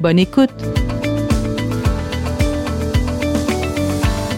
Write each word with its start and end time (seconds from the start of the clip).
Bonne 0.00 0.18
écoute! 0.18 0.50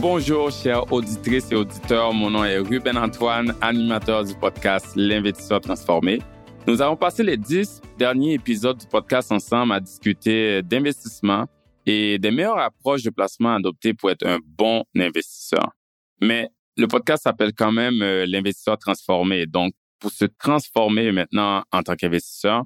Bonjour, 0.01 0.51
chers 0.51 0.93
auditrices 0.93 1.51
et 1.51 1.55
auditeurs. 1.55 2.13
Mon 2.13 2.31
nom 2.31 2.45
est 2.45 2.59
Ruben 2.59 2.97
Antoine, 2.97 3.55
animateur 3.61 4.25
du 4.25 4.35
podcast 4.35 4.87
L'investisseur 4.95 5.61
transformé. 5.61 6.21
Nous 6.67 6.81
avons 6.83 6.97
passé 6.97 7.23
les 7.23 7.37
dix 7.37 7.81
derniers 7.99 8.35
épisodes 8.35 8.77
du 8.77 8.87
podcast 8.87 9.33
ensemble 9.33 9.73
à 9.73 9.81
discuter 9.81 10.63
d'investissement 10.63 11.47
et 11.87 12.19
des 12.19 12.31
meilleures 12.31 12.59
approches 12.59 13.03
de 13.03 13.11
placement 13.11 13.55
adoptées 13.55 13.95
pour 13.95 14.11
être 14.11 14.27
un 14.27 14.39
bon 14.45 14.85
investisseur. 14.97 15.73
Mais 16.21 16.49
le 16.77 16.87
podcast 16.87 17.23
s'appelle 17.23 17.53
quand 17.53 17.73
même 17.73 18.03
euh, 18.03 18.27
l'investisseur 18.27 18.79
transformé. 18.79 19.47
Donc, 19.47 19.73
pour 19.99 20.11
se 20.11 20.25
transformer 20.25 21.11
maintenant 21.13 21.63
en 21.73 21.83
tant 21.83 21.95
qu'investisseur, 21.95 22.65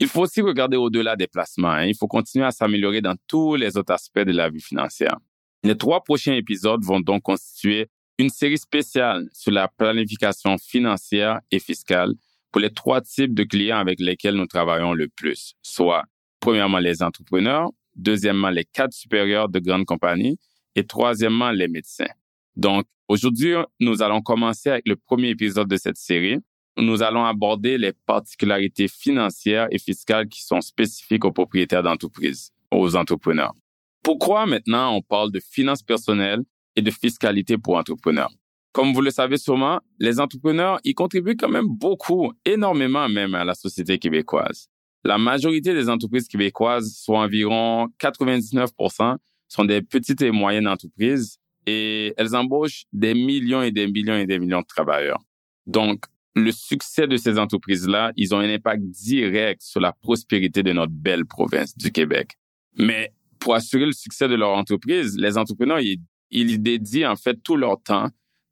il 0.00 0.08
faut 0.08 0.22
aussi 0.22 0.40
regarder 0.40 0.76
au-delà 0.76 1.16
des 1.16 1.26
placements. 1.26 1.70
Hein. 1.70 1.86
Il 1.86 1.96
faut 1.96 2.08
continuer 2.08 2.46
à 2.46 2.50
s'améliorer 2.50 3.00
dans 3.00 3.16
tous 3.26 3.54
les 3.54 3.76
autres 3.76 3.92
aspects 3.92 4.20
de 4.20 4.32
la 4.32 4.48
vie 4.48 4.60
financière. 4.60 5.18
Les 5.62 5.76
trois 5.76 6.02
prochains 6.02 6.34
épisodes 6.34 6.84
vont 6.84 7.00
donc 7.00 7.22
constituer 7.22 7.88
une 8.18 8.28
série 8.28 8.58
spéciale 8.58 9.28
sur 9.32 9.50
la 9.50 9.68
planification 9.68 10.56
financière 10.58 11.40
et 11.50 11.58
fiscale 11.58 12.12
pour 12.52 12.60
les 12.60 12.70
trois 12.70 13.00
types 13.00 13.34
de 13.34 13.44
clients 13.44 13.78
avec 13.78 13.98
lesquels 13.98 14.36
nous 14.36 14.46
travaillons 14.46 14.92
le 14.92 15.08
plus, 15.08 15.54
soit 15.62 16.04
premièrement 16.38 16.78
les 16.78 17.02
entrepreneurs, 17.02 17.70
deuxièmement 17.96 18.50
les 18.50 18.64
cadres 18.64 18.94
supérieurs 18.94 19.48
de 19.48 19.58
grandes 19.58 19.86
compagnies 19.86 20.38
et 20.76 20.86
troisièmement 20.86 21.50
les 21.50 21.68
médecins. 21.68 22.10
Donc, 22.56 22.84
aujourd'hui, 23.08 23.54
nous 23.80 24.02
allons 24.02 24.20
commencer 24.20 24.70
avec 24.70 24.86
le 24.86 24.96
premier 24.96 25.30
épisode 25.30 25.68
de 25.68 25.76
cette 25.76 25.96
série. 25.96 26.38
Nous 26.76 27.02
allons 27.02 27.24
aborder 27.24 27.78
les 27.78 27.92
particularités 27.92 28.88
financières 28.88 29.68
et 29.70 29.78
fiscales 29.78 30.28
qui 30.28 30.42
sont 30.42 30.60
spécifiques 30.60 31.24
aux 31.24 31.32
propriétaires 31.32 31.82
d'entreprises, 31.82 32.52
aux 32.70 32.96
entrepreneurs. 32.96 33.54
Pourquoi 34.02 34.46
maintenant 34.46 34.96
on 34.96 35.02
parle 35.02 35.30
de 35.30 35.40
finances 35.40 35.82
personnelles 35.82 36.42
et 36.76 36.82
de 36.82 36.90
fiscalité 36.90 37.56
pour 37.58 37.76
entrepreneurs? 37.76 38.30
Comme 38.72 38.92
vous 38.92 39.02
le 39.02 39.10
savez 39.10 39.36
sûrement, 39.36 39.80
les 40.00 40.18
entrepreneurs, 40.18 40.80
ils 40.82 40.94
contribuent 40.94 41.36
quand 41.36 41.48
même 41.48 41.68
beaucoup, 41.68 42.32
énormément 42.44 43.08
même 43.08 43.36
à 43.36 43.44
la 43.44 43.54
société 43.54 43.98
québécoise. 43.98 44.68
La 45.04 45.16
majorité 45.16 45.74
des 45.74 45.88
entreprises 45.88 46.26
québécoises, 46.26 46.92
soit 46.96 47.20
environ 47.20 47.86
99%, 48.00 49.16
sont 49.48 49.64
des 49.64 49.80
petites 49.80 50.22
et 50.22 50.32
moyennes 50.32 50.66
entreprises 50.66 51.38
et 51.66 52.14
elles 52.16 52.34
embauchent 52.34 52.84
des 52.92 53.14
millions 53.14 53.62
et 53.62 53.70
des 53.70 53.86
millions 53.86 54.16
et 54.16 54.26
des 54.26 54.38
millions 54.38 54.62
de 54.62 54.66
travailleurs. 54.66 55.20
Donc, 55.66 56.06
le 56.34 56.50
succès 56.50 57.06
de 57.06 57.16
ces 57.16 57.38
entreprises-là, 57.38 58.12
ils 58.16 58.34
ont 58.34 58.38
un 58.38 58.52
impact 58.52 58.82
direct 58.82 59.62
sur 59.62 59.80
la 59.80 59.92
prospérité 59.92 60.62
de 60.62 60.72
notre 60.72 60.92
belle 60.92 61.26
province 61.26 61.76
du 61.76 61.92
Québec. 61.92 62.32
Mais 62.76 63.12
pour 63.38 63.54
assurer 63.54 63.86
le 63.86 63.92
succès 63.92 64.28
de 64.28 64.34
leur 64.34 64.50
entreprise, 64.50 65.16
les 65.16 65.38
entrepreneurs, 65.38 65.80
ils, 65.80 66.00
ils 66.30 66.60
dédient 66.60 67.12
en 67.12 67.16
fait 67.16 67.36
tout 67.42 67.56
leur 67.56 67.80
temps, 67.82 68.08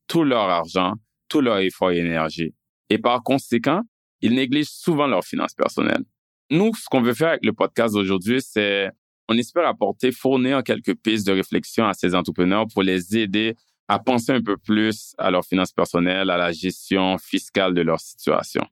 tout 0.06 0.22
leur 0.22 0.48
argent, 0.48 0.94
tout 1.28 1.40
leur 1.40 1.58
effort 1.58 1.90
et 1.90 1.98
énergie. 1.98 2.54
Et 2.88 2.98
par 2.98 3.22
conséquent, 3.22 3.82
ils 4.20 4.34
négligent 4.34 4.70
souvent 4.70 5.06
leurs 5.06 5.24
finances 5.24 5.54
personnelles. 5.54 6.04
Nous, 6.50 6.72
ce 6.74 6.84
qu'on 6.88 7.02
veut 7.02 7.14
faire 7.14 7.30
avec 7.30 7.44
le 7.44 7.52
podcast 7.52 7.94
d'aujourd'hui, 7.94 8.40
c'est 8.40 8.90
on 9.28 9.38
espère 9.38 9.66
apporter, 9.66 10.12
fournir 10.12 10.62
quelques 10.62 10.94
pistes 10.94 11.26
de 11.26 11.32
réflexion 11.32 11.86
à 11.86 11.94
ces 11.94 12.14
entrepreneurs 12.14 12.66
pour 12.72 12.82
les 12.82 13.16
aider 13.16 13.56
à 13.88 13.98
penser 13.98 14.32
un 14.32 14.42
peu 14.42 14.56
plus 14.56 15.14
à 15.18 15.30
leurs 15.30 15.44
finances 15.44 15.72
personnelles, 15.72 16.30
à 16.30 16.36
la 16.36 16.52
gestion 16.52 17.18
fiscale 17.18 17.74
de 17.74 17.82
leur 17.82 18.00
situation. 18.00 18.62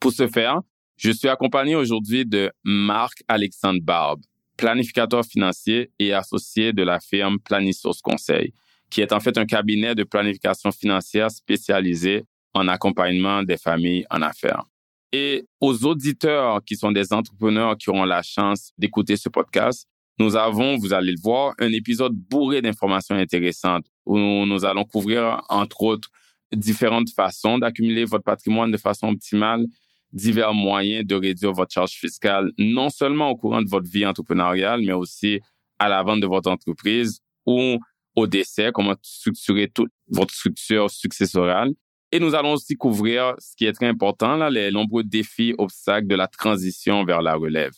Pour 0.00 0.12
ce 0.12 0.28
faire, 0.28 0.60
je 0.96 1.10
suis 1.10 1.28
accompagné 1.28 1.76
aujourd'hui 1.76 2.26
de 2.26 2.50
Marc-Alexandre 2.64 3.80
Barbe, 3.82 4.22
planificateur 4.56 5.24
financier 5.24 5.90
et 5.98 6.12
associé 6.12 6.72
de 6.72 6.82
la 6.82 7.00
firme 7.00 7.38
Planisource 7.38 8.00
Conseil, 8.00 8.52
qui 8.90 9.00
est 9.00 9.12
en 9.12 9.20
fait 9.20 9.38
un 9.38 9.46
cabinet 9.46 9.94
de 9.94 10.04
planification 10.04 10.72
financière 10.72 11.30
spécialisé 11.30 12.24
en 12.54 12.68
accompagnement 12.68 13.42
des 13.42 13.56
familles 13.56 14.06
en 14.10 14.22
affaires. 14.22 14.64
Et 15.12 15.46
aux 15.60 15.84
auditeurs 15.84 16.62
qui 16.64 16.76
sont 16.76 16.92
des 16.92 17.12
entrepreneurs 17.12 17.78
qui 17.78 17.90
auront 17.90 18.04
la 18.04 18.22
chance 18.22 18.72
d'écouter 18.76 19.16
ce 19.16 19.28
podcast, 19.28 19.86
nous 20.18 20.36
avons, 20.36 20.76
vous 20.76 20.92
allez 20.92 21.12
le 21.12 21.20
voir, 21.22 21.54
un 21.58 21.72
épisode 21.72 22.12
bourré 22.12 22.60
d'informations 22.60 23.14
intéressantes 23.14 23.86
où 24.04 24.16
nous 24.18 24.64
allons 24.64 24.84
couvrir, 24.84 25.42
entre 25.48 25.82
autres, 25.82 26.10
différentes 26.52 27.10
façons 27.10 27.58
d'accumuler 27.58 28.04
votre 28.04 28.24
patrimoine 28.24 28.70
de 28.70 28.76
façon 28.78 29.08
optimale, 29.08 29.66
divers 30.12 30.54
moyens 30.54 31.06
de 31.06 31.14
réduire 31.14 31.52
votre 31.52 31.72
charge 31.72 31.92
fiscale, 31.92 32.50
non 32.58 32.88
seulement 32.88 33.30
au 33.30 33.36
courant 33.36 33.62
de 33.62 33.68
votre 33.68 33.88
vie 33.88 34.06
entrepreneuriale, 34.06 34.82
mais 34.82 34.92
aussi 34.92 35.40
à 35.78 35.88
la 35.88 36.02
vente 36.02 36.20
de 36.20 36.26
votre 36.26 36.50
entreprise 36.50 37.20
ou 37.46 37.78
au 38.16 38.26
décès, 38.26 38.70
comment 38.72 38.94
structurer 39.02 39.68
toute 39.68 39.92
votre 40.08 40.34
structure 40.34 40.90
successorale. 40.90 41.72
Et 42.10 42.18
nous 42.18 42.34
allons 42.34 42.54
aussi 42.54 42.74
couvrir 42.74 43.34
ce 43.38 43.54
qui 43.54 43.66
est 43.66 43.72
très 43.72 43.86
important, 43.86 44.36
là, 44.36 44.50
les 44.50 44.70
nombreux 44.70 45.04
défis, 45.04 45.54
obstacles 45.58 46.06
de 46.06 46.14
la 46.14 46.26
transition 46.26 47.04
vers 47.04 47.20
la 47.20 47.34
relève. 47.34 47.72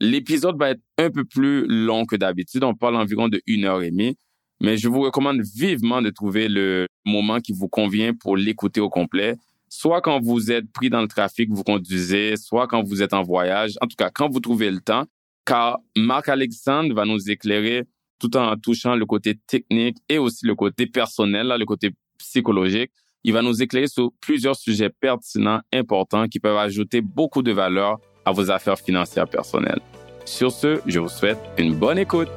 L'épisode 0.00 0.58
va 0.58 0.70
être 0.70 0.82
un 0.98 1.10
peu 1.10 1.24
plus 1.24 1.66
long 1.66 2.04
que 2.04 2.16
d'habitude. 2.16 2.64
On 2.64 2.74
parle 2.74 2.96
environ 2.96 3.28
de 3.28 3.40
une 3.46 3.64
heure 3.64 3.82
et 3.82 3.90
demie. 3.90 4.16
Mais 4.60 4.76
je 4.76 4.88
vous 4.88 5.00
recommande 5.00 5.40
vivement 5.42 6.00
de 6.02 6.10
trouver 6.10 6.48
le 6.48 6.86
moment 7.04 7.40
qui 7.40 7.52
vous 7.52 7.68
convient 7.68 8.14
pour 8.14 8.36
l'écouter 8.36 8.80
au 8.80 8.88
complet. 8.88 9.36
Soit 9.68 10.00
quand 10.00 10.20
vous 10.20 10.50
êtes 10.50 10.70
pris 10.72 10.90
dans 10.90 11.02
le 11.02 11.08
trafic, 11.08 11.50
vous 11.50 11.62
conduisez, 11.62 12.36
soit 12.36 12.66
quand 12.66 12.82
vous 12.82 13.02
êtes 13.02 13.12
en 13.12 13.22
voyage. 13.22 13.74
En 13.80 13.86
tout 13.86 13.96
cas, 13.96 14.10
quand 14.10 14.28
vous 14.28 14.40
trouvez 14.40 14.70
le 14.70 14.80
temps. 14.80 15.04
Car 15.44 15.78
Marc 15.96 16.28
Alexandre 16.28 16.94
va 16.94 17.04
nous 17.04 17.30
éclairer 17.30 17.84
tout 18.18 18.36
en 18.36 18.56
touchant 18.56 18.96
le 18.96 19.06
côté 19.06 19.38
technique 19.46 19.98
et 20.08 20.18
aussi 20.18 20.46
le 20.46 20.54
côté 20.54 20.86
personnel, 20.86 21.54
le 21.58 21.64
côté 21.64 21.90
psychologique. 22.18 22.90
Il 23.24 23.32
va 23.32 23.42
nous 23.42 23.62
éclairer 23.62 23.88
sur 23.88 24.10
plusieurs 24.20 24.56
sujets 24.56 24.90
pertinents, 24.90 25.60
importants, 25.72 26.26
qui 26.26 26.40
peuvent 26.40 26.56
ajouter 26.56 27.00
beaucoup 27.00 27.42
de 27.42 27.52
valeur 27.52 27.98
à 28.26 28.32
vos 28.32 28.50
affaires 28.50 28.78
financières 28.78 29.28
personnelles. 29.28 29.80
Sur 30.24 30.50
ce, 30.50 30.80
je 30.84 30.98
vous 30.98 31.08
souhaite 31.08 31.38
une 31.56 31.76
bonne 31.76 31.96
écoute. 31.96 32.28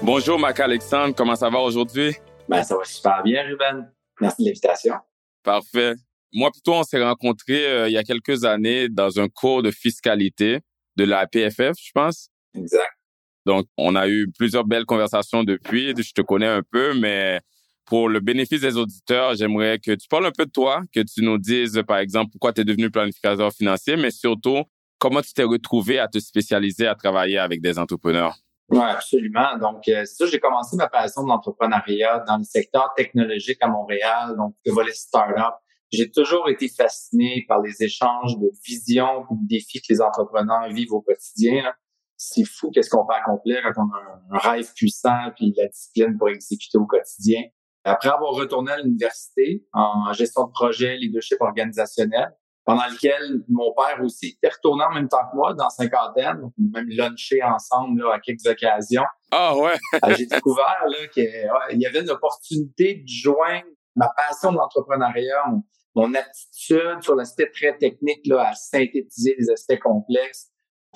Bonjour, 0.00 0.38
Mac 0.38 0.60
Alexandre, 0.60 1.14
comment 1.16 1.34
ça 1.34 1.50
va 1.50 1.58
aujourd'hui? 1.58 2.14
Ben, 2.48 2.62
ça 2.62 2.76
va 2.76 2.84
super 2.84 3.22
bien, 3.24 3.42
Ruben. 3.42 3.92
Merci 4.20 4.42
de 4.42 4.48
l'invitation. 4.48 4.94
Parfait. 5.42 5.94
Moi, 6.32 6.50
plutôt, 6.52 6.74
on 6.74 6.84
s'est 6.84 7.02
rencontrés 7.02 7.66
euh, 7.66 7.88
il 7.88 7.92
y 7.92 7.98
a 7.98 8.04
quelques 8.04 8.44
années 8.44 8.88
dans 8.88 9.18
un 9.18 9.28
cours 9.28 9.62
de 9.62 9.72
fiscalité 9.72 10.60
de 10.96 11.04
la 11.04 11.26
PFF, 11.26 11.76
je 11.80 11.90
pense. 11.92 12.28
Exact. 12.54 12.92
Donc, 13.46 13.66
on 13.76 13.96
a 13.96 14.08
eu 14.08 14.30
plusieurs 14.38 14.64
belles 14.64 14.86
conversations 14.86 15.42
depuis. 15.42 15.94
Je 15.96 16.12
te 16.12 16.22
connais 16.22 16.46
un 16.46 16.62
peu, 16.62 16.94
mais 16.94 17.40
pour 17.86 18.08
le 18.08 18.20
bénéfice 18.20 18.60
des 18.60 18.76
auditeurs, 18.76 19.34
j'aimerais 19.34 19.78
que 19.78 19.92
tu 19.92 20.08
parles 20.08 20.26
un 20.26 20.32
peu 20.32 20.46
de 20.46 20.50
toi, 20.50 20.82
que 20.92 21.00
tu 21.00 21.22
nous 21.22 21.38
dises, 21.38 21.82
par 21.86 21.98
exemple, 21.98 22.30
pourquoi 22.32 22.52
tu 22.52 22.62
es 22.62 22.64
devenu 22.64 22.90
planificateur 22.90 23.52
financier, 23.52 23.96
mais 23.96 24.10
surtout, 24.10 24.62
comment 24.98 25.20
tu 25.20 25.32
t'es 25.34 25.42
retrouvé 25.42 25.98
à 25.98 26.08
te 26.08 26.18
spécialiser 26.18 26.86
à 26.86 26.94
travailler 26.94 27.38
avec 27.38 27.60
des 27.60 27.78
entrepreneurs? 27.78 28.36
Oui, 28.70 28.80
absolument. 28.80 29.58
Donc, 29.58 29.86
euh, 29.88 30.04
ça, 30.06 30.26
j'ai 30.26 30.40
commencé 30.40 30.76
ma 30.76 30.88
passion 30.88 31.22
de 31.22 31.28
l'entrepreneuriat 31.28 32.24
dans 32.26 32.38
le 32.38 32.44
secteur 32.44 32.92
technologique 32.96 33.58
à 33.60 33.68
Montréal, 33.68 34.34
donc 34.36 34.54
le 34.64 34.72
volet 34.72 34.92
start-up. 34.92 35.54
J'ai 35.92 36.10
toujours 36.10 36.48
été 36.48 36.68
fasciné 36.68 37.44
par 37.46 37.60
les 37.60 37.82
échanges 37.82 38.38
de 38.38 38.50
visions 38.66 39.26
de 39.30 39.46
défis 39.46 39.80
que 39.80 39.92
les 39.92 40.00
entrepreneurs 40.00 40.68
vivent 40.70 40.92
au 40.92 41.02
quotidien. 41.02 41.72
C'est 42.16 42.44
fou 42.44 42.70
qu'est-ce 42.70 42.88
qu'on 42.88 43.06
peut 43.06 43.14
accomplir 43.14 43.58
quand 43.62 43.82
on 43.82 43.94
a 43.94 44.36
un 44.36 44.38
rêve 44.38 44.72
puissant 44.74 45.30
puis 45.36 45.52
la 45.56 45.68
discipline 45.68 46.16
pour 46.16 46.30
exécuter 46.30 46.78
au 46.78 46.86
quotidien. 46.86 47.42
Après 47.84 48.08
avoir 48.08 48.32
retourné 48.32 48.72
à 48.72 48.78
l'université 48.78 49.64
en 49.72 50.12
gestion 50.12 50.46
de 50.46 50.52
projet, 50.52 50.96
leadership 50.96 51.40
organisationnel, 51.40 52.34
pendant 52.64 52.86
lequel 52.86 53.44
mon 53.48 53.74
père 53.74 54.02
aussi 54.02 54.38
était 54.42 54.54
retourné 54.54 54.84
en 54.84 54.94
même 54.94 55.08
temps 55.08 55.28
que 55.30 55.36
moi 55.36 55.52
dans 55.52 55.68
cinquantaine, 55.68 56.50
même 56.56 56.88
lunché 56.88 57.42
ensemble 57.42 58.02
là, 58.02 58.14
à 58.14 58.20
quelques 58.20 58.46
occasions. 58.46 59.04
Ah 59.30 59.54
ouais. 59.56 59.74
Euh, 60.02 60.14
j'ai 60.16 60.26
découvert 60.26 60.82
qu'il 61.12 61.78
y 61.78 61.86
avait 61.86 62.00
une 62.00 62.10
opportunité 62.10 62.94
de 62.94 63.06
joindre 63.06 63.66
ma 63.96 64.08
passion 64.16 64.50
de 64.50 64.56
l'entrepreneuriat, 64.56 65.44
mon, 65.50 65.62
mon, 65.94 66.14
aptitude 66.14 67.02
sur 67.02 67.14
l'aspect 67.14 67.50
très 67.50 67.76
technique 67.76 68.26
là, 68.26 68.48
à 68.48 68.54
synthétiser 68.54 69.36
des 69.38 69.50
aspects 69.50 69.78
complexes 69.78 70.50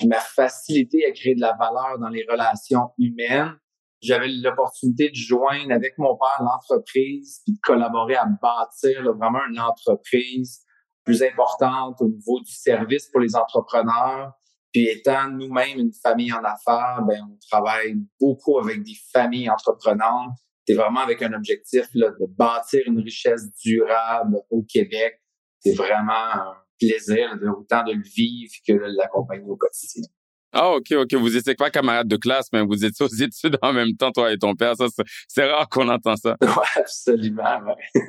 ma 0.06 0.20
facilité 0.20 1.05
à 1.06 1.12
créer 1.12 1.35
de 1.35 1.40
la 1.40 1.56
valeur 1.58 1.99
dans 1.99 2.08
les 2.08 2.25
relations 2.29 2.90
humaines. 2.99 3.56
J'avais 4.00 4.29
l'opportunité 4.29 5.11
de 5.11 5.15
joindre 5.15 5.73
avec 5.73 5.99
mon 5.99 6.17
père 6.17 6.41
l'entreprise 6.41 7.41
puis 7.45 7.55
de 7.55 7.59
collaborer 7.62 8.15
à 8.15 8.27
bâtir 8.27 9.03
vraiment 9.15 9.41
une 9.50 9.59
entreprise 9.59 10.65
plus 11.05 11.23
importante 11.23 11.97
au 12.00 12.09
niveau 12.09 12.41
du 12.41 12.53
service 12.53 13.09
pour 13.11 13.21
les 13.21 13.35
entrepreneurs. 13.35 14.33
Puis 14.73 14.87
étant 14.89 15.31
nous-mêmes 15.31 15.79
une 15.79 15.93
famille 15.93 16.33
en 16.33 16.45
affaires, 16.45 17.03
ben 17.09 17.27
on 17.29 17.39
travaille 17.50 17.97
beaucoup 18.21 18.59
avec 18.59 18.83
des 18.83 18.97
familles 19.12 19.50
entreprenantes. 19.50 20.37
C'est 20.67 20.75
vraiment 20.75 21.00
avec 21.00 21.23
un 21.23 21.33
objectif 21.33 21.87
là, 21.95 22.11
de 22.11 22.27
bâtir 22.37 22.83
une 22.87 23.00
richesse 23.00 23.50
durable 23.65 24.37
au 24.50 24.62
Québec. 24.62 25.21
C'est 25.61 25.75
vraiment 25.75 26.12
un 26.12 26.56
plaisir 26.79 27.37
de, 27.39 27.49
autant 27.49 27.83
de 27.85 27.93
le 27.93 28.03
vivre 28.03 28.53
que 28.67 28.75
de 28.75 28.97
l'accompagner 28.97 29.49
au 29.49 29.56
quotidien. 29.56 30.05
Ah, 30.53 30.71
OK, 30.71 30.93
OK. 30.93 31.15
Vous 31.15 31.37
étiez 31.37 31.55
pas 31.55 31.71
camarade 31.71 32.09
de 32.09 32.17
classe, 32.17 32.49
mais 32.53 32.62
vous 32.62 32.85
étiez 32.85 33.05
aux 33.05 33.09
études 33.23 33.59
en 33.62 33.73
même 33.73 33.95
temps, 33.97 34.11
toi 34.11 34.33
et 34.33 34.39
ton 34.39 34.55
père. 34.55 34.77
Ça, 34.77 34.87
c'est 35.29 35.50
rare 35.50 35.69
qu'on 35.69 35.89
entend 35.89 36.17
ça. 36.17 36.37
Ouais, 36.41 36.49
absolument, 36.77 37.61
ouais. 37.67 38.03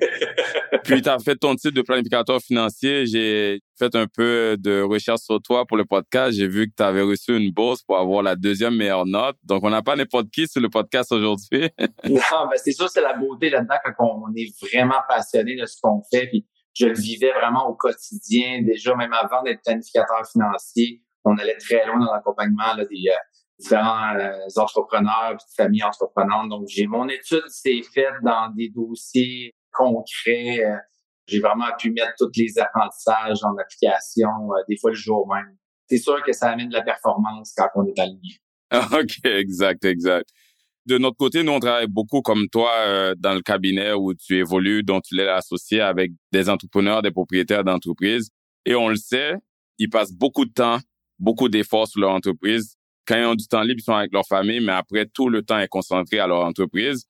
Puis, 0.83 1.01
tu 1.01 1.09
as 1.09 1.19
fait 1.25 1.35
ton 1.35 1.55
titre 1.55 1.73
de 1.73 1.81
planificateur 1.81 2.39
financier. 2.39 3.05
J'ai 3.05 3.61
fait 3.77 3.93
un 3.95 4.07
peu 4.07 4.55
de 4.57 4.81
recherche 4.81 5.21
sur 5.21 5.41
toi 5.41 5.65
pour 5.65 5.77
le 5.77 5.85
podcast. 5.85 6.37
J'ai 6.37 6.47
vu 6.47 6.67
que 6.67 6.73
tu 6.77 6.83
avais 6.83 7.01
reçu 7.01 7.35
une 7.35 7.51
bourse 7.51 7.83
pour 7.83 7.97
avoir 7.97 8.23
la 8.23 8.35
deuxième 8.35 8.75
meilleure 8.75 9.05
note. 9.05 9.35
Donc, 9.43 9.63
on 9.63 9.69
n'a 9.69 9.81
pas 9.81 9.95
n'importe 9.95 10.29
qui 10.31 10.47
sur 10.47 10.61
le 10.61 10.69
podcast 10.69 11.11
aujourd'hui. 11.11 11.69
non, 12.05 12.47
mais 12.49 12.57
c'est 12.57 12.71
sûr, 12.71 12.89
c'est 12.89 13.01
la 13.01 13.13
beauté 13.13 13.49
là-dedans 13.49 13.75
quand 13.83 14.21
on 14.23 14.33
est 14.35 14.51
vraiment 14.61 15.01
passionné 15.07 15.55
de 15.57 15.65
ce 15.65 15.77
qu'on 15.81 16.01
fait. 16.11 16.27
Puis, 16.27 16.45
je 16.73 16.85
le 16.85 16.93
vivais 16.93 17.33
vraiment 17.33 17.67
au 17.67 17.73
quotidien, 17.73 18.61
déjà 18.61 18.95
même 18.95 19.11
avant 19.11 19.43
d'être 19.43 19.61
planificateur 19.63 20.25
financier 20.31 21.01
on 21.25 21.37
allait 21.37 21.57
très 21.57 21.85
loin 21.85 21.99
dans 21.99 22.13
l'accompagnement 22.13 22.75
des 22.75 22.83
euh, 22.83 23.13
différents 23.57 24.15
euh, 24.15 24.47
entrepreneurs 24.57 25.33
et 25.33 25.55
familles 25.55 25.83
entreprenantes. 25.83 26.49
Donc, 26.49 26.67
j'ai 26.67 26.87
mon 26.87 27.07
étude 27.09 27.47
s'est 27.47 27.81
faite 27.93 28.13
dans 28.23 28.51
des 28.55 28.69
dossiers 28.69 29.53
concrets. 29.71 30.63
Euh, 30.63 30.77
j'ai 31.27 31.39
vraiment 31.39 31.67
pu 31.77 31.91
mettre 31.91 32.13
tous 32.17 32.31
les 32.35 32.57
apprentissages 32.57 33.43
en 33.43 33.55
application, 33.57 34.29
des 34.67 34.77
fois 34.77 34.91
le 34.91 34.95
jour 34.95 35.31
même. 35.31 35.55
C'est 35.87 35.99
sûr 35.99 36.23
que 36.23 36.33
ça 36.33 36.49
amène 36.51 36.69
de 36.69 36.73
la 36.73 36.81
performance 36.81 37.53
quand 37.55 37.67
on 37.75 37.85
est 37.85 37.99
aligné. 37.99 38.39
OK, 38.73 39.25
exact, 39.25 39.85
exact. 39.85 40.27
De 40.87 40.97
notre 40.97 41.17
côté, 41.17 41.43
nous, 41.43 41.51
on 41.51 41.59
travaille 41.59 41.87
beaucoup 41.87 42.21
comme 42.21 42.47
toi 42.51 43.13
dans 43.15 43.33
le 43.33 43.41
cabinet 43.41 43.93
où 43.93 44.15
tu 44.15 44.37
évolues, 44.37 44.81
dont 44.81 45.01
tu 45.01 45.15
l'es 45.15 45.27
associé 45.27 45.81
avec 45.81 46.11
des 46.31 46.49
entrepreneurs, 46.49 47.03
des 47.03 47.11
propriétaires 47.11 47.63
d'entreprises. 47.63 48.31
Et 48.65 48.73
on 48.73 48.89
le 48.89 48.95
sait, 48.95 49.35
ils 49.77 49.89
passent 49.89 50.13
beaucoup 50.13 50.45
de 50.45 50.51
temps 50.51 50.79
beaucoup 51.19 51.49
d'efforts 51.49 51.87
sur 51.87 52.01
leur 52.01 52.11
entreprise. 52.11 52.75
Quand 53.05 53.17
ils 53.17 53.25
ont 53.25 53.35
du 53.35 53.47
temps 53.47 53.61
libre, 53.61 53.79
ils 53.79 53.83
sont 53.83 53.93
avec 53.93 54.13
leur 54.13 54.25
famille, 54.25 54.59
mais 54.59 54.73
après, 54.73 55.05
tout 55.05 55.29
le 55.29 55.41
temps 55.41 55.59
est 55.59 55.67
concentré 55.67 56.19
à 56.19 56.27
leur 56.27 56.45
entreprise. 56.45 57.05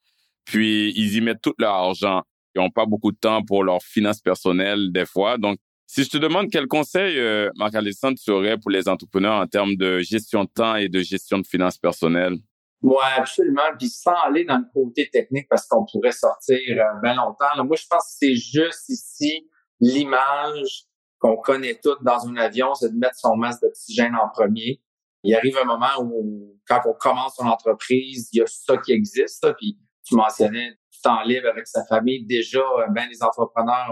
Puis, 0.46 0.94
ils 0.96 1.16
y 1.16 1.22
mettent 1.22 1.42
tout 1.42 1.54
leur 1.58 1.74
argent. 1.74 2.24
Ils 2.56 2.62
n'ont 2.62 2.70
pas 2.70 2.86
beaucoup 2.86 3.12
de 3.12 3.18
temps 3.18 3.44
pour 3.44 3.64
leurs 3.64 3.84
finances 3.84 4.22
personnelles 4.22 4.92
des 4.92 5.06
fois. 5.06 5.38
Donc, 5.38 5.60
si 5.86 6.04
je 6.04 6.10
te 6.10 6.18
demande 6.18 6.50
quel 6.52 6.68
conseil, 6.68 7.18
euh, 7.18 7.50
Marc-Alexandre, 7.56 8.18
tu 8.24 8.32
aurais 8.32 8.58
pour 8.58 8.72
les 8.72 8.88
entrepreneurs 8.88 9.42
en 9.42 9.48
termes 9.48 9.76
de 9.76 10.00
gestion 10.00 10.44
de 10.44 10.50
temps 10.50 10.76
et 10.76 10.88
de 10.88 11.02
gestion 11.02 11.40
de 11.40 11.48
finances 11.48 11.78
personnelles? 11.78 12.38
Oui, 12.82 13.04
absolument. 13.18 13.62
Puis 13.78 13.90
sans 13.90 14.16
aller 14.26 14.46
dans 14.46 14.58
le 14.58 14.66
côté 14.74 15.10
technique 15.10 15.48
parce 15.50 15.68
qu'on 15.68 15.86
pourrait 15.92 16.12
sortir 16.12 16.58
euh, 16.70 17.02
bien 17.02 17.16
longtemps. 17.16 17.64
moi, 17.66 17.76
je 17.76 17.86
pense 17.90 18.04
que 18.04 18.18
c'est 18.20 18.36
juste 18.36 18.88
ici 18.90 19.48
l'image 19.80 20.84
qu'on 21.20 21.38
connaît 21.38 21.80
toutes 21.82 22.04
dans 22.04 22.28
un 22.28 22.36
avion, 22.38 22.74
c'est 22.74 22.92
de 22.92 22.98
mettre 22.98 23.16
son 23.16 23.36
masque 23.36 23.62
d'oxygène 23.62 24.16
en 24.16 24.30
premier. 24.30 24.82
Il 25.24 25.36
arrive 25.36 25.58
un 25.58 25.66
moment 25.66 26.02
où, 26.02 26.58
quand 26.68 26.80
on 26.86 26.94
commence 26.94 27.36
son 27.36 27.46
entreprise, 27.46 28.30
il 28.32 28.38
y 28.38 28.42
a 28.42 28.46
ça 28.48 28.78
qui 28.78 28.94
existe. 28.94 29.46
puis 29.58 29.78
tu 30.06 30.16
mentionnais 30.16 30.72
du 30.72 31.02
temps 31.04 31.22
libre 31.24 31.50
avec 31.50 31.68
sa 31.68 31.86
famille. 31.86 32.26
Déjà, 32.26 32.60
euh, 32.60 32.88
ben 32.90 33.08
les 33.10 33.22
entrepreneurs 33.22 33.92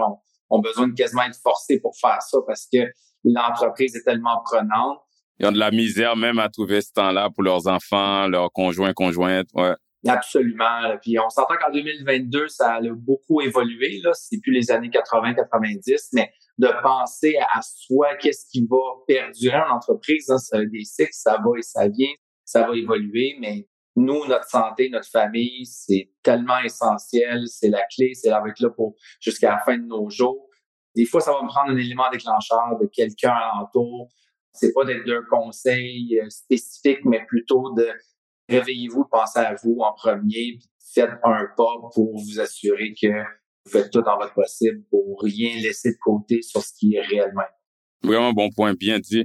ont, 0.50 0.56
ont 0.56 0.60
besoin 0.60 0.88
de 0.88 0.94
quasiment 0.94 1.22
être 1.22 1.38
forcés 1.40 1.80
pour 1.80 1.94
faire 1.96 2.20
ça 2.22 2.38
parce 2.46 2.66
que 2.72 2.78
l'entreprise 3.24 3.94
est 3.94 4.04
tellement 4.04 4.40
prenante. 4.44 5.00
Ils 5.38 5.46
ont 5.46 5.52
de 5.52 5.58
la 5.58 5.70
misère 5.70 6.16
même 6.16 6.38
à 6.38 6.48
trouver 6.48 6.80
ce 6.80 6.92
temps-là 6.92 7.30
pour 7.30 7.44
leurs 7.44 7.68
enfants, 7.68 8.26
leurs 8.26 8.50
conjoints, 8.50 8.92
conjointes. 8.92 9.48
Ouais. 9.54 9.74
Absolument. 10.06 10.96
Puis 11.02 11.18
on 11.18 11.28
s'entend 11.28 11.54
qu'en 11.60 11.70
2022, 11.70 12.48
ça 12.48 12.74
a 12.74 12.80
beaucoup 12.94 13.40
évolué. 13.40 14.00
Là, 14.02 14.10
c'est 14.14 14.40
plus 14.40 14.52
les 14.52 14.70
années 14.70 14.88
80-90, 14.88 16.08
mais 16.14 16.32
de 16.58 16.68
penser 16.82 17.36
à 17.54 17.60
soi, 17.62 18.16
qu'est-ce 18.16 18.46
qui 18.50 18.66
va 18.66 18.76
perdurer 19.06 19.56
en 19.56 19.76
entreprise, 19.76 20.28
hein, 20.30 20.38
ça 20.38 20.64
des 20.64 20.84
cycles, 20.84 21.12
ça 21.12 21.38
va 21.38 21.50
et 21.56 21.62
ça 21.62 21.88
vient, 21.88 22.12
ça 22.44 22.66
va 22.66 22.76
évoluer, 22.76 23.36
mais 23.40 23.68
nous, 23.94 24.26
notre 24.26 24.48
santé, 24.48 24.88
notre 24.90 25.08
famille, 25.08 25.64
c'est 25.66 26.10
tellement 26.22 26.58
essentiel, 26.60 27.46
c'est 27.46 27.68
la 27.68 27.82
clé, 27.94 28.14
c'est 28.14 28.30
avec 28.30 28.58
là 28.60 28.70
pour 28.70 28.94
jusqu'à 29.20 29.50
la 29.50 29.58
fin 29.58 29.76
de 29.76 29.84
nos 29.84 30.08
jours. 30.08 30.48
Des 30.94 31.04
fois, 31.04 31.20
ça 31.20 31.32
va 31.32 31.42
me 31.42 31.48
prendre 31.48 31.72
un 31.72 31.76
élément 31.76 32.10
déclencheur 32.10 32.78
de 32.80 32.86
quelqu'un 32.86 33.32
alentour. 33.32 34.08
C'est 34.52 34.72
pas 34.72 34.84
d'être 34.84 35.06
d'un 35.06 35.22
conseil 35.30 36.18
euh, 36.18 36.28
spécifique, 36.30 37.04
mais 37.04 37.24
plutôt 37.26 37.72
de 37.74 37.88
réveillez-vous, 38.48 39.04
pensez 39.04 39.38
à 39.38 39.54
vous 39.62 39.78
en 39.80 39.92
premier, 39.92 40.56
puis 40.58 40.70
faites 40.94 41.10
un 41.22 41.46
pas 41.56 41.74
pour 41.94 42.16
vous 42.16 42.40
assurer 42.40 42.94
que 43.00 43.08
faites 43.68 43.90
tout 43.90 44.00
en 44.00 44.18
votre 44.18 44.34
possible 44.34 44.82
pour 44.90 45.20
rien 45.22 45.60
laisser 45.60 45.92
de 45.92 45.98
côté 46.00 46.42
sur 46.42 46.62
ce 46.62 46.72
qui 46.78 46.94
est 46.94 47.02
réellement. 47.02 47.42
Vraiment 48.02 48.32
bon 48.32 48.50
point, 48.50 48.74
bien 48.74 48.98
dit. 48.98 49.24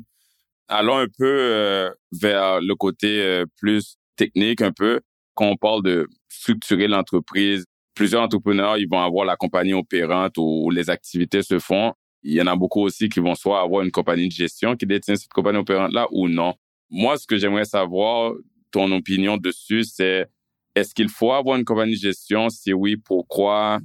Allons 0.68 0.98
un 0.98 1.08
peu 1.08 1.26
euh, 1.26 1.90
vers 2.12 2.62
le 2.62 2.76
côté 2.76 3.22
euh, 3.22 3.46
plus 3.58 3.98
technique 4.16 4.62
un 4.62 4.72
peu. 4.72 5.02
Quand 5.36 5.48
on 5.48 5.58
parle 5.58 5.84
de 5.84 6.08
structurer 6.30 6.88
l'entreprise, 6.88 7.66
plusieurs 7.96 8.22
entrepreneurs, 8.22 8.78
ils 8.78 8.88
vont 8.90 9.02
avoir 9.02 9.26
la 9.26 9.36
compagnie 9.36 9.74
opérante 9.74 10.34
où 10.38 10.70
les 10.70 10.90
activités 10.90 11.44
se 11.44 11.60
font. 11.60 11.94
Il 12.24 12.34
y 12.34 12.42
en 12.42 12.48
a 12.48 12.56
beaucoup 12.56 12.82
aussi 12.82 13.10
qui 13.10 13.20
vont 13.20 13.36
soit 13.36 13.62
avoir 13.62 13.84
une 13.84 13.92
compagnie 13.92 14.28
de 14.28 14.34
gestion 14.34 14.76
qui 14.76 14.86
détient 14.86 15.16
cette 15.16 15.34
compagnie 15.34 15.60
opérante-là 15.60 16.08
ou 16.12 16.30
non. 16.30 16.54
Moi, 16.90 17.18
ce 17.18 17.28
que 17.28 17.38
j'aimerais 17.38 17.66
savoir, 17.66 18.34
ton 18.72 18.92
opinion 18.92 19.38
dessus, 19.38 19.84
c'est 19.84 20.28
est-ce 20.76 20.96
qu'il 20.96 21.10
faut 21.10 21.32
avoir 21.32 21.58
une 21.58 21.66
compagnie 21.66 21.94
de 21.94 22.00
gestion? 22.00 22.50
Si 22.50 22.74
oui, 22.74 22.98
pourquoi? 22.98 23.80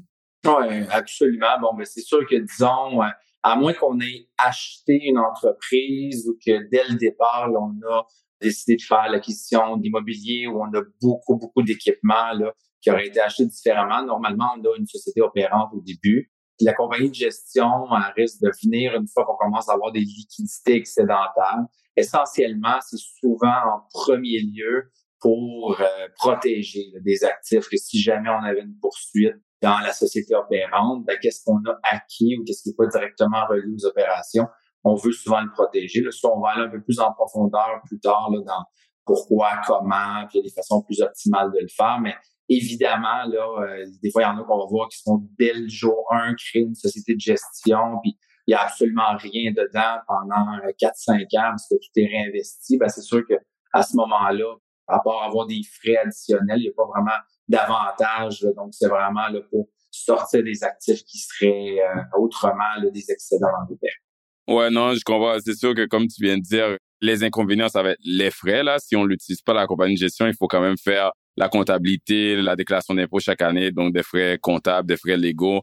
Oui, 0.48 0.84
absolument. 0.90 1.58
Bon, 1.60 1.72
mais 1.72 1.84
ben, 1.84 1.90
c'est 1.90 2.00
sûr 2.00 2.26
que, 2.26 2.36
disons, 2.36 3.02
euh, 3.02 3.06
à 3.42 3.56
moins 3.56 3.72
qu'on 3.72 4.00
ait 4.00 4.28
acheté 4.38 5.00
une 5.04 5.18
entreprise 5.18 6.28
ou 6.28 6.38
que 6.44 6.68
dès 6.70 6.84
le 6.88 6.96
départ, 6.96 7.48
on 7.50 7.74
a 7.88 8.06
décidé 8.40 8.76
de 8.76 8.82
faire 8.82 9.08
l'acquisition 9.10 9.76
d'immobilier 9.76 10.46
où 10.46 10.60
on 10.62 10.72
a 10.78 10.82
beaucoup, 11.00 11.36
beaucoup 11.36 11.62
d'équipements 11.62 12.32
qui 12.80 12.90
auraient 12.90 13.06
été 13.06 13.20
achetés 13.20 13.46
différemment. 13.46 14.04
Normalement, 14.04 14.50
on 14.56 14.64
a 14.64 14.76
une 14.76 14.86
société 14.86 15.20
opérante 15.20 15.70
au 15.72 15.80
début. 15.80 16.30
la 16.60 16.74
compagnie 16.74 17.10
de 17.10 17.14
gestion 17.14 17.86
risque 18.16 18.40
de 18.42 18.50
venir 18.62 18.94
une 18.94 19.06
fois 19.08 19.24
qu'on 19.24 19.36
commence 19.36 19.68
à 19.68 19.74
avoir 19.74 19.92
des 19.92 20.00
liquidités 20.00 20.74
excédentaires. 20.74 21.64
Essentiellement, 21.96 22.78
c'est 22.80 22.98
souvent 22.98 23.48
en 23.48 23.80
premier 23.92 24.40
lieu 24.40 24.90
pour 25.20 25.80
euh, 25.80 26.08
protéger 26.16 26.92
des 27.00 27.24
actifs 27.24 27.68
que 27.68 27.76
si 27.76 28.00
jamais 28.00 28.28
on 28.28 28.44
avait 28.44 28.60
une 28.60 28.76
poursuite 28.80 29.34
dans 29.62 29.78
la 29.80 29.92
société 29.92 30.34
opérante, 30.34 31.04
ben, 31.04 31.16
qu'est-ce 31.20 31.44
qu'on 31.44 31.58
a 31.68 31.78
acquis 31.90 32.36
ou 32.38 32.44
qu'est-ce 32.44 32.62
qui 32.62 32.70
n'est 32.70 32.76
pas 32.76 32.86
directement 32.86 33.46
relié 33.46 33.74
aux 33.74 33.86
opérations, 33.86 34.46
on 34.84 34.94
veut 34.94 35.12
souvent 35.12 35.40
le 35.40 35.50
protéger. 35.50 36.00
Là, 36.00 36.10
on 36.24 36.40
va 36.40 36.50
aller 36.50 36.62
un 36.62 36.70
peu 36.70 36.82
plus 36.82 37.00
en 37.00 37.12
profondeur 37.12 37.80
plus 37.86 37.98
tard 37.98 38.30
là, 38.30 38.40
dans 38.46 38.64
pourquoi, 39.04 39.60
comment, 39.66 40.26
puis 40.28 40.38
il 40.38 40.38
y 40.38 40.40
a 40.40 40.48
des 40.48 40.54
façons 40.54 40.82
plus 40.82 41.00
optimales 41.00 41.50
de 41.50 41.60
le 41.60 41.68
faire, 41.74 41.98
mais 42.00 42.14
évidemment, 42.48 43.24
là, 43.24 43.62
euh, 43.62 43.86
des 44.02 44.10
fois, 44.10 44.22
il 44.22 44.24
y 44.26 44.28
en 44.28 44.38
a 44.38 44.44
qu'on 44.44 44.58
va 44.58 44.66
voir 44.68 44.88
qui 44.88 44.98
sont 44.98 45.26
dès 45.38 45.54
le 45.54 45.66
jour 45.68 46.06
1 46.10 46.34
créer 46.34 46.62
une 46.62 46.74
société 46.74 47.14
de 47.14 47.20
gestion, 47.20 47.98
puis 48.02 48.18
il 48.46 48.52
y 48.52 48.54
a 48.54 48.62
absolument 48.62 49.16
rien 49.16 49.52
dedans 49.52 49.98
pendant 50.06 50.58
4-5 50.80 51.20
euh, 51.20 51.40
ans 51.40 51.50
parce 51.50 51.68
que 51.68 51.74
tout 51.74 51.90
est 51.96 52.06
réinvesti. 52.06 52.78
Ben, 52.78 52.88
c'est 52.88 53.02
sûr 53.02 53.22
que 53.26 53.34
à 53.72 53.82
ce 53.82 53.96
moment-là, 53.96 54.54
à 54.86 55.00
part 55.00 55.22
avoir 55.22 55.46
des 55.46 55.60
frais 55.70 55.96
additionnels, 55.98 56.58
il 56.58 56.62
n'y 56.62 56.68
a 56.68 56.72
pas 56.74 56.86
vraiment 56.86 57.18
d'avantage. 57.48 58.40
Donc, 58.56 58.70
c'est 58.72 58.88
vraiment 58.88 59.28
là, 59.28 59.40
pour 59.50 59.68
sortir 59.90 60.42
des 60.42 60.62
actifs 60.62 61.02
qui 61.04 61.18
seraient 61.18 61.78
euh, 61.80 62.18
autrement 62.18 62.90
des 62.92 63.10
excédents 63.10 63.48
en 63.48 64.54
Ouais, 64.54 64.70
non, 64.70 64.94
je 64.94 65.02
comprends. 65.04 65.38
C'est 65.44 65.56
sûr 65.56 65.74
que 65.74 65.86
comme 65.86 66.06
tu 66.08 66.22
viens 66.22 66.38
de 66.38 66.42
dire, 66.42 66.76
les 67.00 67.22
inconvénients, 67.22 67.68
ça 67.68 67.82
va 67.82 67.90
être 67.90 68.00
les 68.02 68.30
frais. 68.30 68.62
Là, 68.62 68.78
si 68.78 68.96
on 68.96 69.04
l'utilise 69.04 69.42
pas 69.42 69.52
la 69.52 69.66
compagnie 69.66 69.94
de 69.94 70.00
gestion, 70.00 70.26
il 70.26 70.34
faut 70.34 70.48
quand 70.48 70.60
même 70.60 70.78
faire 70.78 71.12
la 71.36 71.48
comptabilité, 71.48 72.36
la 72.36 72.56
déclaration 72.56 72.94
d'impôt 72.94 73.20
chaque 73.20 73.42
année, 73.42 73.70
donc 73.70 73.92
des 73.94 74.02
frais 74.02 74.38
comptables, 74.40 74.88
des 74.88 74.96
frais 74.96 75.16
légaux. 75.16 75.60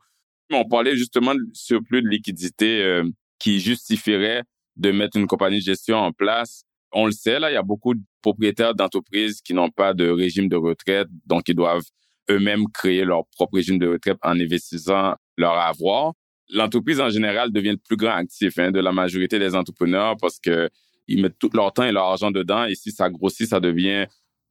On 0.51 0.65
parlait 0.65 0.95
justement 0.95 1.33
du 1.33 1.41
surplus 1.53 2.01
de 2.01 2.07
liquidité 2.07 2.83
euh, 2.83 3.03
qui 3.39 3.59
justifierait 3.59 4.43
de 4.75 4.91
mettre 4.91 5.17
une 5.17 5.27
compagnie 5.27 5.59
de 5.59 5.63
gestion 5.63 5.97
en 5.97 6.11
place 6.11 6.63
on 6.95 7.05
le 7.05 7.11
sait, 7.11 7.39
là, 7.39 7.51
il 7.51 7.53
y 7.53 7.57
a 7.57 7.61
beaucoup 7.61 7.93
de 7.93 7.99
propriétaires 8.21 8.73
d'entreprises 8.73 9.41
qui 9.41 9.53
n'ont 9.53 9.69
pas 9.69 9.93
de 9.93 10.09
régime 10.09 10.47
de 10.47 10.55
retraite, 10.55 11.09
donc 11.25 11.47
ils 11.49 11.55
doivent 11.55 11.83
eux-mêmes 12.29 12.65
créer 12.73 13.03
leur 13.03 13.27
propre 13.35 13.55
régime 13.55 13.77
de 13.77 13.87
retraite 13.87 14.17
en 14.23 14.39
investissant 14.39 15.13
leur 15.37 15.57
avoir. 15.59 16.13
L'entreprise 16.49 17.01
en 17.01 17.09
général 17.09 17.51
devient 17.51 17.71
le 17.71 17.77
plus 17.77 17.97
grand 17.97 18.15
actif 18.15 18.57
hein, 18.57 18.71
de 18.71 18.79
la 18.79 18.93
majorité 18.93 19.37
des 19.37 19.55
entrepreneurs 19.55 20.15
parce 20.19 20.39
que 20.39 20.69
ils 21.07 21.21
mettent 21.21 21.37
tout 21.37 21.49
leur 21.53 21.71
temps 21.73 21.83
et 21.83 21.91
leur 21.91 22.05
argent 22.05 22.31
dedans. 22.31 22.65
Et 22.65 22.75
si 22.75 22.91
ça 22.91 23.09
grossit, 23.09 23.47
ça 23.47 23.59
devient 23.59 24.07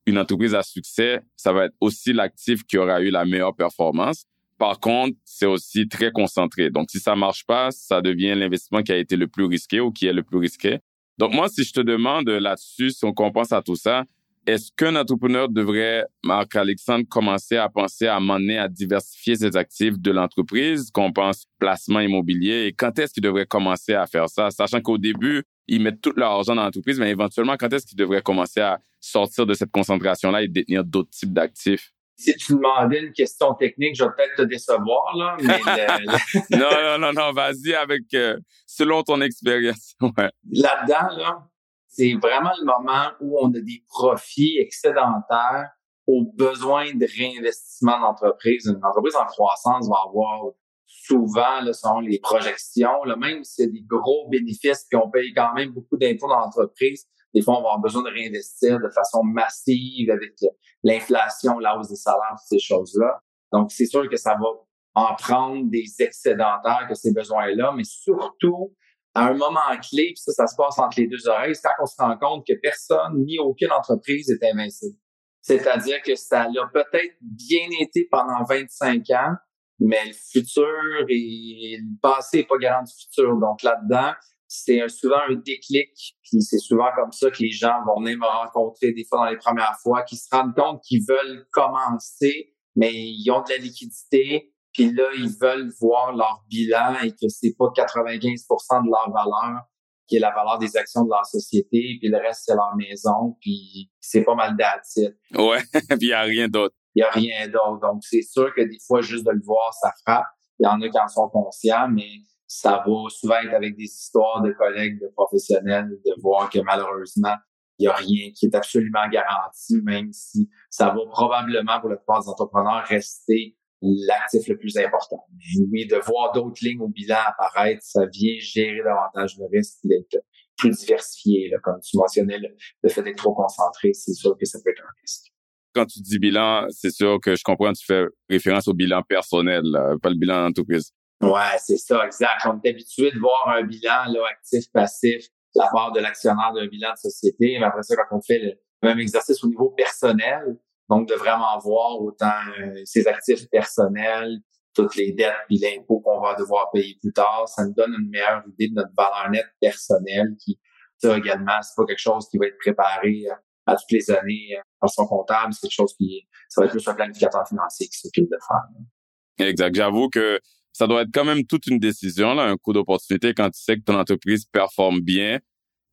une 0.06 0.18
entreprise 0.18 0.54
à 0.54 0.62
succès, 0.62 1.22
ça 1.36 1.52
va 1.52 1.64
être 1.64 1.74
aussi 1.80 2.12
l'actif 2.12 2.62
qui 2.64 2.76
aura 2.76 3.00
eu 3.00 3.10
la 3.10 3.24
meilleure 3.24 3.56
performance. 3.56 4.26
Par 4.58 4.78
contre, 4.78 5.16
c'est 5.24 5.46
aussi 5.46 5.88
très 5.88 6.12
concentré. 6.12 6.70
Donc, 6.70 6.90
si 6.90 7.00
ça 7.00 7.16
marche 7.16 7.44
pas, 7.44 7.70
ça 7.70 8.02
devient 8.02 8.34
l'investissement 8.36 8.82
qui 8.82 8.92
a 8.92 8.98
été 8.98 9.16
le 9.16 9.26
plus 9.26 9.46
risqué 9.46 9.80
ou 9.80 9.90
qui 9.90 10.06
est 10.06 10.12
le 10.12 10.22
plus 10.22 10.38
risqué. 10.38 10.78
Donc, 11.18 11.32
moi, 11.32 11.48
si 11.48 11.64
je 11.64 11.72
te 11.72 11.80
demande 11.80 12.28
là-dessus, 12.28 12.90
si 12.90 13.04
on 13.04 13.12
compense 13.12 13.52
à 13.52 13.62
tout 13.62 13.76
ça, 13.76 14.04
est-ce 14.46 14.70
qu'un 14.76 14.94
entrepreneur 14.96 15.48
devrait, 15.48 16.04
Marc-Alexandre, 16.22 17.06
commencer 17.08 17.56
à 17.56 17.68
penser 17.70 18.06
à 18.06 18.20
mener 18.20 18.58
à 18.58 18.68
diversifier 18.68 19.36
ses 19.36 19.56
actifs 19.56 19.98
de 19.98 20.10
l'entreprise, 20.10 20.90
qu'on 20.90 21.12
pense 21.12 21.46
placement 21.58 22.00
immobilier, 22.00 22.66
et 22.66 22.72
quand 22.72 22.98
est-ce 22.98 23.14
qu'il 23.14 23.22
devrait 23.22 23.46
commencer 23.46 23.94
à 23.94 24.06
faire 24.06 24.28
ça, 24.28 24.50
sachant 24.50 24.82
qu'au 24.82 24.98
début, 24.98 25.44
ils 25.66 25.80
mettent 25.80 26.02
tout 26.02 26.12
leur 26.16 26.32
argent 26.32 26.54
dans 26.54 26.64
l'entreprise, 26.64 26.98
mais 26.98 27.10
éventuellement, 27.10 27.56
quand 27.56 27.72
est-ce 27.72 27.86
qu'ils 27.86 27.96
devraient 27.96 28.20
commencer 28.20 28.60
à 28.60 28.80
sortir 29.00 29.46
de 29.46 29.54
cette 29.54 29.70
concentration-là 29.70 30.42
et 30.42 30.48
détenir 30.48 30.84
d'autres 30.84 31.10
types 31.10 31.32
d'actifs? 31.32 31.93
Si 32.16 32.34
tu 32.36 32.54
demandais 32.54 33.00
une 33.00 33.12
question 33.12 33.54
technique, 33.54 33.96
je 33.96 34.04
vais 34.04 34.10
peut-être 34.16 34.36
te 34.36 34.42
décevoir, 34.42 35.16
là. 35.16 35.36
Mais 35.42 35.58
non, 36.56 36.70
non, 36.70 36.98
non, 36.98 37.12
non, 37.12 37.32
vas-y 37.32 37.74
avec 37.74 38.02
euh, 38.14 38.38
selon 38.66 39.02
ton 39.02 39.20
expérience. 39.20 39.94
Ouais. 40.02 40.30
Là-dedans, 40.50 41.16
là, 41.16 41.48
c'est 41.88 42.14
vraiment 42.14 42.52
le 42.58 42.64
moment 42.64 43.10
où 43.20 43.38
on 43.40 43.48
a 43.48 43.60
des 43.60 43.82
profits 43.88 44.58
excédentaires 44.58 45.70
aux 46.06 46.24
besoins 46.34 46.92
de 46.94 47.06
réinvestissement 47.06 48.00
d'entreprise. 48.00 48.66
Une 48.66 48.84
entreprise 48.84 49.16
en 49.16 49.26
croissance 49.26 49.88
va 49.88 49.96
avoir 50.06 50.52
souvent, 50.86 51.60
là, 51.62 51.72
selon 51.72 52.00
les 52.00 52.18
projections, 52.18 53.04
là, 53.04 53.16
même 53.16 53.44
s'il 53.44 53.66
y 53.66 53.68
a 53.68 53.72
des 53.72 53.82
gros 53.82 54.28
bénéfices, 54.28 54.86
puis 54.88 54.98
on 55.02 55.10
paye 55.10 55.32
quand 55.34 55.54
même 55.54 55.70
beaucoup 55.70 55.96
d'impôts 55.96 56.28
dans 56.28 56.38
l'entreprise, 56.38 57.06
des 57.34 57.42
fois, 57.42 57.58
on 57.58 57.62
va 57.62 57.68
avoir 57.70 57.80
besoin 57.80 58.02
de 58.02 58.10
réinvestir 58.10 58.78
de 58.78 58.88
façon 58.90 59.22
massive 59.24 60.10
avec 60.10 60.34
l'inflation, 60.82 61.58
la 61.58 61.76
hausse 61.76 61.88
des 61.88 61.96
salaires, 61.96 62.38
ces 62.46 62.58
choses-là. 62.58 63.20
Donc, 63.52 63.72
c'est 63.72 63.86
sûr 63.86 64.08
que 64.08 64.16
ça 64.16 64.34
va 64.34 64.46
en 64.94 65.14
prendre 65.16 65.68
des 65.70 65.84
excédentaires 65.98 66.86
que 66.88 66.94
ces 66.94 67.12
besoins-là, 67.12 67.72
mais 67.76 67.82
surtout, 67.84 68.74
à 69.14 69.26
un 69.26 69.34
moment 69.34 69.60
clé, 69.82 70.12
puis 70.14 70.16
ça, 70.16 70.32
ça 70.32 70.46
se 70.46 70.54
passe 70.56 70.78
entre 70.78 71.00
les 71.00 71.08
deux 71.08 71.28
oreilles, 71.28 71.54
c'est 71.54 71.62
quand 71.62 71.82
on 71.82 71.86
se 71.86 71.96
rend 71.98 72.16
compte 72.18 72.46
que 72.46 72.54
personne 72.62 73.24
ni 73.24 73.38
aucune 73.38 73.72
entreprise 73.72 74.30
est 74.30 74.44
invincible. 74.50 74.96
C'est-à-dire 75.40 76.00
que 76.02 76.14
ça 76.14 76.42
a 76.42 76.66
peut-être 76.72 77.16
bien 77.20 77.68
été 77.80 78.08
pendant 78.10 78.44
25 78.48 79.02
ans, 79.10 79.34
mais 79.78 80.06
le 80.06 80.12
futur 80.12 81.06
et 81.08 81.78
le 81.78 82.00
passé 82.00 82.38
n'est 82.38 82.44
pas 82.44 82.56
garant 82.56 82.82
du 82.82 82.92
futur. 82.92 83.36
Donc 83.38 83.62
là-dedans, 83.62 84.12
c'est 84.54 84.88
souvent 84.88 85.20
un 85.28 85.34
déclic, 85.34 85.90
puis 86.22 86.42
c'est 86.42 86.58
souvent 86.58 86.88
comme 86.94 87.12
ça 87.12 87.30
que 87.30 87.42
les 87.42 87.50
gens 87.50 87.74
vont 87.86 88.00
venir 88.00 88.18
me 88.18 88.26
rencontrer 88.26 88.92
des 88.92 89.04
fois 89.04 89.18
dans 89.18 89.30
les 89.30 89.36
premières 89.36 89.76
fois, 89.82 90.02
qui 90.02 90.16
se 90.16 90.28
rendent 90.30 90.54
compte 90.54 90.82
qu'ils 90.82 91.04
veulent 91.06 91.46
commencer, 91.50 92.54
mais 92.76 92.92
ils 92.92 93.30
ont 93.30 93.42
de 93.42 93.50
la 93.50 93.56
liquidité, 93.58 94.52
puis 94.72 94.92
là, 94.92 95.04
ils 95.16 95.30
veulent 95.40 95.72
voir 95.80 96.14
leur 96.14 96.44
bilan 96.48 96.96
et 97.02 97.10
que 97.12 97.28
c'est 97.28 97.54
pas 97.58 97.66
95% 97.76 98.84
de 98.84 98.90
leur 98.90 99.10
valeur 99.12 99.62
qui 100.06 100.16
est 100.16 100.20
la 100.20 100.32
valeur 100.34 100.58
des 100.58 100.76
actions 100.76 101.04
de 101.04 101.10
leur 101.10 101.24
société, 101.24 101.96
puis 101.98 102.08
le 102.08 102.18
reste, 102.18 102.42
c'est 102.44 102.54
leur 102.54 102.76
maison, 102.76 103.36
puis 103.40 103.90
c'est 104.00 104.22
pas 104.22 104.34
mal 104.34 104.56
d'attitude. 104.56 105.16
Ouais, 105.34 105.62
puis 105.88 105.98
il 106.02 106.08
n'y 106.08 106.12
a 106.12 106.22
rien 106.22 106.48
d'autre. 106.48 106.74
Il 106.94 107.00
n'y 107.00 107.04
a 107.04 107.10
rien 107.10 107.48
d'autre. 107.48 107.80
Donc, 107.80 108.02
c'est 108.04 108.22
sûr 108.22 108.52
que 108.54 108.60
des 108.60 108.78
fois, 108.86 109.00
juste 109.00 109.24
de 109.24 109.30
le 109.30 109.42
voir, 109.42 109.72
ça 109.74 109.92
frappe. 110.04 110.26
Il 110.58 110.64
y 110.64 110.68
en 110.68 110.80
a 110.80 110.88
qui 110.88 110.98
en 110.98 111.08
sont 111.08 111.28
conscients, 111.28 111.88
mais 111.88 112.08
ça 112.56 112.84
va 112.86 113.08
souvent 113.08 113.40
être 113.44 113.52
avec 113.52 113.76
des 113.76 113.84
histoires 113.84 114.40
de 114.40 114.52
collègues, 114.52 115.00
de 115.00 115.08
professionnels, 115.08 115.88
de 115.88 116.22
voir 116.22 116.48
que 116.48 116.60
malheureusement, 116.60 117.34
il 117.78 117.82
n'y 117.82 117.88
a 117.88 117.94
rien 117.94 118.30
qui 118.30 118.46
est 118.46 118.54
absolument 118.54 119.08
garanti, 119.10 119.82
même 119.82 120.12
si 120.12 120.48
ça 120.70 120.86
va 120.90 121.00
probablement 121.10 121.80
pour 121.80 121.90
la 121.90 121.96
plupart 121.96 122.22
des 122.22 122.28
entrepreneurs 122.28 122.84
rester 122.84 123.56
l'actif 123.82 124.46
le 124.46 124.56
plus 124.56 124.76
important. 124.76 125.26
Oui, 125.72 125.88
de 125.88 125.96
voir 125.96 126.30
d'autres 126.32 126.60
lignes 126.62 126.80
au 126.80 126.88
bilan 126.88 127.16
apparaître, 127.26 127.82
ça 127.82 128.06
vient 128.06 128.36
gérer 128.38 128.82
davantage 128.84 129.36
le 129.36 129.46
risque 129.52 129.78
d'être 129.82 130.24
plus 130.56 130.78
diversifié. 130.78 131.52
Comme 131.60 131.80
tu 131.80 131.96
mentionnais, 131.96 132.38
le, 132.38 132.88
fait 132.88 133.02
d'être 133.02 133.18
trop 133.18 133.34
concentré, 133.34 133.92
c'est 133.94 134.14
sûr 134.14 134.38
que 134.38 134.46
ça 134.46 134.60
peut 134.64 134.70
être 134.70 134.82
un 134.84 134.94
risque. 135.02 135.32
Quand 135.74 135.86
tu 135.86 136.00
dis 136.00 136.20
bilan, 136.20 136.66
c'est 136.70 136.92
sûr 136.92 137.18
que 137.20 137.34
je 137.34 137.42
comprends, 137.42 137.72
tu 137.72 137.84
fais 137.84 138.04
référence 138.30 138.68
au 138.68 138.74
bilan 138.74 139.02
personnel, 139.02 139.64
pas 140.00 140.10
le 140.10 140.16
bilan 140.16 140.46
d'entreprise. 140.46 140.92
Ouais, 141.32 141.58
c'est 141.58 141.76
ça, 141.76 142.04
exact. 142.04 142.46
On 142.46 142.60
est 142.62 142.70
habitué 142.70 143.10
de 143.10 143.18
voir 143.18 143.48
un 143.48 143.62
bilan 143.62 144.04
là, 144.08 144.20
actif, 144.30 144.70
passif, 144.72 145.26
la 145.54 145.68
part 145.72 145.92
de 145.92 146.00
l'actionnaire 146.00 146.52
d'un 146.52 146.66
bilan 146.66 146.92
de 146.92 146.98
société. 146.98 147.56
Mais 147.58 147.66
après 147.66 147.82
ça, 147.82 147.94
quand 147.96 148.16
on 148.16 148.20
fait 148.20 148.38
le 148.38 148.52
même 148.82 148.98
exercice 148.98 149.42
au 149.44 149.48
niveau 149.48 149.70
personnel, 149.70 150.58
donc 150.88 151.08
de 151.08 151.14
vraiment 151.14 151.58
voir 151.58 152.00
autant 152.00 152.40
euh, 152.60 152.80
ses 152.84 153.06
actifs 153.06 153.48
personnels, 153.50 154.38
toutes 154.74 154.96
les 154.96 155.12
dettes 155.12 155.34
puis 155.46 155.58
l'impôt 155.58 156.00
qu'on 156.00 156.20
va 156.20 156.34
devoir 156.34 156.70
payer 156.72 156.96
plus 157.00 157.12
tard, 157.12 157.48
ça 157.48 157.64
nous 157.64 157.72
donne 157.72 157.94
une 157.98 158.10
meilleure 158.10 158.42
idée 158.48 158.68
de 158.68 158.74
notre 158.74 158.92
valeur 158.96 159.30
nette 159.30 159.46
personnelle 159.60 160.34
qui, 160.44 160.58
ça 160.98 161.16
également, 161.16 161.62
c'est 161.62 161.76
pas 161.76 161.86
quelque 161.86 162.00
chose 162.00 162.28
qui 162.28 162.38
va 162.38 162.46
être 162.46 162.58
préparé 162.58 163.24
euh, 163.30 163.34
à 163.66 163.76
toutes 163.76 163.92
les 163.92 164.10
années 164.10 164.56
euh, 164.58 164.62
par 164.80 164.90
son 164.90 165.06
comptable, 165.06 165.52
c'est 165.54 165.68
quelque 165.68 165.76
chose 165.76 165.94
qui, 165.96 166.26
ça 166.48 166.60
va 166.60 166.66
être 166.66 166.72
plus 166.72 166.86
un 166.86 166.94
planificateur 166.94 167.46
financier 167.48 167.86
qui 167.86 167.98
s'occupe 167.98 168.28
de 168.30 168.36
faire. 168.46 169.46
Exact. 169.46 169.74
J'avoue 169.74 170.08
que 170.08 170.38
ça 170.74 170.88
doit 170.88 171.02
être 171.02 171.10
quand 171.14 171.24
même 171.24 171.46
toute 171.46 171.68
une 171.68 171.78
décision, 171.78 172.34
là, 172.34 172.42
un 172.42 172.56
coup 172.56 172.72
d'opportunité 172.72 173.32
quand 173.32 173.48
tu 173.48 173.62
sais 173.62 173.76
que 173.76 173.82
ton 173.82 173.94
entreprise 173.94 174.44
performe 174.44 175.00
bien 175.00 175.38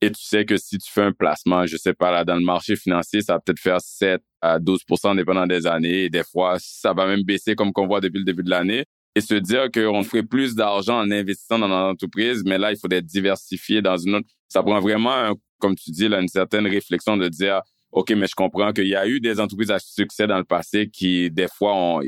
et 0.01 0.09
tu 0.09 0.23
sais 0.23 0.43
que 0.43 0.57
si 0.57 0.79
tu 0.79 0.91
fais 0.91 1.03
un 1.03 1.11
placement, 1.11 1.67
je 1.67 1.77
sais 1.77 1.93
pas, 1.93 2.11
là, 2.11 2.25
dans 2.25 2.35
le 2.35 2.43
marché 2.43 2.75
financier, 2.75 3.21
ça 3.21 3.33
va 3.33 3.39
peut-être 3.39 3.59
faire 3.59 3.79
7 3.79 4.19
à 4.41 4.59
12% 4.59 5.15
dépendant 5.15 5.45
des 5.45 5.67
années 5.67 6.05
et 6.05 6.09
des 6.09 6.23
fois, 6.23 6.57
ça 6.59 6.93
va 6.93 7.05
même 7.05 7.21
baisser 7.21 7.53
comme 7.53 7.71
qu'on 7.71 7.85
voit 7.85 8.01
depuis 8.01 8.17
le 8.17 8.25
début 8.25 8.41
de 8.41 8.49
l'année. 8.49 8.85
Et 9.13 9.21
se 9.21 9.35
dire 9.35 9.69
qu'on 9.71 10.01
ferait 10.03 10.23
plus 10.23 10.55
d'argent 10.55 10.97
en 10.97 11.11
investissant 11.11 11.59
dans 11.59 11.67
notre 11.67 11.91
entreprise, 11.91 12.43
mais 12.45 12.57
là, 12.57 12.71
il 12.71 12.77
faut 12.77 12.87
être 12.89 13.05
diversifié 13.05 13.81
dans 13.81 13.97
une 13.97 14.15
autre. 14.15 14.27
Ça 14.47 14.63
prend 14.63 14.79
vraiment, 14.79 15.35
comme 15.59 15.75
tu 15.75 15.91
dis, 15.91 16.07
là, 16.07 16.21
une 16.21 16.29
certaine 16.29 16.65
réflexion 16.65 17.17
de 17.17 17.27
dire, 17.27 17.61
OK, 17.91 18.09
mais 18.11 18.25
je 18.25 18.35
comprends 18.35 18.71
qu'il 18.71 18.87
y 18.87 18.95
a 18.95 19.05
eu 19.05 19.19
des 19.19 19.39
entreprises 19.39 19.69
à 19.69 19.79
succès 19.79 20.27
dans 20.27 20.37
le 20.37 20.45
passé 20.45 20.89
qui, 20.89 21.29
des 21.29 21.47
fois, 21.53 21.75
ont 21.75 22.01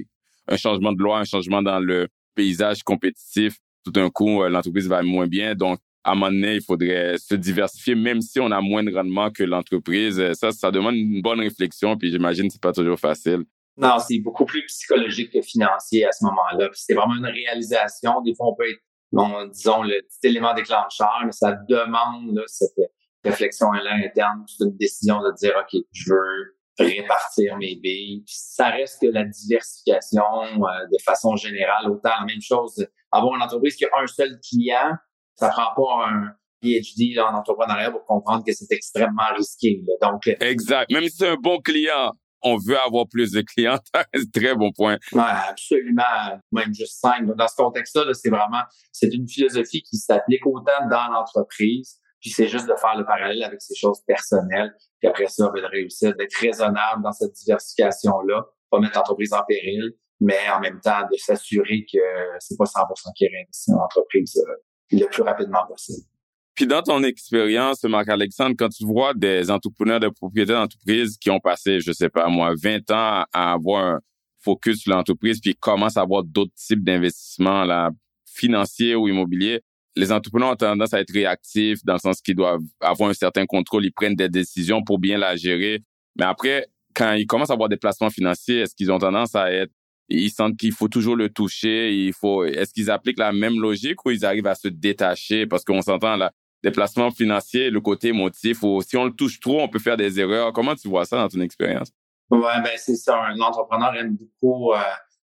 un 0.48 0.58
changement 0.58 0.94
de 0.94 1.03
loi, 1.03 1.20
un 1.20 1.25
changement 1.25 1.62
dans 1.62 1.80
le 1.80 2.08
paysage 2.35 2.83
compétitif, 2.83 3.57
tout 3.85 3.91
d'un 3.91 4.09
coup, 4.09 4.43
euh, 4.43 4.49
l'entreprise 4.49 4.87
va 4.87 5.01
moins 5.03 5.27
bien. 5.27 5.55
Donc, 5.55 5.79
à 6.03 6.11
un 6.11 6.15
moment 6.15 6.31
donné, 6.31 6.55
il 6.55 6.63
faudrait 6.63 7.17
se 7.17 7.35
diversifier, 7.35 7.95
même 7.95 8.21
si 8.21 8.39
on 8.39 8.51
a 8.51 8.59
moins 8.61 8.83
de 8.83 8.93
rendement 8.93 9.31
que 9.31 9.43
l'entreprise. 9.43 10.19
Euh, 10.19 10.33
ça, 10.33 10.51
ça 10.51 10.71
demande 10.71 10.95
une 10.95 11.21
bonne 11.21 11.39
réflexion, 11.39 11.97
puis 11.97 12.11
j'imagine 12.11 12.47
que 12.47 12.53
c'est 12.53 12.61
pas 12.61 12.73
toujours 12.73 12.99
facile. 12.99 13.43
Non, 13.77 13.97
c'est 13.99 14.19
beaucoup 14.19 14.45
plus 14.45 14.63
psychologique 14.65 15.31
que 15.31 15.41
financier 15.41 16.05
à 16.05 16.11
ce 16.11 16.23
moment-là. 16.25 16.69
C'est 16.73 16.93
vraiment 16.93 17.15
une 17.15 17.25
réalisation. 17.25 18.21
Des 18.21 18.35
fois, 18.35 18.49
on 18.49 18.55
peut 18.55 18.69
être, 18.69 18.81
bon, 19.11 19.47
disons, 19.47 19.81
le 19.81 20.01
petit 20.01 20.27
élément 20.27 20.53
déclencheur, 20.53 21.23
mais 21.25 21.31
ça 21.31 21.53
demande 21.67 22.43
cette 22.45 22.77
réflexion-là 23.23 23.95
interne, 24.05 24.43
c'est 24.47 24.65
une 24.65 24.77
décision 24.77 25.21
de 25.21 25.33
dire, 25.37 25.53
OK, 25.59 25.81
je 25.91 26.11
veux 26.11 26.52
répartir 26.80 27.58
mes 27.58 27.75
billes. 27.75 28.24
ça 28.25 28.70
reste 28.70 29.01
que 29.01 29.08
la 29.08 29.24
diversification 29.24 30.24
euh, 30.24 30.86
de 30.92 30.98
façon 31.03 31.36
générale, 31.36 31.89
autant 31.89 32.10
la 32.20 32.25
même 32.25 32.42
chose, 32.42 32.88
avoir 33.12 33.36
une 33.36 33.42
entreprise 33.42 33.75
qui 33.75 33.86
a 33.86 33.89
un 34.01 34.08
seul 34.08 34.39
client, 34.48 34.94
ça 35.36 35.50
prend 35.50 35.74
pas 35.75 36.08
un 36.08 36.34
PhD 36.62 37.20
en 37.20 37.36
entrepreneuriat 37.36 37.92
pour 37.92 38.06
comprendre 38.06 38.44
que 38.46 38.53
c'est 38.53 38.72
extrêmement 38.72 39.34
risqué. 39.36 39.84
Donc, 40.01 40.27
euh, 40.27 40.36
exact. 40.39 40.92
Même 40.92 41.03
si 41.03 41.18
c'est 41.18 41.30
un 41.30 41.36
bon 41.36 41.60
client, 41.60 42.13
on 42.42 42.58
veut 42.58 42.77
avoir 42.80 43.08
plus 43.08 43.32
de 43.32 43.42
clients. 43.42 43.80
très 44.34 44.56
bon 44.56 44.72
point. 44.72 44.98
Ouais, 45.12 45.22
absolument. 45.50 46.39
Même 46.51 46.74
juste 46.74 47.00
cinq. 47.00 47.25
Dans 47.36 47.48
ce 47.48 47.56
contexte-là, 47.56 48.13
c'est 48.13 48.30
vraiment, 48.30 48.63
c'est 48.92 49.13
une 49.13 49.27
philosophie 49.27 49.82
qui 49.82 49.98
s'applique 49.98 50.46
autant 50.46 50.88
dans 50.89 51.08
l'entreprise 51.12 52.00
puis 52.24 52.32
c'est 52.32 52.48
juste 52.48 52.68
de 52.68 52.75
faire 52.80 52.96
le 52.98 53.06
parallèle 53.06 53.44
avec 53.44 53.62
ces 53.62 53.75
choses 53.75 54.00
personnelles. 54.08 54.74
Puis 55.00 55.10
après 55.10 55.27
ça, 55.27 55.51
ben, 55.53 55.62
de 55.62 55.68
réussir 55.68 56.15
d'être 56.15 56.34
raisonnable 56.36 57.03
dans 57.03 57.12
cette 57.12 57.34
diversification-là, 57.34 58.46
pas 58.72 58.80
mettre 58.80 58.98
l'entreprise 58.98 59.34
en 59.34 59.44
péril, 59.44 59.92
mais 60.22 60.39
en 60.56 60.62
même 60.62 60.80
temps 60.80 61.01
de 61.12 61.18
s'assurer 61.18 61.86
que 61.92 62.00
c'est 62.39 62.58
pas 62.58 62.63
100% 62.63 63.13
qui 63.18 63.27
réinvestit 63.27 63.72
dans 63.72 63.80
l'entreprise 63.80 64.38
euh, 64.38 64.53
le 64.92 65.06
plus 65.08 65.22
rapidement 65.22 65.68
possible. 65.68 66.08
Puis 66.56 66.65
dans 66.65 66.82
ton 66.82 67.03
expérience, 67.03 67.84
Marc-Alexandre, 67.84 68.56
quand 68.58 68.70
tu 68.70 68.86
vois 68.86 69.13
des 69.13 69.51
entrepreneurs, 69.51 70.00
des 70.00 70.12
propriétaires 70.12 70.62
d'entreprise 70.62 71.18
qui 71.18 71.30
ont 71.30 71.42
passé, 71.42 71.82
je 71.82 71.92
sais 71.92 72.10
pas 72.10 72.30
moi, 72.30 72.53
20 72.56 72.89
ans 72.92 73.25
à 73.34 73.53
avoir 73.53 73.84
un 73.86 74.00
focus 74.39 74.80
sur 74.80 74.94
l'entreprise, 74.94 75.42
puis 75.42 75.56
commencent 75.56 75.98
à 75.98 76.01
avoir 76.01 76.24
d'autres 76.24 76.53
types 76.56 76.84
d'investissements 76.84 77.65
là, 77.65 77.89
financiers 78.25 78.96
ou 78.96 79.10
immobiliers, 79.10 79.62
les 79.95 80.12
entrepreneurs 80.12 80.51
ont 80.51 80.55
tendance 80.55 80.93
à 80.93 81.01
être 81.01 81.13
réactifs 81.13 81.83
dans 81.83 81.93
le 81.93 82.00
sens 82.00 82.21
qu'ils 82.21 82.35
doivent 82.35 82.62
avoir 82.81 83.09
un 83.09 83.13
certain 83.13 83.45
contrôle, 83.45 83.85
ils 83.85 83.91
prennent 83.91 84.15
des 84.15 84.29
décisions 84.29 84.83
pour 84.83 85.00
bien 85.00 85.17
la 85.17 85.35
gérer. 85.35 85.83
Mais 86.15 86.25
après, 86.25 86.67
quand 86.93 87.13
ils 87.13 87.27
commencent 87.27 87.50
à 87.50 87.53
avoir 87.53 87.69
des 87.69 87.77
placements 87.77 88.09
financiers, 88.09 88.59
est-ce 88.59 88.75
qu'ils 88.75 88.91
ont 88.91 89.00
tendance 89.00 89.35
à 89.35 89.51
être, 89.51 89.71
ils 90.09 90.29
sentent 90.29 90.57
qu'il 90.57 90.73
faut 90.73 90.88
toujours 90.88 91.15
le 91.15 91.29
toucher, 91.29 91.93
il 91.93 92.13
faut, 92.13 92.43
est-ce 92.43 92.73
qu'ils 92.73 92.91
appliquent 92.91 93.19
la 93.19 93.31
même 93.31 93.59
logique 93.59 94.05
ou 94.05 94.12
ils 94.12 94.25
arrivent 94.25 94.47
à 94.47 94.55
se 94.55 94.67
détacher? 94.67 95.47
Parce 95.47 95.63
qu'on 95.63 95.81
s'entend 95.81 96.17
là, 96.17 96.31
des 96.63 96.71
placements 96.71 97.12
financiers, 97.12 97.69
le 97.69 97.81
côté 97.81 98.09
émotif, 98.09 98.63
ou 98.63 98.81
si 98.81 98.95
on 98.97 99.05
le 99.05 99.13
touche 99.13 99.39
trop, 99.39 99.62
on 99.62 99.67
peut 99.67 99.79
faire 99.79 99.97
des 99.97 100.19
erreurs. 100.19 100.53
Comment 100.53 100.75
tu 100.75 100.88
vois 100.88 101.05
ça 101.05 101.17
dans 101.17 101.27
ton 101.27 101.41
expérience? 101.41 101.91
Ouais, 102.29 102.62
ben 102.63 102.71
c'est 102.77 102.95
ça. 102.95 103.21
Un 103.21 103.39
entrepreneur 103.41 103.93
aime 103.95 104.15
beaucoup 104.15 104.73
euh, 104.73 104.79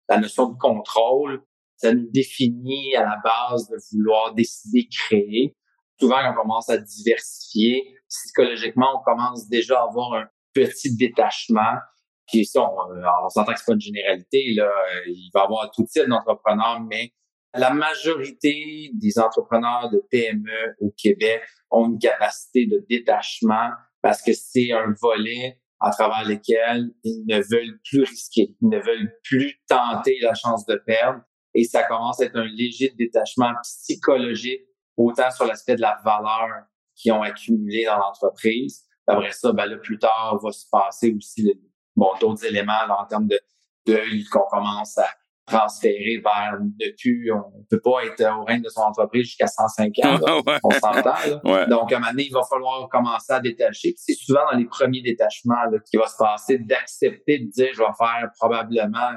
la 0.10 0.20
notion 0.20 0.50
de 0.50 0.58
contrôle. 0.58 1.42
Ça 1.84 1.94
nous 1.94 2.10
définit 2.12 2.96
à 2.96 3.02
la 3.04 3.18
base 3.22 3.68
de 3.68 3.76
vouloir 3.92 4.34
décider, 4.34 4.88
créer. 4.88 5.54
Souvent, 6.00 6.16
quand 6.22 6.32
on 6.32 6.42
commence 6.42 6.70
à 6.70 6.78
diversifier, 6.78 7.98
psychologiquement, 8.08 8.88
on 9.02 9.04
commence 9.04 9.50
déjà 9.50 9.82
à 9.82 9.90
avoir 9.90 10.14
un 10.14 10.26
petit 10.54 10.96
détachement. 10.96 11.76
Puis 12.26 12.46
ça, 12.46 12.62
on, 12.62 13.26
on 13.26 13.28
s'entend 13.28 13.52
que 13.52 13.60
c'est 13.60 13.66
pas 13.66 13.74
une 13.74 13.82
généralité. 13.82 14.54
Là, 14.56 14.72
il 15.08 15.30
va 15.34 15.42
y 15.42 15.44
avoir 15.44 15.72
tout 15.72 15.84
type 15.84 16.08
d'entrepreneurs, 16.08 16.80
mais 16.80 17.12
la 17.54 17.74
majorité 17.74 18.92
des 18.94 19.20
entrepreneurs 19.20 19.90
de 19.92 20.02
PME 20.10 20.76
au 20.80 20.94
Québec 20.98 21.42
ont 21.70 21.90
une 21.90 22.00
capacité 22.00 22.66
de 22.66 22.86
détachement 22.90 23.72
parce 24.02 24.22
que 24.22 24.32
c'est 24.32 24.72
un 24.72 24.94
volet 25.02 25.60
à 25.82 25.92
travers 25.92 26.24
lequel 26.24 26.92
ils 27.04 27.26
ne 27.28 27.42
veulent 27.42 27.78
plus 27.84 28.04
risquer, 28.04 28.56
ils 28.62 28.70
ne 28.70 28.80
veulent 28.80 29.14
plus 29.26 29.62
tenter 29.68 30.18
la 30.22 30.34
chance 30.34 30.66
de 30.66 30.76
perdre. 30.76 31.20
Et 31.56 31.64
ça 31.64 31.84
commence 31.84 32.20
à 32.22 32.26
être 32.26 32.36
un 32.36 32.46
léger 32.46 32.94
détachement 32.98 33.52
psychologique, 33.64 34.62
autant 34.98 35.30
sur 35.32 35.46
l'aspect 35.46 35.76
de 35.76 35.82
la 35.82 36.00
valeur 36.04 36.50
qu'ils 36.96 37.12
ont 37.12 37.22
accumulée 37.22 37.86
dans 37.86 37.98
l'entreprise. 37.98 38.84
Après 39.08 39.32
ça, 39.32 39.52
ben 39.52 39.66
là, 39.66 39.78
plus 39.78 40.00
tard, 40.00 40.40
va 40.42 40.52
se 40.52 40.66
passer 40.72 41.14
aussi 41.16 41.54
bon, 41.96 42.10
d'autres 42.20 42.46
éléments 42.46 42.74
en 42.98 43.06
termes 43.06 43.28
de 43.28 43.40
deuil 43.86 44.24
qu'on 44.26 44.48
commence 44.50 44.98
à 44.98 45.08
transférer 45.46 46.22
vers 46.24 46.58
ne 46.62 46.92
plus, 46.98 47.32
on 47.34 47.66
peut 47.70 47.82
pas 47.82 48.06
être 48.06 48.24
au 48.40 48.46
règne 48.46 48.62
de 48.62 48.70
son 48.70 48.82
entreprise 48.82 49.26
jusqu'à 49.26 49.48
105 49.48 49.94
ans. 50.06 50.20
On 50.64 50.72
s'entend. 50.72 51.68
Donc, 51.68 51.92
à 51.92 51.98
un 51.98 52.00
moment 52.00 52.12
donné, 52.12 52.28
il 52.28 52.34
va 52.34 52.44
falloir 52.50 52.88
commencer 52.90 53.34
à 53.34 53.42
détacher. 53.42 53.94
C'est 53.98 54.14
souvent 54.14 54.40
dans 54.50 54.58
les 54.58 54.66
premiers 54.66 55.02
détachements 55.02 55.66
là, 55.70 55.80
qui 55.80 55.98
va 55.98 56.08
se 56.08 56.18
passer 56.18 56.60
d'accepter 56.60 57.40
de 57.40 57.50
dire 57.52 57.70
je 57.74 57.80
vais 57.80 57.94
faire 57.98 58.30
probablement 58.40 59.12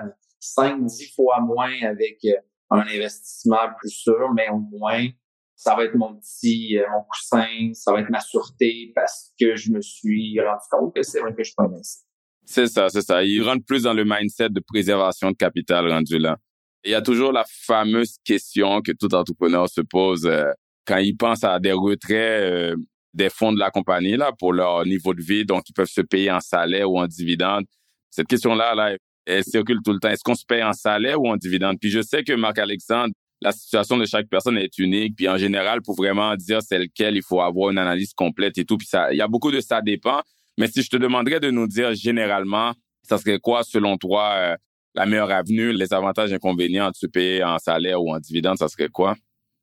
5-10 0.56 1.14
fois 1.14 1.40
moins 1.40 1.72
avec 1.82 2.18
euh, 2.24 2.36
un 2.70 2.80
investissement 2.80 3.68
plus 3.78 3.90
sûr, 3.90 4.32
mais 4.34 4.48
au 4.48 4.58
moins 4.58 5.06
ça 5.54 5.74
va 5.74 5.84
être 5.84 5.94
mon 5.94 6.16
petit, 6.16 6.78
euh, 6.78 6.84
mon 6.90 7.02
coussin, 7.04 7.72
ça 7.72 7.92
va 7.92 8.00
être 8.00 8.10
ma 8.10 8.20
sûreté 8.20 8.92
parce 8.94 9.32
que 9.40 9.56
je 9.56 9.70
me 9.70 9.80
suis 9.80 10.38
rendu 10.40 10.64
compte 10.70 10.94
que 10.94 11.02
c'est 11.02 11.20
vrai 11.20 11.34
que 11.34 11.42
je 11.42 11.52
peux 11.56 11.64
investir. 11.64 12.02
C'est 12.44 12.66
ça, 12.66 12.88
c'est 12.88 13.02
ça. 13.02 13.24
Il 13.24 13.42
rentre 13.42 13.64
plus 13.64 13.84
dans 13.84 13.94
le 13.94 14.04
mindset 14.04 14.50
de 14.50 14.60
préservation 14.60 15.30
de 15.30 15.36
capital 15.36 15.90
rendu 15.90 16.18
là. 16.18 16.36
Il 16.84 16.90
y 16.90 16.94
a 16.94 17.02
toujours 17.02 17.32
la 17.32 17.44
fameuse 17.48 18.16
question 18.22 18.80
que 18.80 18.92
tout 18.92 19.12
entrepreneur 19.14 19.68
se 19.68 19.80
pose 19.80 20.26
euh, 20.26 20.52
quand 20.84 20.98
il 20.98 21.16
pense 21.16 21.42
à 21.42 21.58
des 21.58 21.72
retraits 21.72 22.76
des 23.16 23.30
fonds 23.30 23.52
de 23.52 23.58
la 23.58 23.70
compagnie 23.70 24.16
là 24.16 24.30
pour 24.38 24.52
leur 24.52 24.84
niveau 24.84 25.14
de 25.14 25.22
vie, 25.22 25.44
donc 25.44 25.68
ils 25.68 25.72
peuvent 25.72 25.88
se 25.88 26.02
payer 26.02 26.30
en 26.30 26.40
salaire 26.40 26.88
ou 26.90 27.00
en 27.00 27.06
dividende. 27.06 27.64
Cette 28.10 28.28
question-là, 28.28 28.74
là, 28.74 28.96
elle 29.26 29.44
circule 29.44 29.80
tout 29.84 29.92
le 29.92 29.98
temps. 29.98 30.08
Est-ce 30.08 30.22
qu'on 30.22 30.34
se 30.34 30.44
paye 30.46 30.62
en 30.62 30.72
salaire 30.72 31.20
ou 31.20 31.28
en 31.28 31.36
dividende? 31.36 31.76
Puis 31.80 31.90
je 31.90 32.00
sais 32.00 32.22
que 32.22 32.32
Marc-Alexandre, 32.32 33.12
la 33.42 33.52
situation 33.52 33.96
de 33.98 34.06
chaque 34.06 34.28
personne 34.28 34.56
est 34.56 34.78
unique. 34.78 35.16
Puis 35.16 35.28
en 35.28 35.36
général, 35.36 35.82
pour 35.82 35.96
vraiment 35.96 36.34
dire 36.36 36.62
c'est 36.62 36.78
lequel, 36.78 37.16
il 37.16 37.22
faut 37.22 37.40
avoir 37.40 37.70
une 37.70 37.78
analyse 37.78 38.12
complète 38.14 38.56
et 38.58 38.64
tout. 38.64 38.76
Puis 38.76 38.88
ça, 38.88 39.12
il 39.12 39.18
y 39.18 39.20
a 39.22 39.28
beaucoup 39.28 39.50
de 39.50 39.60
ça 39.60 39.82
dépend. 39.82 40.22
Mais 40.58 40.68
si 40.68 40.82
je 40.82 40.88
te 40.88 40.96
demanderais 40.96 41.40
de 41.40 41.50
nous 41.50 41.66
dire 41.66 41.94
généralement, 41.94 42.72
ça 43.02 43.18
serait 43.18 43.38
quoi, 43.38 43.62
selon 43.62 43.98
toi, 43.98 44.32
euh, 44.36 44.56
la 44.94 45.06
meilleure 45.06 45.30
avenue, 45.30 45.72
les 45.72 45.92
avantages 45.92 46.32
et 46.32 46.36
inconvénients 46.36 46.90
de 46.90 46.96
se 46.96 47.06
payer 47.06 47.44
en 47.44 47.58
salaire 47.58 48.02
ou 48.02 48.14
en 48.14 48.18
dividende, 48.18 48.56
ça 48.56 48.68
serait 48.68 48.88
quoi? 48.88 49.14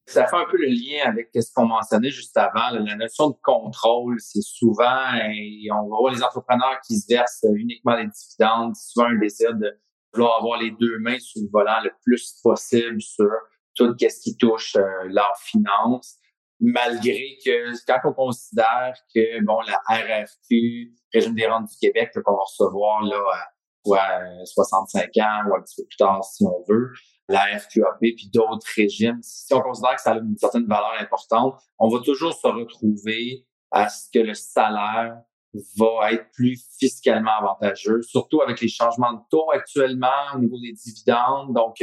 Ça 0.05 0.27
fait 0.27 0.35
un 0.35 0.45
peu 0.51 0.57
le 0.57 0.67
lien 0.67 1.05
avec 1.05 1.29
ce 1.33 1.51
qu'on 1.53 1.65
mentionnait 1.65 2.09
juste 2.09 2.35
avant. 2.35 2.71
La 2.71 2.95
notion 2.95 3.29
de 3.29 3.37
contrôle, 3.41 4.19
c'est 4.19 4.41
souvent, 4.41 5.13
on 5.71 5.89
va 5.89 5.97
voir 5.97 6.13
les 6.13 6.21
entrepreneurs 6.21 6.79
qui 6.85 6.97
se 6.99 7.07
versent 7.07 7.45
uniquement 7.55 7.95
les 7.95 8.07
dividendes, 8.07 8.75
souvent 8.75 9.07
un 9.07 9.17
désir 9.17 9.53
de 9.55 9.79
vouloir 10.13 10.39
avoir 10.39 10.59
les 10.59 10.71
deux 10.71 10.99
mains 10.99 11.19
sur 11.19 11.41
le 11.41 11.49
volant 11.51 11.81
le 11.83 11.91
plus 12.03 12.37
possible 12.43 13.01
sur 13.01 13.29
tout 13.75 13.95
ce 13.97 14.21
qui 14.21 14.37
touche 14.37 14.75
euh, 14.75 14.83
leurs 15.07 15.37
finances. 15.37 16.17
Malgré 16.59 17.37
que 17.43 17.71
quand 17.85 18.09
on 18.09 18.13
considère 18.13 18.93
que 19.13 19.43
bon 19.43 19.59
la 19.61 19.79
RFQ, 19.89 20.93
régime 21.13 21.33
des 21.33 21.47
rentes 21.47 21.69
du 21.69 21.75
Québec, 21.79 22.11
qu'on 22.23 22.33
va 22.33 22.43
recevoir 22.43 23.01
là 23.03 23.21
à 23.97 24.45
65 24.45 25.09
ans 25.17 25.49
ou 25.49 25.55
un 25.55 25.61
petit 25.61 25.81
peu 25.81 25.87
plus 25.87 25.97
tard 25.97 26.23
si 26.23 26.45
on 26.45 26.63
veut, 26.69 26.93
la 27.29 27.39
RQAP 27.57 27.99
puis 27.99 28.29
d'autres 28.33 28.67
régimes, 28.75 29.19
si 29.21 29.53
on 29.53 29.61
considère 29.61 29.95
que 29.95 30.01
ça 30.01 30.11
a 30.11 30.17
une 30.17 30.37
certaine 30.37 30.65
valeur 30.65 30.93
importante, 30.99 31.59
on 31.79 31.89
va 31.89 31.99
toujours 31.99 32.33
se 32.33 32.47
retrouver 32.47 33.45
à 33.71 33.89
ce 33.89 34.07
que 34.13 34.19
le 34.19 34.33
salaire 34.33 35.17
va 35.77 36.11
être 36.11 36.31
plus 36.31 36.67
fiscalement 36.79 37.37
avantageux, 37.39 38.01
surtout 38.01 38.41
avec 38.41 38.59
les 38.61 38.67
changements 38.67 39.13
de 39.13 39.19
taux 39.29 39.51
actuellement 39.51 40.07
au 40.35 40.39
niveau 40.39 40.59
des 40.59 40.73
dividendes. 40.73 41.53
Donc, 41.53 41.77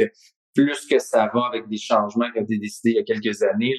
plus 0.53 0.85
que 0.85 0.99
ça 0.99 1.29
va 1.33 1.45
avec 1.45 1.67
des 1.69 1.77
changements 1.77 2.29
qui 2.31 2.39
ont 2.39 2.43
été 2.43 2.57
décidés 2.57 2.91
il 2.91 2.95
y 2.97 2.99
a 2.99 3.03
quelques 3.03 3.41
années, 3.43 3.73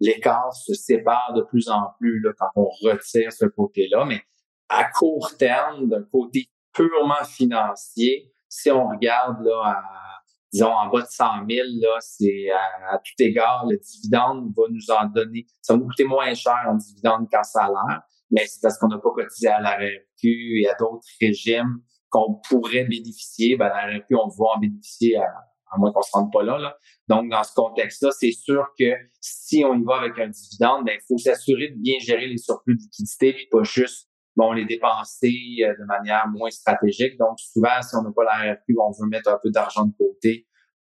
l'écart 0.00 0.52
se 0.52 0.74
sépare 0.74 1.32
de 1.34 1.42
plus 1.42 1.68
en 1.68 1.90
plus 1.98 2.20
là, 2.20 2.32
quand 2.38 2.48
on 2.56 2.68
retire 2.86 3.32
ce 3.32 3.46
côté-là. 3.46 4.04
Mais 4.04 4.22
à 4.68 4.84
court 4.84 5.36
terme, 5.38 5.88
d'un 5.88 6.02
côté 6.02 6.50
purement 6.72 7.24
financier, 7.24 8.32
si 8.48 8.70
on 8.70 8.88
regarde 8.88 9.42
là, 9.44 9.62
à, 9.64 10.07
disons 10.52 10.72
en 10.72 10.88
bas 10.88 11.02
de 11.02 11.06
100 11.08 11.24
000, 11.50 11.66
là, 11.80 11.96
c'est 12.00 12.48
à, 12.50 12.98
tout 12.98 13.22
égard, 13.22 13.66
le 13.68 13.78
dividende 13.78 14.52
va 14.56 14.62
nous 14.70 14.90
en 14.90 15.06
donner, 15.06 15.46
ça 15.60 15.74
va 15.74 15.80
nous 15.80 15.86
coûter 15.86 16.04
moins 16.04 16.32
cher 16.34 16.58
en 16.66 16.74
dividende 16.74 17.26
qu'en 17.30 17.42
salaire, 17.42 18.02
mais 18.30 18.46
c'est 18.46 18.60
parce 18.62 18.78
qu'on 18.78 18.88
n'a 18.88 18.98
pas 18.98 19.10
cotisé 19.10 19.48
à 19.48 19.60
la 19.60 19.76
RFQ 19.76 20.62
et 20.62 20.68
à 20.68 20.74
d'autres 20.74 21.06
régimes 21.20 21.82
qu'on 22.10 22.40
pourrait 22.48 22.84
bénéficier. 22.84 23.56
Ben, 23.56 23.68
la 23.68 23.98
RFQ, 23.98 24.14
on 24.14 24.28
va 24.28 24.56
en 24.56 24.58
bénéficier 24.58 25.16
à, 25.16 25.26
à 25.70 25.78
moins 25.78 25.92
qu'on 25.92 26.02
se 26.02 26.10
rende 26.12 26.32
pas 26.32 26.42
là, 26.42 26.58
là. 26.58 26.76
Donc, 27.08 27.30
dans 27.30 27.42
ce 27.42 27.54
contexte-là, 27.54 28.10
c'est 28.12 28.32
sûr 28.32 28.66
que 28.78 28.92
si 29.20 29.64
on 29.64 29.74
y 29.74 29.84
va 29.84 29.96
avec 29.96 30.18
un 30.18 30.28
dividende, 30.28 30.84
ben, 30.84 30.94
il 30.94 31.04
faut 31.06 31.18
s'assurer 31.18 31.68
de 31.68 31.76
bien 31.80 31.98
gérer 32.00 32.26
les 32.26 32.38
surplus 32.38 32.76
de 32.76 32.80
liquidité, 32.80 33.32
puis 33.32 33.46
pas 33.50 33.62
juste 33.62 34.07
bon 34.38 34.52
les 34.52 34.64
dépenser 34.64 35.58
euh, 35.62 35.74
de 35.78 35.84
manière 35.84 36.28
moins 36.28 36.50
stratégique. 36.50 37.18
Donc, 37.18 37.38
souvent, 37.40 37.82
si 37.82 37.94
on 37.96 38.02
n'a 38.02 38.12
pas 38.12 38.24
la 38.24 38.56
on 38.78 38.92
veut 38.92 39.08
mettre 39.08 39.30
un 39.30 39.38
peu 39.42 39.50
d'argent 39.50 39.84
de 39.84 39.92
côté, 39.98 40.46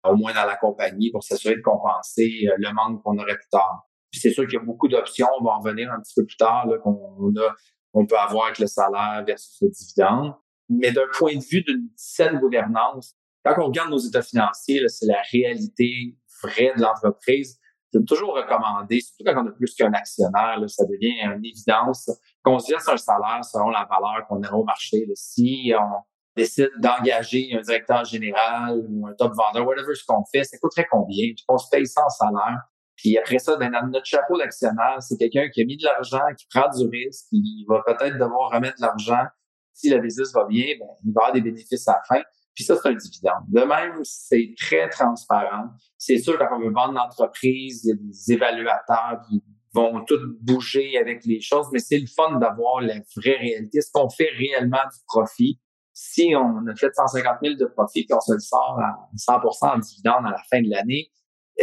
au 0.03 0.15
moins 0.15 0.33
dans 0.33 0.45
la 0.45 0.55
compagnie, 0.55 1.11
pour 1.11 1.23
s'assurer 1.23 1.57
de 1.57 1.61
compenser 1.61 2.47
euh, 2.47 2.55
le 2.57 2.73
manque 2.73 3.03
qu'on 3.03 3.17
aurait 3.17 3.35
plus 3.35 3.49
tard. 3.51 3.87
Puis 4.09 4.21
c'est 4.21 4.31
sûr 4.31 4.45
qu'il 4.45 4.53
y 4.53 4.61
a 4.61 4.65
beaucoup 4.65 4.87
d'options, 4.87 5.27
on 5.39 5.43
va 5.43 5.51
en 5.51 5.59
revenir 5.59 5.91
un 5.91 5.99
petit 5.99 6.13
peu 6.15 6.25
plus 6.25 6.37
tard, 6.37 6.67
qu'on 6.83 7.33
a, 7.35 8.05
peut 8.05 8.17
avoir 8.17 8.45
avec 8.45 8.59
le 8.59 8.67
salaire 8.67 9.23
versus 9.25 9.57
le 9.61 9.69
dividende. 9.69 10.33
Mais 10.69 10.91
d'un 10.91 11.07
point 11.17 11.35
de 11.35 11.43
vue 11.43 11.63
d'une 11.63 11.89
saine 11.95 12.39
gouvernance, 12.39 13.15
quand 13.43 13.55
on 13.57 13.65
regarde 13.65 13.89
nos 13.89 13.97
états 13.97 14.21
financiers, 14.21 14.81
c'est 14.87 15.07
la 15.07 15.21
réalité 15.31 16.15
vraie 16.41 16.73
de 16.75 16.81
l'entreprise. 16.81 17.59
Vais 17.93 18.03
toujours 18.05 18.35
recommander, 18.35 19.01
surtout 19.01 19.23
quand 19.25 19.43
on 19.43 19.47
a 19.47 19.51
plus 19.51 19.73
qu'un 19.75 19.93
actionnaire, 19.93 20.59
ça 20.67 20.85
devient 20.85 21.19
une 21.21 21.45
évidence 21.45 22.09
qu'on 22.43 22.59
se 22.59 22.71
verse 22.71 22.87
un 22.87 22.97
salaire 22.97 23.43
selon 23.43 23.69
la 23.69 23.85
valeur 23.85 24.27
qu'on 24.27 24.41
a 24.43 24.51
au 24.51 24.63
marché. 24.63 25.05
Si 25.15 25.73
on 25.77 26.01
décide 26.35 26.71
d'engager 26.79 27.49
un 27.55 27.61
directeur 27.61 28.03
général 28.05 28.81
ou 28.89 29.07
un 29.07 29.13
top 29.13 29.33
vendeur, 29.33 29.65
whatever 29.67 29.95
ce 29.95 30.03
qu'on 30.05 30.23
fait, 30.25 30.43
ça 30.43 30.57
coûterait 30.57 30.87
combien? 30.89 31.33
Puis 31.33 31.43
on 31.47 31.57
se 31.57 31.69
paye 31.69 31.85
ça 31.85 32.03
en 32.05 32.09
salaire. 32.09 32.59
Puis 32.95 33.17
après 33.17 33.39
ça, 33.39 33.55
dans 33.55 33.87
notre 33.87 34.05
chapeau 34.05 34.37
d'actionnaire, 34.37 34.97
c'est 34.99 35.17
quelqu'un 35.17 35.49
qui 35.49 35.61
a 35.61 35.65
mis 35.65 35.77
de 35.77 35.83
l'argent, 35.83 36.21
qui 36.37 36.45
prend 36.53 36.69
du 36.69 36.87
risque, 36.87 37.25
qui 37.29 37.65
va 37.67 37.81
peut-être 37.85 38.17
devoir 38.17 38.51
remettre 38.51 38.77
de 38.77 38.85
l'argent. 38.85 39.25
Si 39.73 39.89
la 39.89 39.97
business 39.97 40.31
va 40.33 40.45
bien, 40.45 40.65
ben, 40.79 40.85
il 41.03 41.11
va 41.13 41.21
avoir 41.21 41.33
des 41.33 41.41
bénéfices 41.41 41.87
à 41.87 41.93
la 41.93 42.17
fin. 42.17 42.23
Puis 42.53 42.63
ça, 42.63 42.75
c'est 42.75 42.89
un 42.89 42.93
dividende. 42.93 43.43
De 43.47 43.61
même, 43.61 43.99
c'est 44.03 44.53
très 44.59 44.87
transparent. 44.89 45.69
C'est 45.97 46.19
sûr, 46.19 46.37
quand 46.37 46.55
on 46.55 46.59
veut 46.59 46.71
vendre 46.71 46.93
l'entreprise, 46.93 47.83
il 47.83 47.89
y 47.89 47.91
a 47.91 47.95
des 47.95 48.31
évaluateurs 48.33 49.21
qui 49.27 49.43
vont 49.73 50.03
tout 50.05 50.19
bouger 50.41 50.97
avec 50.97 51.25
les 51.25 51.41
choses, 51.41 51.67
mais 51.71 51.79
c'est 51.79 51.97
le 51.97 52.07
fun 52.07 52.37
d'avoir 52.37 52.81
la 52.81 52.95
vraie 53.15 53.37
réalité. 53.37 53.79
Est-ce 53.79 53.91
qu'on 53.91 54.09
fait 54.09 54.29
réellement 54.29 54.83
du 54.91 54.99
profit? 55.07 55.59
Si 55.93 56.33
on 56.35 56.65
a 56.67 56.75
fait 56.75 56.93
150 56.93 57.37
000 57.43 57.55
de 57.55 57.65
profit 57.65 58.05
puis 58.05 58.13
on 58.13 58.19
se 58.19 58.33
le 58.33 58.39
sort 58.39 58.79
à 58.79 59.09
100% 59.15 59.75
en 59.75 59.79
dividende 59.79 60.25
à 60.25 60.31
la 60.31 60.43
fin 60.49 60.61
de 60.61 60.69
l'année, 60.69 61.11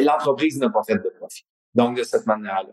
l'entreprise 0.01 0.59
n'a 0.59 0.71
pas 0.71 0.83
fait 0.85 0.97
de 0.97 1.13
profit. 1.19 1.47
Donc, 1.75 1.97
de 1.97 2.03
cette 2.03 2.27
manière-là. 2.27 2.73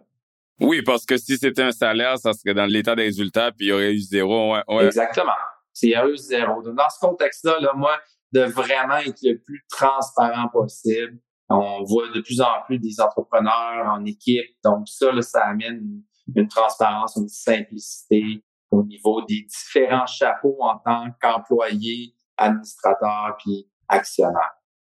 Oui, 0.60 0.82
parce 0.82 1.06
que 1.06 1.17
si 1.17 1.38
c'était 1.38 1.62
un 1.62 1.71
salaire, 1.71 2.17
ça 2.17 2.34
serait 2.34 2.56
dans 2.56 2.65
l'état 2.65 2.95
des 2.95 3.04
résultats, 3.04 3.52
puis 3.52 3.67
il 3.67 3.69
y 3.69 3.71
aurait 3.71 3.93
eu 3.93 4.00
zéro. 4.00 4.56
Ouais, 4.56 4.86
Exactement. 4.86 5.32
C'est 5.71 5.93
eux 5.95 6.15
zéro. 6.15 6.63
Dans 6.63 6.89
ce 6.89 7.00
contexte-là, 7.00 7.60
là, 7.60 7.73
moi, 7.76 8.00
de 8.32 8.41
vraiment 8.41 8.97
être 8.97 9.19
le 9.21 9.38
plus 9.38 9.63
transparent 9.69 10.50
possible. 10.50 11.19
On 11.50 11.84
voit 11.84 12.10
de 12.14 12.22
plus 12.22 12.42
en 12.42 12.62
plus 12.66 12.80
des 12.80 13.00
entrepreneurs 13.00 13.86
en 13.88 14.04
équipe. 14.06 14.46
Donc, 14.64 14.88
ça, 14.88 15.12
là, 15.12 15.22
ça 15.22 15.46
amène 15.46 16.04
une, 16.36 16.48
transparence, 16.48 17.16
une 17.16 17.30
simplicité 17.30 18.44
au 18.70 18.84
niveau 18.84 19.22
des 19.26 19.46
différents 19.48 20.06
chapeaux 20.06 20.58
en 20.60 20.78
tant 20.80 21.06
qu'employé, 21.22 22.14
administrateur 22.36 23.38
puis 23.40 23.70
actionnaire. 23.88 24.52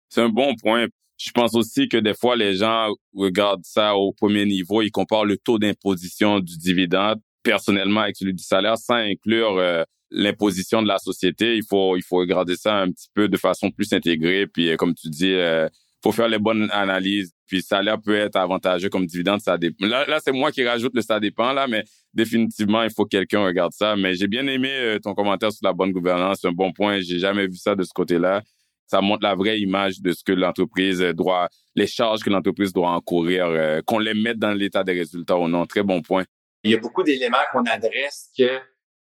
C'est 0.09 0.21
un 0.21 0.29
bon 0.29 0.53
point. 0.61 0.85
je 1.17 1.31
pense 1.31 1.55
aussi 1.55 1.89
que 1.89 1.97
des 1.97 2.13
fois, 2.13 2.35
les 2.35 2.55
gens 2.55 2.89
regardent 3.15 3.65
ça 3.65 3.95
au 3.95 4.13
premier 4.13 4.45
niveau, 4.45 4.83
ils 4.83 4.91
comparent 4.91 5.25
le 5.25 5.37
taux 5.37 5.57
d'imposition 5.57 6.39
du 6.39 6.57
dividende 6.57 7.19
personnellement 7.43 8.01
avec 8.01 8.15
celui 8.15 8.33
du 8.33 8.43
salaire 8.43 8.77
sans 8.77 8.95
inclure 8.95 9.57
euh, 9.57 9.83
l'imposition 10.09 10.81
de 10.81 10.87
la 10.87 10.97
société. 10.97 11.57
Il 11.57 11.63
faut, 11.67 11.97
il 11.97 12.03
faut 12.03 12.17
regarder 12.17 12.55
ça 12.55 12.77
un 12.77 12.89
petit 12.91 13.09
peu 13.13 13.27
de 13.27 13.37
façon 13.37 13.69
plus 13.69 13.91
intégrée. 13.93 14.47
Puis, 14.47 14.69
euh, 14.69 14.75
comme 14.77 14.95
tu 14.95 15.09
dis, 15.09 15.33
euh, 15.33 15.67
faut 16.03 16.11
faire 16.11 16.27
les 16.27 16.39
bonnes 16.39 16.69
analyses. 16.71 17.33
Puis, 17.47 17.61
salaire 17.61 17.99
peut 18.01 18.15
être 18.15 18.35
avantageux 18.35 18.89
comme 18.89 19.05
dividende. 19.05 19.41
Ça 19.41 19.57
dépend. 19.57 19.85
Là, 19.85 20.05
là 20.05 20.19
c'est 20.23 20.31
moi 20.31 20.51
qui 20.51 20.65
rajoute 20.65 20.93
le 20.95 21.01
ça 21.01 21.19
dépend, 21.19 21.53
là, 21.53 21.67
mais 21.67 21.83
définitivement, 22.13 22.83
il 22.83 22.91
faut 22.91 23.03
que 23.05 23.09
quelqu'un 23.09 23.43
regarde 23.43 23.73
ça. 23.73 23.95
Mais 23.95 24.15
j'ai 24.15 24.27
bien 24.27 24.45
aimé 24.47 24.69
euh, 24.71 24.99
ton 24.99 25.13
commentaire 25.13 25.51
sur 25.51 25.65
la 25.65 25.73
bonne 25.73 25.91
gouvernance. 25.91 26.39
C'est 26.41 26.47
un 26.47 26.51
bon 26.51 26.73
point. 26.73 26.99
J'ai 27.01 27.19
jamais 27.19 27.47
vu 27.47 27.55
ça 27.55 27.75
de 27.75 27.83
ce 27.83 27.93
côté-là. 27.93 28.41
Ça 28.87 29.01
montre 29.01 29.23
la 29.23 29.33
vraie 29.33 29.59
image 29.59 30.01
de 30.01 30.11
ce 30.11 30.23
que 30.23 30.33
l'entreprise 30.33 30.99
doit, 30.99 31.49
les 31.75 31.87
charges 31.87 32.21
que 32.21 32.29
l'entreprise 32.29 32.73
doit 32.73 32.89
encourir, 32.89 33.81
qu'on 33.85 33.97
les 33.97 34.13
mette 34.13 34.37
dans 34.37 34.51
l'état 34.51 34.83
des 34.83 34.93
résultats 34.93 35.37
ou 35.37 35.47
non. 35.47 35.65
Très 35.65 35.83
bon 35.83 36.01
point. 36.01 36.25
Il 36.63 36.71
y 36.71 36.75
a 36.75 36.77
beaucoup 36.77 37.01
d'éléments 37.01 37.37
qu'on 37.51 37.63
adresse 37.63 38.29
que 38.37 38.59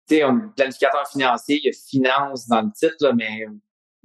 sais, 0.08 0.24
on 0.24 0.50
planificateur 0.56 1.06
financier, 1.08 1.60
il 1.62 1.66
y 1.66 1.68
a 1.68 1.72
finance 1.72 2.48
dans 2.48 2.62
le 2.62 2.72
titre, 2.72 3.12
mais 3.14 3.46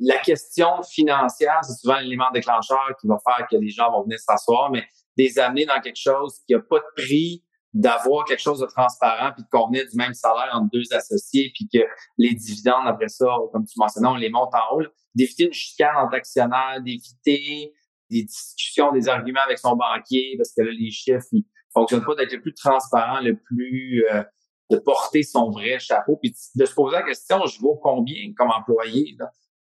la 0.04 0.18
question 0.18 0.84
financière, 0.84 1.60
c'est 1.64 1.80
souvent 1.80 1.98
l'élément 2.00 2.30
déclencheur 2.34 2.96
qui 3.00 3.08
va 3.08 3.18
faire 3.26 3.48
que 3.50 3.56
les 3.56 3.70
gens 3.70 3.90
vont 3.92 4.04
venir 4.04 4.20
s'asseoir, 4.20 4.70
mais 4.70 4.84
des 5.18 5.40
amener 5.40 5.66
dans 5.66 5.80
quelque 5.80 6.00
chose 6.00 6.40
qui 6.46 6.54
a 6.54 6.60
pas 6.60 6.80
de 6.80 7.02
prix, 7.02 7.44
d'avoir 7.74 8.26
quelque 8.26 8.42
chose 8.42 8.60
de 8.60 8.66
transparent, 8.66 9.32
puis 9.34 9.44
de 9.44 9.50
convenir 9.50 9.86
du 9.90 9.96
même 9.96 10.14
salaire 10.14 10.50
entre 10.54 10.70
deux 10.74 10.94
associés, 10.94 11.52
puis 11.56 11.70
que 11.74 11.86
les 12.18 12.34
dividendes, 12.34 12.86
après 12.86 13.08
ça, 13.08 13.26
comme 13.52 13.66
tu 13.66 13.80
mentionnais, 13.80 14.10
on 14.10 14.16
les 14.16 14.30
monte 14.30 14.54
en 14.54 14.76
haut, 14.76 14.84
d'éviter 15.16 15.46
une 15.46 15.54
chicane 15.54 15.96
entre 15.96 16.16
actionnaires, 16.16 16.82
d'éviter 16.84 17.74
des 18.10 18.24
discussions, 18.24 18.92
des 18.92 19.08
arguments 19.08 19.42
avec 19.46 19.58
son 19.58 19.76
banquier, 19.76 20.36
parce 20.38 20.52
que 20.56 20.64
là, 20.64 20.72
les 20.72 20.92
chiffres, 20.92 21.26
ils 21.32 21.46
fonctionnent 21.74 22.06
pas, 22.06 22.16
d'être 22.16 22.34
le 22.34 22.42
plus 22.42 22.54
transparent, 22.54 23.22
le 23.22 23.38
plus... 23.40 24.06
Euh, 24.12 24.24
de 24.72 24.78
porter 24.78 25.24
son 25.24 25.52
vrai 25.52 25.78
chapeau, 25.78 26.18
puis 26.18 26.34
de 26.56 26.66
se 26.66 26.74
poser 26.74 26.96
la 26.96 27.04
question, 27.04 27.46
je 27.46 27.60
vaux 27.60 27.76
combien 27.76 28.34
comme 28.36 28.50
employé? 28.50 29.14
Là? 29.20 29.30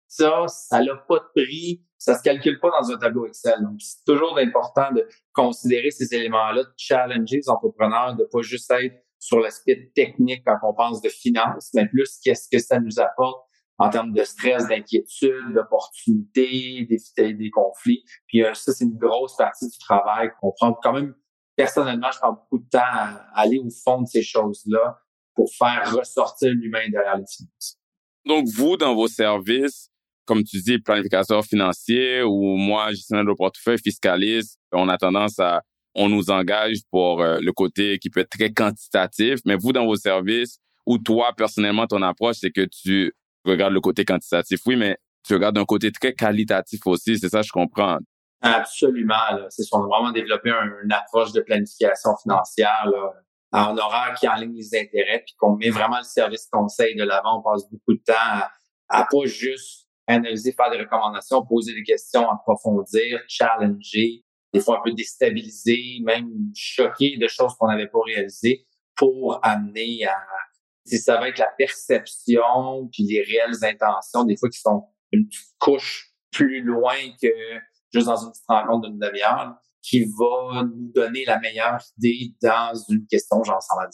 Ça, 0.07 0.45
ça 0.47 0.81
n'a 0.81 0.95
pas 0.95 1.19
de 1.19 1.43
prix, 1.43 1.83
ça 1.97 2.17
se 2.17 2.23
calcule 2.23 2.59
pas 2.59 2.69
dans 2.79 2.91
un 2.91 2.97
tableau 2.97 3.25
Excel. 3.25 3.61
Donc, 3.61 3.79
c'est 3.79 4.03
toujours 4.05 4.37
important 4.37 4.91
de 4.93 5.07
considérer 5.33 5.91
ces 5.91 6.13
éléments-là, 6.13 6.63
de 6.63 6.73
challenger 6.77 7.37
les 7.37 7.49
entrepreneurs, 7.49 8.15
de 8.15 8.23
pas 8.23 8.41
juste 8.41 8.71
être 8.71 8.95
sur 9.19 9.39
l'aspect 9.39 9.91
technique 9.95 10.43
quand 10.45 10.57
on 10.63 10.73
pense 10.73 11.01
de 11.01 11.09
finance, 11.09 11.71
mais 11.73 11.87
plus 11.87 12.19
qu'est-ce 12.23 12.47
que 12.49 12.59
ça 12.59 12.79
nous 12.79 12.99
apporte 12.99 13.45
en 13.79 13.89
termes 13.89 14.13
de 14.13 14.23
stress, 14.23 14.67
d'inquiétude, 14.67 15.53
d'opportunités, 15.53 16.87
des 17.17 17.49
conflits. 17.51 18.03
Puis 18.27 18.43
euh, 18.43 18.53
ça, 18.53 18.73
c'est 18.73 18.85
une 18.85 18.97
grosse 18.97 19.35
partie 19.35 19.67
du 19.67 19.77
travail 19.77 20.31
qu'on 20.39 20.51
prend 20.51 20.73
quand 20.73 20.93
même 20.93 21.13
personnellement, 21.57 22.09
je 22.13 22.19
prends 22.19 22.33
beaucoup 22.33 22.59
de 22.59 22.69
temps 22.69 22.79
à 22.79 23.25
aller 23.33 23.57
au 23.57 23.69
fond 23.83 24.03
de 24.03 24.07
ces 24.07 24.21
choses-là 24.21 24.99
pour 25.35 25.49
faire 25.57 25.91
ressortir 25.91 26.51
l'humain 26.53 26.87
derrière 26.89 27.17
les 27.17 27.25
finances. 27.27 27.79
Donc, 28.25 28.47
vous, 28.55 28.77
dans 28.77 28.95
vos 28.95 29.07
services, 29.07 29.89
comme 30.27 30.43
tu 30.43 30.61
dis, 30.61 30.77
planificateur 30.77 31.43
financier 31.43 32.21
ou 32.21 32.57
moi, 32.57 32.91
gestionnaire 32.91 33.25
de 33.25 33.33
portefeuille, 33.33 33.79
fiscaliste, 33.79 34.59
on 34.71 34.89
a 34.89 34.97
tendance 34.97 35.39
à, 35.39 35.61
on 35.95 36.09
nous 36.09 36.29
engage 36.29 36.77
pour 36.91 37.21
euh, 37.21 37.39
le 37.41 37.51
côté 37.53 37.97
qui 37.97 38.09
peut 38.09 38.19
être 38.19 38.29
très 38.29 38.51
quantitatif, 38.51 39.39
mais 39.45 39.55
vous, 39.55 39.71
dans 39.71 39.85
vos 39.85 39.95
services, 39.95 40.59
ou 40.85 40.97
toi, 40.99 41.33
personnellement, 41.35 41.87
ton 41.87 42.01
approche, 42.01 42.37
c'est 42.41 42.51
que 42.51 42.65
tu 42.65 43.13
regardes 43.45 43.73
le 43.73 43.81
côté 43.81 44.05
quantitatif, 44.05 44.59
oui, 44.67 44.75
mais 44.75 44.97
tu 45.25 45.33
regardes 45.33 45.57
un 45.57 45.65
côté 45.65 45.91
très 45.91 46.13
qualitatif 46.13 46.85
aussi, 46.85 47.17
c'est 47.17 47.29
ça, 47.29 47.41
je 47.41 47.51
comprends. 47.51 47.97
Absolument. 48.41 49.15
C'est 49.49 49.63
on 49.71 49.83
a 49.83 49.87
vraiment 49.87 50.11
développé 50.11 50.51
une 50.83 50.91
approche 50.91 51.31
de 51.31 51.41
planification 51.41 52.11
financière 52.21 52.85
là, 52.85 53.13
en 53.51 53.77
horaire 53.77 54.13
qui 54.19 54.27
enligne 54.27 54.55
les 54.55 54.79
intérêts, 54.79 55.23
puis 55.25 55.35
qu'on 55.37 55.55
met 55.55 55.69
vraiment 55.69 55.97
le 55.97 56.03
service 56.03 56.47
conseil 56.51 56.95
de 56.95 57.03
l'avant. 57.03 57.39
On 57.39 57.41
passe 57.41 57.69
beaucoup 57.69 57.93
de 57.93 58.01
temps 58.05 58.13
à, 58.15 58.51
à 58.89 59.07
pas 59.09 59.25
juste 59.25 59.86
analyser, 60.07 60.53
faire 60.53 60.71
des 60.71 60.79
recommandations, 60.79 61.45
poser 61.45 61.73
des 61.73 61.83
questions, 61.83 62.29
approfondir, 62.29 63.21
challenger, 63.27 64.23
des 64.53 64.59
fois 64.59 64.79
un 64.79 64.81
peu 64.83 64.93
déstabiliser, 64.93 65.99
même 66.03 66.29
choquer 66.55 67.17
de 67.17 67.27
choses 67.27 67.53
qu'on 67.59 67.67
n'avait 67.67 67.87
pas 67.87 67.99
réalisées 68.05 68.65
pour 68.95 69.39
amener 69.43 70.05
à 70.05 70.17
si 70.85 70.97
ça 70.99 71.19
va 71.19 71.27
être 71.27 71.37
la 71.37 71.51
perception 71.57 72.87
puis 72.91 73.03
les 73.03 73.21
réelles 73.21 73.63
intentions, 73.63 74.23
des 74.23 74.37
fois 74.37 74.49
qui 74.49 74.59
sont 74.59 74.85
une 75.11 75.27
petite 75.27 75.55
couche 75.59 76.13
plus 76.31 76.61
loin 76.61 76.95
que 77.21 77.27
juste 77.93 78.07
dans 78.07 78.15
une 78.15 78.31
petite 78.31 78.45
rencontre 78.47 78.89
d'une 78.89 78.99
demi-heure, 78.99 79.55
qui 79.81 80.05
va 80.05 80.63
nous 80.63 80.91
donner 80.93 81.25
la 81.25 81.39
meilleure 81.39 81.81
idée 81.97 82.35
dans 82.41 82.73
une 82.89 83.05
question 83.07 83.43
genre 83.43 83.61
sans 83.61 83.79
la 83.79 83.87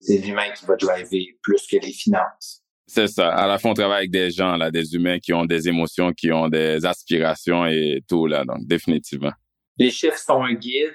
C'est 0.00 0.18
l'humain 0.18 0.50
qui 0.52 0.64
va 0.66 0.76
driver 0.76 1.38
plus 1.42 1.66
que 1.66 1.76
les 1.76 1.92
finances. 1.92 2.61
C'est 2.94 3.06
ça. 3.06 3.30
À 3.30 3.46
la 3.46 3.56
fin, 3.56 3.70
on 3.70 3.74
travaille 3.74 4.00
avec 4.00 4.10
des 4.10 4.30
gens, 4.30 4.54
là, 4.58 4.70
des 4.70 4.94
humains 4.94 5.18
qui 5.18 5.32
ont 5.32 5.46
des 5.46 5.66
émotions, 5.66 6.12
qui 6.12 6.30
ont 6.30 6.50
des 6.50 6.84
aspirations 6.84 7.64
et 7.64 8.02
tout, 8.06 8.26
là. 8.26 8.44
Donc, 8.44 8.66
définitivement. 8.66 9.32
Les 9.78 9.90
chiffres 9.90 10.18
sont 10.18 10.42
un 10.42 10.52
guide, 10.52 10.92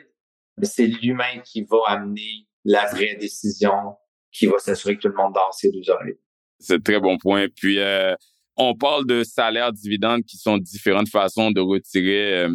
mais 0.59 0.67
c'est 0.67 0.85
l'humain 0.85 1.39
qui 1.43 1.63
va 1.63 1.77
amener 1.87 2.45
la 2.63 2.85
vraie 2.91 3.15
décision, 3.19 3.95
qui 4.31 4.45
va 4.45 4.59
s'assurer 4.59 4.97
que 4.97 5.01
tout 5.01 5.07
le 5.07 5.15
monde 5.15 5.33
danse 5.33 5.57
ses 5.57 5.71
deux 5.71 5.89
oreilles. 5.89 6.19
C'est 6.59 6.75
un 6.75 6.79
très 6.79 6.99
bon 6.99 7.17
point. 7.17 7.47
Puis, 7.55 7.79
euh, 7.79 8.13
on 8.57 8.75
parle 8.75 9.07
de 9.07 9.23
salaires 9.23 9.73
dividendes 9.73 10.23
qui 10.23 10.37
sont 10.37 10.59
différentes 10.59 11.09
façons 11.09 11.49
de 11.49 11.61
retirer 11.61 12.43
euh, 12.43 12.49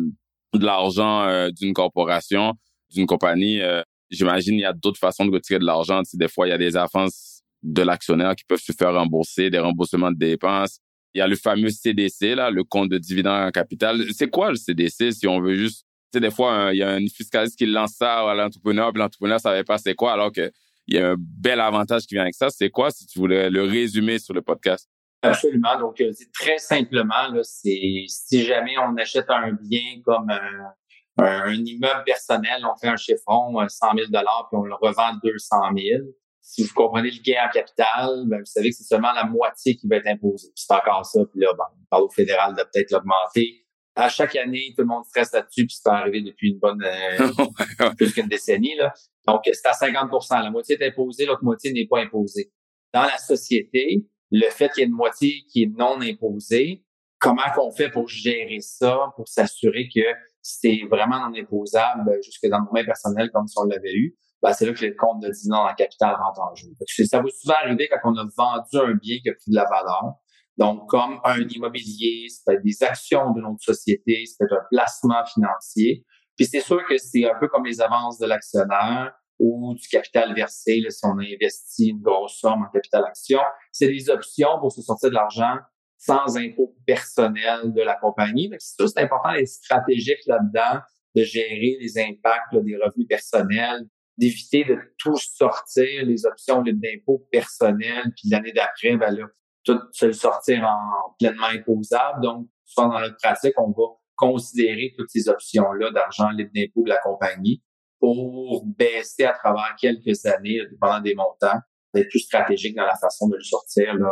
de 0.55 0.65
l'argent 0.65 1.25
euh, 1.25 1.51
d'une 1.51 1.75
corporation, 1.75 2.53
d'une 2.91 3.07
compagnie. 3.07 3.61
J'imagine 4.09 4.55
il 4.55 4.61
y 4.61 4.65
a 4.65 4.73
d'autres 4.73 5.01
façons 5.01 5.27
de 5.27 5.33
retirer 5.33 5.59
de 5.59 5.65
l'argent. 5.65 6.03
des 6.13 6.29
fois, 6.29 6.47
il 6.47 6.51
y 6.51 6.53
a 6.53 6.59
des 6.59 6.77
avances 6.77 7.32
de 7.63 7.83
l'actionnaire 7.83 8.35
qui 8.35 8.45
peuvent 8.45 8.61
se 8.61 8.73
faire 8.73 8.93
rembourser, 8.93 9.51
des 9.51 9.59
remboursements 9.59 10.11
de 10.11 10.19
dépenses. 10.19 10.79
Il 11.15 11.19
y 11.19 11.23
a 11.23 11.27
le 11.27 11.37
fameux 11.37 11.71
CDC, 11.71 12.35
là, 12.35 12.51
le 12.51 12.65
compte 12.65 12.89
de 12.89 12.99
dividende 12.99 13.49
en 13.49 13.51
capital. 13.51 14.03
C'est 14.13 14.31
quoi 14.31 14.51
le 14.51 14.57
CDC 14.57 15.13
si 15.13 15.27
on 15.27 15.41
veut 15.41 15.55
juste... 15.55 15.87
Tu 16.13 16.19
sais, 16.19 16.21
des 16.21 16.31
fois, 16.31 16.71
il 16.73 16.79
y 16.79 16.83
a 16.83 16.91
un 16.91 17.07
fiscaliste 17.07 17.57
qui 17.57 17.67
lance 17.67 17.95
ça 17.99 18.29
à 18.29 18.35
l'entrepreneur, 18.35 18.93
puis 18.93 19.01
l'entrepreneur 19.01 19.41
savait 19.41 19.65
pas 19.65 19.79
c'est 19.79 19.95
quoi, 19.95 20.13
alors 20.13 20.33
que 20.33 20.51
il 20.87 20.97
y 20.97 20.99
a 20.99 21.11
un 21.11 21.17
bel 21.19 21.61
avantage 21.61 22.07
qui 22.07 22.15
vient 22.15 22.23
avec 22.23 22.35
ça. 22.35 22.51
C'est 22.51 22.71
quoi, 22.71 22.91
si 22.91 23.07
tu 23.07 23.19
voulais 23.19 23.51
le 23.51 23.63
résumer 23.63 24.19
sur 24.19 24.35
le 24.35 24.43
podcast? 24.43 24.89
Absolument. 25.23 25.79
Donc, 25.79 26.01
euh, 26.01 26.13
très 26.35 26.59
simplement, 26.59 27.29
là, 27.33 27.41
c'est 27.45 28.05
si 28.09 28.45
jamais 28.45 28.77
on 28.79 28.97
achète 28.97 29.31
un 29.31 29.53
bien 29.53 30.01
comme 30.05 30.29
un, 30.29 30.73
un, 31.19 31.53
immeuble 31.53 32.03
personnel, 32.05 32.65
on 32.65 32.77
fait 32.77 32.89
un 32.89 32.97
chiffon, 32.97 33.55
100 33.69 33.87
000 33.97 34.07
dollars, 34.09 34.49
puis 34.51 34.59
on 34.59 34.65
le 34.65 34.75
revend 34.75 35.15
200 35.23 35.57
000. 35.77 36.03
Si 36.45 36.65
vous 36.65 36.75
comprenez 36.75 37.11
le 37.11 37.23
gain 37.23 37.47
en 37.47 37.51
capital, 37.51 38.25
ben, 38.27 38.41
vous 38.41 38.45
savez 38.45 38.71
que 38.71 38.77
c'est 38.77 38.85
seulement 38.85 39.13
la 39.13 39.25
moitié 39.25 39.77
qui 39.77 39.87
va 39.87 39.97
être 39.97 40.09
imposée. 40.09 40.49
C'est 40.57 40.73
encore 40.75 41.07
ça. 41.07 41.21
Puis 41.31 41.41
là, 41.41 41.55
ben, 41.57 41.65
on 41.71 41.85
parle 41.89 42.03
au 42.03 42.11
fédéral 42.11 42.55
de 42.55 42.63
peut-être 42.63 42.91
l'augmenter. 42.91 43.65
À 43.95 44.09
chaque 44.09 44.35
année, 44.37 44.75
tout 44.77 44.83
le 44.83 44.89
monde 44.89 45.05
stresse 45.05 45.33
là-dessus, 45.33 45.67
puis 45.67 45.77
c'est 45.81 45.89
arrivé 45.89 46.23
depuis 46.23 46.51
une 46.51 46.59
bonne 46.59 46.83
euh, 46.83 47.91
plus 47.97 48.13
qu'une 48.13 48.27
décennie. 48.27 48.75
Là. 48.75 48.93
Donc, 49.29 49.43
c'est 49.45 49.67
à 49.67 49.73
50% 49.73 50.43
La 50.43 50.51
moitié 50.51 50.77
est 50.81 50.87
imposée, 50.89 51.27
l'autre 51.27 51.45
moitié 51.45 51.73
n'est 51.73 51.87
pas 51.87 52.01
imposée. 52.01 52.51
Dans 52.93 53.03
la 53.03 53.19
société, 53.19 54.07
le 54.33 54.49
fait 54.51 54.71
qu'il 54.71 54.81
y 54.81 54.85
ait 54.85 54.89
une 54.89 54.95
moitié 54.95 55.45
qui 55.49 55.63
est 55.63 55.79
non 55.79 56.01
imposée, 56.01 56.85
comment 57.21 57.51
qu'on 57.55 57.71
fait 57.71 57.91
pour 57.91 58.09
gérer 58.09 58.61
ça, 58.61 59.13
pour 59.15 59.29
s'assurer 59.29 59.89
que 59.95 60.01
c'est 60.41 60.81
vraiment 60.91 61.29
non 61.29 61.37
imposable 61.37 62.11
euh, 62.11 62.23
jusque 62.23 62.49
dans 62.49 62.59
le 62.59 62.67
domaine 62.67 62.87
personnel 62.87 63.31
comme 63.33 63.47
si 63.47 63.55
on 63.59 63.65
l'avait 63.65 63.95
eu, 63.95 64.17
ben, 64.43 64.53
c'est 64.53 64.67
là 64.67 64.73
que 64.73 64.85
le 64.85 64.95
compte 64.99 65.23
de 65.23 65.31
dividende 65.31 65.69
en 65.71 65.75
capital 65.75 66.17
rentre 66.17 66.41
en 66.41 66.55
jeu. 66.55 66.69
Ça 67.07 67.21
va 67.21 67.29
souvent 67.31 67.55
arriver 67.63 67.89
quand 67.89 68.11
on 68.11 68.17
a 68.17 68.25
vendu 68.37 68.91
un 68.91 68.95
bien 68.95 69.19
qui 69.23 69.31
a 69.31 69.35
pris 69.35 69.51
de 69.51 69.55
la 69.55 69.65
valeur. 69.65 70.15
Donc, 70.59 70.89
comme 70.89 71.21
un 71.25 71.41
immobilier, 71.41 72.29
ça 72.29 72.43
peut 72.47 72.59
être 72.59 72.65
des 72.65 72.83
actions 72.83 73.31
d'une 73.33 73.47
autre 73.47 73.63
société, 73.63 74.25
ça 74.27 74.35
peut 74.39 74.47
être 74.47 74.61
un 74.61 74.67
placement 74.71 75.25
financier. 75.27 76.05
Puis 76.37 76.47
c'est 76.47 76.61
sûr 76.61 76.85
que 76.89 76.99
c'est 76.99 77.25
un 77.25 77.39
peu 77.39 77.49
comme 77.49 77.65
les 77.65 77.81
avances 77.81 78.19
de 78.19 78.27
l'actionnaire 78.27 79.13
ou 79.39 79.75
du 79.75 79.89
capital 79.89 80.35
versé, 80.35 80.81
là, 80.81 80.91
si 80.91 81.05
on 81.05 81.19
a 81.19 81.23
investi 81.23 81.89
une 81.89 82.01
grosse 82.01 82.39
somme 82.39 82.63
en 82.63 82.71
capital 82.71 83.05
action. 83.05 83.41
C'est 83.71 83.89
des 83.89 84.11
options 84.11 84.59
pour 84.61 84.73
se 84.73 84.83
sortir 84.83 85.11
de 85.11 85.15
l'argent 85.15 85.57
sans 85.99 86.37
impôt 86.37 86.75
personnel 86.87 87.73
de 87.73 87.83
la 87.83 87.97
compagnie. 87.97 88.51
C'est 88.59 88.87
c'est 88.87 89.01
important 89.01 89.33
d'être 89.33 89.49
stratégique 89.49 90.21
là-dedans, 90.27 90.81
de 91.15 91.23
gérer 91.23 91.77
les 91.81 91.99
impacts 91.99 92.55
des 92.55 92.77
revenus 92.77 93.07
personnels, 93.09 93.87
d'éviter 94.23 94.65
de 94.65 94.79
tout 94.99 95.17
sortir, 95.17 96.07
les 96.07 96.27
options 96.27 96.63
d'impôt 96.63 97.27
personnel, 97.33 98.05
puis 98.17 98.29
l'année 98.31 98.53
d'après, 98.53 98.97
ben 98.97 99.11
là, 99.11 99.27
tout 99.65 99.81
se 99.91 100.07
le 100.07 100.13
sortir 100.13 100.63
en 100.63 101.15
pleinement 101.19 101.47
imposable. 101.47 102.23
Donc, 102.23 102.47
souvent 102.65 102.89
dans 102.89 103.01
notre 103.01 103.17
pratique, 103.21 103.55
on 103.59 103.71
va 103.71 103.83
considérer 104.15 104.95
toutes 104.97 105.11
ces 105.11 105.29
options-là 105.29 105.91
d'argent 105.91 106.31
libre 106.31 106.53
d'impôt 106.55 106.85
de 106.85 106.91
la 106.91 106.99
compagnie 106.99 107.65
pour 107.99 108.65
baisser 108.65 109.25
à 109.25 109.33
travers 109.33 109.75
quelques 109.81 110.25
années, 110.25 110.61
dépendant 110.71 111.01
des 111.01 111.17
montants, 111.17 111.59
d'être 111.93 112.09
plus 112.09 112.21
stratégique 112.21 112.77
dans 112.77 112.87
la 112.87 112.97
façon 112.97 113.29
de 113.29 113.35
le 113.35 113.43
sortir. 113.43 113.95
Là. 113.95 114.09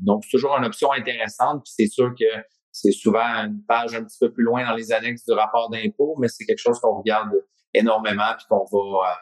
Donc, 0.00 0.24
c'est 0.24 0.30
toujours 0.30 0.56
une 0.56 0.66
option 0.66 0.92
intéressante. 0.92 1.64
Puis 1.64 1.72
c'est 1.76 1.92
sûr 1.92 2.14
que 2.18 2.26
C'est 2.70 2.92
souvent 2.92 3.24
une 3.44 3.64
page 3.66 3.94
un 3.94 4.04
petit 4.04 4.18
peu 4.20 4.32
plus 4.32 4.44
loin 4.44 4.64
dans 4.64 4.76
les 4.76 4.92
annexes 4.92 5.24
du 5.24 5.32
rapport 5.32 5.68
d'impôt, 5.70 6.14
mais 6.20 6.28
c'est 6.28 6.44
quelque 6.44 6.60
chose 6.60 6.78
qu'on 6.78 6.98
regarde 6.98 7.32
énormément 7.74 8.34
puis 8.36 8.46
qu'on 8.48 8.64
va 8.70 9.18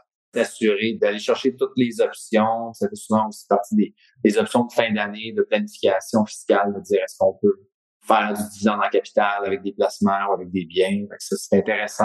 d'aller 1.00 1.18
chercher 1.18 1.56
toutes 1.56 1.72
les 1.76 2.00
options. 2.00 2.72
Ça 2.72 2.88
fait 2.88 2.96
souvent 2.96 3.28
aussi 3.28 3.46
partie 3.48 3.94
des, 4.24 4.38
options 4.38 4.64
de 4.64 4.72
fin 4.72 4.92
d'année, 4.92 5.32
de 5.36 5.42
planification 5.42 6.24
fiscale, 6.24 6.74
de 6.74 6.80
dire 6.80 7.00
est-ce 7.02 7.16
qu'on 7.18 7.34
peut 7.40 7.60
faire 8.02 8.32
du 8.34 8.42
dividende 8.52 8.80
en 8.84 8.88
capital 8.88 9.44
avec 9.44 9.62
des 9.62 9.72
placements 9.72 10.30
ou 10.30 10.34
avec 10.34 10.50
des 10.50 10.64
biens? 10.64 11.06
Ça, 11.18 11.36
c'est 11.36 11.58
intéressant. 11.58 12.04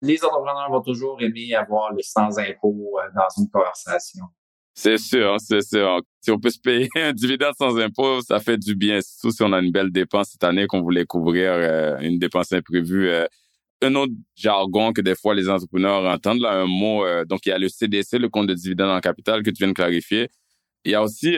Les 0.00 0.24
entrepreneurs 0.24 0.70
vont 0.70 0.82
toujours 0.82 1.20
aimer 1.20 1.54
avoir 1.54 1.92
le 1.92 2.02
sans 2.02 2.38
impôt 2.38 2.98
euh, 2.98 3.08
dans 3.14 3.42
une 3.42 3.50
conversation. 3.50 4.24
C'est 4.80 4.98
sûr, 4.98 5.34
c'est 5.40 5.60
sûr. 5.60 6.00
Si 6.20 6.30
on 6.30 6.38
peut 6.38 6.50
se 6.50 6.60
payer 6.60 6.88
un 6.96 7.12
dividende 7.12 7.54
sans 7.58 7.76
impôt, 7.78 8.20
ça 8.22 8.38
fait 8.38 8.56
du 8.56 8.76
bien. 8.76 9.00
Surtout 9.00 9.34
si 9.34 9.42
on 9.42 9.52
a 9.52 9.58
une 9.58 9.72
belle 9.72 9.90
dépense 9.90 10.30
cette 10.30 10.44
année 10.44 10.68
qu'on 10.68 10.82
voulait 10.82 11.04
couvrir, 11.04 11.50
euh, 11.50 11.98
une 11.98 12.20
dépense 12.20 12.52
imprévue. 12.52 13.08
Euh. 13.08 13.26
Un 13.82 13.94
autre 13.94 14.12
jargon 14.34 14.92
que 14.92 15.00
des 15.00 15.14
fois 15.14 15.34
les 15.34 15.48
entrepreneurs 15.48 16.04
entendent, 16.04 16.40
là, 16.40 16.52
un 16.52 16.66
mot, 16.66 17.04
euh, 17.04 17.24
donc 17.24 17.46
il 17.46 17.50
y 17.50 17.52
a 17.52 17.58
le 17.58 17.68
CDC, 17.68 18.18
le 18.18 18.28
compte 18.28 18.46
de 18.46 18.54
dividende 18.54 18.90
en 18.90 19.00
capital 19.00 19.42
que 19.42 19.50
tu 19.50 19.58
viens 19.58 19.68
de 19.68 19.72
clarifier. 19.72 20.28
Il 20.84 20.92
y 20.92 20.94
a 20.94 21.02
aussi 21.02 21.36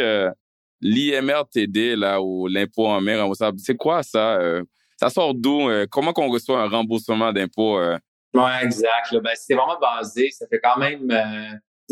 l'IMRTD, 0.81 1.97
là, 1.97 2.21
ou 2.23 2.47
l'impôt 2.47 2.87
en 2.87 3.01
mer 3.01 3.21
remboursable. 3.21 3.59
C'est 3.59 3.77
quoi 3.77 4.03
ça? 4.03 4.39
ça 4.97 5.09
sort 5.09 5.35
d'où? 5.35 5.69
comment 5.91 6.13
qu'on 6.13 6.31
reçoit 6.31 6.61
un 6.61 6.69
remboursement 6.69 7.33
d'impôt? 7.33 7.81
Oui, 8.35 8.51
exact. 8.63 9.13
Ben, 9.13 9.33
c'est 9.35 9.55
vraiment 9.55 9.79
basé. 9.81 10.31
Ça 10.31 10.47
fait 10.47 10.61
quand 10.61 10.77
même 10.77 11.09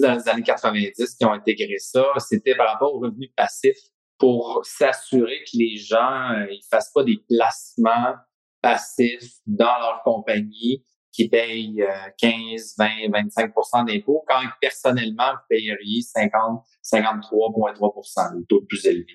dans 0.01 0.15
les 0.15 0.29
années 0.29 0.43
90 0.43 1.15
qui 1.15 1.25
ont 1.25 1.33
intégré 1.33 1.79
ça, 1.79 2.05
c'était 2.19 2.55
par 2.55 2.69
rapport 2.69 2.95
aux 2.95 3.01
revenus 3.01 3.31
passifs 3.37 3.79
pour 4.19 4.61
s'assurer 4.65 5.45
que 5.45 5.57
les 5.57 5.77
gens 5.77 6.33
euh, 6.33 6.47
ils 6.51 6.65
fassent 6.69 6.93
pas 6.93 7.05
des 7.05 7.19
placements 7.29 8.17
passifs 8.61 9.35
dans 9.47 9.79
leur 9.79 10.03
compagnie 10.05 10.85
qui 11.13 11.29
payent 11.29 11.85
15, 12.19 12.75
20, 12.79 12.89
25% 13.11 13.87
d'impôts 13.87 14.25
quand 14.29 14.41
personnellement 14.61 15.33
vous 15.33 15.47
payeriez 15.49 16.03
50, 16.03 16.63
53,3% 16.85 18.35
le 18.37 18.45
taux 18.47 18.61
le 18.61 18.67
plus 18.67 18.85
élevé. 18.87 19.07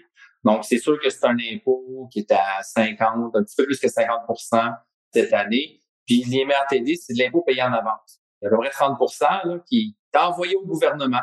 Donc, 0.44 0.66
c'est 0.66 0.80
sûr 0.80 1.00
que 1.00 1.10
c'est 1.10 1.26
un 1.26 1.38
impôt 1.54 2.10
qui 2.12 2.20
est 2.20 2.32
à 2.32 2.62
50, 2.62 3.36
un 3.36 3.44
petit 3.44 3.56
peu 3.56 3.66
plus 3.66 3.80
que 3.80 3.88
50% 3.88 4.76
cette 5.14 5.34
année. 5.34 5.80
Puis 6.06 6.24
l'IMRTD, 6.24 6.96
c'est 6.96 7.14
de 7.14 7.20
l'impôt 7.20 7.44
payé 7.44 7.64
en 7.64 7.72
avance. 7.72 8.20
Il 8.42 8.46
y 8.46 8.48
a 8.48 8.50
à 8.50 8.52
peu 8.52 8.58
près 8.58 8.70
30 8.70 8.98
là, 9.22 9.60
qui 9.70 9.96
envoyé 10.18 10.56
au 10.56 10.66
gouvernement. 10.66 11.22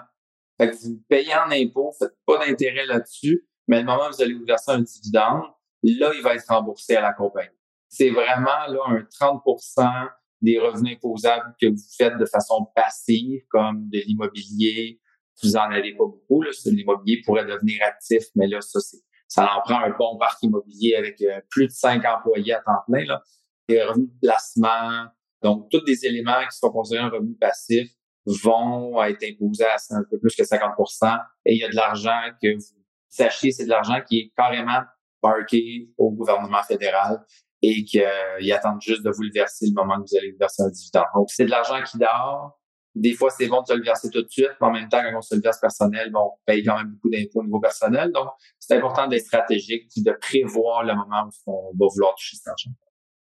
Fait 0.59 0.71
que 0.71 0.77
vous 0.77 1.03
payez 1.09 1.35
en 1.35 1.51
impôt, 1.51 1.93
faites 1.99 2.17
pas 2.27 2.39
d'intérêt 2.39 2.87
là-dessus, 2.87 3.47
mais 3.69 3.81
le 3.81 3.87
moment 3.87 4.09
où 4.09 4.13
vous 4.13 4.23
allez 4.23 4.35
vous 4.35 4.45
verser 4.45 4.73
un 4.73 4.81
dividende, 4.81 5.43
là, 5.83 6.11
il 6.15 6.23
va 6.23 6.35
être 6.35 6.47
remboursé 6.49 6.97
à 6.97 7.01
la 7.01 7.13
compagnie. 7.13 7.49
C'est 7.91 8.11
vraiment 8.11 8.67
là 8.69 8.81
un 8.87 9.01
30% 9.01 10.09
des 10.41 10.59
revenus 10.59 10.97
imposables 10.97 11.55
que 11.61 11.67
vous 11.67 11.85
faites 11.99 12.17
de 12.17 12.25
façon 12.25 12.67
passive, 12.75 13.43
comme 13.51 13.89
de 13.91 13.99
l'immobilier. 13.99 15.01
Vous 15.43 15.57
en 15.57 15.71
avez 15.71 15.93
pas 15.93 16.05
beaucoup. 16.07 16.43
Là, 16.43 16.51
l'immobilier 16.67 17.21
pourrait 17.27 17.45
devenir 17.45 17.83
actif, 17.83 18.25
mais 18.37 18.47
là, 18.47 18.61
ça, 18.61 18.81
c'est, 18.81 18.99
ça 19.29 19.51
en 19.57 19.61
prend 19.63 19.81
un 19.81 19.91
bon 19.91 20.17
parc 20.19 20.43
immobilier 20.43 20.95
avec 20.95 21.21
euh, 21.23 21.41
plus 21.51 21.67
de 21.67 21.73
cinq 21.73 22.05
employés 22.05 22.55
à 22.55 22.61
temps 22.61 22.83
plein. 22.87 23.05
Là. 23.05 23.23
Des 23.69 23.83
revenus 23.83 24.09
de 24.09 24.19
placement, 24.21 25.07
donc 25.43 25.69
tous 25.71 25.81
des 25.85 26.07
éléments 26.07 26.41
qui 26.51 26.59
sont 26.59 26.71
considérés 26.71 27.05
un 27.05 27.11
revenu 27.11 27.35
passif 27.37 27.91
vont 28.27 29.03
être 29.03 29.25
imposés 29.25 29.65
à 29.65 29.77
un 29.91 30.05
peu 30.11 30.19
plus 30.19 30.35
que 30.35 30.43
50% 30.43 31.19
et 31.47 31.55
il 31.55 31.59
y 31.59 31.65
a 31.65 31.69
de 31.69 31.77
l'argent 31.77 32.21
que 32.43 32.55
vous 32.55 32.85
sachiez, 33.09 33.51
c'est 33.51 33.65
de 33.65 33.71
l'argent 33.71 34.01
qui 34.07 34.19
est 34.19 34.33
carrément 34.37 34.83
parqué 35.21 35.91
au 35.97 36.11
gouvernement 36.13 36.63
fédéral 36.63 37.25
et 37.63 37.85
qu'ils 37.85 38.53
attendent 38.53 38.81
juste 38.81 39.03
de 39.03 39.11
vous 39.11 39.23
le 39.23 39.31
verser 39.35 39.67
le 39.67 39.75
moment 39.75 39.97
que 39.97 40.09
vous 40.11 40.17
allez 40.17 40.35
verser 40.39 40.63
un 40.63 40.71
dividende. 40.71 41.05
Donc, 41.15 41.29
c'est 41.31 41.45
de 41.45 41.51
l'argent 41.51 41.83
qui 41.83 41.99
dort. 41.99 42.59
Des 42.95 43.13
fois, 43.13 43.31
c'est 43.31 43.47
bon 43.47 43.61
de 43.63 43.67
se 43.67 43.75
le 43.75 43.85
verser 43.85 44.11
tout 44.11 44.23
de 44.23 44.29
suite, 44.29 44.51
mais 44.61 44.67
en 44.67 44.73
même 44.73 44.89
temps, 44.89 45.01
quand 45.01 45.17
on 45.17 45.21
se 45.21 45.35
le 45.35 45.41
verse 45.41 45.61
personnel, 45.61 46.11
bon, 46.11 46.21
on 46.21 46.39
paye 46.45 46.65
quand 46.65 46.77
même 46.77 46.89
beaucoup 46.89 47.09
d'impôts 47.09 47.41
au 47.41 47.45
niveau 47.45 47.61
personnel. 47.61 48.11
Donc, 48.13 48.27
c'est 48.59 48.77
important 48.77 49.07
d'être 49.07 49.25
stratégique 49.25 49.85
et 49.97 50.03
de 50.03 50.13
prévoir 50.21 50.83
le 50.83 50.95
moment 50.95 51.29
où 51.47 51.53
on 51.53 51.71
va 51.79 51.87
vouloir 51.93 52.15
toucher 52.17 52.37
cet 52.37 52.49
argent. 52.49 52.71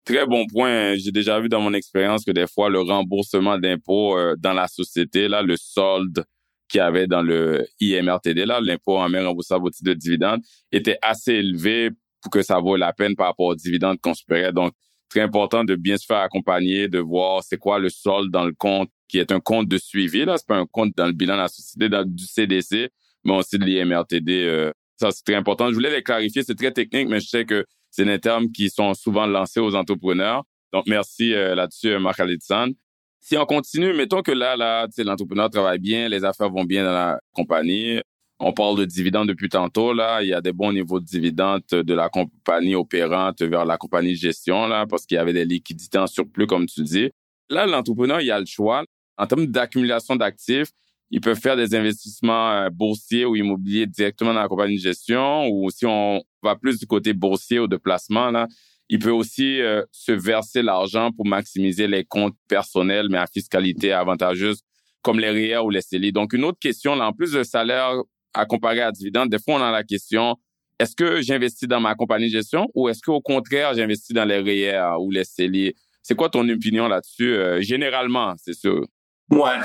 Très 0.05 0.25
bon 0.25 0.45
point. 0.47 0.95
J'ai 0.95 1.11
déjà 1.11 1.39
vu 1.39 1.49
dans 1.49 1.59
mon 1.59 1.73
expérience 1.73 2.23
que 2.23 2.31
des 2.31 2.47
fois, 2.47 2.69
le 2.69 2.79
remboursement 2.79 3.57
d'impôts 3.57 4.17
euh, 4.17 4.35
dans 4.39 4.53
la 4.53 4.67
société, 4.67 5.27
là, 5.27 5.41
le 5.41 5.57
solde 5.57 6.23
qu'il 6.69 6.79
y 6.79 6.81
avait 6.81 7.07
dans 7.07 7.21
le 7.21 7.67
IMRTD, 7.81 8.45
là, 8.45 8.61
l'impôt 8.61 8.97
en 8.97 9.09
mer 9.09 9.25
remboursable 9.25 9.65
au 9.65 9.69
titre 9.69 9.89
de 9.89 9.95
dividende, 9.95 10.41
était 10.71 10.97
assez 11.01 11.33
élevé 11.33 11.89
pour 12.21 12.31
que 12.31 12.41
ça 12.41 12.59
vaut 12.59 12.75
la 12.75 12.93
peine 12.93 13.15
par 13.15 13.27
rapport 13.27 13.47
aux 13.47 13.55
dividendes 13.55 13.99
qu'on 14.01 14.13
se 14.13 14.23
paierait. 14.25 14.53
Donc, 14.53 14.73
très 15.09 15.21
important 15.21 15.63
de 15.63 15.75
bien 15.75 15.97
se 15.97 16.05
faire 16.05 16.19
accompagner, 16.19 16.87
de 16.87 16.99
voir 16.99 17.43
c'est 17.43 17.57
quoi 17.57 17.79
le 17.79 17.89
solde 17.89 18.31
dans 18.31 18.45
le 18.45 18.53
compte, 18.53 18.89
qui 19.07 19.17
est 19.17 19.31
un 19.31 19.39
compte 19.39 19.67
de 19.67 19.77
suivi. 19.77 20.23
Là, 20.25 20.37
c'est 20.37 20.47
pas 20.47 20.57
un 20.57 20.67
compte 20.67 20.95
dans 20.95 21.07
le 21.07 21.13
bilan 21.13 21.35
de 21.35 21.41
la 21.41 21.47
société 21.47 21.89
du 22.05 22.25
CDC, 22.25 22.89
mais 23.23 23.33
aussi 23.33 23.57
de 23.57 23.65
l'IMRTD. 23.65 24.29
Euh, 24.29 24.71
ça, 24.97 25.11
c'est 25.11 25.23
très 25.23 25.35
important. 25.35 25.69
Je 25.69 25.73
voulais 25.73 25.91
les 25.91 26.03
clarifier. 26.03 26.43
C'est 26.43 26.55
très 26.55 26.71
technique, 26.71 27.07
mais 27.09 27.19
je 27.19 27.27
sais 27.27 27.45
que 27.45 27.65
c'est 27.89 28.05
des 28.05 28.19
termes 28.19 28.51
qui 28.51 28.69
sont 28.69 28.93
souvent 28.93 29.25
lancés 29.25 29.59
aux 29.59 29.75
entrepreneurs. 29.75 30.43
Donc, 30.71 30.85
merci 30.87 31.33
euh, 31.33 31.55
là-dessus, 31.55 31.97
Marc 31.97 32.19
Alitsan. 32.19 32.73
Si 33.19 33.37
on 33.37 33.45
continue, 33.45 33.93
mettons 33.93 34.21
que 34.21 34.31
là, 34.31 34.55
là, 34.55 34.87
l'entrepreneur 34.99 35.49
travaille 35.49 35.79
bien, 35.79 36.07
les 36.07 36.23
affaires 36.23 36.49
vont 36.49 36.63
bien 36.63 36.83
dans 36.83 36.91
la 36.91 37.19
compagnie. 37.33 37.99
On 38.41 38.53
parle 38.53 38.77
de 38.77 38.85
dividendes 38.85 39.27
depuis 39.27 39.49
tantôt, 39.49 39.93
là. 39.93 40.21
Il 40.23 40.29
y 40.29 40.33
a 40.33 40.39
des 40.39 40.53
bons 40.53 40.71
niveaux 40.71 40.99
de 40.99 41.05
dividendes 41.05 41.63
de 41.71 41.93
la 41.93 42.07
compagnie 42.07 42.73
opérante 42.73 43.41
vers 43.41 43.65
la 43.65 43.77
compagnie 43.77 44.13
de 44.13 44.17
gestion, 44.17 44.65
là, 44.67 44.85
parce 44.87 45.05
qu'il 45.05 45.15
y 45.15 45.19
avait 45.19 45.33
des 45.33 45.45
liquidités 45.45 45.97
en 45.97 46.07
surplus, 46.07 46.47
comme 46.47 46.65
tu 46.65 46.81
dis. 46.83 47.09
Là, 47.49 47.65
l'entrepreneur, 47.65 48.21
il 48.21 48.31
a 48.31 48.39
le 48.39 48.45
choix. 48.45 48.85
En 49.17 49.27
termes 49.27 49.45
d'accumulation 49.47 50.15
d'actifs, 50.15 50.69
il 51.11 51.19
peut 51.19 51.35
faire 51.35 51.57
des 51.57 51.75
investissements 51.75 52.51
euh, 52.51 52.69
boursiers 52.69 53.25
ou 53.25 53.35
immobiliers 53.35 53.87
directement 53.87 54.33
dans 54.33 54.41
la 54.41 54.47
compagnie 54.47 54.77
de 54.77 54.81
gestion, 54.81 55.47
ou 55.49 55.69
si 55.69 55.85
on 55.85 56.23
va 56.41 56.55
plus 56.55 56.79
du 56.79 56.85
côté 56.85 57.13
boursier 57.13 57.59
ou 57.59 57.67
de 57.67 57.77
placement, 57.77 58.31
là, 58.31 58.47
il 58.87 58.99
peut 58.99 59.11
aussi 59.11 59.59
euh, 59.61 59.83
se 59.91 60.11
verser 60.11 60.61
l'argent 60.61 61.11
pour 61.11 61.25
maximiser 61.25 61.87
les 61.87 62.05
comptes 62.05 62.37
personnels, 62.47 63.07
mais 63.09 63.17
à 63.17 63.27
fiscalité 63.27 63.91
avantageuse, 63.91 64.61
comme 65.01 65.19
les 65.19 65.29
REER 65.29 65.59
ou 65.59 65.69
les 65.69 65.81
CELI. 65.81 66.11
Donc, 66.11 66.33
une 66.33 66.43
autre 66.43 66.59
question, 66.59 66.95
là, 66.95 67.07
en 67.07 67.13
plus 67.13 67.33
de 67.33 67.43
salaire 67.43 68.01
à 68.33 68.45
comparer 68.45 68.81
à 68.81 68.91
dividende, 68.91 69.29
des 69.29 69.39
fois, 69.39 69.55
on 69.55 69.61
a 69.63 69.71
la 69.71 69.83
question, 69.83 70.35
est-ce 70.79 70.95
que 70.95 71.21
j'investis 71.21 71.67
dans 71.67 71.79
ma 71.79 71.95
compagnie 71.95 72.27
de 72.27 72.31
gestion 72.31 72.67
ou 72.73 72.89
est-ce 72.89 73.01
qu'au 73.01 73.21
contraire, 73.21 73.73
j'investis 73.73 74.13
dans 74.13 74.25
les 74.25 74.39
REER 74.39 74.97
ou 74.99 75.11
les 75.11 75.25
CELI? 75.25 75.73
C'est 76.01 76.15
quoi 76.15 76.29
ton 76.29 76.47
opinion 76.47 76.87
là-dessus? 76.87 77.33
Euh, 77.33 77.61
généralement, 77.61 78.33
c'est 78.37 78.53
sûr? 78.53 78.85
Ouais, 79.29 79.59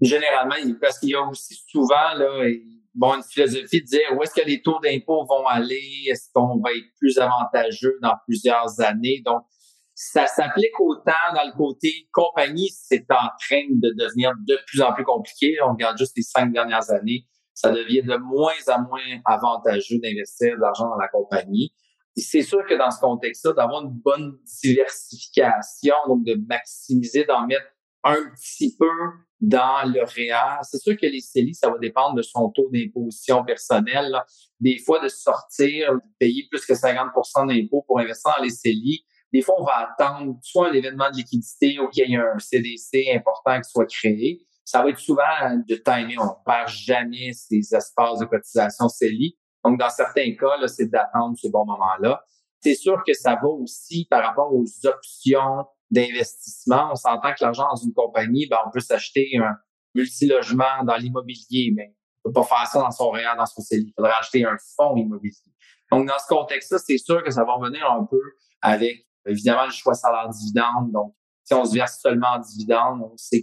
généralement, 0.00 0.54
parce 0.80 0.98
qu'il 0.98 1.10
y 1.10 1.14
a 1.14 1.22
aussi 1.22 1.60
souvent 1.66 2.14
là, 2.14 2.44
bon, 2.94 3.14
une 3.14 3.22
philosophie 3.22 3.80
de 3.80 3.86
dire 3.86 4.16
où 4.16 4.22
est-ce 4.22 4.34
que 4.34 4.46
les 4.46 4.60
taux 4.60 4.78
d'impôt 4.82 5.24
vont 5.24 5.46
aller, 5.46 6.04
est-ce 6.06 6.28
qu'on 6.34 6.60
va 6.60 6.72
être 6.72 6.86
plus 6.98 7.18
avantageux 7.18 7.98
dans 8.02 8.14
plusieurs 8.26 8.80
années? 8.80 9.22
Donc, 9.24 9.42
ça 9.94 10.26
s'applique 10.26 10.78
autant 10.78 11.12
dans 11.34 11.44
le 11.44 11.56
côté 11.56 12.08
compagnie, 12.12 12.70
c'est 12.72 13.06
en 13.10 13.28
train 13.40 13.64
de 13.68 13.92
devenir 13.98 14.32
de 14.46 14.56
plus 14.66 14.80
en 14.80 14.92
plus 14.92 15.02
compliqué. 15.02 15.56
On 15.64 15.72
regarde 15.72 15.98
juste 15.98 16.16
les 16.16 16.22
cinq 16.22 16.52
dernières 16.52 16.88
années, 16.90 17.26
ça 17.58 17.72
devient 17.72 18.02
de 18.02 18.16
moins 18.16 18.52
en 18.68 18.82
moins 18.82 19.20
avantageux 19.24 19.98
d'investir 19.98 20.54
de 20.54 20.60
l'argent 20.60 20.88
dans 20.88 20.96
la 20.96 21.08
compagnie. 21.08 21.74
C'est 22.16 22.42
sûr 22.42 22.64
que 22.64 22.74
dans 22.74 22.92
ce 22.92 23.00
contexte-là, 23.00 23.52
d'avoir 23.52 23.82
une 23.82 23.90
bonne 23.90 24.38
diversification, 24.62 25.94
donc 26.06 26.24
de 26.24 26.40
maximiser, 26.48 27.24
d'en 27.24 27.48
mettre 27.48 27.66
un 28.04 28.30
petit 28.36 28.76
peu 28.76 28.86
dans 29.40 29.90
le 29.92 30.02
REER. 30.04 30.62
C'est 30.62 30.78
sûr 30.78 30.96
que 30.96 31.06
les 31.06 31.20
CELI, 31.20 31.54
ça 31.54 31.68
va 31.68 31.78
dépendre 31.78 32.14
de 32.14 32.22
son 32.22 32.48
taux 32.50 32.68
d'imposition 32.72 33.44
personnelle. 33.44 34.16
Des 34.60 34.78
fois, 34.78 35.02
de 35.02 35.08
sortir, 35.08 35.94
de 35.94 36.00
payer 36.20 36.46
plus 36.48 36.64
que 36.64 36.74
50 36.74 37.08
d'impôts 37.48 37.82
pour 37.86 37.98
investir 37.98 38.34
dans 38.36 38.44
les 38.44 38.50
CELI, 38.50 39.04
des 39.32 39.42
fois, 39.42 39.56
on 39.58 39.64
va 39.64 39.90
attendre 39.90 40.38
soit 40.42 40.68
un 40.70 40.72
événement 40.72 41.10
de 41.10 41.16
liquidité 41.16 41.78
ou 41.80 41.88
qu'il 41.88 42.08
y 42.08 42.14
ait 42.14 42.16
un 42.16 42.38
CDC 42.38 43.12
important 43.14 43.60
qui 43.60 43.68
soit 43.68 43.86
créé. 43.86 44.46
Ça 44.68 44.82
va 44.82 44.90
être 44.90 44.98
souvent 44.98 45.22
de 45.66 45.76
timing. 45.76 46.18
On 46.18 46.26
ne 46.26 46.44
perd 46.44 46.68
jamais 46.68 47.32
ces 47.32 47.74
espaces 47.74 48.18
de 48.18 48.26
cotisation 48.26 48.86
CELI. 48.90 49.34
Donc, 49.64 49.80
dans 49.80 49.88
certains 49.88 50.36
cas, 50.38 50.66
c'est 50.66 50.90
d'attendre 50.90 51.38
ce 51.38 51.48
bon 51.48 51.64
moment-là. 51.64 52.22
C'est 52.60 52.74
sûr 52.74 53.02
que 53.06 53.14
ça 53.14 53.36
va 53.36 53.48
aussi 53.48 54.06
par 54.10 54.22
rapport 54.22 54.52
aux 54.52 54.66
options 54.84 55.64
d'investissement. 55.90 56.90
On 56.92 56.96
s'entend 56.96 57.30
que 57.30 57.42
l'argent 57.42 57.66
dans 57.66 57.82
une 57.82 57.94
compagnie, 57.94 58.46
ben, 58.46 58.58
on 58.66 58.70
peut 58.70 58.80
s'acheter 58.80 59.30
un 59.42 59.56
multilogement 59.94 60.84
dans 60.84 60.96
l'immobilier, 60.96 61.72
mais 61.74 61.96
on 62.26 62.28
peut 62.28 62.34
pas 62.34 62.44
faire 62.44 62.66
ça 62.66 62.80
dans 62.80 62.90
son 62.90 63.08
réel, 63.08 63.38
dans 63.38 63.46
son 63.46 63.62
CELI. 63.62 63.86
Il 63.86 63.92
faudrait 63.96 64.18
acheter 64.18 64.44
un 64.44 64.58
fonds 64.76 64.96
immobilier. 64.96 65.32
Donc, 65.90 66.06
dans 66.06 66.18
ce 66.18 66.26
contexte-là, 66.28 66.76
c'est 66.76 66.98
sûr 66.98 67.24
que 67.24 67.30
ça 67.30 67.42
va 67.42 67.54
revenir 67.54 67.90
un 67.90 68.04
peu 68.04 68.20
avec, 68.60 69.08
évidemment, 69.24 69.64
le 69.64 69.72
choix 69.72 69.94
salaire-dividende. 69.94 70.92
Donc, 70.92 71.14
si 71.44 71.54
on 71.54 71.64
se 71.64 71.72
verse 71.72 72.00
seulement 72.02 72.34
en 72.36 72.40
dividende, 72.40 73.00
on 73.02 73.16
sait 73.16 73.40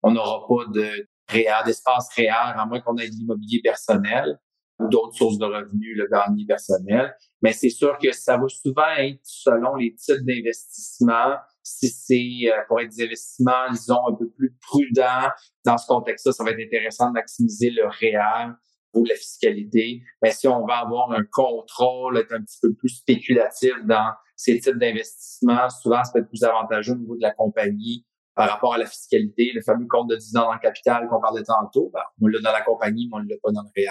qu'on 0.00 0.12
n'aura 0.12 0.46
pas 0.46 0.70
de 0.72 1.08
réel, 1.28 1.54
d'espace 1.66 2.08
réel, 2.14 2.32
à 2.32 2.66
moins 2.66 2.80
qu'on 2.80 2.96
ait 2.96 3.08
de 3.08 3.14
l'immobilier 3.14 3.60
personnel. 3.62 4.38
ou 4.80 4.88
d'autres 4.88 5.16
sources 5.16 5.38
de 5.38 5.44
revenus, 5.44 5.96
le 5.96 6.06
gagné 6.06 6.46
personnel. 6.46 7.12
Mais 7.42 7.52
c'est 7.52 7.68
sûr 7.68 7.98
que 7.98 8.12
ça 8.12 8.36
va 8.36 8.46
souvent 8.46 8.88
être 8.96 9.18
selon 9.24 9.74
les 9.74 9.92
types 9.96 10.24
d'investissement. 10.24 11.34
Si 11.64 11.88
c'est 11.88 12.48
euh, 12.48 12.62
pour 12.68 12.80
être 12.80 12.90
des 12.90 13.02
investissements, 13.02 13.70
disons, 13.72 14.06
un 14.06 14.14
peu 14.14 14.30
plus 14.30 14.56
prudents, 14.60 15.30
dans 15.64 15.78
ce 15.78 15.86
contexte-là, 15.88 16.32
ça 16.32 16.44
va 16.44 16.52
être 16.52 16.64
intéressant 16.64 17.08
de 17.08 17.14
maximiser 17.14 17.70
le 17.70 17.88
réel 17.88 18.54
ou 18.94 19.04
la 19.04 19.16
fiscalité. 19.16 20.00
Mais 20.22 20.30
si 20.30 20.46
on 20.46 20.64
va 20.64 20.78
avoir 20.78 21.10
un 21.10 21.24
contrôle, 21.32 22.16
être 22.18 22.32
un 22.32 22.42
petit 22.42 22.58
peu 22.62 22.72
plus 22.74 22.90
spéculatif 22.90 23.72
dans 23.84 24.12
ces 24.36 24.60
types 24.60 24.78
d'investissements, 24.78 25.68
souvent, 25.70 26.04
ça 26.04 26.12
peut 26.12 26.20
être 26.20 26.28
plus 26.28 26.44
avantageux 26.44 26.92
au 26.92 26.98
niveau 26.98 27.16
de 27.16 27.22
la 27.22 27.32
compagnie 27.32 28.06
par 28.38 28.48
rapport 28.48 28.74
à 28.74 28.78
la 28.78 28.86
fiscalité. 28.86 29.50
Le 29.52 29.60
fameux 29.62 29.88
compte 29.88 30.08
de 30.10 30.14
dividende 30.14 30.54
en 30.54 30.58
capital 30.58 31.08
qu'on 31.08 31.20
parlait 31.20 31.42
tantôt, 31.42 31.90
ben, 31.92 32.02
on 32.22 32.28
l'a 32.28 32.38
dans 32.38 32.52
la 32.52 32.60
compagnie, 32.60 33.08
mais 33.10 33.18
on 33.18 33.24
ne 33.24 33.28
l'a 33.28 33.34
pas 33.42 33.50
dans 33.50 33.62
le 33.62 33.70
réel. 33.74 33.90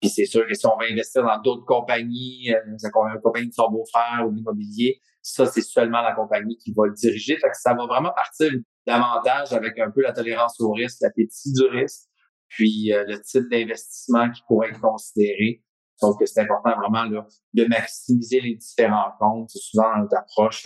Puis 0.00 0.10
c'est 0.10 0.26
sûr 0.26 0.46
que 0.46 0.54
si 0.54 0.64
on 0.64 0.76
va 0.76 0.84
investir 0.88 1.24
dans 1.24 1.42
d'autres 1.42 1.64
compagnies, 1.64 2.54
euh, 2.54 2.76
une 2.80 3.20
compagnie 3.20 3.48
de 3.48 3.52
son 3.52 3.68
beau-frère 3.68 4.24
ou 4.24 4.30
l'immobilier, 4.30 5.00
ça, 5.22 5.44
c'est 5.44 5.62
seulement 5.62 6.02
la 6.02 6.14
compagnie 6.14 6.56
qui 6.56 6.72
va 6.72 6.86
le 6.86 6.92
diriger. 6.92 7.36
Fait 7.36 7.48
que 7.48 7.56
ça 7.56 7.74
va 7.74 7.84
vraiment 7.86 8.12
partir 8.14 8.52
davantage 8.86 9.52
avec 9.52 9.76
un 9.80 9.90
peu 9.90 10.02
la 10.02 10.12
tolérance 10.12 10.60
au 10.60 10.70
risque, 10.70 10.98
l'appétit 11.00 11.52
du 11.52 11.66
risque, 11.66 12.08
puis 12.46 12.92
euh, 12.92 13.04
le 13.08 13.20
type 13.20 13.50
d'investissement 13.50 14.30
qui 14.30 14.42
pourrait 14.46 14.68
être 14.68 14.80
considéré. 14.80 15.64
Donc, 16.00 16.22
c'est 16.24 16.40
important 16.40 16.76
vraiment 16.76 17.04
là, 17.06 17.26
de 17.54 17.64
maximiser 17.64 18.40
les 18.40 18.54
différents 18.54 19.10
comptes. 19.18 19.50
C'est 19.50 19.58
souvent 19.58 19.98
notre 19.98 20.16
approche 20.16 20.62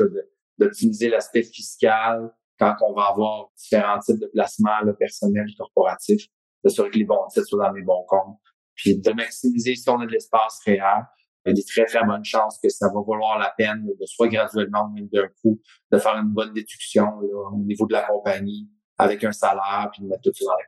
d'optimiser 0.59 1.09
l'aspect 1.09 1.43
fiscal 1.43 2.31
quand 2.73 2.87
on 2.89 2.95
va 2.95 3.07
avoir 3.07 3.51
différents 3.57 3.99
types 3.99 4.21
de 4.21 4.31
placements 4.33 4.81
là, 4.85 4.93
personnels, 4.93 5.47
corporatifs, 5.59 6.27
d'assurer 6.63 6.91
que 6.91 6.99
les 6.99 7.05
bons 7.05 7.27
titres 7.33 7.47
soient 7.47 7.67
dans 7.67 7.73
les 7.73 7.83
bons 7.83 8.05
comptes 8.09 8.39
puis 8.75 8.99
de 8.99 9.11
maximiser 9.13 9.77
si 9.77 9.89
on 9.89 10.01
a 10.01 10.07
de 10.07 10.11
l'espace 10.11 10.61
réel. 10.65 11.05
Il 11.47 11.51
y 11.51 11.53
a 11.53 11.55
des 11.55 11.65
très, 11.65 11.85
très 11.85 12.05
bonnes 12.05 12.25
chances 12.25 12.59
que 12.63 12.71
ça 12.71 12.87
va 12.87 13.01
valoir 13.07 13.39
la 13.39 13.53
peine 13.57 13.87
de 13.87 14.07
soit 14.07 14.29
graduellement 14.29 14.87
ou 14.87 14.95
même 14.95 15.09
d'un 15.13 15.29
coup, 15.43 15.61
de 15.93 15.99
faire 15.99 16.17
une 16.17 16.33
bonne 16.33 16.53
déduction 16.55 17.07
au 17.53 17.59
niveau 17.59 17.87
de 17.87 17.93
la 17.93 18.03
compagnie 18.03 18.69
avec 18.97 19.23
un 19.25 19.33
salaire, 19.33 19.91
puis 19.93 20.03
de 20.03 20.09
mettre 20.09 20.23
tout 20.23 20.33
ça 20.35 20.47
dans 20.47 20.53
la 20.53 20.65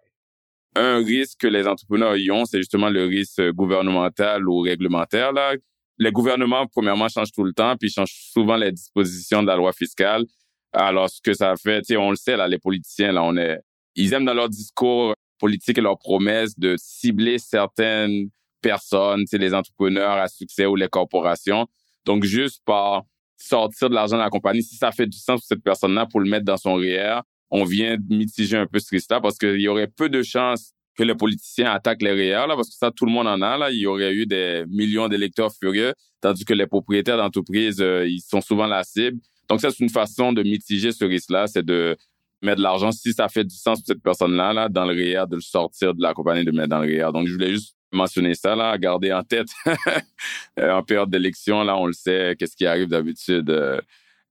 un 0.78 0.98
risque 0.98 1.40
que 1.40 1.46
les 1.46 1.66
entrepreneurs 1.66 2.16
y 2.16 2.30
ont, 2.30 2.44
c'est 2.44 2.58
justement 2.58 2.90
le 2.90 3.06
risque 3.06 3.42
gouvernemental 3.52 4.46
ou 4.46 4.60
réglementaire. 4.60 5.32
Là. 5.32 5.54
Les 5.98 6.12
gouvernements, 6.12 6.66
premièrement, 6.66 7.08
changent 7.08 7.32
tout 7.32 7.44
le 7.44 7.54
temps, 7.54 7.76
puis 7.78 7.88
changent 7.88 8.12
souvent 8.12 8.56
les 8.56 8.72
dispositions 8.72 9.42
de 9.42 9.46
la 9.46 9.56
loi 9.56 9.72
fiscale. 9.72 10.24
Alors, 10.78 11.08
ce 11.08 11.22
que 11.22 11.32
ça 11.32 11.54
fait, 11.56 11.82
on 11.96 12.10
le 12.10 12.16
sait, 12.16 12.36
là, 12.36 12.46
les 12.46 12.58
politiciens, 12.58 13.10
là, 13.10 13.22
on 13.22 13.34
est, 13.38 13.60
ils 13.94 14.12
aiment 14.12 14.26
dans 14.26 14.34
leur 14.34 14.50
discours 14.50 15.14
politique 15.38 15.78
et 15.78 15.80
leur 15.80 15.98
promesse 15.98 16.58
de 16.58 16.76
cibler 16.78 17.38
certaines 17.38 18.28
personnes, 18.60 19.24
les 19.32 19.54
entrepreneurs 19.54 20.18
à 20.18 20.28
succès 20.28 20.66
ou 20.66 20.76
les 20.76 20.88
corporations. 20.88 21.66
Donc, 22.04 22.24
juste 22.24 22.60
par 22.66 23.04
sortir 23.38 23.88
de 23.88 23.94
l'argent 23.94 24.16
de 24.16 24.22
la 24.22 24.28
compagnie, 24.28 24.62
si 24.62 24.76
ça 24.76 24.92
fait 24.92 25.06
du 25.06 25.16
sens 25.16 25.40
pour 25.40 25.46
cette 25.46 25.62
personne-là 25.62 26.06
pour 26.06 26.20
le 26.20 26.28
mettre 26.28 26.44
dans 26.44 26.58
son 26.58 26.74
REER, 26.74 27.20
on 27.50 27.64
vient 27.64 27.96
mitiger 28.10 28.58
un 28.58 28.66
peu 28.66 28.78
ce 28.78 28.90
risque-là 28.90 29.20
parce 29.20 29.38
qu'il 29.38 29.60
y 29.60 29.68
aurait 29.68 29.86
peu 29.86 30.10
de 30.10 30.22
chances 30.22 30.72
que 30.94 31.04
les 31.04 31.14
politiciens 31.14 31.72
attaquent 31.72 32.02
les 32.02 32.12
REER, 32.12 32.46
là, 32.48 32.54
parce 32.54 32.68
que 32.68 32.76
ça, 32.76 32.90
tout 32.90 33.06
le 33.06 33.12
monde 33.12 33.28
en 33.28 33.40
a. 33.40 33.56
Là. 33.56 33.70
Il 33.70 33.78
y 33.78 33.86
aurait 33.86 34.12
eu 34.12 34.26
des 34.26 34.64
millions 34.68 35.08
d'électeurs 35.08 35.52
furieux, 35.54 35.94
tandis 36.20 36.44
que 36.44 36.54
les 36.54 36.66
propriétaires 36.66 37.16
d'entreprises, 37.16 37.80
euh, 37.80 38.06
ils 38.06 38.20
sont 38.20 38.42
souvent 38.42 38.66
la 38.66 38.84
cible. 38.84 39.18
Donc, 39.48 39.60
c'est 39.60 39.78
une 39.80 39.88
façon 39.88 40.32
de 40.32 40.42
mitiger 40.42 40.92
ce 40.92 41.04
risque-là, 41.04 41.46
c'est 41.46 41.64
de 41.64 41.96
mettre 42.42 42.58
de 42.58 42.62
l'argent, 42.62 42.92
si 42.92 43.12
ça 43.12 43.28
fait 43.28 43.44
du 43.44 43.54
sens 43.54 43.78
pour 43.78 43.86
cette 43.86 44.02
personne-là, 44.02 44.52
là, 44.52 44.68
dans 44.68 44.84
le 44.84 44.92
REER, 44.94 45.26
de 45.28 45.36
le 45.36 45.40
sortir 45.40 45.94
de 45.94 46.02
la 46.02 46.14
compagnie, 46.14 46.44
de 46.44 46.50
mettre 46.50 46.68
dans 46.68 46.80
le 46.80 46.86
REER. 46.86 47.12
Donc, 47.12 47.26
je 47.26 47.32
voulais 47.32 47.50
juste 47.50 47.76
mentionner 47.92 48.34
ça, 48.34 48.54
là, 48.54 48.76
garder 48.78 49.12
en 49.12 49.22
tête. 49.22 49.48
Euh, 50.58 50.72
en 50.72 50.82
période 50.82 51.10
d'élection, 51.10 51.62
là, 51.62 51.76
on 51.76 51.84
le 51.84 51.92
sait, 51.92 52.34
qu'est-ce 52.38 52.56
qui 52.56 52.64
arrive 52.64 52.88
d'habitude. 52.88 53.50
Euh. 53.50 53.78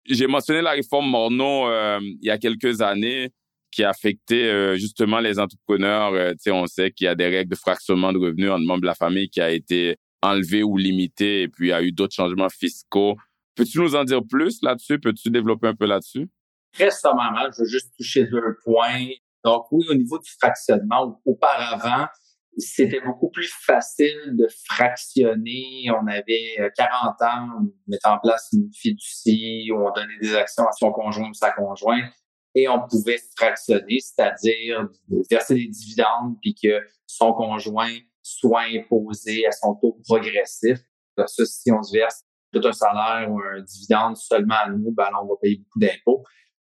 J'ai 0.08 0.26
mentionné 0.26 0.64
la 0.64 0.72
réforme 0.72 1.08
Morneau 1.08 1.68
euh, 1.68 2.00
il 2.02 2.26
y 2.26 2.32
a 2.32 2.40
quelques 2.40 2.82
années 2.82 3.30
qui 3.72 3.84
a 3.84 3.90
affecté 3.90 4.76
justement 4.76 5.20
les 5.20 5.38
entrepreneurs. 5.38 6.34
sais, 6.40 6.50
on 6.50 6.66
sait 6.66 6.90
qu'il 6.90 7.06
y 7.06 7.08
a 7.08 7.14
des 7.14 7.28
règles 7.28 7.52
de 7.52 7.56
fractionnement 7.56 8.12
de 8.12 8.18
revenus 8.18 8.50
entre 8.50 8.66
membres 8.66 8.82
de 8.82 8.88
la 8.88 8.96
famille 8.96 9.30
qui 9.30 9.40
a 9.40 9.52
été 9.52 9.98
enlevé 10.24 10.64
ou 10.64 10.78
limité 10.78 11.44
et 11.44 11.48
puis 11.48 11.68
il 11.68 11.70
y 11.70 11.74
a 11.74 11.84
eu 11.84 11.92
d'autres 11.92 12.16
changements 12.16 12.50
fiscaux. 12.50 13.18
Peux-tu 13.56 13.80
nous 13.80 13.96
en 13.96 14.04
dire 14.04 14.22
plus 14.28 14.62
là-dessus? 14.62 15.00
Peux-tu 15.00 15.30
développer 15.30 15.68
un 15.68 15.76
peu 15.76 15.86
là-dessus? 15.86 16.30
Très 16.74 16.92
sommairement, 16.92 17.50
je 17.56 17.62
veux 17.62 17.68
juste 17.68 17.94
toucher 17.98 18.26
deux 18.26 18.58
points. 18.64 19.08
Donc 19.44 19.68
oui, 19.72 19.86
au 19.90 19.94
niveau 19.94 20.20
du 20.20 20.30
fractionnement, 20.40 21.22
auparavant, 21.26 22.08
c'était 22.58 23.02
beaucoup 23.02 23.30
plus 23.30 23.52
facile 23.66 24.36
de 24.38 24.48
fractionner. 24.66 25.88
On 25.92 26.08
avait 26.08 26.72
40 26.76 27.16
euh, 27.22 27.26
ans, 27.26 27.48
on 27.60 27.74
mettait 27.88 28.08
en 28.08 28.20
place 28.20 28.50
une 28.54 28.70
fiducie 28.74 29.70
on 29.74 29.92
donnait 29.92 30.20
des 30.22 30.36
actions 30.36 30.66
à 30.66 30.72
son 30.72 30.92
conjoint 30.92 31.30
ou 31.30 31.34
sa 31.34 31.52
conjointe 31.52 32.12
et 32.56 32.70
on 32.70 32.88
pouvait 32.88 33.20
fractionner, 33.38 34.00
c'est-à-dire 34.00 34.88
verser 35.30 35.56
des 35.56 35.68
dividendes 35.68 36.38
puis 36.42 36.56
que 36.56 36.82
son 37.06 37.34
conjoint 37.34 37.98
soit 38.24 38.64
imposé 38.74 39.46
à 39.46 39.52
son 39.52 39.76
taux 39.76 40.00
progressif. 40.08 40.80
Ça, 41.18 41.46
si 41.46 41.72
on 41.72 41.82
se 41.84 41.98
verse 41.98 42.25
un 42.64 42.72
salaire 42.72 43.32
ou 43.32 43.40
un 43.40 43.62
dividende 43.62 44.18
seulement 44.18 44.56
à 44.64 44.70
nous, 44.70 44.92
ben 44.92 45.10
on 45.22 45.26
va 45.26 45.36
payer 45.42 45.58
beaucoup 45.58 45.80
d'impôts. 45.80 46.24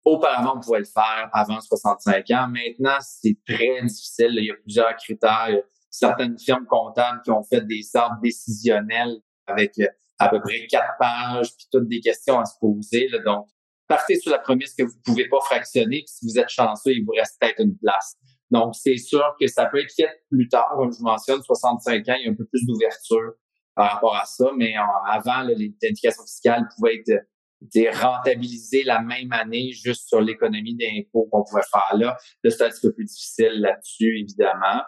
Auparavant, 0.04 0.56
on 0.56 0.60
pouvait 0.60 0.78
le 0.78 0.84
faire 0.84 1.28
avant 1.32 1.60
65 1.60 2.30
ans. 2.30 2.48
Maintenant, 2.48 2.96
c'est 3.00 3.36
très 3.46 3.82
difficile. 3.82 4.30
Il 4.36 4.44
y 4.44 4.50
a 4.50 4.54
plusieurs 4.54 4.94
critères. 4.96 5.62
certaines 5.90 6.38
firmes 6.38 6.66
comptables 6.66 7.22
qui 7.22 7.30
ont 7.30 7.42
fait 7.42 7.62
des 7.62 7.82
arbres 7.94 8.20
décisionnels 8.22 9.16
avec 9.46 9.78
euh, 9.80 9.86
à 10.18 10.28
peu 10.28 10.40
près 10.40 10.66
quatre 10.66 10.94
pages, 10.98 11.48
puis 11.56 11.66
toutes 11.72 11.88
des 11.88 12.00
questions 12.00 12.38
à 12.38 12.44
se 12.44 12.54
poser. 12.60 13.08
Donc, 13.24 13.48
partez 13.88 14.18
sur 14.18 14.30
la 14.30 14.38
promesse 14.38 14.74
que 14.74 14.84
vous 14.84 14.98
pouvez 15.04 15.28
pas 15.28 15.40
fractionner, 15.40 15.98
puis 15.98 16.08
si 16.08 16.26
vous 16.26 16.38
êtes 16.38 16.48
chanceux, 16.48 16.92
il 16.92 17.04
vous 17.04 17.12
reste 17.12 17.36
peut-être 17.40 17.60
une 17.60 17.76
place. 17.76 18.16
Donc, 18.50 18.74
c'est 18.74 18.96
sûr 18.96 19.34
que 19.40 19.46
ça 19.46 19.66
peut 19.66 19.80
être 19.80 19.92
fait 19.92 20.22
plus 20.30 20.48
tard, 20.48 20.72
comme 20.76 20.92
je 20.92 21.02
mentionne, 21.02 21.42
65 21.42 22.08
ans, 22.08 22.14
il 22.18 22.26
y 22.26 22.28
a 22.28 22.30
un 22.30 22.34
peu 22.34 22.46
plus 22.46 22.64
d'ouverture 22.64 23.32
par 23.76 23.92
rapport 23.92 24.16
à 24.16 24.24
ça, 24.24 24.50
mais 24.56 24.74
avant, 25.06 25.42
les 25.42 25.72
indications 25.84 26.22
fiscales 26.24 26.66
pouvaient 26.74 26.96
être 27.06 27.26
rentabiliser 28.00 28.82
la 28.84 29.00
même 29.00 29.32
année 29.32 29.72
juste 29.72 30.08
sur 30.08 30.20
l'économie 30.20 30.74
d'impôts 30.74 31.28
qu'on 31.30 31.44
pouvait 31.44 31.62
faire 31.70 31.96
là. 31.96 32.16
Là, 32.42 32.50
c'est 32.50 32.64
un 32.64 32.70
petit 32.70 32.80
peu 32.80 32.92
plus 32.92 33.04
difficile 33.04 33.60
là-dessus, 33.60 34.18
évidemment. 34.20 34.82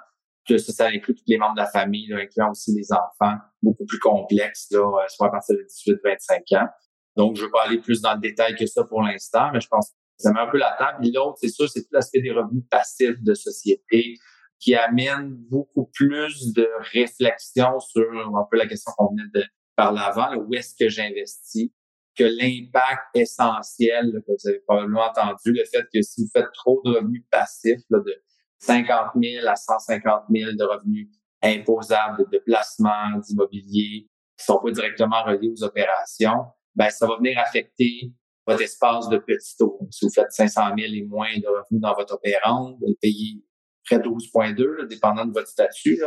Ça, 0.49 0.59
ça 0.59 0.87
inclut 0.87 1.15
tous 1.15 1.25
les 1.27 1.37
membres 1.37 1.57
de 1.57 1.61
la 1.61 1.71
famille, 1.71 2.07
là, 2.09 2.19
incluant 2.19 2.51
aussi 2.51 2.75
les 2.75 2.91
enfants, 2.91 3.37
beaucoup 3.63 3.85
plus 3.85 3.99
complexes, 3.99 4.69
là, 4.71 4.79
euh, 4.79 5.05
soit 5.09 5.27
à 5.27 5.31
partir 5.31 5.55
de 5.57 5.63
18-25 5.63 6.59
ans. 6.59 6.69
Donc, 7.17 7.37
je 7.37 7.43
ne 7.43 7.47
veux 7.47 7.51
pas 7.51 7.65
aller 7.65 7.79
plus 7.79 8.01
dans 8.01 8.15
le 8.15 8.21
détail 8.21 8.55
que 8.55 8.65
ça 8.65 8.85
pour 8.85 9.03
l'instant, 9.03 9.51
mais 9.53 9.61
je 9.61 9.69
pense 9.69 9.91
que 9.91 9.97
ça 10.17 10.33
met 10.33 10.41
un 10.41 10.47
peu 10.47 10.57
la 10.57 10.75
table. 10.79 11.07
L'autre, 11.13 11.37
c'est 11.39 11.51
sûr, 11.51 11.69
c'est 11.69 11.83
tout 11.83 11.91
l'aspect 11.93 12.23
des 12.23 12.31
revenus 12.31 12.65
passifs 12.71 13.23
de 13.23 13.35
société 13.35 14.15
qui 14.61 14.75
amène 14.75 15.35
beaucoup 15.51 15.91
plus 15.95 16.53
de 16.53 16.69
réflexion 16.93 17.79
sur 17.81 18.37
un 18.37 18.47
peu 18.51 18.57
la 18.57 18.67
question 18.67 18.93
qu'on 18.97 19.11
venait 19.11 19.29
de 19.35 19.45
parler 19.77 20.01
avant, 20.03 20.35
où 20.35 20.53
est-ce 20.55 20.75
que 20.75 20.89
j'investis, 20.89 21.71
que 22.17 22.25
l'impact 22.25 23.05
essentiel, 23.15 24.13
que 24.27 24.33
vous 24.33 24.49
avez 24.49 24.59
probablement 24.61 25.05
entendu, 25.05 25.53
le 25.53 25.65
fait 25.65 25.85
que 25.93 26.03
si 26.03 26.23
vous 26.23 26.31
faites 26.33 26.51
trop 26.53 26.83
de 26.85 26.91
revenus 26.91 27.25
passifs, 27.31 27.81
de 27.91 28.23
50 28.59 29.13
000 29.23 29.47
à 29.47 29.55
150 29.55 30.25
000 30.35 30.53
de 30.53 30.65
revenus 30.65 31.09
imposables 31.43 32.29
de, 32.33 32.39
placements 32.39 33.19
d'immobilier 33.19 34.09
qui 34.37 34.45
sont 34.45 34.61
pas 34.61 34.71
directement 34.73 35.23
reliés 35.23 35.51
aux 35.51 35.63
opérations, 35.63 36.47
ben 36.75 36.91
ça 36.91 37.07
va 37.07 37.17
venir 37.17 37.39
affecter 37.39 38.13
votre 38.47 38.63
espace 38.63 39.09
de 39.09 39.19
petit 39.19 39.57
taux. 39.57 39.79
Si 39.91 40.07
vous 40.07 40.13
faites 40.13 40.33
500 40.33 40.61
000 40.77 40.93
et 40.95 41.03
moins 41.05 41.37
de 41.37 41.47
revenus 41.47 41.81
dans 41.81 41.95
votre 41.95 42.15
opérant, 42.15 42.77
vous 42.79 42.85
allez 42.85 42.99
payer 43.01 43.45
près 43.89 43.99
12,2, 43.99 44.87
dépendant 44.87 45.25
de 45.25 45.33
votre 45.33 45.49
statut. 45.49 46.01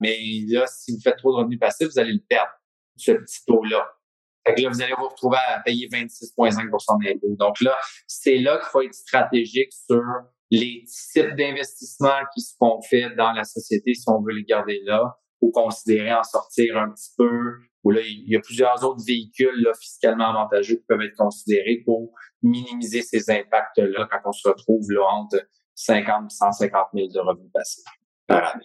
Mais 0.00 0.18
là, 0.48 0.66
si 0.66 0.92
vous 0.92 1.00
faites 1.02 1.16
trop 1.16 1.32
de 1.32 1.38
revenus 1.38 1.58
passifs, 1.60 1.88
vous 1.88 1.98
allez 1.98 2.12
le 2.12 2.22
perdre, 2.28 2.52
ce 2.96 3.12
petit 3.12 3.44
taux-là. 3.46 3.86
Fait 4.46 4.54
que 4.54 4.62
là, 4.62 4.70
vous 4.70 4.82
allez 4.82 4.94
vous 4.98 5.08
retrouver 5.08 5.38
à 5.48 5.60
payer 5.60 5.86
26,5% 5.88 7.04
d'impôts. 7.04 7.36
Donc 7.38 7.60
là, 7.60 7.76
c'est 8.08 8.38
là 8.38 8.58
qu'il 8.58 8.68
faut 8.70 8.82
être 8.82 8.94
stratégique 8.94 9.72
sur 9.72 10.02
les 10.50 10.84
types 11.12 11.34
d'investissements 11.36 12.20
qui 12.34 12.40
se 12.42 12.54
font 12.58 12.80
faits 12.82 13.16
dans 13.16 13.32
la 13.32 13.44
société 13.44 13.94
si 13.94 14.04
on 14.08 14.20
veut 14.20 14.34
les 14.34 14.44
garder 14.44 14.80
là 14.84 15.16
ou 15.40 15.50
considérer 15.50 16.12
en 16.12 16.22
sortir 16.24 16.76
un 16.76 16.90
petit 16.90 17.10
peu. 17.16 17.54
Ou 17.84 17.90
là, 17.90 18.00
il 18.02 18.28
y 18.28 18.36
a 18.36 18.40
plusieurs 18.40 18.84
autres 18.84 19.04
véhicules 19.04 19.62
là, 19.62 19.72
fiscalement 19.80 20.30
avantageux 20.30 20.76
qui 20.76 20.84
peuvent 20.88 21.00
être 21.00 21.16
considérés 21.16 21.82
pour 21.84 22.12
minimiser 22.42 23.02
ces 23.02 23.30
impacts-là 23.30 24.08
quand 24.10 24.20
on 24.24 24.32
se 24.32 24.48
retrouve 24.48 24.90
là, 24.90 25.02
entre 25.12 25.38
50 25.84 26.24
et 26.30 26.34
150 26.34 26.86
000 26.94 27.08
de 27.08 27.18
revenus 27.18 27.50
passifs 27.52 27.84
par 28.26 28.54
année. 28.54 28.64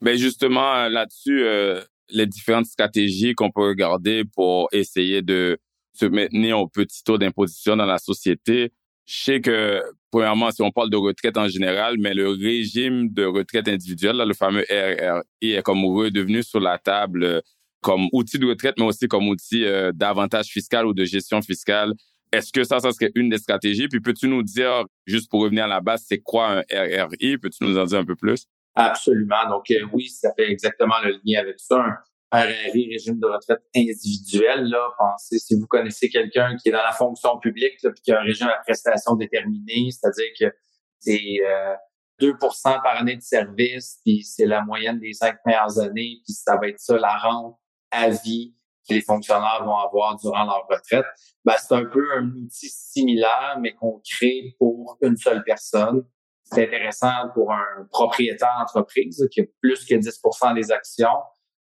Mais 0.00 0.12
ben, 0.12 0.18
justement, 0.18 0.88
là-dessus, 0.88 1.44
euh, 1.44 1.80
les 2.08 2.26
différentes 2.26 2.66
stratégies 2.66 3.34
qu'on 3.34 3.50
peut 3.50 3.68
regarder 3.68 4.24
pour 4.24 4.68
essayer 4.72 5.22
de 5.22 5.58
se 5.94 6.06
maintenir 6.06 6.58
au 6.58 6.68
petit 6.68 7.04
taux 7.04 7.18
d'imposition 7.18 7.76
dans 7.76 7.86
la 7.86 7.98
société. 7.98 8.72
Je 9.04 9.24
sais 9.24 9.40
que, 9.40 9.82
premièrement, 10.10 10.50
si 10.50 10.62
on 10.62 10.70
parle 10.70 10.90
de 10.90 10.96
retraite 10.96 11.36
en 11.36 11.48
général, 11.48 11.96
mais 11.98 12.14
le 12.14 12.30
régime 12.30 13.12
de 13.12 13.24
retraite 13.24 13.68
individuelle, 13.68 14.16
le 14.16 14.34
fameux 14.34 14.64
RRI, 14.68 15.52
est 15.52 15.62
comme 15.62 15.84
redevenu 15.84 16.42
sur 16.42 16.60
la 16.60 16.78
table 16.78 17.24
euh, 17.24 17.40
comme 17.80 18.08
outil 18.12 18.38
de 18.38 18.46
retraite, 18.46 18.76
mais 18.78 18.84
aussi 18.84 19.08
comme 19.08 19.28
outil 19.28 19.64
euh, 19.64 19.92
d'avantage 19.92 20.46
fiscal 20.46 20.86
ou 20.86 20.94
de 20.94 21.04
gestion 21.04 21.42
fiscale. 21.42 21.94
Est-ce 22.32 22.50
que 22.50 22.64
ça, 22.64 22.80
ça 22.80 22.90
serait 22.92 23.12
une 23.14 23.28
des 23.28 23.38
stratégies? 23.38 23.88
Puis 23.88 24.00
peux-tu 24.00 24.26
nous 24.26 24.42
dire, 24.42 24.84
juste 25.06 25.30
pour 25.30 25.42
revenir 25.42 25.64
à 25.64 25.68
la 25.68 25.80
base, 25.80 26.04
c'est 26.08 26.20
quoi 26.20 26.48
un 26.48 26.62
RRI? 26.70 27.38
Peux-tu 27.38 27.64
nous 27.64 27.78
en 27.78 27.84
dire 27.84 27.98
un 27.98 28.04
peu 28.04 28.16
plus? 28.16 28.46
Absolument. 28.74 29.48
Donc 29.50 29.70
euh, 29.70 29.86
oui, 29.92 30.08
ça 30.08 30.32
fait 30.34 30.50
exactement 30.50 30.98
le 31.04 31.20
lien 31.24 31.40
avec 31.40 31.60
ça. 31.60 31.84
Un 32.30 32.44
RRI, 32.44 32.88
régime 32.90 33.18
de 33.20 33.26
retraite 33.26 33.60
individuel, 33.76 34.64
là, 34.64 34.88
pensez, 34.98 35.38
si 35.38 35.54
vous 35.54 35.66
connaissez 35.66 36.08
quelqu'un 36.08 36.56
qui 36.56 36.70
est 36.70 36.72
dans 36.72 36.82
la 36.82 36.92
fonction 36.92 37.38
publique, 37.38 37.82
là, 37.82 37.90
puis 37.90 38.00
qui 38.02 38.12
a 38.12 38.20
un 38.20 38.22
régime 38.22 38.48
à 38.48 38.58
prestation 38.64 39.14
déterminée, 39.16 39.90
c'est-à-dire 39.90 40.30
que 40.40 40.56
c'est 40.98 41.40
euh, 41.46 41.74
2% 42.22 42.62
par 42.82 43.00
année 43.00 43.16
de 43.16 43.22
service, 43.22 43.98
puis 44.02 44.22
c'est 44.22 44.46
la 44.46 44.62
moyenne 44.62 44.98
des 44.98 45.12
cinq 45.12 45.36
meilleures 45.44 45.78
années, 45.78 46.20
puis 46.24 46.32
ça 46.32 46.56
va 46.56 46.68
être 46.68 46.80
ça 46.80 46.96
la 46.96 47.18
rente 47.18 47.58
à 47.90 48.08
vie 48.08 48.54
que 48.88 48.94
les 48.94 49.02
fonctionnaires 49.02 49.62
vont 49.64 49.76
avoir 49.76 50.16
durant 50.16 50.44
leur 50.44 50.66
retraite. 50.68 51.06
Ben, 51.44 51.54
c'est 51.58 51.74
un 51.74 51.84
peu 51.84 52.04
un 52.16 52.28
outil 52.28 52.68
similaire, 52.68 53.58
mais 53.60 53.74
qu'on 53.74 54.00
crée 54.08 54.54
pour 54.58 54.98
une 55.02 55.16
seule 55.16 55.42
personne. 55.44 56.04
C'est 56.44 56.66
intéressant 56.66 57.30
pour 57.34 57.52
un 57.52 57.86
propriétaire 57.90 58.50
d'entreprise 58.58 59.26
qui 59.32 59.40
a 59.40 59.44
plus 59.60 59.84
que 59.84 59.94
10% 59.94 60.54
des 60.54 60.70
actions 60.70 61.08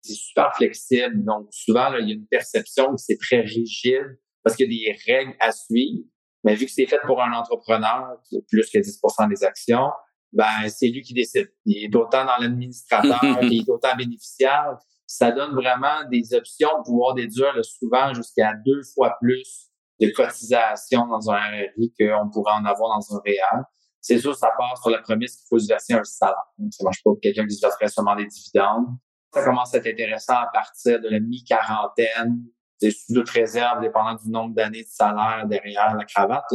c'est 0.08 0.14
super 0.14 0.56
flexible. 0.56 1.24
Donc, 1.24 1.48
souvent, 1.52 1.94
il 1.96 2.08
y 2.08 2.12
a 2.12 2.16
une 2.16 2.28
perception 2.28 2.92
que 2.92 3.02
c'est 3.02 3.18
très 3.18 3.42
rigide 3.42 4.18
parce 4.44 4.56
qu'il 4.56 4.72
y 4.72 4.90
a 4.90 4.94
des 4.94 5.14
règles 5.14 5.36
à 5.40 5.52
suivre. 5.52 6.06
Mais 6.44 6.56
vu 6.56 6.66
que 6.66 6.72
c'est 6.72 6.86
fait 6.86 7.00
pour 7.06 7.22
un 7.22 7.34
entrepreneur 7.34 8.22
qui 8.28 8.38
a 8.38 8.40
plus 8.50 8.70
que 8.70 8.80
10% 8.80 9.30
des 9.30 9.44
actions, 9.44 9.90
ben 10.32 10.70
c'est 10.70 10.88
lui 10.88 11.02
qui 11.02 11.14
décide. 11.14 11.52
Il 11.66 11.84
est 11.84 11.96
autant 11.96 12.26
dans 12.26 12.38
l'administrateur, 12.40 13.22
il 13.44 13.62
est 13.62 13.70
autant 13.70 13.96
bénéficiaire. 13.96 14.78
Ça 15.08 15.32
donne 15.32 15.56
vraiment 15.56 16.04
des 16.12 16.34
options 16.34 16.70
de 16.80 16.84
pouvoir 16.84 17.16
déduire 17.16 17.54
souvent 17.64 18.14
jusqu'à 18.14 18.54
deux 18.66 18.82
fois 18.94 19.16
plus 19.20 19.72
de 20.00 20.10
cotisation 20.10 21.08
dans 21.08 21.32
un 21.32 21.38
RRI 21.38 21.94
qu'on 21.98 22.30
pourrait 22.30 22.54
en 22.54 22.66
avoir 22.66 23.00
dans 23.00 23.16
un 23.16 23.22
réel. 23.26 23.64
C'est 24.02 24.20
sûr, 24.20 24.36
ça 24.36 24.50
part 24.58 24.78
sur 24.78 24.92
la 24.92 25.00
promesse 25.00 25.38
qu'il 25.38 25.48
faut 25.50 25.60
se 25.60 25.68
verser 25.68 25.94
un 25.94 26.04
salaire. 26.04 26.36
Donc, 26.60 26.72
ça 26.72 26.84
marche 26.84 27.04
pas 27.04 27.10
pour 27.10 27.20
quelqu'un 27.20 27.48
qui 27.48 27.56
se 27.56 27.62
verserait 27.66 27.88
seulement 27.88 28.16
des 28.16 28.28
dividendes 28.28 28.86
ça 29.34 29.44
commence 29.44 29.74
à 29.74 29.78
être 29.78 29.88
intéressant 29.88 30.36
à 30.36 30.50
partir 30.52 31.00
de 31.00 31.10
la 31.10 31.20
mi-quarantaine. 31.20 32.44
C'est 32.80 32.92
sous 32.92 33.14
toute 33.14 33.30
réserve, 33.30 33.82
dépendant 33.82 34.16
du 34.16 34.30
nombre 34.30 34.54
d'années 34.56 34.84
de 34.84 34.90
salaire 34.90 35.46
derrière 35.48 35.96
la 35.96 36.06
cravate. 36.06 36.46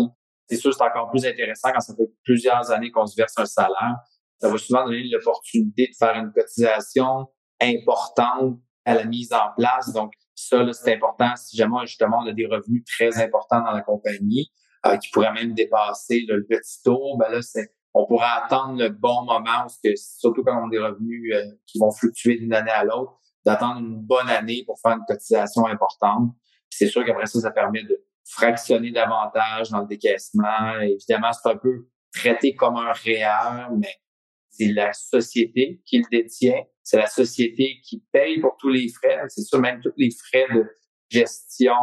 C'est 0.48 0.56
sûr, 0.56 0.72
c'est 0.72 0.82
encore 0.82 1.10
plus 1.10 1.24
intéressant 1.24 1.70
quand 1.72 1.80
ça 1.80 1.94
fait 1.94 2.10
plusieurs 2.24 2.70
années 2.70 2.90
qu'on 2.90 3.06
se 3.06 3.16
verse 3.16 3.34
un 3.38 3.46
salaire. 3.46 3.96
Ça 4.38 4.48
va 4.48 4.58
souvent 4.58 4.84
donner 4.84 5.04
l'opportunité 5.10 5.88
de 5.88 5.96
faire 5.96 6.14
une 6.16 6.32
cotisation 6.32 7.28
importante 7.62 8.58
à 8.84 8.94
la 8.94 9.04
mise 9.04 9.32
en 9.32 9.52
place. 9.56 9.92
Donc, 9.92 10.12
ça, 10.34 10.64
c'est 10.72 10.94
important 10.94 11.34
si 11.36 11.56
jamais 11.56 11.86
justement 11.86 12.18
on 12.22 12.26
a 12.26 12.32
des 12.32 12.46
revenus 12.46 12.84
très 12.84 13.22
importants 13.22 13.62
dans 13.62 13.72
la 13.72 13.82
compagnie, 13.82 14.50
euh, 14.86 14.96
qui 14.96 15.10
pourraient 15.10 15.32
même 15.32 15.54
dépasser 15.54 16.24
le 16.28 16.44
petit 16.44 16.82
taux, 16.82 17.16
ben 17.16 17.30
là, 17.30 17.40
on 17.94 18.06
pourrait 18.06 18.26
attendre 18.42 18.78
le 18.78 18.88
bon 18.88 19.22
moment, 19.22 19.42
parce 19.44 19.78
que 19.82 19.90
surtout 19.94 20.42
quand 20.42 20.60
on 20.60 20.66
a 20.66 20.70
des 20.70 20.78
revenus 20.78 21.34
euh, 21.34 21.44
qui 21.66 21.78
vont 21.78 21.90
fluctuer 21.92 22.38
d'une 22.38 22.54
année 22.54 22.70
à 22.70 22.82
l'autre, 22.82 23.18
d'attendre 23.44 23.80
une 23.80 24.00
bonne 24.00 24.28
année 24.28 24.64
pour 24.66 24.78
faire 24.80 24.92
une 24.92 25.04
cotisation 25.06 25.66
importante. 25.66 26.30
C'est 26.70 26.88
sûr 26.88 27.04
qu'après 27.04 27.26
ça, 27.26 27.40
ça 27.40 27.50
permet 27.50 27.82
de 27.82 28.02
fractionner 28.24 28.92
davantage 28.92 29.70
dans 29.70 29.80
le 29.80 29.86
décaissement. 29.86 30.80
Évidemment, 30.80 31.32
c'est 31.32 31.50
un 31.50 31.56
peu 31.56 31.88
traité 32.14 32.54
comme 32.54 32.76
un 32.76 32.92
REER, 32.92 33.68
mais 33.76 33.94
c'est 34.52 34.72
la 34.72 34.92
société 34.92 35.82
qui 35.86 35.98
le 35.98 36.04
détient. 36.10 36.62
C'est 36.82 36.98
la 36.98 37.06
société 37.06 37.80
qui 37.82 38.04
paye 38.12 38.38
pour 38.40 38.56
tous 38.58 38.68
les 38.68 38.88
frais. 38.88 39.22
C'est 39.28 39.42
sûr, 39.42 39.58
même 39.58 39.80
tous 39.80 39.92
les 39.96 40.10
frais 40.10 40.46
de 40.54 40.64
gestion, 41.08 41.74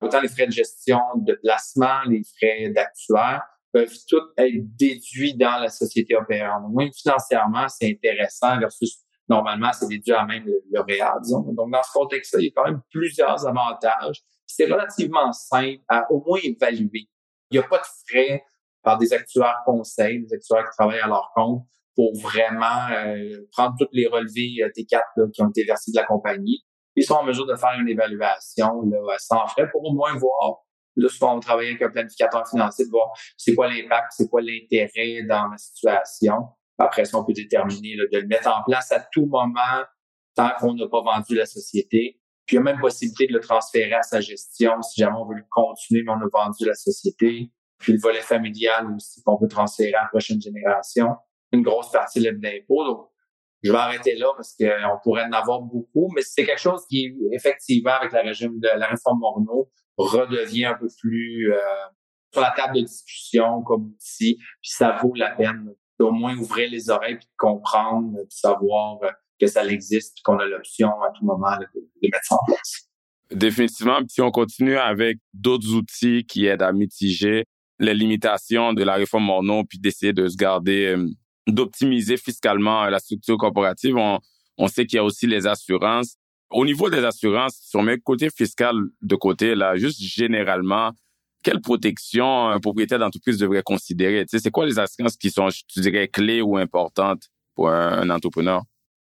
autant 0.00 0.20
les 0.20 0.28
frais 0.28 0.46
de 0.46 0.52
gestion 0.52 1.00
de 1.16 1.34
placement, 1.34 2.02
les 2.08 2.22
frais 2.24 2.70
d'actuaire, 2.70 3.42
peuvent 3.72 3.94
toutes 4.08 4.30
être 4.38 4.54
déduits 4.76 5.34
dans 5.34 5.58
la 5.58 5.68
société 5.68 6.16
opérante. 6.16 6.64
Moins 6.70 6.88
financièrement, 6.90 7.68
c'est 7.68 7.90
intéressant 7.90 8.58
versus 8.58 9.04
normalement, 9.28 9.70
c'est 9.74 9.88
déduit 9.88 10.14
à 10.14 10.24
même 10.24 10.46
le, 10.46 10.62
le 10.70 11.20
disons. 11.22 11.40
Donc, 11.52 11.70
dans 11.70 11.82
ce 11.82 11.92
contexte-là, 11.92 12.40
il 12.40 12.46
y 12.46 12.48
a 12.48 12.52
quand 12.56 12.64
même 12.64 12.80
plusieurs 12.90 13.46
avantages. 13.46 14.22
C'est 14.46 14.64
relativement 14.64 15.30
simple 15.32 15.82
à 15.88 16.10
au 16.10 16.24
moins 16.26 16.40
évaluer. 16.42 17.10
Il 17.50 17.58
n'y 17.58 17.64
a 17.64 17.68
pas 17.68 17.78
de 17.78 17.86
frais 18.08 18.42
par 18.82 18.96
des 18.96 19.12
actuaires 19.12 19.58
conseils, 19.66 20.24
des 20.24 20.34
actuaires 20.34 20.64
qui 20.64 20.76
travaillent 20.76 21.00
à 21.00 21.06
leur 21.06 21.30
compte 21.34 21.66
pour 21.98 22.16
vraiment 22.20 22.86
euh, 22.92 23.40
prendre 23.50 23.74
toutes 23.76 23.92
les 23.92 24.06
relevés 24.06 24.62
euh, 24.62 24.68
T4 24.68 25.32
qui 25.32 25.42
ont 25.42 25.48
été 25.48 25.64
versés 25.64 25.90
de 25.90 25.96
la 25.96 26.06
compagnie. 26.06 26.64
Ils 26.94 27.02
sont 27.02 27.14
en 27.14 27.24
mesure 27.24 27.44
de 27.44 27.56
faire 27.56 27.72
une 27.76 27.88
évaluation 27.88 28.82
là, 28.82 29.16
sans 29.18 29.48
frais 29.48 29.68
pour 29.72 29.84
au 29.84 29.92
moins 29.92 30.16
voir 30.16 30.58
Là, 30.94 31.08
souvent, 31.08 31.36
on 31.36 31.40
travaille 31.40 31.68
avec 31.68 31.82
un 31.82 31.90
planificateur 31.90 32.48
financier 32.48 32.84
de 32.84 32.90
voir 32.90 33.12
c'est 33.36 33.54
quoi 33.54 33.68
l'impact, 33.68 34.08
c'est 34.10 34.28
quoi 34.28 34.40
l'intérêt 34.40 35.22
dans 35.28 35.48
ma 35.48 35.56
situation. 35.56 36.34
Après 36.76 37.04
ça, 37.04 37.18
on 37.18 37.24
peut 37.24 37.32
déterminer 37.32 37.96
de 37.96 38.18
le 38.18 38.26
mettre 38.26 38.48
en 38.48 38.64
place 38.64 38.90
à 38.90 39.00
tout 39.12 39.26
moment 39.26 39.84
tant 40.34 40.50
qu'on 40.58 40.74
n'a 40.74 40.88
pas 40.88 41.02
vendu 41.02 41.36
la 41.36 41.46
société. 41.46 42.20
Puis 42.46 42.56
il 42.56 42.58
y 42.58 42.58
a 42.58 42.62
même 42.62 42.80
possibilité 42.80 43.28
de 43.28 43.32
le 43.32 43.40
transférer 43.40 43.94
à 43.94 44.02
sa 44.02 44.20
gestion 44.20 44.82
si 44.82 45.00
jamais 45.00 45.16
on 45.16 45.26
veut 45.26 45.36
le 45.36 45.44
continuer, 45.48 46.02
mais 46.04 46.12
on 46.12 46.26
a 46.26 46.28
vendu 46.32 46.64
la 46.64 46.74
société. 46.74 47.52
Puis 47.78 47.92
le 47.92 48.00
volet 48.00 48.22
familial 48.22 48.92
aussi 48.96 49.22
qu'on 49.22 49.36
peut 49.36 49.48
transférer 49.48 49.94
à 49.94 50.02
la 50.02 50.08
prochaine 50.08 50.40
génération. 50.40 51.14
Une 51.52 51.62
grosse 51.62 51.90
partie 51.90 52.20
libre 52.20 52.40
d'impôt. 52.40 52.84
Donc, 52.84 53.08
je 53.62 53.72
vais 53.72 53.78
arrêter 53.78 54.16
là 54.16 54.28
parce 54.36 54.54
qu'on 54.56 54.98
pourrait 55.02 55.24
en 55.24 55.32
avoir 55.32 55.60
beaucoup, 55.60 56.10
mais 56.14 56.22
c'est 56.22 56.44
quelque 56.44 56.60
chose 56.60 56.84
qui, 56.88 57.12
effectivement, 57.32 57.92
avec 57.92 58.12
la 58.12 58.22
régime 58.22 58.60
de 58.60 58.68
la 58.68 58.86
réforme 58.86 59.18
Morneau, 59.18 59.70
redevient 59.96 60.66
un 60.66 60.74
peu 60.74 60.88
plus 61.00 61.52
euh, 61.52 61.58
sur 62.32 62.40
la 62.40 62.52
table 62.52 62.76
de 62.76 62.82
discussion 62.82 63.62
comme 63.62 63.86
outil, 63.86 64.36
puis 64.36 64.70
ça 64.70 64.98
vaut 65.02 65.14
la 65.14 65.30
peine 65.30 65.74
d'au 65.98 66.12
moins 66.12 66.36
ouvrir 66.36 66.70
les 66.70 66.90
oreilles 66.90 67.16
puis 67.16 67.26
de 67.26 67.36
comprendre, 67.36 68.12
de 68.12 68.26
savoir 68.28 69.02
euh, 69.02 69.10
que 69.40 69.46
ça 69.46 69.64
existe, 69.64 70.14
puis 70.14 70.22
qu'on 70.22 70.38
a 70.38 70.46
l'option 70.46 70.88
à 71.02 71.10
tout 71.16 71.24
moment 71.24 71.56
de, 71.58 71.66
mettre 72.02 72.24
ça 72.24 72.36
en 72.36 72.44
place. 72.46 72.88
Définitivement, 73.30 74.00
si 74.08 74.20
on 74.20 74.30
continue 74.30 74.78
avec 74.78 75.18
d'autres 75.34 75.74
outils 75.74 76.24
qui 76.24 76.46
aident 76.46 76.62
à 76.62 76.72
mitiger 76.72 77.44
les 77.78 77.94
limitations 77.94 78.72
de 78.72 78.82
la 78.82 78.94
réforme 78.94 79.24
Morneau, 79.24 79.64
puis 79.64 79.78
d'essayer 79.78 80.12
de 80.12 80.28
se 80.28 80.36
garder, 80.36 80.96
euh, 80.96 81.08
d'optimiser 81.48 82.16
fiscalement 82.16 82.84
la 82.86 82.98
structure 82.98 83.36
corporative, 83.36 83.96
on, 83.96 84.18
on 84.58 84.68
sait 84.68 84.86
qu'il 84.86 84.96
y 84.96 85.00
a 85.00 85.04
aussi 85.04 85.26
les 85.26 85.46
assurances. 85.46 86.16
Au 86.50 86.64
niveau 86.64 86.88
des 86.90 87.04
assurances, 87.04 87.58
sur 87.62 87.82
mes 87.82 87.98
côtés 87.98 88.30
fiscal 88.30 88.74
de 89.02 89.16
côté, 89.16 89.54
là, 89.54 89.76
juste 89.76 90.00
généralement, 90.00 90.92
quelle 91.42 91.60
protection 91.60 92.48
un 92.48 92.58
propriétaire 92.58 92.98
d'entreprise 92.98 93.38
devrait 93.38 93.62
considérer? 93.62 94.24
Tu 94.24 94.36
sais, 94.36 94.42
c'est 94.42 94.50
quoi 94.50 94.66
les 94.66 94.78
assurances 94.78 95.16
qui 95.16 95.30
sont, 95.30 95.48
tu 95.68 95.80
dirais, 95.80 96.08
clés 96.08 96.40
ou 96.40 96.56
importantes 96.56 97.22
pour 97.54 97.70
un, 97.70 98.08
entrepreneur? 98.10 98.62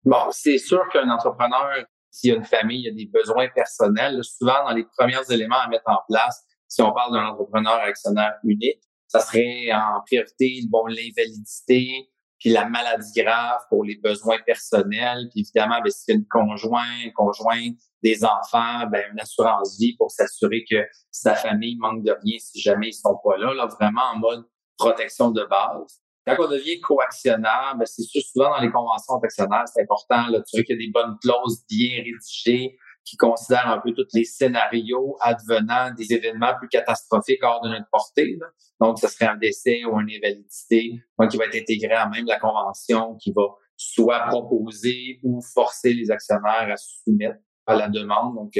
Bon, 0.05 0.31
c'est 0.31 0.59
sûr 0.59 0.89
qu'un 0.93 1.11
entrepreneur, 1.11 1.85
s'il 2.11 2.33
a 2.33 2.37
une 2.37 2.45
famille, 2.45 2.83
il 2.83 2.89
a 2.89 2.95
des 2.95 3.07
besoins 3.07 3.49
personnels. 3.49 4.23
Souvent, 4.23 4.65
dans 4.65 4.75
les 4.75 4.85
premiers 4.97 5.21
éléments 5.31 5.61
à 5.61 5.69
mettre 5.69 5.89
en 5.89 5.99
place, 6.09 6.43
si 6.69 6.83
on 6.83 6.93
parle 6.93 7.15
d'un 7.15 7.27
entrepreneur 7.27 7.81
actionnaire 7.81 8.35
unique, 8.45 8.81
ça 9.09 9.21
serait 9.21 9.73
en 9.73 10.01
priorité, 10.07 10.61
bon, 10.69 10.87
l'invalidité, 10.87 12.10
puis 12.41 12.51
la 12.51 12.69
maladie 12.69 13.13
grave 13.23 13.61
pour 13.69 13.85
les 13.85 13.97
besoins 13.97 14.39
personnels, 14.45 15.29
puis 15.31 15.43
évidemment, 15.43 15.79
s'il 15.89 16.15
y 16.15 16.17
a 16.17 16.21
une 16.21 16.27
conjoint, 16.27 17.11
conjoint, 17.15 17.69
des 18.03 18.25
enfants, 18.25 18.87
ben, 18.91 19.05
une 19.13 19.21
assurance 19.21 19.79
vie 19.79 19.95
pour 19.97 20.11
s'assurer 20.11 20.65
que 20.69 20.83
sa 21.11 21.35
famille 21.35 21.77
manque 21.77 22.03
de 22.03 22.13
rien 22.13 22.39
si 22.39 22.59
jamais 22.61 22.89
ils 22.89 22.95
sont 22.95 23.19
pas 23.23 23.37
là, 23.37 23.53
là, 23.53 23.67
vraiment 23.67 24.13
en 24.15 24.19
mode 24.19 24.45
protection 24.79 25.31
de 25.31 25.45
base. 25.45 26.01
Quand 26.27 26.37
on 26.39 26.49
devient 26.49 26.81
coactionnaire, 26.81 27.75
ben, 27.79 27.85
c'est 27.85 28.03
sûr, 28.03 28.23
souvent 28.23 28.51
dans 28.51 28.61
les 28.61 28.71
conventions 28.71 29.17
actionnaires, 29.23 29.65
c'est 29.67 29.83
important, 29.83 30.29
là, 30.29 30.41
tu 30.43 30.57
vois 30.57 30.65
qu'il 30.65 30.77
y 30.77 30.83
a 30.83 30.87
des 30.87 30.91
bonnes 30.91 31.19
clauses 31.21 31.63
bien 31.69 32.03
rédigées, 32.03 32.79
qui 33.05 33.17
considère 33.17 33.69
un 33.69 33.79
peu 33.79 33.93
tous 33.93 34.07
les 34.15 34.25
scénarios 34.25 35.17
advenant 35.21 35.93
des 35.95 36.13
événements 36.13 36.55
plus 36.59 36.69
catastrophiques 36.69 37.43
hors 37.43 37.61
de 37.63 37.69
notre 37.69 37.89
portée. 37.91 38.39
Donc, 38.81 38.99
ce 38.99 39.09
serait 39.09 39.27
un 39.27 39.37
décès 39.37 39.85
ou 39.85 39.99
une 40.01 40.11
invalidité 40.11 41.01
qui 41.31 41.37
va 41.37 41.47
être 41.47 41.57
intégré 41.57 41.93
à 41.93 42.09
même 42.09 42.27
la 42.27 42.39
convention 42.39 43.17
qui 43.17 43.33
va 43.33 43.43
soit 43.77 44.27
proposer 44.29 45.19
ou 45.23 45.41
forcer 45.55 45.95
les 45.95 46.11
actionnaires 46.11 46.69
à 46.71 46.77
se 46.77 47.03
soumettre 47.03 47.41
à 47.67 47.77
la 47.77 47.89
demande. 47.89 48.35
Donc, 48.35 48.53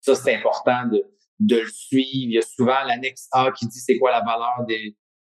ça, 0.00 0.14
c'est 0.14 0.36
important 0.36 0.86
de, 0.86 1.02
de 1.40 1.56
le 1.56 1.68
suivre. 1.68 2.30
Il 2.30 2.32
y 2.32 2.38
a 2.38 2.42
souvent 2.42 2.84
l'annexe 2.86 3.28
A 3.32 3.50
qui 3.52 3.66
dit 3.66 3.78
c'est 3.78 3.98
quoi 3.98 4.10
la 4.10 4.20
valeur 4.20 4.64
de 4.68 4.74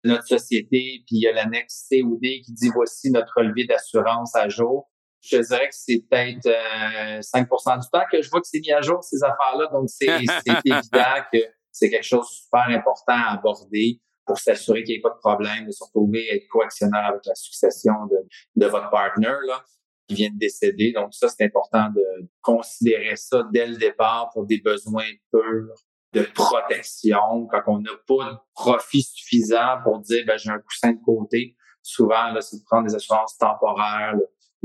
notre 0.03 0.27
société, 0.27 1.03
puis 1.05 1.17
il 1.17 1.21
y 1.21 1.27
a 1.27 1.33
l'annexe 1.33 1.87
C 1.89 2.03
ou 2.03 2.17
D 2.21 2.41
qui 2.45 2.53
dit 2.53 2.69
voici 2.69 3.11
notre 3.11 3.33
relevé 3.35 3.65
d'assurance 3.65 4.35
à 4.35 4.47
jour 4.47 4.89
je 5.21 5.37
dirais 5.37 5.67
que 5.67 5.75
c'est 5.75 6.03
peut-être 6.09 6.45
euh, 6.45 7.19
5% 7.19 7.81
du 7.81 7.89
temps 7.89 8.03
que 8.11 8.21
je 8.21 8.29
vois 8.29 8.41
que 8.41 8.47
c'est 8.47 8.59
mis 8.59 8.71
à 8.71 8.81
jour, 8.81 9.03
ces 9.03 9.23
affaires-là. 9.23 9.67
Donc, 9.71 9.89
c'est 9.89 10.05
évident 10.65 11.23
que 11.31 11.39
c'est 11.71 11.89
quelque 11.89 12.03
chose 12.03 12.27
de 12.27 12.33
super 12.33 12.65
important 12.69 13.13
à 13.13 13.33
aborder. 13.33 14.01
pour 14.25 14.37
s'assurer 14.37 14.83
qu'il 14.83 14.93
n'y 14.93 14.99
ait 14.99 15.01
pas 15.01 15.11
de 15.11 15.19
problème 15.19 15.65
de 15.65 15.71
se 15.71 15.83
retrouver 15.83 16.27
être 16.33 16.47
coactionnaire 16.49 17.05
avec 17.05 17.25
la 17.25 17.35
succession 17.35 17.93
de, 18.09 18.17
de 18.55 18.65
votre 18.65 18.89
partner 18.89 19.35
là, 19.47 19.63
qui 20.07 20.15
vient 20.15 20.29
de 20.29 20.37
décéder. 20.37 20.91
Donc 20.93 21.13
ça, 21.13 21.29
c'est 21.29 21.45
important 21.45 21.89
de 21.89 22.27
considérer 22.41 23.15
ça 23.15 23.43
dès 23.51 23.67
le 23.67 23.77
départ 23.77 24.29
pour 24.33 24.45
des 24.45 24.59
besoins 24.59 25.09
purs 25.31 25.75
de 26.13 26.21
protection, 26.33 27.47
quand 27.51 27.61
on 27.67 27.79
n'a 27.79 27.91
pas 28.07 28.31
de 28.31 28.37
profit 28.53 29.03
suffisant 29.03 29.81
pour 29.83 29.99
dire 29.99 30.23
ben, 30.25 30.37
j'ai 30.37 30.49
un 30.49 30.59
coussin 30.59 30.91
de 30.91 31.03
côté. 31.03 31.55
Souvent, 31.83 32.31
là, 32.31 32.41
c'est 32.41 32.57
de 32.57 32.63
prendre 32.65 32.87
des 32.87 32.95
assurances 32.95 33.37
temporaires, 33.37 34.15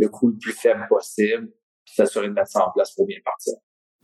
le, 0.03 0.09
coût 0.09 0.29
le 0.29 0.37
plus 0.37 0.53
faible 0.53 0.87
possible, 0.89 1.49
puis 1.85 1.95
s'assurer 1.95 2.29
de 2.29 2.33
mettre 2.33 2.51
ça 2.51 2.67
en 2.67 2.73
place 2.73 2.95
pour 2.95 3.07
bien 3.07 3.19
partir. 3.25 3.55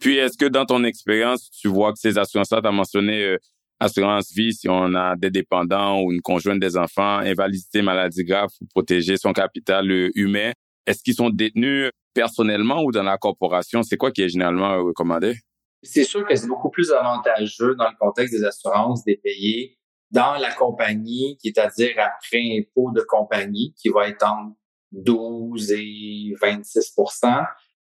Puis, 0.00 0.16
est-ce 0.16 0.38
que 0.38 0.46
dans 0.46 0.64
ton 0.64 0.84
expérience, 0.84 1.50
tu 1.50 1.68
vois 1.68 1.92
que 1.92 1.98
ces 1.98 2.18
assurances-là, 2.18 2.60
tu 2.60 2.68
as 2.68 2.72
mentionné 2.72 3.24
euh, 3.24 3.38
assurance 3.80 4.32
vie 4.32 4.54
si 4.54 4.68
on 4.68 4.94
a 4.94 5.16
des 5.16 5.30
dépendants 5.30 6.00
ou 6.00 6.12
une 6.12 6.20
conjointe 6.20 6.60
des 6.60 6.76
enfants, 6.76 7.18
invalidité, 7.18 7.82
maladie 7.82 8.24
grave 8.24 8.50
pour 8.58 8.68
protéger 8.68 9.16
son 9.16 9.32
capital 9.32 9.90
euh, 9.90 10.10
humain. 10.14 10.52
Est-ce 10.86 11.02
qu'ils 11.02 11.14
sont 11.14 11.30
détenus 11.30 11.90
personnellement 12.14 12.82
ou 12.82 12.92
dans 12.92 13.02
la 13.02 13.18
corporation? 13.18 13.82
C'est 13.82 13.96
quoi 13.96 14.10
qui 14.10 14.22
est 14.22 14.28
généralement 14.28 14.82
recommandé? 14.82 15.36
C'est 15.82 16.04
sûr 16.04 16.26
que 16.26 16.34
c'est 16.34 16.48
beaucoup 16.48 16.70
plus 16.70 16.90
avantageux 16.92 17.74
dans 17.76 17.88
le 17.88 17.96
contexte 18.00 18.34
des 18.34 18.44
assurances 18.44 19.04
des 19.04 19.16
payer 19.16 19.78
dans 20.10 20.36
la 20.36 20.52
compagnie, 20.52 21.36
qui 21.40 21.48
est 21.48 21.58
à 21.58 21.68
dire 21.68 21.94
après 21.98 22.42
impôt 22.58 22.90
de 22.92 23.02
compagnie, 23.02 23.74
qui 23.76 23.90
va 23.90 24.08
être 24.08 24.24
entre 24.24 24.56
12 24.92 25.72
et 25.72 26.34
26% 26.40 27.44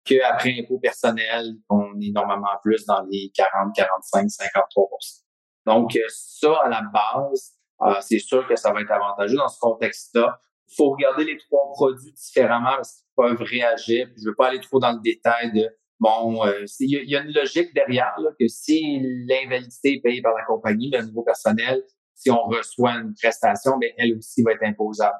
qu'après 0.03 0.59
impôt 0.59 0.79
personnel, 0.79 1.55
on 1.69 1.99
est 1.99 2.11
normalement 2.11 2.57
plus 2.61 2.85
dans 2.85 3.01
les 3.09 3.31
40, 3.35 3.75
45, 3.75 4.27
53% 4.27 5.23
Donc, 5.65 5.97
ça, 6.09 6.59
à 6.63 6.69
la 6.69 6.81
base, 6.93 7.53
euh, 7.81 7.95
c'est 8.01 8.19
sûr 8.19 8.47
que 8.47 8.55
ça 8.55 8.71
va 8.71 8.81
être 8.81 8.91
avantageux 8.91 9.37
dans 9.37 9.47
ce 9.47 9.59
contexte-là. 9.59 10.39
Il 10.69 10.75
faut 10.75 10.91
regarder 10.91 11.25
les 11.25 11.37
trois 11.37 11.71
produits 11.73 12.13
différemment 12.13 12.75
parce 12.75 12.93
qu'ils 12.93 13.05
peuvent 13.15 13.41
réagir. 13.41 14.07
je 14.15 14.21
ne 14.21 14.29
veux 14.29 14.35
pas 14.35 14.47
aller 14.47 14.59
trop 14.59 14.79
dans 14.79 14.91
le 14.91 15.01
détail 15.01 15.51
de 15.53 15.69
Bon, 15.99 16.45
euh, 16.45 16.65
il 16.81 17.09
y, 17.09 17.15
a 17.15 17.21
une 17.21 17.31
logique 17.31 17.73
derrière 17.73 18.13
là, 18.19 18.29
que 18.37 18.47
si 18.49 18.99
l'invalidité 19.27 19.93
est 19.93 20.01
payée 20.01 20.21
par 20.21 20.33
la 20.33 20.43
compagnie, 20.43 20.89
le 20.91 21.01
niveau 21.01 21.23
personnel, 21.23 21.83
si 22.15 22.29
on 22.29 22.43
reçoit 22.43 22.95
une 22.95 23.13
prestation, 23.13 23.77
ben, 23.77 23.89
elle 23.97 24.17
aussi 24.17 24.43
va 24.43 24.51
être 24.51 24.63
imposable. 24.63 25.15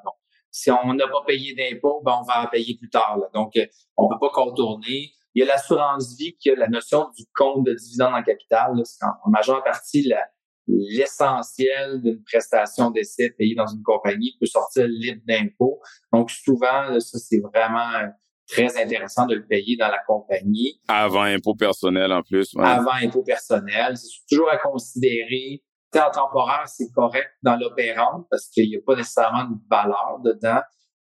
Si 0.56 0.70
on 0.70 0.94
n'a 0.94 1.06
pas 1.06 1.22
payé 1.26 1.54
d'impôt, 1.54 2.00
ben, 2.02 2.18
on 2.18 2.24
va 2.24 2.44
en 2.44 2.46
payer 2.46 2.78
plus 2.78 2.88
tard. 2.88 3.18
Donc, 3.34 3.54
euh, 3.56 3.66
on 3.98 4.08
peut 4.08 4.18
pas 4.18 4.30
contourner. 4.30 5.12
Il 5.34 5.40
y 5.40 5.42
a 5.42 5.46
l'assurance 5.46 6.16
vie 6.16 6.34
qui 6.40 6.48
a 6.48 6.54
la 6.54 6.68
notion 6.68 7.10
du 7.14 7.24
compte 7.34 7.66
de 7.66 7.74
dividende 7.74 8.14
en 8.14 8.22
capital. 8.22 8.72
C'est 8.84 9.04
en, 9.04 9.30
majeure 9.30 9.62
partie 9.62 10.10
l'essentiel 10.66 12.00
d'une 12.00 12.22
prestation 12.24 12.90
d'essai 12.90 13.34
payée 13.36 13.54
dans 13.54 13.66
une 13.66 13.82
compagnie 13.82 14.34
peut 14.40 14.46
sortir 14.46 14.86
libre 14.88 15.20
d'impôt. 15.26 15.78
Donc, 16.10 16.30
souvent, 16.30 16.98
ça, 17.00 17.18
c'est 17.18 17.40
vraiment 17.40 18.10
très 18.48 18.80
intéressant 18.82 19.26
de 19.26 19.34
le 19.34 19.46
payer 19.46 19.76
dans 19.76 19.88
la 19.88 19.98
compagnie. 20.06 20.80
Avant 20.88 21.24
impôt 21.24 21.54
personnel 21.54 22.10
en 22.12 22.22
plus. 22.22 22.54
Avant 22.58 22.94
impôt 23.02 23.22
personnel. 23.22 23.94
C'est 23.98 24.24
toujours 24.26 24.48
à 24.48 24.56
considérer. 24.56 25.62
En 25.96 26.10
temporaire, 26.10 26.64
c'est 26.66 26.90
correct 26.92 27.30
dans 27.42 27.56
l'opérante 27.56 28.26
parce 28.30 28.48
qu'il 28.48 28.68
n'y 28.68 28.76
a 28.76 28.80
pas 28.84 28.96
nécessairement 28.96 29.44
de 29.44 29.56
valeur 29.70 30.18
dedans. 30.22 30.60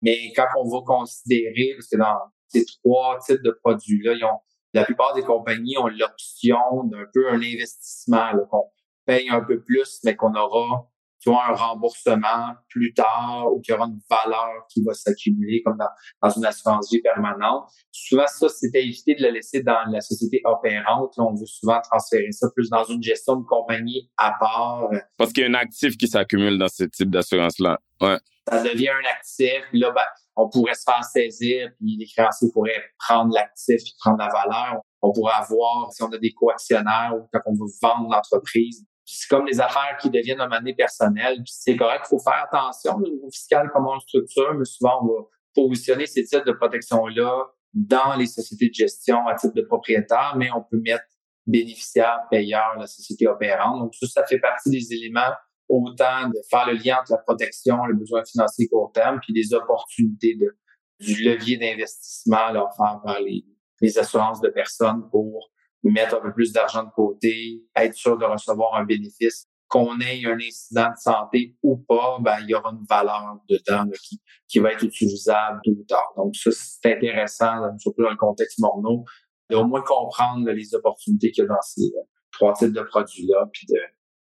Mais 0.01 0.31
quand 0.33 0.47
on 0.57 0.69
va 0.69 0.85
considérer, 0.85 1.73
parce 1.75 1.87
que 1.87 1.97
dans 1.97 2.19
ces 2.47 2.65
trois 2.65 3.17
types 3.19 3.41
de 3.43 3.51
produits-là, 3.63 4.13
ils 4.13 4.23
ont, 4.23 4.39
la 4.73 4.85
plupart 4.85 5.13
des 5.13 5.23
compagnies 5.23 5.77
ont 5.77 5.87
l'option 5.87 6.83
d'un 6.85 7.05
peu 7.13 7.29
un 7.29 7.37
investissement, 7.37 8.31
qu'on 8.49 8.63
paye 9.05 9.29
un 9.29 9.41
peu 9.41 9.61
plus, 9.61 9.99
mais 10.03 10.15
qu'on 10.15 10.33
aura 10.35 10.87
tu 11.19 11.29
vois, 11.29 11.47
un 11.49 11.53
remboursement 11.53 12.53
plus 12.69 12.93
tard 12.93 13.47
ou 13.51 13.59
qu'il 13.61 13.73
y 13.73 13.77
aura 13.77 13.87
une 13.87 13.99
valeur 14.09 14.65
qui 14.69 14.83
va 14.83 14.93
s'accumuler 14.93 15.61
comme 15.65 15.77
dans, 15.77 15.89
dans, 16.21 16.29
une 16.29 16.45
assurance 16.45 16.91
vie 16.91 17.01
permanente. 17.01 17.69
Souvent, 17.91 18.27
ça, 18.27 18.47
c'est 18.49 18.69
éviter 18.75 19.15
de 19.15 19.23
le 19.23 19.31
laisser 19.31 19.63
dans 19.63 19.83
la 19.89 20.01
société 20.01 20.41
opérante. 20.45 21.13
on 21.17 21.33
veut 21.33 21.45
souvent 21.45 21.81
transférer 21.81 22.31
ça 22.31 22.47
plus 22.55 22.69
dans 22.69 22.83
une 22.83 23.01
gestion 23.01 23.37
de 23.37 23.45
compagnie 23.45 24.09
à 24.17 24.33
part. 24.39 24.89
Parce 25.17 25.33
qu'il 25.33 25.43
y 25.43 25.45
a 25.47 25.49
un 25.49 25.55
actif 25.55 25.97
qui 25.97 26.07
s'accumule 26.07 26.57
dans 26.57 26.67
ce 26.67 26.83
type 26.83 27.09
d'assurance-là. 27.09 27.79
Ouais. 28.01 28.17
Ça 28.49 28.63
devient 28.63 28.89
un 28.89 29.09
actif. 29.17 29.63
Puis 29.69 29.79
là, 29.79 29.91
ben, 29.91 30.05
on 30.35 30.49
pourrait 30.49 30.75
se 30.75 30.83
faire 30.83 31.03
saisir, 31.03 31.71
puis 31.79 31.97
les 31.97 32.05
créanciers 32.05 32.49
pourraient 32.53 32.83
prendre 32.99 33.33
l'actif 33.33 33.81
et 33.81 33.93
prendre 33.99 34.19
la 34.19 34.29
valeur. 34.29 34.81
On 35.01 35.11
pourrait 35.11 35.33
avoir, 35.33 35.91
si 35.91 36.03
on 36.03 36.09
a 36.09 36.17
des 36.17 36.31
coactionnaires 36.31 37.13
ou 37.15 37.27
quand 37.33 37.41
on 37.47 37.53
veut 37.53 37.71
vendre 37.81 38.09
l'entreprise, 38.09 38.85
c'est 39.09 39.29
comme 39.29 39.45
les 39.45 39.61
affaires 39.61 39.97
qui 40.01 40.09
deviennent 40.09 40.41
un 40.41 40.49
moment 40.49 40.73
personnel. 40.77 41.41
c'est 41.45 41.77
correct, 41.77 42.03
il 42.05 42.09
faut 42.09 42.19
faire 42.19 42.45
attention 42.51 42.95
au 42.95 43.01
niveau 43.01 43.29
fiscal, 43.31 43.69
comment 43.73 43.91
on 43.91 43.95
le 43.95 43.99
structure, 44.01 44.53
mais 44.53 44.65
souvent, 44.65 45.01
on 45.01 45.07
va 45.07 45.13
positionner 45.55 46.05
ces 46.05 46.25
types 46.25 46.45
de 46.45 46.51
protection-là 46.51 47.45
dans 47.73 48.15
les 48.17 48.25
sociétés 48.25 48.67
de 48.67 48.73
gestion 48.73 49.25
à 49.27 49.35
titre 49.35 49.53
de 49.53 49.61
propriétaire, 49.61 50.35
mais 50.37 50.49
on 50.51 50.61
peut 50.61 50.79
mettre 50.83 51.05
bénéficiaire, 51.45 52.19
payeur, 52.29 52.75
la 52.77 52.87
société 52.87 53.27
opérante. 53.27 53.79
Donc, 53.79 53.95
ça, 53.95 54.07
ça 54.07 54.25
fait 54.25 54.39
partie 54.39 54.69
des 54.69 54.93
éléments 54.93 55.31
autant 55.69 56.27
de 56.27 56.39
faire 56.49 56.67
le 56.67 56.73
lien 56.73 56.99
entre 56.99 57.11
la 57.11 57.17
protection, 57.19 57.85
les 57.85 57.93
besoins 57.93 58.23
financiers 58.25 58.67
court 58.67 58.91
terme, 58.93 59.19
puis 59.21 59.33
les 59.33 59.53
opportunités 59.53 60.35
de, 60.35 60.57
du 60.99 61.23
levier 61.23 61.57
d'investissement 61.57 62.49
offert 62.51 63.01
par 63.03 63.21
les, 63.21 63.45
les 63.81 63.97
assurances 63.97 64.41
de 64.41 64.49
personnes 64.49 65.09
pour 65.09 65.49
mettre 65.83 66.15
un 66.15 66.21
peu 66.21 66.33
plus 66.33 66.51
d'argent 66.51 66.83
de 66.83 66.91
côté, 66.95 67.61
être 67.75 67.93
sûr 67.93 68.17
de 68.17 68.25
recevoir 68.25 68.75
un 68.75 68.85
bénéfice, 68.85 69.47
qu'on 69.67 69.99
ait 69.99 70.25
un 70.25 70.37
incident 70.37 70.89
de 70.89 70.97
santé 70.97 71.55
ou 71.61 71.77
pas, 71.77 72.17
ben, 72.21 72.37
il 72.41 72.49
y 72.49 72.53
aura 72.53 72.71
une 72.71 72.85
valeur 72.89 73.37
dedans 73.49 73.85
qui, 74.01 74.21
qui 74.47 74.59
va 74.59 74.71
être 74.71 74.83
utilisable 74.83 75.59
tout 75.63 75.71
ou 75.71 75.83
tard. 75.83 76.13
Donc, 76.15 76.35
ça, 76.35 76.51
c'est 76.53 76.93
intéressant, 76.93 77.77
surtout 77.77 78.03
dans 78.03 78.09
le 78.09 78.17
contexte 78.17 78.59
morneau, 78.59 79.03
de 79.49 79.55
au 79.55 79.65
moins 79.65 79.81
comprendre 79.81 80.49
les 80.51 80.73
opportunités 80.73 81.31
qu'il 81.31 81.43
y 81.43 81.47
a 81.47 81.49
dans 81.49 81.61
ces 81.61 81.81
euh, 81.81 82.03
trois 82.31 82.53
types 82.53 82.73
de 82.73 82.81
produits-là, 82.81 83.45
puis 83.51 83.67
de, 83.67 83.79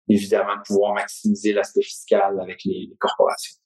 évidemment, 0.08 0.56
de 0.56 0.62
pouvoir 0.64 0.94
maximiser 0.94 1.52
l'aspect 1.52 1.82
fiscal 1.82 2.38
avec 2.40 2.60
les, 2.64 2.86
les 2.90 2.96
corporations. 2.98 3.58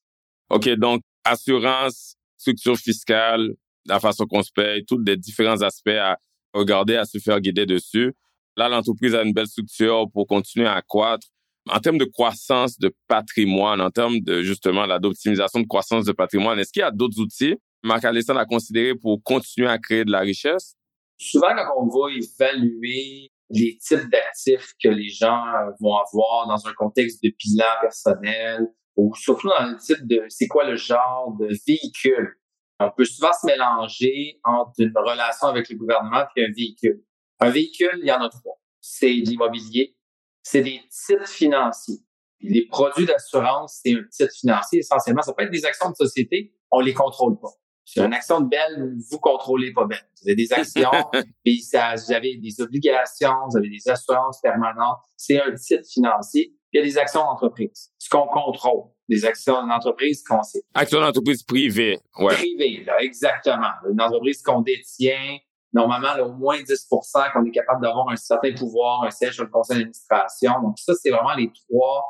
OK, 0.51 0.69
donc, 0.77 1.03
assurance, 1.25 2.17
structure 2.39 2.77
fiscale, 2.77 3.55
la 3.87 4.01
façon 4.01 4.27
qu'on 4.27 4.43
se 4.43 4.53
paye, 4.53 4.85
tous 4.85 5.03
les 5.05 5.17
différents 5.17 5.61
aspects 5.63 5.89
à, 5.89 6.17
regarder 6.57 6.97
à 6.97 7.05
se 7.05 7.19
faire 7.19 7.41
guider 7.41 7.67
dessus. 7.67 8.15
Là, 8.57 8.69
l'entreprise 8.69 9.15
a 9.15 9.23
une 9.23 9.33
belle 9.33 9.47
structure 9.47 10.07
pour 10.13 10.27
continuer 10.27 10.67
à 10.67 10.81
croître. 10.83 11.27
En 11.69 11.81
termes 11.81 11.99
de 11.99 12.05
croissance 12.05 12.79
de 12.79 12.95
patrimoine, 13.09 13.81
en 13.81 13.91
termes 13.91 14.21
de 14.21 14.43
justement 14.43 14.87
d'optimisation 14.99 15.61
de 15.61 15.67
croissance 15.67 16.05
de 16.05 16.13
patrimoine, 16.13 16.59
est-ce 16.59 16.73
qu'il 16.73 16.81
y 16.81 16.85
a 16.85 16.93
d'autres 16.93 17.19
outils, 17.19 17.57
Marc 17.83 18.05
Alessandre, 18.05 18.41
à 18.41 18.47
considérer 18.47 18.95
pour 18.95 19.23
continuer 19.23 19.69
à 19.69 19.79
créer 19.79 20.05
de 20.05 20.13
la 20.13 20.21
richesse? 20.21 20.77
Souvent, 21.19 21.49
quand 21.57 21.83
on 21.83 21.89
va 21.89 22.13
évaluer 22.13 23.31
les 23.51 23.79
types 23.79 24.09
d'actifs 24.11 24.75
que 24.83 24.89
les 24.89 25.09
gens 25.09 25.45
vont 25.81 25.97
avoir 25.97 26.47
dans 26.49 26.67
un 26.69 26.73
contexte 26.75 27.23
de 27.23 27.33
bilan 27.37 27.65
personnel, 27.81 28.69
ou 28.97 29.15
surtout 29.15 29.49
dans 29.49 29.67
le 29.67 29.77
type 29.77 30.07
de 30.07 30.25
c'est 30.29 30.49
quoi 30.49 30.69
le 30.69 30.77
genre 30.77 31.37
de 31.39 31.49
véhicule 31.67 32.37
on 32.79 32.91
peut 32.91 33.05
souvent 33.05 33.33
se 33.33 33.47
mélanger 33.47 34.41
entre 34.45 34.73
une 34.79 34.93
relation 34.95 35.49
avec 35.49 35.69
le 35.71 35.77
gouvernement 35.77 36.25
et 36.37 36.45
un 36.45 36.53
véhicule. 36.55 37.03
Un 37.41 37.51
véhicule, 37.51 37.99
il 38.03 38.07
y 38.07 38.13
en 38.13 38.21
a 38.21 38.29
trois. 38.29 38.61
C'est 38.81 39.13
l'immobilier, 39.13 39.97
c'est 40.43 40.63
des 40.63 40.81
titres 40.91 41.29
financiers. 41.29 41.99
Les 42.41 42.67
produits 42.67 43.07
d'assurance, 43.07 43.81
c'est 43.83 43.95
un 43.95 44.05
titre 44.11 44.33
financier 44.39 44.81
essentiellement. 44.81 45.23
Ça 45.23 45.33
peut 45.33 45.45
être 45.45 45.51
des 45.51 45.65
actions 45.65 45.91
de 45.91 45.97
société, 45.97 46.55
on 46.71 46.81
les 46.81 46.95
contrôle 46.95 47.39
pas. 47.41 47.51
C'est 47.85 48.01
une 48.01 48.13
action 48.13 48.41
de 48.41 48.49
Belle, 48.49 48.97
vous 49.11 49.19
contrôlez 49.19 49.73
pas 49.73 49.87
Belle. 49.87 50.09
Vous 50.21 50.29
avez 50.29 50.35
des 50.35 50.53
actions, 50.53 50.91
puis 51.45 51.63
ça, 51.63 51.95
vous 51.95 52.13
avez 52.13 52.37
des 52.37 52.61
obligations, 52.61 53.35
vous 53.49 53.57
avez 53.57 53.71
des 53.71 53.89
assurances 53.89 54.41
permanentes. 54.41 54.99
C'est 55.17 55.41
un 55.41 55.55
titre 55.55 55.89
financier. 55.89 56.53
Il 56.73 56.79
y 56.79 56.83
a 56.83 56.85
des 56.85 56.99
actions 56.99 57.21
d'entreprise, 57.21 57.93
ce 57.99 58.09
qu'on 58.11 58.27
contrôle 58.27 58.91
des 59.09 59.25
actions 59.25 59.67
d'entreprise 59.67 60.23
qu'on 60.23 60.43
sait. 60.43 60.63
Actions 60.75 61.01
d'entreprise 61.01 61.43
privées, 61.43 61.99
ouais. 62.19 62.35
Privées, 62.35 62.85
là, 62.85 63.01
exactement. 63.01 63.71
Une 63.91 64.01
entreprise 64.01 64.43
qu'on 64.43 64.63
détient, 64.63 65.39
normalement, 65.73 66.15
là, 66.15 66.25
au 66.25 66.33
moins 66.33 66.61
10 66.61 66.89
qu'on 67.33 67.45
est 67.45 67.51
capable 67.51 67.83
d'avoir 67.83 68.09
un 68.09 68.17
certain 68.17 68.53
pouvoir, 68.53 69.05
un 69.05 69.11
siège 69.11 69.35
sur 69.35 69.45
le 69.45 69.51
conseil 69.51 69.79
d'administration. 69.79 70.61
Donc, 70.63 70.79
ça, 70.79 70.95
c'est 71.01 71.11
vraiment 71.11 71.35
les 71.35 71.51
trois 71.53 72.05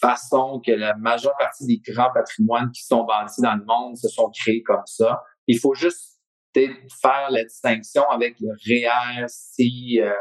façons 0.00 0.60
que 0.64 0.72
la 0.72 0.94
majeure 0.96 1.36
partie 1.38 1.66
des 1.66 1.78
grands 1.92 2.12
patrimoines 2.12 2.70
qui 2.70 2.84
sont 2.84 3.04
bâtis 3.04 3.42
dans 3.42 3.56
le 3.56 3.64
monde 3.64 3.96
se 3.96 4.08
sont 4.08 4.30
créés 4.30 4.62
comme 4.62 4.86
ça. 4.86 5.22
Il 5.46 5.58
faut 5.58 5.74
juste 5.74 6.18
faire 6.54 7.30
la 7.30 7.44
distinction 7.44 8.02
avec 8.10 8.36
le 8.40 8.48
REER, 8.66 9.26
ces, 9.28 10.00
euh, 10.00 10.12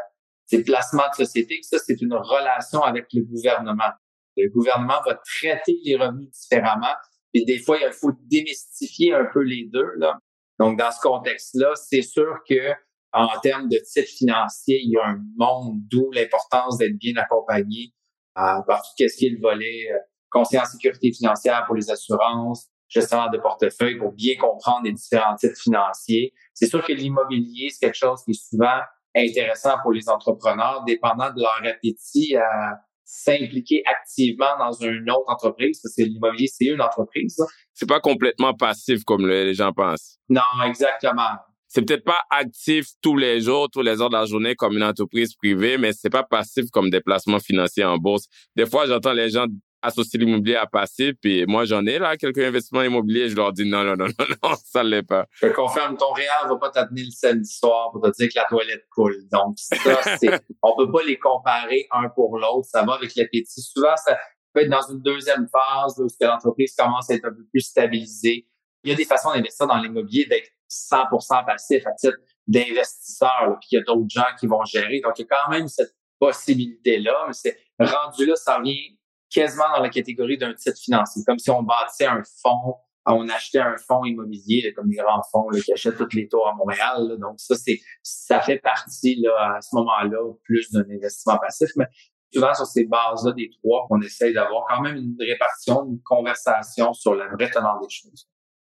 ces 0.45 0.63
placements 0.63 1.09
de 1.09 1.25
société, 1.25 1.59
que 1.59 1.65
ça, 1.65 1.77
c'est 1.83 2.01
une 2.01 2.13
relation 2.13 2.81
avec 2.83 3.07
le 3.13 3.23
gouvernement. 3.23 3.91
Le 4.37 4.49
gouvernement 4.49 5.01
va 5.05 5.15
traiter 5.15 5.77
les 5.83 5.95
revenus 5.95 6.29
différemment. 6.31 6.93
Et 7.33 7.43
des 7.45 7.59
fois, 7.59 7.77
il 7.79 7.91
faut 7.91 8.11
démystifier 8.25 9.13
un 9.13 9.25
peu 9.33 9.41
les 9.41 9.67
deux. 9.71 9.91
Là. 9.97 10.19
Donc, 10.59 10.77
dans 10.77 10.91
ce 10.91 11.01
contexte-là, 11.01 11.73
c'est 11.75 12.01
sûr 12.01 12.37
que 12.47 12.73
en 13.13 13.39
termes 13.41 13.67
de 13.69 13.77
titres 13.77 14.09
financiers, 14.09 14.79
il 14.83 14.91
y 14.91 14.97
a 14.97 15.07
un 15.07 15.19
monde 15.37 15.79
d'où 15.89 16.11
l'importance 16.11 16.77
d'être 16.77 16.97
bien 16.97 17.15
accompagné 17.15 17.93
euh, 18.37 18.61
par 18.67 18.81
tout 18.81 18.89
ce 18.97 19.17
qui 19.17 19.27
est 19.27 19.29
le 19.29 19.39
volet 19.39 19.91
euh, 19.91 19.97
conseiller 20.29 20.61
en 20.61 20.65
sécurité 20.65 21.11
financière 21.11 21.63
pour 21.65 21.75
les 21.75 21.89
assurances, 21.89 22.67
gestionnaire 22.87 23.31
de 23.31 23.37
portefeuille 23.37 23.97
pour 23.97 24.11
bien 24.11 24.35
comprendre 24.37 24.85
les 24.85 24.93
différents 24.93 25.35
titres 25.35 25.59
financiers. 25.59 26.33
C'est 26.53 26.67
sûr 26.67 26.85
que 26.85 26.93
l'immobilier, 26.93 27.69
c'est 27.69 27.87
quelque 27.87 27.97
chose 27.97 28.23
qui 28.23 28.31
est 28.31 28.49
souvent 28.49 28.79
intéressant 29.15 29.77
pour 29.81 29.91
les 29.91 30.09
entrepreneurs, 30.09 30.83
dépendant 30.85 31.31
de 31.31 31.41
leur 31.41 31.73
appétit 31.73 32.35
à 32.35 32.79
s'impliquer 33.07 33.83
activement 33.85 34.57
dans 34.59 34.73
une 34.73 35.09
autre 35.09 35.29
entreprise, 35.29 35.79
parce 35.81 35.95
que 35.95 36.03
l'immobilier, 36.03 36.47
c'est 36.47 36.65
une 36.65 36.81
entreprise. 36.81 37.41
C'est 37.73 37.87
pas 37.87 38.01
complètement 38.01 38.53
passif 38.53 39.03
comme 39.05 39.25
les 39.25 39.53
gens 39.53 39.71
pensent. 39.71 40.17
Non, 40.27 40.41
exactement. 40.65 41.37
C'est 41.69 41.85
peut-être 41.85 42.03
pas 42.03 42.21
actif 42.29 42.87
tous 43.01 43.15
les 43.15 43.39
jours, 43.39 43.69
tous 43.69 43.81
les 43.81 44.01
heures 44.01 44.09
de 44.09 44.15
la 44.15 44.25
journée 44.25 44.55
comme 44.55 44.75
une 44.75 44.83
entreprise 44.83 45.35
privée, 45.35 45.77
mais 45.77 45.93
c'est 45.93 46.09
pas 46.09 46.23
passif 46.23 46.65
comme 46.71 46.89
des 46.89 47.01
placements 47.01 47.39
financiers 47.39 47.85
en 47.85 47.97
bourse. 47.97 48.25
Des 48.55 48.65
fois, 48.65 48.85
j'entends 48.87 49.13
les 49.13 49.29
gens 49.29 49.45
associer 49.87 50.19
l'immobilier 50.19 50.55
à 50.55 50.67
passif. 50.67 51.15
Puis 51.21 51.45
moi, 51.45 51.65
j'en 51.65 51.85
ai 51.85 51.99
là 51.99 52.15
quelques 52.17 52.39
investissements 52.39 52.83
immobiliers. 52.83 53.29
Je 53.29 53.35
leur 53.35 53.51
dis 53.51 53.69
non, 53.69 53.83
non, 53.83 53.95
non, 53.95 54.07
non, 54.07 54.25
non, 54.43 54.55
ça 54.65 54.83
l'est 54.83 55.03
pas. 55.03 55.25
Je 55.41 55.47
confirme, 55.47 55.97
ton 55.97 56.11
réel 56.13 56.29
va 56.47 56.55
pas 56.57 56.69
t'amener 56.69 57.03
le 57.03 57.11
samedi 57.11 57.49
soir 57.49 57.91
pour 57.91 58.01
te 58.01 58.09
dire 58.11 58.29
que 58.29 58.35
la 58.35 58.45
toilette 58.45 58.85
coule. 58.89 59.17
Donc 59.31 59.55
ça, 59.57 59.75
c'est, 60.19 60.29
on 60.61 60.75
peut 60.77 60.91
pas 60.91 61.03
les 61.03 61.17
comparer 61.17 61.87
un 61.91 62.09
pour 62.09 62.37
l'autre. 62.37 62.67
Ça 62.69 62.83
va 62.83 62.93
avec 62.93 63.15
l'appétit. 63.15 63.61
Souvent, 63.61 63.95
ça 63.97 64.17
peut 64.53 64.61
être 64.61 64.69
dans 64.69 64.87
une 64.91 65.01
deuxième 65.01 65.47
phase 65.47 65.99
où 65.99 66.07
l'entreprise 66.21 66.75
commence 66.75 67.09
à 67.09 67.15
être 67.15 67.25
un 67.25 67.33
peu 67.33 67.45
plus 67.51 67.61
stabilisée. 67.61 68.47
Il 68.83 68.91
y 68.91 68.93
a 68.93 68.95
des 68.95 69.05
façons 69.05 69.31
d'investir 69.31 69.67
dans 69.67 69.77
l'immobilier 69.77 70.25
d'être 70.25 70.49
100% 70.69 71.45
passif 71.45 71.85
à 71.85 71.91
titre 71.93 72.17
d'investisseur. 72.47 73.57
Puis 73.59 73.69
il 73.71 73.75
y 73.75 73.77
a 73.79 73.83
d'autres 73.83 74.09
gens 74.09 74.35
qui 74.39 74.47
vont 74.47 74.63
gérer. 74.63 75.01
Donc 75.01 75.13
il 75.17 75.23
y 75.23 75.25
a 75.25 75.37
quand 75.37 75.51
même 75.51 75.67
cette 75.67 75.95
possibilité-là. 76.19 77.25
Mais 77.27 77.33
c'est 77.33 77.57
rendu 77.79 78.25
là, 78.25 78.35
ça 78.35 78.57
revient 78.57 78.96
quasiment 79.29 79.69
dans 79.75 79.81
la 79.81 79.89
catégorie 79.89 80.37
d'un 80.37 80.53
titre 80.53 80.77
financier, 80.77 81.23
comme 81.25 81.39
si 81.39 81.49
on 81.49 81.63
bâtissait 81.63 82.05
un 82.05 82.23
fonds, 82.41 82.75
on 83.05 83.29
achetait 83.29 83.59
un 83.59 83.75
fonds 83.77 84.03
immobilier, 84.03 84.73
comme 84.75 84.89
des 84.89 84.97
grands 84.97 85.21
fonds 85.31 85.47
qui 85.63 85.71
achètent 85.71 85.97
toutes 85.97 86.13
les 86.13 86.27
tours 86.27 86.47
à 86.47 86.53
Montréal. 86.53 87.17
Donc 87.19 87.35
ça, 87.37 87.55
c'est 87.55 87.79
ça 88.03 88.41
fait 88.41 88.59
partie 88.59 89.21
là, 89.21 89.55
à 89.55 89.61
ce 89.61 89.75
moment-là 89.75 90.19
plus 90.43 90.69
d'un 90.71 90.83
investissement 90.89 91.37
passif. 91.37 91.69
Mais 91.77 91.85
souvent 92.33 92.53
sur 92.53 92.65
ces 92.65 92.85
bases-là 92.85 93.31
des 93.33 93.49
trois 93.49 93.85
qu'on 93.87 94.01
essaye 94.01 94.33
d'avoir 94.33 94.65
quand 94.69 94.81
même 94.81 94.97
une 94.97 95.15
répartition, 95.19 95.85
une 95.85 96.01
conversation 96.03 96.93
sur 96.93 97.15
la 97.15 97.27
vraie 97.27 97.49
teneur 97.49 97.79
des 97.81 97.89
choses. 97.89 98.27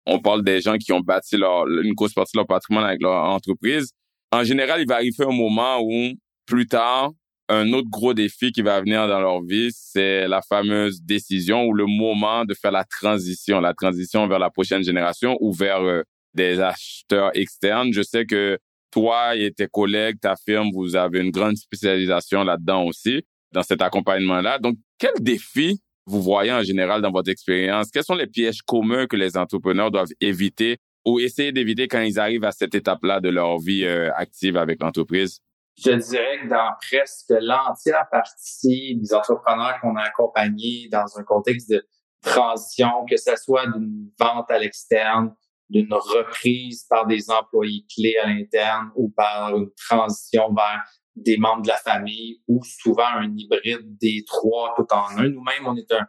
On 0.06 0.20
parle 0.20 0.43
des 0.43 0.62
gens 0.62 0.78
qui 0.78 0.91
ont 0.91 0.99
bâti 0.99 1.38
leur, 1.38 1.68
une 1.68 1.93
grosse 1.93 2.14
partie 2.14 2.34
de 2.36 2.39
leur 2.39 2.47
patrimoine 2.47 2.86
avec 2.86 3.01
leur 3.01 3.24
entreprise. 3.24 3.91
En 4.32 4.43
général, 4.43 4.82
il 4.82 4.88
va 4.88 4.95
arriver 4.95 5.24
un 5.24 5.36
moment 5.36 5.80
où, 5.82 6.12
plus 6.45 6.68
tard, 6.68 7.12
un 7.50 7.74
autre 7.74 7.89
gros 7.89 8.14
défi 8.14 8.52
qui 8.52 8.62
va 8.62 8.80
venir 8.82 9.08
dans 9.08 9.20
leur 9.20 9.41
vie, 9.43 9.70
c'est 9.72 10.28
la 10.28 10.41
fameuse 10.41 11.02
décision 11.02 11.66
ou 11.66 11.74
le 11.74 11.86
moment 11.86 12.46
de 12.46 12.54
faire 12.54 12.72
la 12.72 12.84
transition, 12.84 13.60
la 13.60 13.74
transition 13.74 14.28
vers 14.28 14.39
la 14.39 14.50
prochaine 14.50 14.84
génération 14.84 15.38
ou 15.39 15.54
vers 15.54 15.82
euh, 15.82 16.02
des 16.34 16.60
acheteurs 16.60 17.32
externes. 17.36 17.93
Je 17.93 18.02
sais 18.02 18.26
que 18.26 18.58
toi 18.91 19.36
et 19.36 19.52
tes 19.52 19.68
collègues, 19.68 20.20
ta 20.20 20.36
firme, 20.36 20.70
vous 20.74 20.96
avez 20.96 21.20
une 21.20 21.32
grande 21.32 21.58
spécialisation 21.58 22.43
là-dedans 22.43 22.86
aussi, 22.86 23.24
dans 23.52 23.64
cet 23.64 23.82
accompagnement-là. 23.82 24.60
Donc, 24.60 24.78
quel 24.98 25.14
défi 25.20 25.82
vous 26.06 26.22
voyez 26.22 26.52
en 26.52 26.64
général 26.64 27.02
dans 27.02 27.12
votre 27.12 27.30
expérience? 27.30 27.89
Quels 27.91 28.04
sont 28.04 28.16
les 28.16 28.28
pièges 28.28 28.62
communs 28.62 29.08
que 29.08 29.16
les 29.16 29.38
entrepreneurs 29.38 29.91
doivent 29.91 30.14
éviter 30.22 30.78
ou 31.06 31.20
essayer 31.20 31.52
d'éviter 31.52 31.88
quand 31.88 32.02
ils 32.02 32.20
arrivent 32.20 32.43
à 32.43 32.52
cette 32.52 32.74
étape-là 32.74 33.20
de 33.20 33.30
leur 33.30 33.60
vie 33.60 33.86
euh, 33.86 34.12
active 34.16 34.58
avec 34.58 34.82
l'entreprise? 34.82 35.39
Je 35.78 35.91
dirais 35.91 36.41
que 36.43 36.49
dans 36.49 36.71
presque 36.89 37.34
l'entière 37.41 38.07
partie 38.09 38.95
des 38.95 39.13
entrepreneurs 39.13 39.80
qu'on 39.82 39.95
a 39.95 40.03
accompagnés 40.03 40.88
dans 40.91 41.05
un 41.17 41.23
contexte 41.23 41.69
de 41.69 41.86
transition, 42.21 43.05
que 43.09 43.17
ce 43.17 43.36
soit 43.36 43.67
d'une 43.67 44.09
vente 44.19 44.49
à 44.49 44.57
l'externe, 44.57 45.36
d'une 45.69 45.93
reprise 45.93 46.86
par 46.89 47.07
des 47.07 47.30
employés 47.30 47.86
clés 47.93 48.17
à 48.23 48.28
l'interne 48.28 48.91
ou 48.95 49.09
par 49.09 49.55
une 49.55 49.69
transition 49.88 50.53
vers 50.53 50.84
des 51.15 51.38
membres 51.38 51.63
de 51.63 51.69
la 51.69 51.78
famille 51.78 52.41
ou 52.47 52.61
souvent 52.63 53.07
un 53.07 53.32
hybride 53.36 53.97
des 53.99 54.23
trois 54.26 54.73
tout 54.76 54.88
en 54.91 55.17
un. 55.17 55.30
Nous-mêmes, 55.30 55.65
on 55.65 55.76
est 55.76 55.91
un, 55.91 56.07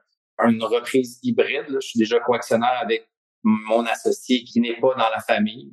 une 0.48 0.62
reprise 0.62 1.18
hybride. 1.22 1.66
Je 1.68 1.86
suis 1.86 1.98
déjà 1.98 2.20
coactionnaire 2.20 2.78
avec 2.82 3.08
mon 3.42 3.86
associé 3.86 4.42
qui 4.44 4.60
n'est 4.60 4.78
pas 4.80 4.94
dans 4.94 5.10
la 5.10 5.20
famille 5.20 5.72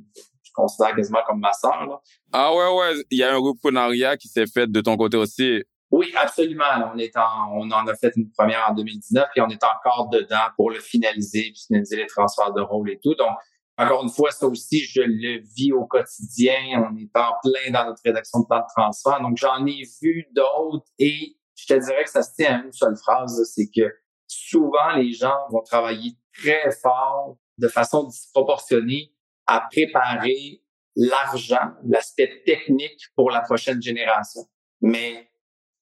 considère 0.54 0.94
quasiment 0.94 1.20
comme 1.26 1.40
ma 1.40 1.52
sœur. 1.52 1.86
Là. 1.86 2.00
Ah 2.32 2.54
ouais, 2.54 2.78
ouais. 2.78 3.04
Il 3.10 3.18
y 3.18 3.22
a 3.22 3.34
un 3.34 3.38
reprenariat 3.38 4.16
qui 4.16 4.28
s'est 4.28 4.46
fait 4.46 4.70
de 4.70 4.80
ton 4.80 4.96
côté 4.96 5.16
aussi. 5.16 5.62
Oui, 5.90 6.12
absolument. 6.16 6.92
On 6.92 6.98
est 6.98 7.16
en, 7.16 7.52
on 7.52 7.70
en 7.70 7.86
a 7.86 7.94
fait 7.94 8.12
une 8.16 8.30
première 8.32 8.66
en 8.68 8.74
2019 8.74 9.28
et 9.36 9.40
on 9.40 9.48
est 9.48 9.62
encore 9.62 10.08
dedans 10.08 10.48
pour 10.56 10.70
le 10.70 10.80
finaliser 10.80 11.52
puis 11.52 11.62
finaliser 11.68 11.96
les 11.96 12.06
transferts 12.06 12.52
de 12.52 12.60
rôle 12.60 12.90
et 12.90 12.98
tout. 13.02 13.14
Donc, 13.14 13.30
encore 13.76 14.02
une 14.02 14.10
fois, 14.10 14.30
ça 14.30 14.46
aussi, 14.46 14.80
je 14.80 15.02
le 15.02 15.40
vis 15.56 15.72
au 15.72 15.84
quotidien. 15.86 16.56
On 16.90 16.96
est 16.96 17.16
en 17.16 17.32
plein 17.42 17.70
dans 17.72 17.86
notre 17.86 18.02
rédaction 18.04 18.40
de 18.40 18.46
plan 18.46 18.60
de 18.60 18.66
transfert. 18.74 19.20
Donc, 19.20 19.36
j'en 19.36 19.64
ai 19.66 19.82
vu 20.00 20.26
d'autres 20.34 20.86
et 20.98 21.36
je 21.54 21.66
te 21.66 21.74
dirais 21.74 22.04
que 22.04 22.10
ça 22.10 22.22
se 22.22 22.34
tient 22.34 22.60
à 22.60 22.64
une 22.64 22.72
seule 22.72 22.96
phrase, 22.96 23.40
c'est 23.54 23.68
que 23.74 23.94
souvent, 24.26 24.96
les 24.96 25.12
gens 25.12 25.36
vont 25.50 25.62
travailler 25.62 26.16
très 26.36 26.70
fort 26.72 27.36
de 27.58 27.68
façon 27.68 28.04
disproportionnée 28.04 29.13
à 29.46 29.66
préparer 29.70 30.62
l'argent, 30.96 31.72
l'aspect 31.86 32.42
technique 32.44 33.00
pour 33.16 33.30
la 33.30 33.40
prochaine 33.40 33.82
génération. 33.82 34.42
Mais 34.80 35.30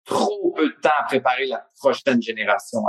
trop 0.04 0.52
peu 0.52 0.68
de 0.68 0.80
temps 0.80 0.90
à 0.98 1.04
préparer 1.04 1.46
la 1.46 1.66
prochaine 1.78 2.20
génération. 2.20 2.80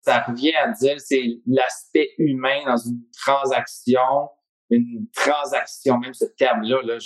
Ça 0.00 0.20
revient 0.20 0.54
à 0.54 0.68
dire, 0.68 1.00
c'est 1.00 1.40
l'aspect 1.46 2.10
humain 2.18 2.64
dans 2.66 2.76
une 2.76 3.02
transaction, 3.12 4.28
une 4.70 5.06
transaction, 5.14 5.98
même 5.98 6.14
ce 6.14 6.24
terme-là, 6.24 6.82
là, 6.82 6.98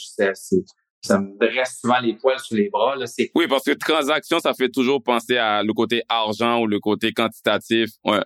ça 1.03 1.19
me 1.19 1.39
dresse 1.39 1.81
souvent 1.81 2.01
les 2.01 2.15
poils 2.15 2.41
sur 2.41 2.57
les 2.57 2.69
bras. 2.71 2.97
Là, 2.97 3.05
oui, 3.35 3.47
parce 3.47 3.65
que 3.65 3.73
transaction, 3.73 4.41
ça 4.41 4.55
fait 4.55 4.71
toujours 4.71 5.03
penser 5.03 5.37
à 5.37 5.63
le 5.63 5.73
côté 5.73 6.03
argent 6.09 6.61
ou 6.61 6.67
le 6.67 6.81
côté 6.81 7.13
quantitatif. 7.13 7.91
Ouais. 8.05 8.25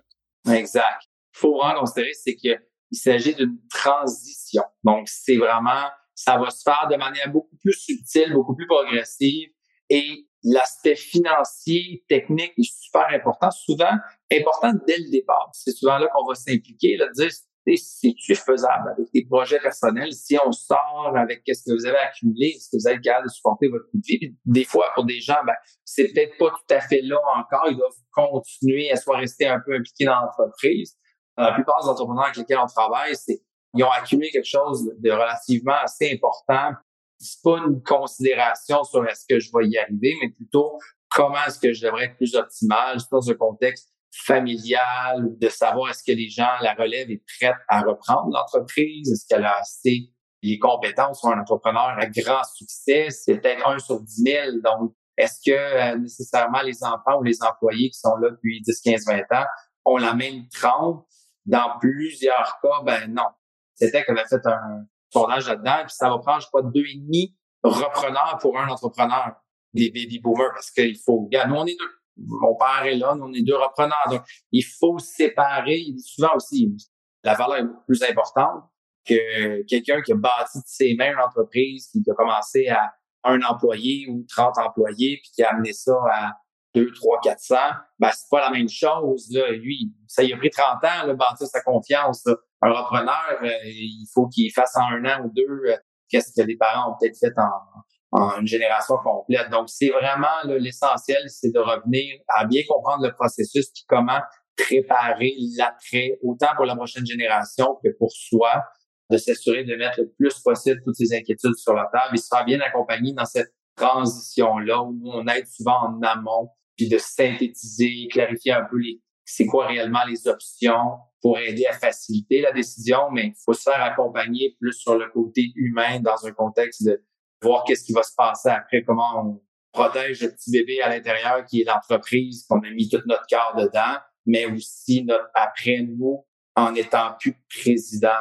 Exact. 0.49 1.03
Il 1.35 1.39
faut 1.39 1.57
vraiment 1.57 1.81
considérer, 1.81 2.13
c'est 2.13 2.35
que 2.35 2.57
il 2.91 2.97
s'agit 2.97 3.33
d'une 3.35 3.57
transition. 3.69 4.63
Donc, 4.83 5.07
c'est 5.07 5.37
vraiment, 5.37 5.89
ça 6.13 6.37
va 6.37 6.49
se 6.49 6.61
faire 6.63 6.87
de 6.91 6.97
manière 6.97 7.31
beaucoup 7.31 7.55
plus 7.61 7.73
subtile, 7.73 8.33
beaucoup 8.33 8.55
plus 8.55 8.67
progressive 8.67 9.49
et 9.89 10.27
l'aspect 10.43 10.95
financier, 10.95 12.03
technique 12.09 12.53
est 12.57 12.71
super 12.81 13.07
important, 13.11 13.51
souvent 13.51 13.93
important 14.31 14.73
dès 14.87 14.97
le 14.97 15.11
départ. 15.11 15.49
C'est 15.53 15.71
souvent 15.71 15.97
là 15.97 16.07
qu'on 16.13 16.25
va 16.25 16.35
s'impliquer, 16.35 16.97
là, 16.97 17.07
dire 17.13 17.29
c'est-tu 17.75 18.35
faisable 18.35 18.89
avec 18.89 19.11
des 19.13 19.25
projets 19.25 19.59
personnels? 19.59 20.11
Si 20.13 20.35
on 20.43 20.51
sort 20.51 21.13
avec 21.15 21.43
qu'est-ce 21.43 21.63
que 21.63 21.73
vous 21.73 21.85
avez 21.85 21.97
accumulé, 21.97 22.47
est-ce 22.55 22.69
que 22.71 22.77
vous 22.81 22.87
êtes 22.87 23.01
capable 23.01 23.27
de 23.27 23.31
supporter 23.31 23.67
votre 23.67 23.85
coût 23.91 23.97
de 23.97 24.07
vie? 24.07 24.35
des 24.45 24.63
fois, 24.63 24.91
pour 24.95 25.05
des 25.05 25.19
gens, 25.19 25.37
ben, 25.45 25.53
c'est 25.85 26.11
peut-être 26.11 26.37
pas 26.37 26.49
tout 26.49 26.73
à 26.73 26.79
fait 26.79 27.01
là 27.01 27.19
encore. 27.37 27.67
Ils 27.69 27.77
doivent 27.77 27.91
continuer 28.11 28.89
à 28.91 28.95
soit 28.95 29.17
rester 29.17 29.45
un 29.45 29.59
peu 29.63 29.75
impliqués 29.75 30.05
dans 30.05 30.19
l'entreprise 30.21 30.97
la 31.41 31.53
plupart 31.53 31.81
des 31.83 31.89
entrepreneurs 31.89 32.25
avec 32.25 32.37
lesquels 32.37 32.59
on 32.59 32.67
travaille, 32.67 33.15
c'est 33.15 33.41
ils 33.73 33.83
ont 33.83 33.91
accumulé 33.91 34.29
quelque 34.31 34.47
chose 34.47 34.91
de 34.97 35.11
relativement 35.11 35.77
assez 35.81 36.11
important. 36.13 36.73
C'est 37.17 37.41
pas 37.41 37.57
une 37.59 37.81
considération 37.83 38.83
sur 38.83 39.05
est-ce 39.07 39.25
que 39.29 39.39
je 39.39 39.49
vais 39.53 39.67
y 39.67 39.77
arriver, 39.77 40.13
mais 40.21 40.29
plutôt 40.29 40.77
comment 41.09 41.43
est-ce 41.47 41.59
que 41.59 41.71
je 41.71 41.85
devrais 41.85 42.05
être 42.05 42.17
plus 42.17 42.35
optimal, 42.35 42.97
dans 43.11 43.29
un 43.29 43.33
contexte 43.35 43.93
familial, 44.13 45.37
de 45.37 45.49
savoir 45.49 45.91
est-ce 45.91 46.03
que 46.03 46.11
les 46.11 46.29
gens, 46.29 46.51
la 46.61 46.73
relève 46.73 47.09
est 47.09 47.23
prête 47.39 47.55
à 47.69 47.81
reprendre 47.81 48.29
l'entreprise, 48.33 49.09
est-ce 49.09 49.25
qu'elle 49.27 49.45
a 49.45 49.57
assez 49.59 50.11
les 50.43 50.57
compétences 50.57 51.21
pour 51.21 51.31
un 51.31 51.39
entrepreneur 51.39 51.95
à 51.97 52.07
grand 52.07 52.43
succès, 52.55 53.09
c'est 53.09 53.37
peut-être 53.37 53.67
un 53.67 53.77
sur 53.79 54.01
dix 54.01 54.23
mille. 54.23 54.59
Donc, 54.63 54.93
est-ce 55.17 55.39
que 55.45 55.51
euh, 55.51 55.97
nécessairement 55.97 56.61
les 56.61 56.83
enfants 56.83 57.19
ou 57.19 57.23
les 57.23 57.43
employés 57.43 57.89
qui 57.89 57.99
sont 57.99 58.15
là 58.15 58.31
depuis 58.31 58.61
10, 58.61 58.81
15, 58.81 59.05
20 59.05 59.19
ans 59.37 59.45
ont 59.85 59.97
la 59.97 60.13
même 60.13 60.47
trempe? 60.49 61.05
Dans 61.45 61.77
plusieurs 61.79 62.59
cas, 62.61 62.83
ben 62.83 63.13
non. 63.13 63.27
C'était 63.73 64.03
qu'elle 64.03 64.17
avait 64.17 64.27
fait 64.27 64.45
un 64.45 64.85
sondage 65.09 65.47
là-dedans, 65.47 65.83
puis 65.85 65.95
ça 65.95 66.09
va 66.09 66.19
prendre, 66.19 66.41
je 66.41 66.47
crois, 66.47 66.61
deux 66.63 66.85
et 66.85 66.97
demi 66.97 67.35
repreneurs 67.63 68.37
pour 68.41 68.57
un 68.59 68.67
entrepreneur 68.67 69.35
des 69.73 69.89
baby 69.89 70.19
boomers, 70.19 70.51
parce 70.53 70.71
qu'il 70.71 70.97
faut, 70.97 71.25
regarde, 71.25 71.49
nous, 71.49 71.55
on 71.55 71.65
est 71.65 71.77
deux. 71.77 71.91
Mon 72.17 72.55
père 72.55 72.83
est 72.85 72.95
là, 72.95 73.15
nous, 73.15 73.25
on 73.25 73.33
est 73.33 73.41
deux 73.41 73.55
repreneurs. 73.55 74.07
Donc, 74.09 74.21
il 74.51 74.63
faut 74.63 74.99
séparer. 74.99 75.85
Souvent 76.03 76.35
aussi, 76.35 76.75
la 77.23 77.35
valeur 77.35 77.57
est 77.57 77.85
plus 77.85 78.03
importante 78.03 78.63
que 79.05 79.63
quelqu'un 79.63 80.01
qui 80.01 80.11
a 80.11 80.15
bâti 80.15 80.59
de 80.59 80.63
ses 80.65 80.95
mains 80.95 81.13
une 81.13 81.19
entreprise, 81.19 81.87
qui 81.87 82.03
a 82.09 82.13
commencé 82.13 82.67
à 82.67 82.93
un 83.23 83.41
employé 83.41 84.07
ou 84.09 84.25
30 84.27 84.57
employés, 84.57 85.19
puis 85.21 85.31
qui 85.33 85.43
a 85.43 85.51
amené 85.51 85.73
ça 85.73 85.93
à 86.11 86.33
2, 86.73 86.91
3, 86.93 87.19
400, 87.21 87.55
ben, 87.99 88.09
c'est 88.13 88.29
pas 88.29 88.39
la 88.41 88.51
même 88.51 88.69
chose. 88.69 89.27
Là. 89.31 89.51
Lui, 89.51 89.93
ça 90.07 90.23
y 90.23 90.33
a 90.33 90.37
pris 90.37 90.49
30 90.49 90.83
ans, 90.83 91.07
là, 91.07 91.13
bâtir 91.13 91.47
sa 91.47 91.61
confiance. 91.61 92.25
Un 92.61 92.71
repreneur, 92.71 93.39
euh, 93.43 93.49
il 93.65 94.07
faut 94.13 94.27
qu'il 94.27 94.51
fasse 94.51 94.75
en 94.75 94.93
un 94.93 95.05
an 95.05 95.25
ou 95.25 95.31
deux 95.35 95.43
euh, 95.43 95.75
qu'est-ce 96.09 96.31
que 96.39 96.45
les 96.45 96.55
parents 96.55 96.91
ont 96.91 96.95
peut-être 96.99 97.17
fait 97.17 97.33
en, 97.37 98.19
en, 98.19 98.39
une 98.39 98.47
génération 98.47 98.95
complète. 99.03 99.49
Donc, 99.49 99.69
c'est 99.69 99.89
vraiment 99.89 100.43
l'essentiel, 100.45 101.23
c'est 101.27 101.51
de 101.51 101.59
revenir 101.59 102.19
à 102.27 102.45
bien 102.45 102.61
comprendre 102.67 103.03
le 103.05 103.13
processus 103.13 103.71
puis 103.73 103.83
comment 103.87 104.19
préparer 104.57 105.33
l'après, 105.57 106.19
autant 106.23 106.53
pour 106.55 106.65
la 106.65 106.75
prochaine 106.75 107.05
génération 107.05 107.77
que 107.83 107.89
pour 107.97 108.11
soi, 108.11 108.63
de 109.09 109.17
s'assurer 109.17 109.63
de 109.63 109.75
mettre 109.75 109.99
le 109.99 110.09
plus 110.17 110.39
possible 110.39 110.81
toutes 110.83 110.95
ces 110.95 111.13
inquiétudes 111.13 111.55
sur 111.55 111.73
la 111.73 111.89
table 111.91 112.15
et 112.15 112.17
se 112.17 112.27
faire 112.27 112.45
bien 112.45 112.59
accompagner 112.61 113.13
dans 113.13 113.25
cette 113.25 113.53
transition-là 113.75 114.81
où 114.81 115.01
on 115.05 115.25
aide 115.27 115.47
souvent 115.47 115.87
en 115.87 116.01
amont, 116.01 116.49
de 116.89 116.97
synthétiser, 116.97 118.07
clarifier 118.09 118.53
un 118.53 118.65
peu 118.65 118.77
les, 118.77 119.01
c'est 119.25 119.45
quoi 119.45 119.67
réellement 119.67 120.03
les 120.07 120.27
options 120.27 120.97
pour 121.21 121.37
aider 121.37 121.65
à 121.65 121.73
faciliter 121.73 122.41
la 122.41 122.51
décision, 122.51 123.11
mais 123.11 123.27
il 123.27 123.35
faut 123.43 123.53
se 123.53 123.63
faire 123.63 123.81
accompagner 123.81 124.55
plus 124.59 124.73
sur 124.73 124.97
le 124.97 125.09
côté 125.09 125.51
humain 125.55 125.99
dans 125.99 126.25
un 126.25 126.31
contexte 126.31 126.83
de 126.83 127.03
voir 127.41 127.63
qu'est-ce 127.63 127.83
qui 127.83 127.93
va 127.93 128.03
se 128.03 128.15
passer 128.15 128.49
après, 128.49 128.83
comment 128.83 129.23
on 129.23 129.41
protège 129.71 130.21
le 130.21 130.31
petit 130.31 130.51
bébé 130.51 130.81
à 130.81 130.89
l'intérieur 130.89 131.45
qui 131.45 131.61
est 131.61 131.65
l'entreprise, 131.65 132.45
qu'on 132.47 132.59
a 132.59 132.69
mis 132.71 132.89
tout 132.89 133.01
notre 133.05 133.25
cœur 133.27 133.55
dedans, 133.55 133.99
mais 134.25 134.45
aussi 134.45 135.03
notre 135.03 135.29
après 135.33 135.81
nous 135.81 136.25
en 136.55 136.75
étant 136.75 137.15
plus 137.19 137.35
président 137.49 138.19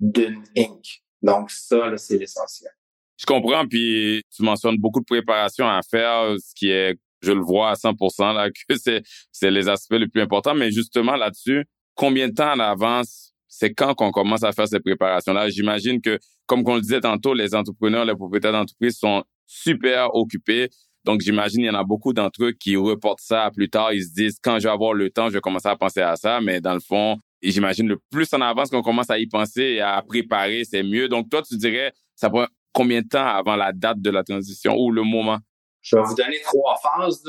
d'une 0.00 0.42
Inc. 0.56 1.02
Donc 1.22 1.50
ça, 1.50 1.96
c'est 1.96 2.18
l'essentiel. 2.18 2.72
Je 3.16 3.26
comprends, 3.26 3.66
puis 3.68 4.22
tu 4.34 4.42
mentionnes 4.42 4.78
beaucoup 4.78 4.98
de 4.98 5.04
préparation 5.04 5.68
à 5.68 5.80
faire, 5.88 6.34
ce 6.40 6.52
qui 6.56 6.70
est, 6.70 6.98
je 7.22 7.32
le 7.32 7.40
vois 7.40 7.70
à 7.70 7.74
100%, 7.74 8.34
là, 8.34 8.50
que 8.68 8.76
c'est, 8.76 9.02
c'est 9.30 9.50
les 9.50 9.68
aspects 9.68 9.94
les 9.94 10.08
plus 10.08 10.22
importants. 10.22 10.54
Mais 10.54 10.70
justement, 10.70 11.16
là-dessus, 11.16 11.64
combien 11.94 12.28
de 12.28 12.34
temps 12.34 12.50
à 12.50 12.56
l'avance, 12.56 13.32
c'est 13.48 13.72
quand 13.74 13.94
qu'on 13.94 14.10
commence 14.10 14.42
à 14.42 14.52
faire 14.52 14.68
ces 14.68 14.80
préparations-là? 14.80 15.48
J'imagine 15.50 16.00
que, 16.00 16.18
comme 16.46 16.62
on 16.66 16.76
le 16.76 16.80
disait 16.80 17.00
tantôt, 17.00 17.34
les 17.34 17.54
entrepreneurs, 17.54 18.04
les 18.04 18.14
propriétaires 18.14 18.52
d'entreprise 18.52 18.96
sont 18.98 19.22
super 19.46 20.14
occupés. 20.14 20.68
Donc, 21.04 21.20
j'imagine, 21.20 21.62
il 21.62 21.66
y 21.66 21.70
en 21.70 21.74
a 21.74 21.84
beaucoup 21.84 22.12
d'entre 22.12 22.44
eux 22.44 22.52
qui 22.52 22.76
reportent 22.76 23.20
ça 23.20 23.50
plus 23.54 23.68
tard. 23.68 23.92
Ils 23.92 24.04
se 24.04 24.12
disent, 24.12 24.38
quand 24.42 24.58
je 24.58 24.64
vais 24.64 24.72
avoir 24.72 24.94
le 24.94 25.10
temps, 25.10 25.28
je 25.28 25.34
vais 25.34 25.40
commencer 25.40 25.68
à 25.68 25.76
penser 25.76 26.00
à 26.00 26.16
ça. 26.16 26.40
Mais 26.40 26.60
dans 26.60 26.74
le 26.74 26.80
fond, 26.80 27.18
j'imagine, 27.42 27.88
le 27.88 27.98
plus 28.10 28.32
en 28.32 28.40
avance 28.40 28.70
qu'on 28.70 28.82
commence 28.82 29.10
à 29.10 29.18
y 29.18 29.26
penser 29.26 29.62
et 29.62 29.80
à 29.80 30.00
préparer, 30.02 30.62
c'est 30.64 30.82
mieux. 30.82 31.08
Donc, 31.08 31.28
toi, 31.28 31.42
tu 31.42 31.56
dirais, 31.56 31.92
ça 32.14 32.30
prend 32.30 32.46
combien 32.72 33.02
de 33.02 33.08
temps 33.08 33.26
avant 33.26 33.56
la 33.56 33.72
date 33.72 34.00
de 34.00 34.10
la 34.10 34.22
transition 34.22 34.76
ou 34.76 34.90
le 34.90 35.02
moment? 35.02 35.38
Je 35.82 35.96
vais 35.96 36.02
vous 36.02 36.14
donner 36.14 36.40
trois 36.42 36.76
phases. 36.76 37.22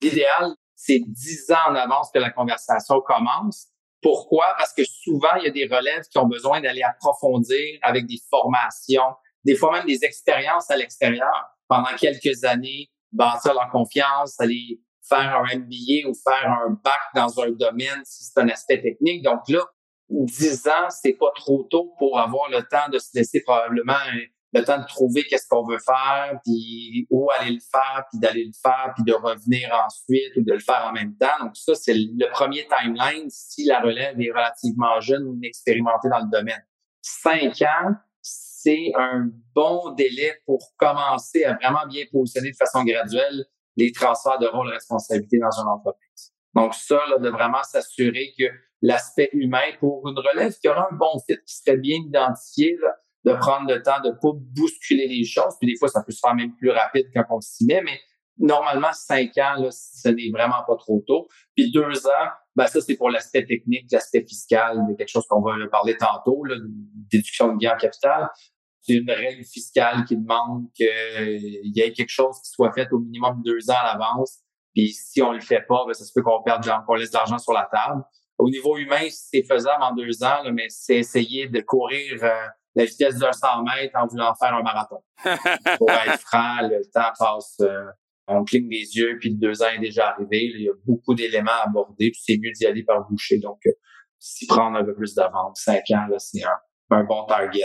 L'idéal, 0.00 0.54
c'est 0.74 1.00
dix 1.00 1.50
ans 1.50 1.70
en 1.70 1.74
avance 1.74 2.10
que 2.12 2.18
la 2.18 2.30
conversation 2.30 3.00
commence. 3.00 3.68
Pourquoi? 4.02 4.54
Parce 4.58 4.72
que 4.72 4.84
souvent, 4.84 5.34
il 5.38 5.44
y 5.44 5.48
a 5.48 5.50
des 5.50 5.66
relèves 5.66 6.04
qui 6.10 6.18
ont 6.18 6.26
besoin 6.26 6.60
d'aller 6.60 6.82
approfondir 6.82 7.78
avec 7.82 8.06
des 8.06 8.18
formations, 8.30 9.14
des 9.44 9.56
fois 9.56 9.72
même 9.72 9.86
des 9.86 10.04
expériences 10.04 10.70
à 10.70 10.76
l'extérieur 10.76 11.32
pendant 11.66 11.96
quelques 11.98 12.44
années, 12.44 12.90
bâtir 13.10 13.54
leur 13.54 13.68
confiance, 13.70 14.38
aller 14.38 14.80
faire 15.08 15.36
un 15.36 15.58
MBA 15.58 16.08
ou 16.08 16.14
faire 16.14 16.50
un 16.50 16.70
bac 16.84 17.00
dans 17.14 17.40
un 17.40 17.50
domaine 17.50 18.02
si 18.04 18.24
c'est 18.24 18.38
un 18.38 18.48
aspect 18.48 18.80
technique. 18.80 19.22
Donc 19.22 19.40
là, 19.48 19.64
dix 20.08 20.66
ans, 20.68 20.90
c'est 20.90 21.14
pas 21.14 21.32
trop 21.34 21.66
tôt 21.70 21.94
pour 21.98 22.18
avoir 22.18 22.50
le 22.50 22.62
temps 22.62 22.88
de 22.92 22.98
se 22.98 23.10
laisser 23.14 23.42
probablement 23.42 23.94
le 24.52 24.64
temps 24.64 24.78
de 24.78 24.86
trouver 24.86 25.24
qu'est-ce 25.24 25.46
qu'on 25.48 25.64
veut 25.66 25.78
faire, 25.78 26.38
puis 26.44 27.06
où 27.10 27.28
aller 27.38 27.52
le 27.52 27.60
faire, 27.60 28.04
puis 28.10 28.18
d'aller 28.20 28.44
le 28.44 28.52
faire, 28.62 28.92
puis 28.94 29.04
de 29.04 29.12
revenir 29.12 29.68
ensuite 29.86 30.36
ou 30.36 30.42
de 30.44 30.52
le 30.52 30.60
faire 30.60 30.86
en 30.88 30.92
même 30.92 31.16
temps. 31.16 31.38
Donc 31.40 31.56
ça, 31.56 31.74
c'est 31.74 31.94
le 31.94 32.30
premier 32.30 32.66
timeline 32.66 33.28
si 33.28 33.64
la 33.64 33.80
relève 33.80 34.20
est 34.20 34.30
relativement 34.30 35.00
jeune 35.00 35.24
ou 35.24 35.34
inexpérimentée 35.34 36.08
dans 36.08 36.20
le 36.20 36.30
domaine. 36.30 36.64
Cinq 37.02 37.62
ans, 37.62 37.94
c'est 38.20 38.92
un 38.96 39.28
bon 39.54 39.92
délai 39.92 40.40
pour 40.44 40.74
commencer 40.76 41.44
à 41.44 41.54
vraiment 41.54 41.86
bien 41.88 42.04
positionner 42.10 42.50
de 42.50 42.56
façon 42.56 42.82
graduelle 42.84 43.44
les 43.76 43.92
transferts 43.92 44.38
de 44.38 44.46
rôle 44.46 44.68
et 44.70 44.74
responsabilité 44.74 45.38
dans 45.38 45.60
une 45.60 45.68
entreprise. 45.68 46.32
Donc 46.54 46.74
ça, 46.74 46.98
là, 47.10 47.18
de 47.18 47.28
vraiment 47.28 47.62
s'assurer 47.62 48.32
que 48.38 48.44
l'aspect 48.82 49.28
humain 49.32 49.72
pour 49.78 50.08
une 50.08 50.18
relève 50.18 50.52
qui 50.58 50.68
aura 50.68 50.88
un 50.90 50.96
bon 50.96 51.18
fit, 51.26 51.36
qui 51.46 51.54
serait 51.54 51.76
bien 51.76 51.98
identifié, 52.06 52.76
là, 52.80 52.96
de 53.26 53.32
prendre 53.34 53.68
le 53.68 53.82
temps 53.82 54.00
de 54.04 54.10
pas 54.10 54.30
bousculer 54.32 55.08
les 55.08 55.24
choses. 55.24 55.54
Puis 55.60 55.72
des 55.72 55.76
fois, 55.76 55.88
ça 55.88 56.02
peut 56.02 56.12
se 56.12 56.20
faire 56.20 56.34
même 56.34 56.54
plus 56.54 56.70
rapide 56.70 57.06
quand 57.12 57.24
on 57.30 57.40
s'y 57.40 57.66
met, 57.66 57.82
mais 57.82 57.98
normalement, 58.38 58.92
cinq 58.92 59.36
ans, 59.38 59.56
là, 59.58 59.68
ce 59.70 60.08
n'est 60.08 60.30
vraiment 60.30 60.62
pas 60.66 60.76
trop 60.76 61.02
tôt. 61.06 61.26
Puis 61.56 61.72
deux 61.72 62.06
ans, 62.06 62.28
ben 62.54 62.66
ça, 62.66 62.80
c'est 62.80 62.96
pour 62.96 63.10
l'aspect 63.10 63.44
technique, 63.44 63.86
l'aspect 63.90 64.24
fiscal, 64.26 64.78
quelque 64.96 65.08
chose 65.08 65.26
qu'on 65.28 65.42
va 65.42 65.54
parler 65.70 65.96
tantôt, 65.96 66.44
là, 66.44 66.54
déduction 67.10 67.52
de 67.52 67.58
gain 67.58 67.74
en 67.74 67.76
capital. 67.76 68.28
C'est 68.82 68.94
une 68.94 69.10
règle 69.10 69.44
fiscale 69.44 70.04
qui 70.04 70.16
demande 70.16 70.66
qu'il 70.74 71.72
y 71.74 71.80
ait 71.80 71.92
quelque 71.92 72.10
chose 72.10 72.36
qui 72.44 72.50
soit 72.50 72.72
fait 72.72 72.86
au 72.92 73.00
minimum 73.00 73.42
deux 73.44 73.68
ans 73.70 73.76
à 73.82 73.92
l'avance. 73.92 74.38
Puis 74.72 74.90
si 74.92 75.20
on 75.20 75.32
le 75.32 75.40
fait 75.40 75.62
pas, 75.66 75.84
ben, 75.86 75.94
ça 75.94 76.04
se 76.04 76.12
peut 76.14 76.22
qu'on 76.22 76.42
perde, 76.44 76.64
qu'on 76.86 76.94
laisse 76.94 77.10
de 77.10 77.16
l'argent 77.16 77.38
sur 77.38 77.52
la 77.52 77.68
table. 77.72 78.04
Au 78.38 78.48
niveau 78.50 78.76
humain, 78.76 79.08
c'est 79.10 79.42
faisable 79.42 79.82
en 79.82 79.94
deux 79.94 80.22
ans, 80.22 80.42
là, 80.44 80.52
mais 80.52 80.66
c'est 80.68 80.98
essayer 80.98 81.48
de 81.48 81.60
courir 81.62 82.22
euh, 82.22 82.46
la 82.76 82.84
vitesse 82.84 83.16
d'un 83.16 83.32
100 83.32 83.64
mètres 83.64 83.96
en 83.98 84.06
voulant 84.06 84.34
faire 84.34 84.54
un 84.54 84.62
marathon. 84.62 85.02
Pour 85.78 85.90
être 85.90 86.20
franc, 86.20 86.58
le 86.62 86.82
temps 86.92 87.12
passe, 87.18 87.56
euh, 87.62 87.86
on 88.28 88.44
cligne 88.44 88.68
des 88.68 88.96
yeux, 88.96 89.16
puis 89.18 89.30
le 89.30 89.36
deux 89.36 89.62
ans 89.62 89.70
est 89.74 89.80
déjà 89.80 90.10
arrivé. 90.10 90.44
il 90.44 90.62
y 90.62 90.68
a 90.68 90.72
beaucoup 90.84 91.14
d'éléments 91.14 91.52
à 91.52 91.68
aborder, 91.68 92.10
puis 92.10 92.20
c'est 92.22 92.38
mieux 92.38 92.52
d'y 92.52 92.66
aller 92.66 92.84
par 92.84 93.08
boucher. 93.08 93.38
Donc, 93.38 93.58
euh, 93.66 93.72
s'y 94.18 94.46
prendre 94.46 94.76
un 94.76 94.84
peu 94.84 94.94
plus 94.94 95.14
d'avance, 95.14 95.62
cinq 95.64 95.82
ans, 95.90 96.06
là, 96.10 96.18
c'est 96.18 96.42
un, 96.90 97.04
bon 97.04 97.24
target. 97.24 97.64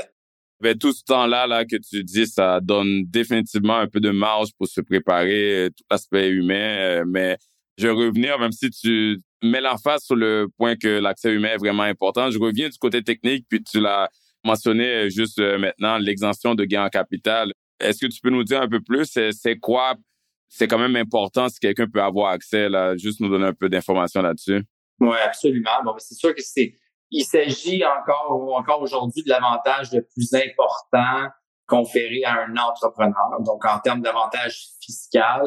Ben, 0.62 0.78
tout 0.78 0.94
ce 0.94 1.04
temps-là 1.04 1.48
là, 1.48 1.66
que 1.66 1.76
tu 1.76 2.04
dis, 2.04 2.28
ça 2.28 2.60
donne 2.62 3.04
définitivement 3.06 3.78
un 3.78 3.88
peu 3.88 4.00
de 4.00 4.12
marge 4.12 4.50
pour 4.58 4.68
se 4.68 4.80
préparer, 4.80 5.66
euh, 5.66 5.70
tout 5.70 5.84
l'aspect 5.90 6.30
humain. 6.30 7.04
mais 7.06 7.38
je 7.78 7.88
vais 7.88 7.94
revenir, 7.94 8.38
même 8.40 8.52
si 8.52 8.70
tu 8.70 9.20
mets 9.42 9.62
l'emphase 9.62 10.04
sur 10.04 10.16
le 10.16 10.48
point 10.58 10.76
que 10.76 10.88
l'accès 10.88 11.34
humain 11.34 11.54
est 11.54 11.58
vraiment 11.58 11.84
important. 11.84 12.30
Je 12.30 12.38
reviens 12.38 12.70
du 12.70 12.78
côté 12.78 13.04
technique, 13.04 13.46
puis 13.50 13.64
tu 13.64 13.80
l'as 13.80 14.10
mentionné 14.44 14.88
euh, 14.88 15.10
juste 15.10 15.40
euh, 15.40 15.58
maintenant 15.58 15.98
l'exemption 15.98 16.56
de 16.56 16.66
gain 16.66 16.86
en 16.86 16.90
capital. 16.90 17.52
Est-ce 17.80 18.06
que 18.06 18.12
tu 18.12 18.20
peux 18.22 18.30
nous 18.30 18.44
dire 18.44 18.62
un 18.62 18.70
peu 18.70 18.82
plus, 18.82 19.18
c'est 19.32 19.58
quoi, 19.60 19.96
c'est 20.48 20.68
quand 20.68 20.78
même 20.78 20.96
important 20.96 21.50
si 21.50 21.60
quelqu'un 21.60 21.88
peut 21.88 22.02
avoir 22.02 22.32
accès, 22.32 22.70
là, 22.70 22.96
juste 22.96 23.20
nous 23.20 23.30
donner 23.30 23.48
un 23.48 23.54
peu 23.54 23.70
d'informations 23.70 24.22
là-dessus? 24.22 24.64
Oui, 25.00 25.18
absolument. 25.26 25.72
Bon, 25.84 25.92
ben, 25.94 26.00
c'est 26.00 26.14
sûr 26.14 26.36
que 26.36 26.42
c'est, 26.44 26.76
il 27.10 27.24
s'agit 27.24 27.84
encore, 27.84 28.56
encore 28.56 28.82
aujourd'hui 28.82 29.24
de 29.24 29.30
l'avantage 29.30 29.92
le 29.94 30.04
plus 30.04 30.32
important 30.36 31.30
conféré 31.66 32.24
à 32.24 32.44
un 32.44 32.56
entrepreneur. 32.56 33.40
Donc, 33.40 33.66
en 33.66 33.80
termes 33.80 34.02
d'avantage 34.02 34.68
fiscal, 34.80 35.42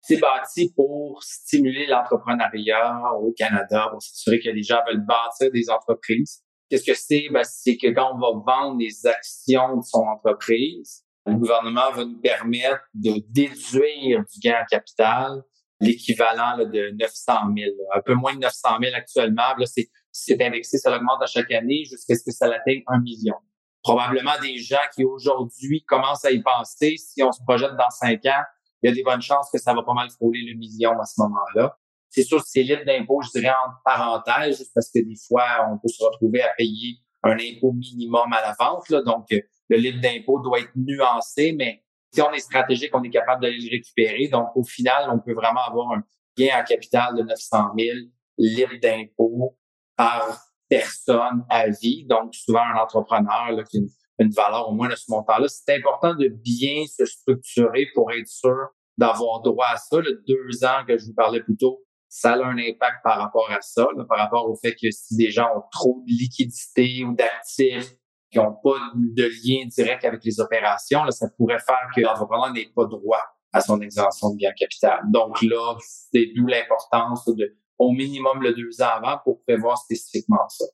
c'est 0.00 0.18
bâti 0.18 0.72
pour 0.74 1.22
stimuler 1.22 1.86
l'entrepreneuriat 1.86 3.14
au 3.20 3.32
Canada, 3.32 3.88
pour 3.90 4.02
s'assurer 4.02 4.40
que 4.40 4.50
les 4.50 4.62
gens 4.62 4.80
veulent 4.86 5.04
bâtir 5.06 5.50
des 5.52 5.70
entreprises. 5.70 6.42
Qu'est-ce 6.68 6.84
que 6.84 6.96
c'est? 6.96 7.28
Ben, 7.30 7.44
c'est 7.44 7.76
que 7.76 7.88
quand 7.88 8.14
on 8.14 8.18
va 8.18 8.42
vendre 8.46 8.78
les 8.78 9.06
actions 9.06 9.76
de 9.76 9.82
son 9.82 10.00
entreprise, 10.00 11.04
le 11.26 11.36
gouvernement 11.36 11.90
va 11.92 12.04
nous 12.04 12.20
permettre 12.20 12.82
de 12.94 13.22
déduire 13.28 14.24
du 14.24 14.40
gain 14.40 14.62
en 14.62 14.66
capital 14.66 15.42
l'équivalent 15.80 16.58
de 16.58 16.90
900 16.98 17.32
000. 17.56 17.70
Un 17.94 18.00
peu 18.00 18.14
moins 18.14 18.34
de 18.34 18.40
900 18.40 18.68
000 18.82 18.94
actuellement. 18.94 19.54
Là, 19.56 19.66
c'est, 19.66 19.88
c'est 20.10 20.40
indexé, 20.42 20.78
ça 20.78 20.94
augmente 20.94 21.22
à 21.22 21.26
chaque 21.26 21.50
année 21.52 21.84
jusqu'à 21.84 22.16
ce 22.16 22.24
que 22.24 22.32
ça 22.32 22.46
atteigne 22.46 22.82
un 22.88 23.00
million. 23.00 23.36
Probablement 23.82 24.38
des 24.42 24.58
gens 24.58 24.76
qui 24.94 25.04
aujourd'hui 25.04 25.84
commencent 25.84 26.24
à 26.24 26.30
y 26.30 26.42
penser, 26.42 26.96
si 26.96 27.22
on 27.22 27.30
se 27.30 27.42
projette 27.42 27.76
dans 27.76 27.90
cinq 27.90 28.26
ans, 28.26 28.42
il 28.82 28.90
y 28.90 28.92
a 28.92 28.94
des 28.94 29.02
bonnes 29.02 29.22
chances 29.22 29.50
que 29.52 29.58
ça 29.58 29.72
va 29.72 29.82
pas 29.82 29.94
mal 29.94 30.10
frôler 30.10 30.42
le 30.42 30.56
million 30.56 30.98
à 31.00 31.04
ce 31.04 31.20
moment-là. 31.20 31.78
C'est 32.10 32.22
sûr 32.22 32.38
que 32.38 32.48
c'est 32.48 32.62
libre 32.62 32.84
d'impôt, 32.86 33.20
je 33.22 33.38
dirais 33.38 33.52
en 33.52 33.70
parenthèse, 33.84 34.58
juste 34.58 34.72
parce 34.74 34.90
que 34.90 35.00
des 35.00 35.16
fois, 35.26 35.68
on 35.70 35.78
peut 35.78 35.88
se 35.88 36.02
retrouver 36.02 36.42
à 36.42 36.50
payer 36.56 36.98
un 37.22 37.36
impôt 37.36 37.72
minimum 37.72 38.32
à 38.32 38.40
la 38.40 38.56
vente. 38.58 38.88
Là, 38.88 39.02
donc, 39.02 39.26
le 39.30 39.76
libre 39.76 40.00
d'impôt 40.00 40.40
doit 40.40 40.60
être 40.60 40.72
nuancé, 40.76 41.52
mais 41.52 41.82
si 42.12 42.22
on 42.22 42.32
est 42.32 42.40
stratégique, 42.40 42.94
on 42.94 43.02
est 43.02 43.10
capable 43.10 43.42
de 43.44 43.48
le 43.48 43.70
récupérer. 43.70 44.28
Donc, 44.28 44.48
au 44.54 44.64
final, 44.64 45.10
on 45.12 45.18
peut 45.18 45.34
vraiment 45.34 45.60
avoir 45.68 45.92
un 45.92 46.02
gain 46.36 46.60
en 46.60 46.64
capital 46.64 47.16
de 47.16 47.22
900 47.22 47.58
000 47.78 47.96
libre 48.38 48.74
d'impôt 48.80 49.56
par 49.96 50.40
personne 50.68 51.44
à 51.50 51.68
vie. 51.68 52.06
Donc, 52.06 52.34
souvent, 52.34 52.62
un 52.62 52.80
entrepreneur 52.80 53.52
là, 53.52 53.62
qui 53.64 53.78
a 53.78 53.80
une, 54.20 54.30
valeur 54.30 54.68
au 54.68 54.74
moins 54.74 54.88
de 54.88 54.96
ce 54.96 55.10
montant-là. 55.10 55.46
C'est 55.48 55.76
important 55.76 56.14
de 56.14 56.28
bien 56.28 56.84
se 56.86 57.04
structurer 57.04 57.88
pour 57.94 58.10
être 58.12 58.26
sûr 58.26 58.68
d'avoir 58.96 59.42
droit 59.42 59.66
à 59.72 59.76
ça. 59.76 59.98
Le 59.98 60.22
deux 60.26 60.64
ans 60.64 60.84
que 60.86 60.96
je 60.98 61.06
vous 61.06 61.14
parlais 61.14 61.40
plus 61.40 61.56
tôt, 61.56 61.84
ça 62.08 62.32
a 62.32 62.44
un 62.44 62.58
impact 62.58 63.02
par 63.04 63.18
rapport 63.18 63.50
à 63.50 63.60
ça, 63.60 63.86
par 64.08 64.18
rapport 64.18 64.48
au 64.48 64.56
fait 64.56 64.74
que 64.74 64.90
si 64.90 65.16
des 65.16 65.30
gens 65.30 65.48
ont 65.56 65.62
trop 65.70 66.02
de 66.06 66.10
liquidités 66.10 67.04
ou 67.04 67.14
d'actifs 67.14 67.94
qui 68.30 68.38
n'ont 68.38 68.54
pas 68.62 68.78
de 68.94 69.24
lien 69.24 69.66
direct 69.66 70.04
avec 70.04 70.24
les 70.24 70.40
opérations, 70.40 71.10
ça 71.10 71.28
pourrait 71.36 71.60
faire 71.60 71.88
que 71.94 72.00
l'entrepreneur 72.00 72.52
n'ait 72.52 72.70
pas 72.74 72.84
droit 72.86 73.22
à 73.52 73.60
son 73.60 73.80
exemption 73.80 74.30
de 74.30 74.36
bien 74.36 74.52
capital. 74.52 75.00
Donc 75.10 75.40
là, 75.42 75.76
c'est 75.80 76.32
d'où 76.34 76.46
l'importance 76.46 77.24
de 77.26 77.56
au 77.78 77.92
minimum 77.92 78.42
le 78.42 78.52
deux 78.54 78.82
ans 78.82 78.90
avant 78.96 79.18
pour 79.24 79.42
prévoir 79.44 79.78
spécifiquement 79.78 80.48
ça. 80.48 80.64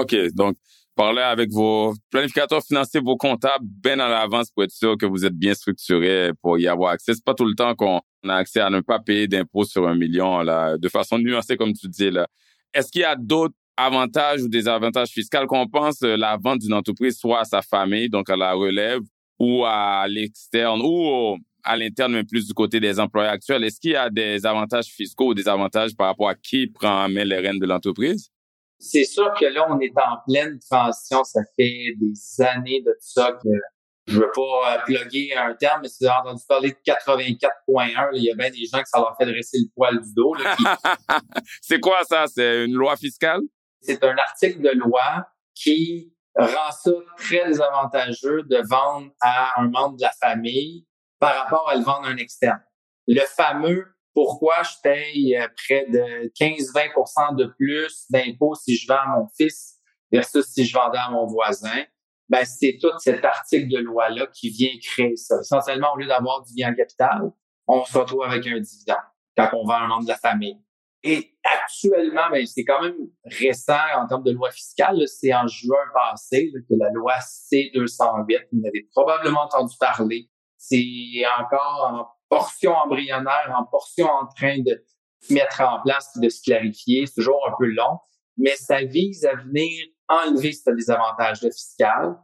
OK. 0.00 0.14
Donc, 0.34 0.56
parler 0.98 1.22
avec 1.22 1.52
vos 1.52 1.94
planificateurs 2.10 2.60
financiers, 2.60 3.00
vos 3.00 3.16
comptables 3.16 3.64
bien 3.64 4.00
à 4.00 4.08
l'avance 4.08 4.50
pour 4.50 4.64
être 4.64 4.72
sûr 4.72 4.96
que 4.98 5.06
vous 5.06 5.24
êtes 5.24 5.36
bien 5.36 5.54
structuré 5.54 6.32
pour 6.42 6.58
y 6.58 6.66
avoir 6.66 6.90
accès. 6.90 7.14
C'est 7.14 7.24
pas 7.24 7.34
tout 7.34 7.44
le 7.44 7.54
temps 7.54 7.76
qu'on 7.76 8.00
a 8.28 8.34
accès 8.34 8.58
à 8.58 8.68
ne 8.68 8.80
pas 8.80 8.98
payer 8.98 9.28
d'impôts 9.28 9.64
sur 9.64 9.86
un 9.86 9.94
million 9.94 10.40
là, 10.40 10.76
de 10.76 10.88
façon 10.88 11.18
nuancée 11.18 11.56
comme 11.56 11.72
tu 11.72 11.86
dis 11.86 12.10
là. 12.10 12.26
Est-ce 12.74 12.90
qu'il 12.90 13.02
y 13.02 13.04
a 13.04 13.14
d'autres 13.14 13.54
avantages 13.76 14.42
ou 14.42 14.48
des 14.48 14.66
avantages 14.66 15.10
fiscaux 15.10 15.46
qu'on 15.46 15.68
pense 15.68 16.02
euh, 16.02 16.16
la 16.16 16.36
vente 16.36 16.58
d'une 16.58 16.74
entreprise 16.74 17.16
soit 17.16 17.40
à 17.42 17.44
sa 17.44 17.62
famille, 17.62 18.10
donc 18.10 18.28
à 18.28 18.36
la 18.36 18.52
relève, 18.54 19.00
ou 19.38 19.64
à 19.64 20.04
l'externe, 20.08 20.80
ou 20.82 21.36
à 21.62 21.76
l'interne, 21.76 22.12
mais 22.14 22.24
plus 22.24 22.48
du 22.48 22.54
côté 22.54 22.80
des 22.80 22.98
employés 22.98 23.30
actuels? 23.30 23.62
Est-ce 23.62 23.78
qu'il 23.78 23.92
y 23.92 23.96
a 23.96 24.10
des 24.10 24.44
avantages 24.44 24.86
fiscaux 24.86 25.28
ou 25.28 25.34
des 25.34 25.48
avantages 25.48 25.94
par 25.94 26.08
rapport 26.08 26.28
à 26.28 26.34
qui 26.34 26.66
prend 26.66 27.04
en 27.04 27.08
main 27.08 27.24
les 27.24 27.38
rênes 27.38 27.60
de 27.60 27.66
l'entreprise? 27.66 28.32
C'est 28.78 29.04
sûr 29.04 29.32
que 29.38 29.46
là, 29.46 29.66
on 29.68 29.80
est 29.80 29.92
en 29.96 30.18
pleine 30.26 30.58
transition. 30.70 31.24
Ça 31.24 31.40
fait 31.56 31.94
des 31.96 32.44
années 32.44 32.82
de 32.82 32.94
ça 33.00 33.32
que 33.42 33.48
je 34.08 34.18
veux 34.18 34.30
pas 34.34 34.74
euh, 34.74 34.78
plugger 34.86 35.36
un 35.36 35.54
terme, 35.54 35.82
mais 35.82 35.88
si 35.88 36.04
vous 36.04 36.10
avez 36.10 36.20
entendu 36.20 36.42
parler 36.48 36.70
de 36.70 36.76
84.1, 36.92 38.08
il 38.14 38.22
y 38.22 38.30
a 38.30 38.34
bien 38.34 38.50
des 38.50 38.64
gens 38.64 38.80
que 38.82 38.88
ça 38.88 38.98
leur 38.98 39.14
fait 39.18 39.26
dresser 39.26 39.58
le 39.58 39.68
poil 39.74 40.00
du 40.00 40.14
dos. 40.14 40.34
c'est 41.60 41.78
quoi 41.78 41.98
ça? 42.04 42.24
C'est 42.26 42.64
une 42.64 42.74
loi 42.74 42.96
fiscale? 42.96 43.42
C'est 43.82 44.02
un 44.02 44.16
article 44.16 44.62
de 44.62 44.70
loi 44.70 45.26
qui 45.54 46.14
rend 46.34 46.70
ça 46.72 46.90
très 47.18 47.46
désavantageux 47.46 48.44
de 48.44 48.62
vendre 48.68 49.10
à 49.20 49.60
un 49.60 49.68
membre 49.68 49.96
de 49.96 50.02
la 50.02 50.12
famille 50.20 50.86
par 51.18 51.36
rapport 51.36 51.68
à 51.68 51.74
le 51.74 51.82
vendre 51.82 52.06
à 52.06 52.10
un 52.10 52.16
externe. 52.16 52.62
Le 53.06 53.20
fameux 53.20 53.86
pourquoi 54.14 54.62
je 54.62 54.74
paye 54.82 55.36
euh, 55.36 55.46
près 55.56 55.86
de 55.90 56.30
15-20% 56.40 57.36
de 57.36 57.46
plus 57.58 58.06
d'impôts 58.10 58.54
si 58.54 58.76
je 58.76 58.86
vends 58.88 58.98
à 58.98 59.18
mon 59.18 59.28
fils 59.36 59.76
versus 60.10 60.46
si 60.46 60.64
je 60.64 60.74
vendais 60.74 60.98
à 60.98 61.10
mon 61.10 61.26
voisin, 61.26 61.84
ben 62.28 62.44
c'est 62.44 62.78
tout 62.80 62.90
cet 62.98 63.24
article 63.24 63.68
de 63.68 63.78
loi-là 63.78 64.26
qui 64.34 64.50
vient 64.50 64.72
créer 64.82 65.16
ça. 65.16 65.36
Essentiellement, 65.40 65.92
au 65.94 65.98
lieu 65.98 66.06
d'avoir 66.06 66.42
du 66.42 66.54
bien 66.54 66.74
capital, 66.74 67.30
on 67.66 67.84
se 67.84 67.96
retrouve 67.96 68.24
avec 68.24 68.46
un 68.46 68.60
dividende 68.60 68.96
quand 69.36 69.50
on 69.52 69.64
vend 69.64 69.74
un 69.74 69.86
membre 69.86 70.04
de 70.04 70.08
la 70.08 70.16
famille. 70.16 70.58
Et 71.04 71.38
actuellement, 71.44 72.28
ben, 72.30 72.44
c'est 72.44 72.64
quand 72.64 72.82
même 72.82 72.96
récent 73.24 73.78
en 73.96 74.06
termes 74.08 74.24
de 74.24 74.32
loi 74.32 74.50
fiscale. 74.50 75.06
C'est 75.06 75.32
en 75.32 75.46
juin 75.46 75.76
passé 75.94 76.50
que 76.68 76.74
la 76.76 76.90
loi 76.90 77.14
C-208, 77.20 78.48
vous 78.52 78.66
avez 78.66 78.88
probablement 78.92 79.42
entendu 79.42 79.76
parler. 79.78 80.28
C'est 80.56 81.22
encore 81.38 81.88
en 81.88 82.17
portion 82.28 82.72
embryonnaire, 82.72 83.54
en 83.56 83.64
portion 83.64 84.06
en 84.06 84.26
train 84.26 84.58
de 84.58 84.84
mettre 85.30 85.60
en 85.60 85.80
place 85.82 86.16
de 86.16 86.28
se 86.28 86.42
clarifier. 86.42 87.06
C'est 87.06 87.14
toujours 87.14 87.46
un 87.48 87.54
peu 87.58 87.66
long, 87.66 87.98
mais 88.36 88.56
ça 88.56 88.82
vise 88.82 89.24
à 89.24 89.34
venir 89.34 89.86
enlever 90.08 90.52
ce 90.52 90.70
désavantage 90.70 91.40
fiscal. 91.40 92.16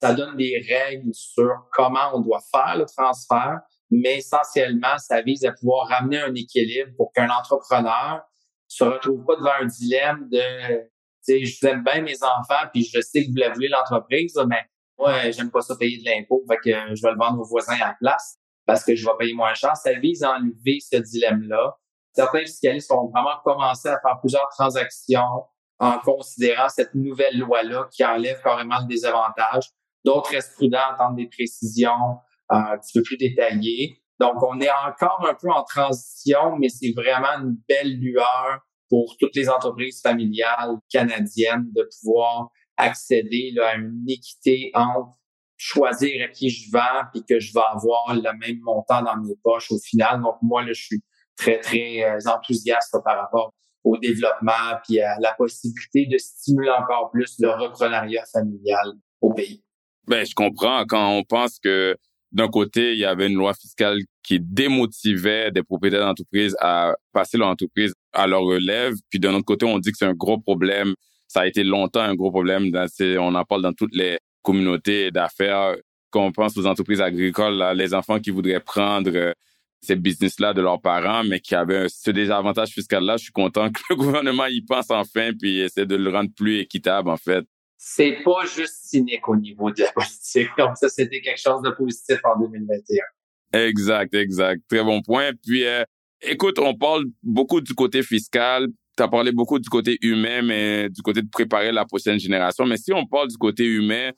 Ça 0.00 0.14
donne 0.14 0.36
des 0.36 0.64
règles 0.68 1.12
sur 1.14 1.50
comment 1.72 2.10
on 2.14 2.20
doit 2.20 2.42
faire 2.50 2.76
le 2.76 2.86
transfert, 2.86 3.60
mais 3.90 4.18
essentiellement, 4.18 4.98
ça 4.98 5.22
vise 5.22 5.44
à 5.44 5.52
pouvoir 5.52 5.88
ramener 5.88 6.18
un 6.18 6.34
équilibre 6.34 6.90
pour 6.96 7.12
qu'un 7.12 7.30
entrepreneur 7.30 8.22
se 8.66 8.84
retrouve 8.84 9.24
pas 9.24 9.36
devant 9.36 9.52
un 9.60 9.66
dilemme 9.66 10.28
de, 10.30 10.78
tu 10.78 10.86
sais, 11.20 11.44
je 11.44 11.66
aime 11.66 11.84
bien 11.84 12.00
mes 12.00 12.20
enfants, 12.22 12.68
puis 12.72 12.84
je 12.84 13.00
sais 13.00 13.24
que 13.24 13.28
vous 13.30 13.36
la 13.36 13.52
voulez 13.52 13.68
l'entreprise, 13.68 14.34
mais 14.48 14.64
moi, 14.98 15.30
j'aime 15.30 15.50
pas 15.50 15.60
ça 15.60 15.76
payer 15.76 15.98
de 15.98 16.04
l'impôt, 16.04 16.42
fait 16.48 16.56
que 16.56 16.94
je 16.94 17.02
vais 17.02 17.12
le 17.12 17.18
vendre 17.18 17.40
aux 17.40 17.48
voisins 17.48 17.76
la 17.78 17.94
place 18.00 18.38
parce 18.66 18.84
que 18.84 18.94
je 18.94 19.04
vais 19.04 19.12
payer 19.18 19.34
moins 19.34 19.54
cher. 19.54 19.76
Ça 19.76 19.92
vise 19.94 20.22
à 20.22 20.32
enlever 20.32 20.78
ce 20.80 20.96
dilemme-là. 20.96 21.76
Certains 22.14 22.40
fiscalistes 22.40 22.90
ont 22.92 23.08
vraiment 23.08 23.38
commencé 23.44 23.88
à 23.88 23.98
faire 24.00 24.18
plusieurs 24.20 24.48
transactions 24.48 25.44
en 25.78 25.98
considérant 25.98 26.68
cette 26.68 26.94
nouvelle 26.94 27.38
loi-là 27.38 27.88
qui 27.90 28.04
enlève 28.04 28.40
carrément 28.42 28.78
le 28.80 28.86
désavantage. 28.86 29.64
D'autres 30.04 30.30
restent 30.30 30.54
prudents, 30.54 30.92
attendent 30.92 31.16
des 31.16 31.28
précisions 31.28 32.18
euh, 32.52 32.56
un 32.56 32.78
petit 32.78 32.98
peu 32.98 33.02
plus 33.02 33.16
détaillées. 33.16 34.02
Donc, 34.20 34.42
on 34.42 34.60
est 34.60 34.70
encore 34.70 35.26
un 35.28 35.34
peu 35.34 35.50
en 35.50 35.64
transition, 35.64 36.56
mais 36.58 36.68
c'est 36.68 36.92
vraiment 36.94 37.40
une 37.40 37.56
belle 37.68 37.98
lueur 37.98 38.60
pour 38.88 39.16
toutes 39.18 39.34
les 39.34 39.48
entreprises 39.48 40.00
familiales 40.02 40.76
canadiennes 40.90 41.70
de 41.74 41.88
pouvoir 41.98 42.50
accéder 42.76 43.54
à 43.60 43.74
une 43.74 44.04
équité 44.08 44.70
entre 44.74 45.16
choisir 45.62 46.24
à 46.24 46.28
qui 46.28 46.50
je 46.50 46.68
vends 46.72 47.04
puis 47.12 47.22
que 47.24 47.38
je 47.38 47.52
vais 47.52 47.60
avoir 47.60 48.14
le 48.14 48.38
même 48.38 48.58
montant 48.62 49.00
dans 49.00 49.16
mes 49.16 49.36
poches 49.44 49.70
au 49.70 49.78
final. 49.78 50.20
Donc, 50.20 50.34
moi, 50.42 50.62
là, 50.62 50.72
je 50.72 50.82
suis 50.82 51.02
très, 51.36 51.60
très 51.60 52.02
euh, 52.02 52.18
enthousiaste 52.26 52.96
par 53.04 53.16
rapport 53.16 53.52
au 53.84 53.96
développement 53.96 54.80
puis 54.84 55.00
à 55.00 55.18
la 55.20 55.32
possibilité 55.34 56.06
de 56.06 56.18
stimuler 56.18 56.70
encore 56.70 57.10
plus 57.12 57.36
le 57.38 57.50
reprenariat 57.50 58.24
familial 58.32 58.94
au 59.20 59.32
pays. 59.32 59.62
Ben, 60.08 60.26
je 60.26 60.34
comprends 60.34 60.84
quand 60.84 61.16
on 61.16 61.22
pense 61.22 61.60
que 61.60 61.96
d'un 62.32 62.48
côté, 62.48 62.94
il 62.94 62.98
y 62.98 63.04
avait 63.04 63.28
une 63.28 63.36
loi 63.36 63.54
fiscale 63.54 63.98
qui 64.24 64.40
démotivait 64.40 65.52
des 65.52 65.62
propriétaires 65.62 66.06
d'entreprises 66.06 66.56
à 66.58 66.94
passer 67.12 67.38
leur 67.38 67.48
entreprise 67.48 67.94
à 68.12 68.26
leur 68.26 68.42
relève, 68.42 68.94
puis 69.10 69.20
d'un 69.20 69.34
autre 69.34 69.44
côté, 69.44 69.64
on 69.64 69.78
dit 69.78 69.92
que 69.92 69.98
c'est 69.98 70.06
un 70.06 70.14
gros 70.14 70.38
problème. 70.38 70.94
Ça 71.28 71.42
a 71.42 71.46
été 71.46 71.62
longtemps 71.62 72.00
un 72.00 72.14
gros 72.14 72.30
problème. 72.30 72.72
On 73.00 73.34
en 73.34 73.44
parle 73.44 73.62
dans 73.62 73.72
toutes 73.72 73.94
les 73.94 74.18
communautés 74.42 75.10
d'affaires. 75.10 75.76
Quand 76.10 76.26
on 76.26 76.32
pense 76.32 76.56
aux 76.56 76.66
entreprises 76.66 77.00
agricoles, 77.00 77.62
les 77.74 77.94
enfants 77.94 78.20
qui 78.20 78.30
voudraient 78.30 78.60
prendre 78.60 79.10
euh, 79.14 79.32
ces 79.80 79.96
business-là 79.96 80.54
de 80.54 80.62
leurs 80.62 80.80
parents, 80.80 81.24
mais 81.24 81.40
qui 81.40 81.54
avaient 81.54 81.88
ce 81.88 82.10
désavantage 82.10 82.70
fiscal-là, 82.70 83.16
je 83.16 83.24
suis 83.24 83.32
content 83.32 83.70
que 83.70 83.80
le 83.90 83.96
gouvernement 83.96 84.46
y 84.46 84.62
pense 84.62 84.90
enfin 84.90 85.32
puis 85.38 85.60
essaie 85.60 85.86
de 85.86 85.96
le 85.96 86.10
rendre 86.10 86.30
plus 86.36 86.58
équitable, 86.60 87.10
en 87.10 87.16
fait. 87.16 87.44
C'est 87.76 88.18
pas 88.24 88.44
juste 88.46 88.76
cynique 88.84 89.28
au 89.28 89.34
niveau 89.34 89.72
de 89.72 89.82
la 89.82 89.90
politique. 89.90 90.50
Donc 90.56 90.76
ça, 90.76 90.88
c'était 90.88 91.20
quelque 91.20 91.40
chose 91.40 91.62
de 91.62 91.70
positif 91.70 92.20
en 92.24 92.38
2021. 92.38 93.60
Exact, 93.66 94.14
exact. 94.14 94.62
Très 94.68 94.84
bon 94.84 95.02
point. 95.02 95.30
Puis, 95.44 95.64
euh, 95.64 95.82
écoute, 96.20 96.58
on 96.60 96.76
parle 96.76 97.06
beaucoup 97.22 97.60
du 97.60 97.74
côté 97.74 98.04
fiscal. 98.04 98.68
Tu 98.96 99.02
as 99.02 99.08
parlé 99.08 99.32
beaucoup 99.32 99.58
du 99.58 99.68
côté 99.68 99.98
humain, 100.00 100.42
mais 100.42 100.90
du 100.90 101.02
côté 101.02 101.22
de 101.22 101.28
préparer 101.28 101.72
la 101.72 101.84
prochaine 101.84 102.20
génération. 102.20 102.66
Mais 102.66 102.76
si 102.76 102.92
on 102.92 103.04
parle 103.04 103.28
du 103.28 103.36
côté 103.36 103.64
humain 103.64 104.12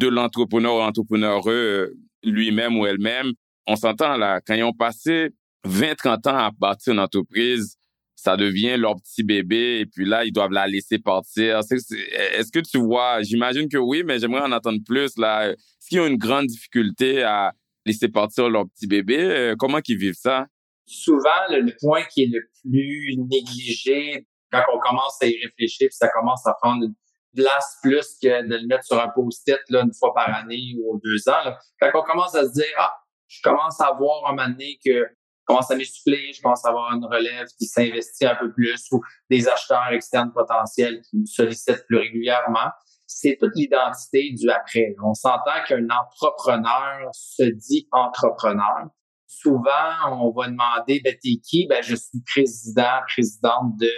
de 0.00 0.08
l'entrepreneur 0.08 0.76
ou 0.76 0.80
entrepreneureux 0.80 1.52
euh, 1.52 1.94
lui-même 2.24 2.78
ou 2.78 2.86
elle-même, 2.86 3.32
on 3.66 3.76
s'entend 3.76 4.16
là, 4.16 4.40
quand 4.44 4.54
ils 4.54 4.64
ont 4.64 4.72
passé 4.72 5.30
20, 5.64 5.94
30 5.94 6.26
ans 6.26 6.36
à 6.36 6.50
bâtir 6.58 6.94
une 6.94 7.00
entreprise, 7.00 7.76
ça 8.16 8.36
devient 8.36 8.76
leur 8.76 8.96
petit 8.96 9.22
bébé 9.22 9.80
et 9.80 9.86
puis 9.86 10.04
là, 10.04 10.24
ils 10.24 10.32
doivent 10.32 10.52
la 10.52 10.66
laisser 10.66 10.98
partir. 10.98 11.58
Est-ce 11.58 12.50
que 12.50 12.60
tu 12.60 12.78
vois, 12.78 13.22
j'imagine 13.22 13.68
que 13.68 13.78
oui, 13.78 14.02
mais 14.04 14.18
j'aimerais 14.18 14.42
en 14.42 14.52
entendre 14.52 14.80
plus 14.84 15.16
là. 15.16 15.50
Est-ce 15.50 15.88
qu'ils 15.88 16.00
ont 16.00 16.06
une 16.06 16.18
grande 16.18 16.46
difficulté 16.46 17.22
à 17.22 17.52
laisser 17.86 18.08
partir 18.08 18.48
leur 18.48 18.66
petit 18.68 18.86
bébé? 18.86 19.18
Euh, 19.20 19.54
comment 19.58 19.80
ils 19.86 19.96
vivent 19.96 20.18
ça? 20.18 20.46
Souvent, 20.86 21.28
le, 21.50 21.74
point 21.80 22.02
qui 22.12 22.24
est 22.24 22.30
le 22.30 22.42
plus 22.62 23.16
négligé 23.16 24.26
quand 24.50 24.62
on 24.74 24.78
commence 24.78 25.22
à 25.22 25.26
y 25.26 25.36
réfléchir, 25.42 25.88
puis 25.88 25.96
ça 25.96 26.08
commence 26.08 26.46
à 26.46 26.54
prendre 26.60 26.84
une 26.84 26.94
place 27.34 27.78
plus 27.82 28.16
que 28.22 28.46
de 28.46 28.56
le 28.56 28.66
mettre 28.66 28.84
sur 28.84 29.00
un 29.00 29.08
post-it 29.08 29.60
une 29.70 29.92
fois 29.98 30.12
par 30.14 30.34
année 30.34 30.74
ou 30.82 31.00
deux 31.02 31.28
ans. 31.28 31.54
Quand 31.80 31.90
on 31.94 32.02
commence 32.02 32.34
à 32.34 32.44
se 32.46 32.52
dire, 32.52 32.74
ah, 32.78 32.92
je 33.28 33.40
commence 33.42 33.80
à 33.80 33.92
voir 33.92 34.26
un 34.28 34.32
moment 34.32 34.48
donné 34.48 34.78
que 34.84 34.92
je 34.92 35.44
commence 35.46 35.70
à 35.70 35.76
m'essouffler, 35.76 36.32
je 36.32 36.42
commence 36.42 36.64
à 36.64 36.70
avoir 36.70 36.92
une 36.94 37.04
relève 37.04 37.46
qui 37.58 37.66
s'investit 37.66 38.26
un 38.26 38.36
peu 38.36 38.52
plus 38.52 38.86
ou 38.92 39.00
des 39.28 39.48
acheteurs 39.48 39.88
externes 39.92 40.32
potentiels 40.32 41.00
qui 41.08 41.18
me 41.18 41.26
sollicitent 41.26 41.86
plus 41.86 41.98
régulièrement. 41.98 42.70
C'est 43.06 43.36
toute 43.40 43.52
l'identité 43.56 44.32
du 44.32 44.48
après. 44.50 44.94
On 45.02 45.14
s'entend 45.14 45.64
qu'un 45.66 45.88
entrepreneur 45.90 47.10
se 47.12 47.42
dit 47.42 47.88
entrepreneur. 47.90 48.86
Souvent, 49.26 49.94
on 50.10 50.30
va 50.30 50.48
demander, 50.48 51.00
ben, 51.04 51.16
t'es 51.20 51.40
qui? 51.42 51.66
Ben, 51.68 51.82
je 51.82 51.94
suis 51.96 52.20
président, 52.26 53.00
présidente 53.08 53.76
de 53.78 53.90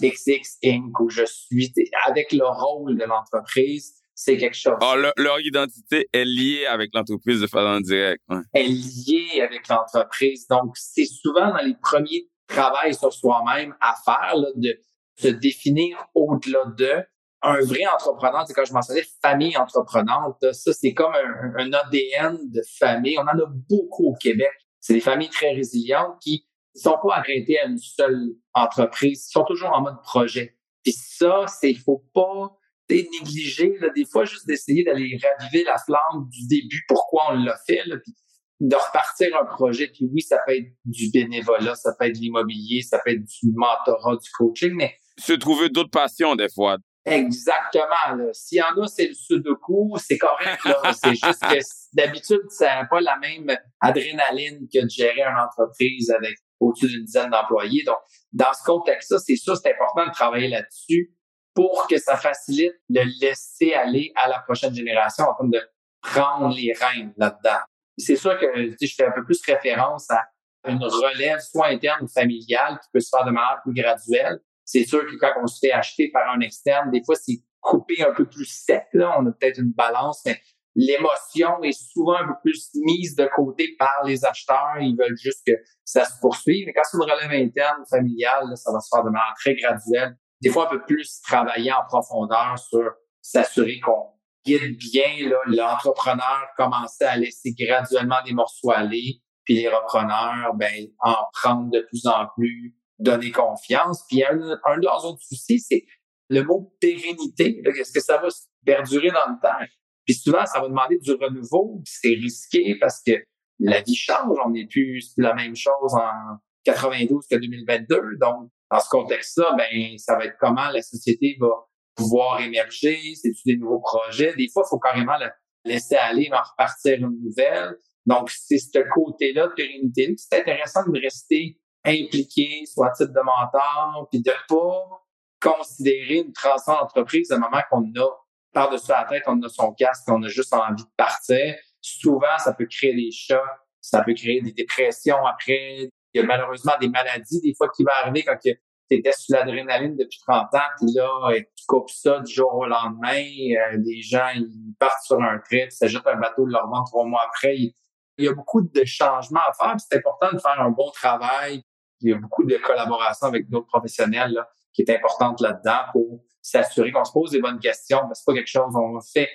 XX 0.00 0.58
Inc. 0.64 1.00
ou 1.00 1.10
je 1.10 1.24
suis 1.24 1.72
avec 2.06 2.32
le 2.32 2.46
rôle 2.46 2.96
de 2.96 3.04
l'entreprise 3.04 3.96
c'est 4.16 4.38
quelque 4.38 4.56
chose. 4.56 4.78
Ah, 4.80 4.96
leur, 5.16 5.40
identité 5.40 6.08
est 6.10 6.24
liée 6.24 6.64
avec 6.66 6.90
l'entreprise 6.94 7.42
de 7.42 7.46
façon 7.46 7.80
directe. 7.80 8.24
Elle 8.54 8.62
est 8.62 9.06
liée 9.06 9.42
avec 9.42 9.68
l'entreprise. 9.68 10.48
Donc, 10.48 10.72
c'est 10.74 11.04
souvent 11.04 11.50
dans 11.50 11.62
les 11.62 11.74
premiers 11.74 12.26
travails 12.48 12.94
sur 12.94 13.12
soi-même 13.12 13.76
à 13.80 13.94
faire, 14.04 14.34
de 14.56 14.80
se 15.16 15.28
définir 15.28 16.08
au-delà 16.14 16.64
de. 16.76 17.04
Un 17.42 17.60
vrai 17.60 17.84
entrepreneur, 17.86 18.44
c'est 18.46 18.54
quand 18.54 18.64
je 18.64 18.72
mentionnais 18.72 19.04
famille 19.20 19.56
entreprenante, 19.56 20.38
ça, 20.52 20.72
c'est 20.72 20.94
comme 20.94 21.12
un, 21.14 21.72
ADN 21.72 22.38
de 22.50 22.62
famille. 22.78 23.18
On 23.18 23.22
en 23.22 23.38
a 23.38 23.46
beaucoup 23.68 24.08
au 24.08 24.14
Québec. 24.14 24.50
C'est 24.80 24.94
des 24.94 25.00
familles 25.00 25.28
très 25.28 25.52
résilientes 25.52 26.16
qui 26.22 26.48
ne 26.76 26.80
sont 26.80 26.98
pas 27.02 27.16
arrêtées 27.16 27.58
à 27.58 27.66
une 27.66 27.78
seule 27.78 28.34
entreprise. 28.54 29.26
Ils 29.28 29.32
sont 29.32 29.44
toujours 29.44 29.72
en 29.72 29.82
mode 29.82 30.00
projet. 30.02 30.56
Puis 30.82 30.92
ça, 30.92 31.46
c'est, 31.48 31.70
il 31.70 31.78
faut 31.78 32.04
pas 32.14 32.56
négligé, 32.90 33.76
là, 33.80 33.88
des 33.94 34.04
fois, 34.04 34.24
juste 34.24 34.46
d'essayer 34.46 34.84
d'aller 34.84 35.18
raviver 35.22 35.64
la 35.64 35.78
flamme 35.78 36.28
du 36.28 36.46
début, 36.46 36.84
pourquoi 36.88 37.32
on 37.32 37.44
l'a 37.44 37.56
fait, 37.66 37.84
là, 37.86 37.96
puis 37.96 38.14
de 38.60 38.74
repartir 38.74 39.28
un 39.40 39.44
projet. 39.44 39.88
Puis 39.88 40.08
oui, 40.12 40.22
ça 40.22 40.38
peut 40.46 40.56
être 40.56 40.68
du 40.84 41.10
bénévolat, 41.10 41.74
ça 41.74 41.92
peut 41.98 42.06
être 42.06 42.16
l'immobilier, 42.16 42.82
ça 42.82 43.00
peut 43.04 43.10
être 43.10 43.24
du 43.24 43.52
mentorat, 43.54 44.16
du 44.16 44.30
coaching, 44.30 44.72
mais... 44.74 44.94
Se 45.18 45.32
trouver 45.32 45.68
d'autres 45.68 45.90
passions, 45.90 46.36
des 46.36 46.48
fois. 46.48 46.76
Exactement. 47.04 48.30
S'il 48.32 48.58
y 48.58 48.62
en 48.62 48.82
a, 48.82 48.88
c'est 48.88 49.08
le 49.08 49.14
sudoku, 49.14 49.96
c'est 49.98 50.18
correct. 50.18 50.64
Là. 50.64 50.92
c'est 50.92 51.14
juste 51.14 51.40
que 51.40 51.58
d'habitude, 51.94 52.42
ça 52.48 52.66
n'a 52.66 52.84
pas 52.86 53.00
la 53.00 53.16
même 53.18 53.56
adrénaline 53.80 54.66
que 54.72 54.82
de 54.82 54.90
gérer 54.90 55.22
une 55.22 55.38
entreprise 55.38 56.10
avec 56.10 56.36
au-dessus 56.60 56.88
d'une 56.88 57.04
dizaine 57.04 57.30
d'employés. 57.30 57.82
Donc, 57.84 57.98
dans 58.32 58.52
ce 58.52 58.64
contexte-là, 58.64 59.18
c'est 59.18 59.36
sûr, 59.36 59.56
c'est 59.56 59.72
important 59.72 60.06
de 60.06 60.12
travailler 60.12 60.48
là-dessus 60.48 61.12
pour 61.54 61.86
que 61.88 61.98
ça 61.98 62.16
facilite 62.16 62.74
le 62.90 63.02
laisser 63.20 63.72
aller 63.72 64.12
à 64.14 64.28
la 64.28 64.40
prochaine 64.40 64.74
génération 64.74 65.24
en 65.24 65.34
termes 65.34 65.50
de 65.50 65.62
prendre 66.02 66.54
les 66.54 66.72
rênes 66.72 67.12
là-dedans. 67.16 67.60
C'est 67.96 68.16
sûr 68.16 68.38
que 68.38 68.46
je 68.80 68.94
fais 68.94 69.06
un 69.06 69.12
peu 69.12 69.24
plus 69.24 69.40
référence 69.42 70.10
à 70.10 70.22
une 70.66 70.82
relève 70.84 71.38
soit 71.40 71.68
interne 71.68 72.04
ou 72.04 72.08
familiale 72.08 72.78
qui 72.82 72.88
peut 72.92 73.00
se 73.00 73.08
faire 73.08 73.24
de 73.24 73.30
manière 73.30 73.60
plus 73.62 73.72
graduelle. 73.72 74.40
C'est 74.64 74.84
sûr 74.84 75.06
que 75.06 75.16
quand 75.16 75.32
on 75.42 75.46
se 75.46 75.58
fait 75.60 75.72
acheter 75.72 76.10
par 76.12 76.28
un 76.34 76.40
externe, 76.40 76.90
des 76.90 77.02
fois, 77.04 77.14
c'est 77.14 77.38
coupé 77.60 78.02
un 78.02 78.12
peu 78.12 78.26
plus 78.26 78.44
sec. 78.44 78.84
Là. 78.92 79.16
On 79.18 79.26
a 79.26 79.32
peut-être 79.32 79.58
une 79.58 79.72
balance, 79.72 80.22
mais 80.26 80.40
l'émotion 80.76 81.62
est 81.62 81.72
souvent 81.72 82.18
un 82.18 82.26
peu 82.28 82.34
plus 82.44 82.70
mise 82.74 83.16
de 83.16 83.28
côté 83.34 83.74
par 83.78 84.04
les 84.04 84.24
acheteurs. 84.24 84.76
Ils 84.80 84.96
veulent 84.96 85.16
juste 85.16 85.42
que 85.46 85.54
ça 85.84 86.04
se 86.04 86.20
poursuive. 86.20 86.66
Mais 86.66 86.74
quand 86.74 86.82
c'est 86.84 86.98
une 86.98 87.10
relève 87.10 87.30
interne, 87.30 87.82
familiale, 87.90 88.52
ça 88.56 88.70
va 88.72 88.80
se 88.80 88.88
faire 88.94 89.02
de 89.02 89.10
manière 89.10 89.34
très 89.38 89.54
graduelle. 89.54 90.16
Des 90.42 90.50
fois, 90.50 90.66
un 90.66 90.70
peu 90.70 90.82
plus 90.82 91.20
travailler 91.22 91.72
en 91.72 91.82
profondeur 91.88 92.58
sur 92.58 92.92
s'assurer 93.22 93.80
qu'on 93.80 94.10
guide 94.44 94.76
bien 94.78 95.30
l'entrepreneur, 95.46 96.46
commencer 96.56 97.04
à 97.04 97.16
laisser 97.16 97.54
graduellement 97.58 98.22
des 98.24 98.34
morceaux 98.34 98.70
aller, 98.70 99.22
puis 99.44 99.54
les 99.54 99.68
repreneurs, 99.68 100.54
ben, 100.54 100.88
en 101.00 101.16
prendre 101.32 101.70
de 101.70 101.80
plus 101.88 102.06
en 102.06 102.26
plus, 102.36 102.76
donner 102.98 103.32
confiance. 103.32 104.04
Puis 104.08 104.22
un, 104.24 104.38
un 104.64 104.76
de 104.76 104.84
leurs 104.84 105.04
autres 105.06 105.22
soucis, 105.22 105.58
c'est 105.58 105.86
le 106.28 106.42
mot 106.42 106.76
pérennité. 106.80 107.62
Est-ce 107.64 107.92
que 107.92 108.00
ça 108.00 108.18
va 108.18 108.28
perdurer 108.64 109.10
dans 109.10 109.32
le 109.32 109.40
temps? 109.40 109.66
Puis 110.06 110.14
souvent, 110.14 110.46
ça 110.46 110.60
va 110.60 110.68
demander 110.68 110.98
du 110.98 111.12
renouveau. 111.12 111.82
C'est 111.84 112.14
risqué 112.14 112.76
parce 112.80 113.02
que 113.04 113.12
la 113.58 113.80
vie 113.82 113.94
change. 113.94 114.36
On 114.44 114.50
n'est 114.50 114.66
plus 114.66 115.12
la 115.16 115.34
même 115.34 115.56
chose 115.56 115.94
en 115.94 116.38
92 116.64 117.26
que 117.30 117.36
2022. 117.36 118.16
Donc, 118.20 118.50
dans 118.70 118.80
ce 118.80 118.88
contexte-là, 118.88 119.56
ben, 119.56 119.98
ça 119.98 120.16
va 120.16 120.24
être 120.26 120.36
comment 120.38 120.68
la 120.70 120.82
société 120.82 121.36
va 121.40 121.48
pouvoir 121.94 122.40
émerger? 122.40 123.14
C'est-tu 123.14 123.42
des 123.46 123.56
nouveaux 123.56 123.80
projets? 123.80 124.34
Des 124.36 124.48
fois, 124.52 124.64
il 124.66 124.70
faut 124.70 124.78
carrément 124.78 125.16
la 125.16 125.32
laisser 125.64 125.96
aller, 125.96 126.30
en 126.32 126.42
repartir 126.42 126.98
une 126.98 127.20
nouvelle. 127.22 127.76
Donc, 128.04 128.30
c'est 128.30 128.58
ce 128.58 128.78
côté-là 128.94 129.48
de 129.48 129.52
pérennité. 129.54 130.14
C'est 130.16 130.40
intéressant 130.40 130.88
de 130.88 131.00
rester 131.00 131.58
impliqué, 131.84 132.64
soit 132.66 132.88
à 132.88 132.90
titre 132.92 133.12
de 133.12 133.20
mentor, 133.20 134.08
puis 134.10 134.20
de 134.20 134.32
pas 134.48 135.02
considérer 135.40 136.18
une 136.18 136.32
transition 136.32 136.74
d'entreprise 136.74 137.30
le 137.30 137.38
moment 137.38 137.62
qu'on 137.70 137.82
a 138.00 138.08
par-dessus 138.56 138.90
la 138.90 139.04
tête, 139.04 139.22
on 139.26 139.42
a 139.42 139.50
son 139.50 139.74
casque, 139.74 140.04
on 140.08 140.22
a 140.22 140.28
juste 140.28 140.54
envie 140.54 140.82
de 140.82 140.88
partir. 140.96 141.56
Souvent, 141.82 142.38
ça 142.38 142.54
peut 142.54 142.64
créer 142.64 142.94
des 142.94 143.10
chocs, 143.12 143.38
ça 143.82 144.02
peut 144.02 144.14
créer 144.14 144.40
des 144.40 144.52
dépressions 144.52 145.26
après. 145.26 145.90
Il 146.14 146.20
y 146.20 146.20
a 146.20 146.22
malheureusement 146.22 146.72
des 146.80 146.88
maladies, 146.88 147.42
des 147.42 147.54
fois, 147.54 147.68
qui 147.68 147.84
vont 147.84 147.90
arriver 148.02 148.24
quand 148.24 148.38
tu 148.42 148.58
étais 148.88 149.12
sous 149.12 149.32
l'adrénaline 149.34 149.94
depuis 149.94 150.18
30 150.26 150.54
ans, 150.54 150.58
puis 150.78 150.90
là, 150.94 151.34
tu 151.54 151.66
coupes 151.66 151.90
ça 151.90 152.20
du 152.20 152.32
jour 152.32 152.54
au 152.54 152.64
lendemain. 152.64 153.20
Euh, 153.20 153.76
les 153.84 154.00
gens, 154.00 154.30
ils 154.34 154.74
partent 154.78 155.04
sur 155.04 155.20
un 155.20 155.38
trait, 155.38 155.68
tu 155.70 155.76
s'ajoutes 155.76 156.06
un 156.06 156.16
bateau, 156.16 156.46
de 156.46 156.52
leur 156.52 156.66
vendre 156.66 156.86
trois 156.86 157.04
mois 157.04 157.24
après. 157.26 157.58
Il, 157.58 157.74
y 158.16 158.26
a 158.28 158.32
beaucoup 158.32 158.62
de 158.62 158.84
changements 158.86 159.40
à 159.46 159.52
faire, 159.52 159.76
c'est 159.78 159.98
important 159.98 160.32
de 160.32 160.38
faire 160.38 160.58
un 160.58 160.70
bon 160.70 160.90
travail. 160.92 161.62
Il 162.00 162.08
y 162.08 162.14
a 162.14 162.16
beaucoup 162.16 162.44
de 162.44 162.56
collaboration 162.56 163.26
avec 163.26 163.50
d'autres 163.50 163.66
professionnels 163.66 164.32
là, 164.32 164.48
qui 164.72 164.80
est 164.80 164.90
importante 164.96 165.42
là-dedans 165.42 165.90
pour 165.92 166.22
s'assurer 166.46 166.92
qu'on 166.92 167.04
se 167.04 167.12
pose 167.12 167.30
des 167.30 167.40
bonnes 167.40 167.58
questions. 167.58 168.00
C'est 168.12 168.24
pas 168.24 168.34
quelque 168.34 168.48
chose 168.48 168.72
qu'on 168.72 169.00
fait. 169.00 169.28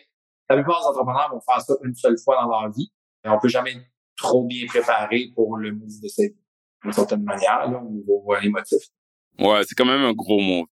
La 0.49 0.55
plupart 0.55 0.81
des 0.81 0.87
entrepreneurs 0.87 1.29
vont 1.31 1.41
faire 1.41 1.61
ça 1.61 1.73
une 1.83 1.95
seule 1.95 2.17
fois 2.17 2.41
dans 2.41 2.49
leur 2.49 2.71
vie. 2.71 2.91
Et 3.25 3.29
on 3.29 3.39
peut 3.39 3.49
jamais 3.49 3.75
trop 4.17 4.45
bien 4.45 4.65
préparé 4.67 5.31
pour 5.35 5.57
le 5.57 5.71
move 5.71 6.01
de 6.01 6.07
cette 6.07 6.35
d'une 6.83 6.93
certaine 6.93 7.23
manière, 7.23 7.69
là, 7.69 7.79
au 7.79 7.91
niveau 7.91 8.35
émotif. 8.41 8.79
Ouais, 9.39 9.61
c'est 9.67 9.75
quand 9.75 9.85
même 9.85 10.01
un 10.01 10.13
gros 10.13 10.39
mot. 10.39 10.65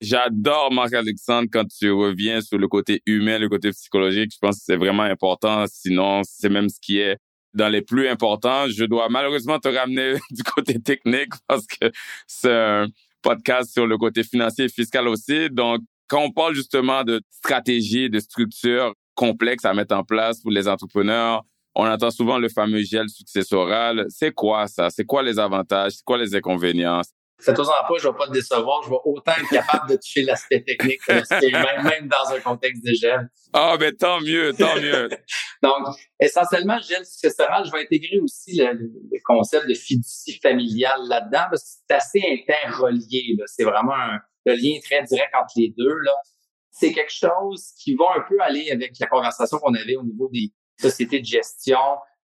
J'adore 0.00 0.72
Marc-Alexandre 0.72 1.48
quand 1.52 1.64
tu 1.66 1.90
reviens 1.90 2.40
sur 2.40 2.58
le 2.58 2.68
côté 2.68 3.02
humain, 3.06 3.38
le 3.38 3.48
côté 3.48 3.70
psychologique. 3.70 4.30
Je 4.32 4.38
pense 4.40 4.58
que 4.58 4.64
c'est 4.64 4.76
vraiment 4.76 5.02
important. 5.02 5.64
Sinon, 5.66 6.22
c'est 6.22 6.48
même 6.48 6.68
ce 6.68 6.78
qui 6.80 6.98
est 6.98 7.16
dans 7.54 7.68
les 7.68 7.82
plus 7.82 8.08
importants. 8.08 8.68
Je 8.68 8.84
dois 8.84 9.08
malheureusement 9.08 9.58
te 9.58 9.68
ramener 9.68 10.14
du 10.30 10.44
côté 10.44 10.80
technique 10.80 11.32
parce 11.48 11.66
que 11.66 11.90
c'est 12.28 12.52
un 12.52 12.86
podcast 13.22 13.72
sur 13.72 13.86
le 13.86 13.96
côté 13.98 14.22
financier 14.22 14.66
et 14.66 14.68
fiscal 14.68 15.08
aussi. 15.08 15.50
Donc, 15.50 15.80
quand 16.08 16.22
on 16.22 16.30
parle 16.30 16.54
justement 16.54 17.04
de 17.04 17.20
stratégie, 17.30 18.08
de 18.08 18.18
structure 18.18 18.94
complexe 19.14 19.64
à 19.64 19.74
mettre 19.74 19.94
en 19.94 20.04
place 20.04 20.40
pour 20.40 20.50
les 20.50 20.68
entrepreneurs, 20.68 21.44
on 21.74 21.86
entend 21.86 22.10
souvent 22.10 22.38
le 22.38 22.48
fameux 22.48 22.82
gel 22.82 23.08
successoral. 23.08 24.06
C'est 24.08 24.32
quoi 24.32 24.66
ça? 24.66 24.90
C'est 24.90 25.04
quoi 25.04 25.22
les 25.22 25.38
avantages? 25.38 25.92
C'est 25.92 26.04
quoi 26.04 26.18
les 26.18 26.34
inconvénients? 26.34 27.02
Faites-en 27.40 27.64
pas, 27.64 27.94
je 27.98 28.08
vais 28.08 28.14
pas 28.16 28.26
te 28.26 28.32
décevoir. 28.32 28.82
Je 28.82 28.90
vais 28.90 28.96
autant 29.04 29.32
être 29.32 29.48
capable 29.48 29.90
de 29.90 29.96
toucher 29.96 30.22
l'aspect 30.22 30.60
technique, 30.62 31.00
même, 31.08 31.84
même 31.84 32.08
dans 32.08 32.34
un 32.34 32.40
contexte 32.40 32.84
de 32.84 32.92
gel. 32.92 33.30
Ah, 33.52 33.76
ben 33.78 33.94
tant 33.94 34.20
mieux, 34.20 34.52
tant 34.54 34.74
mieux. 34.76 35.08
Donc, 35.62 35.96
essentiellement, 36.18 36.78
gel 36.80 37.04
successoral, 37.06 37.64
je 37.64 37.70
vais 37.70 37.82
intégrer 37.82 38.18
aussi 38.20 38.56
le, 38.56 38.90
concept 39.24 39.68
de 39.68 39.74
fiducie 39.74 40.40
familiale 40.40 41.00
là-dedans 41.08 41.44
parce 41.50 41.62
que 41.62 41.68
c'est 41.88 41.94
assez 41.94 42.22
interrelié. 42.28 43.36
C'est 43.46 43.64
vraiment 43.64 43.94
un, 43.94 44.18
le 44.46 44.54
lien 44.54 44.78
très 44.82 45.04
direct 45.04 45.32
entre 45.34 45.52
les 45.56 45.72
deux. 45.76 45.96
Là. 46.04 46.14
C'est 46.70 46.92
quelque 46.92 47.12
chose 47.12 47.72
qui 47.78 47.94
va 47.94 48.04
un 48.16 48.24
peu 48.28 48.40
aller 48.40 48.70
avec 48.70 48.98
la 48.98 49.06
conversation 49.06 49.58
qu'on 49.58 49.74
avait 49.74 49.96
au 49.96 50.04
niveau 50.04 50.28
des 50.32 50.52
sociétés 50.80 51.20
de 51.20 51.26
gestion. 51.26 51.78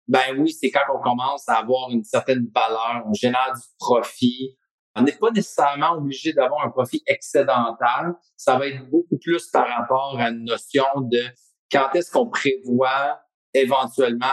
Ben 0.08 0.38
oui, 0.38 0.52
c'est 0.52 0.70
quand 0.70 0.82
on 0.94 1.02
commence 1.02 1.48
à 1.48 1.56
avoir 1.56 1.90
une 1.90 2.04
certaine 2.04 2.48
valeur, 2.54 3.04
on 3.08 3.14
génère 3.14 3.54
du 3.56 3.62
profit, 3.80 4.58
on 4.96 5.04
n'est 5.04 5.14
pas 5.14 5.32
nécessairement 5.32 5.94
obligé 5.94 6.34
d'avoir 6.34 6.66
un 6.66 6.70
profit 6.70 7.02
excédental. 7.08 8.14
Ça 8.36 8.58
va 8.58 8.68
être 8.68 8.90
beaucoup 8.90 9.18
plus 9.18 9.48
par 9.48 9.68
rapport 9.68 10.18
à 10.20 10.30
une 10.30 10.44
notion 10.44 10.86
de 10.98 11.22
quand 11.72 11.90
est-ce 11.94 12.12
qu'on 12.12 12.30
prévoit 12.30 13.22
éventuellement 13.54 14.28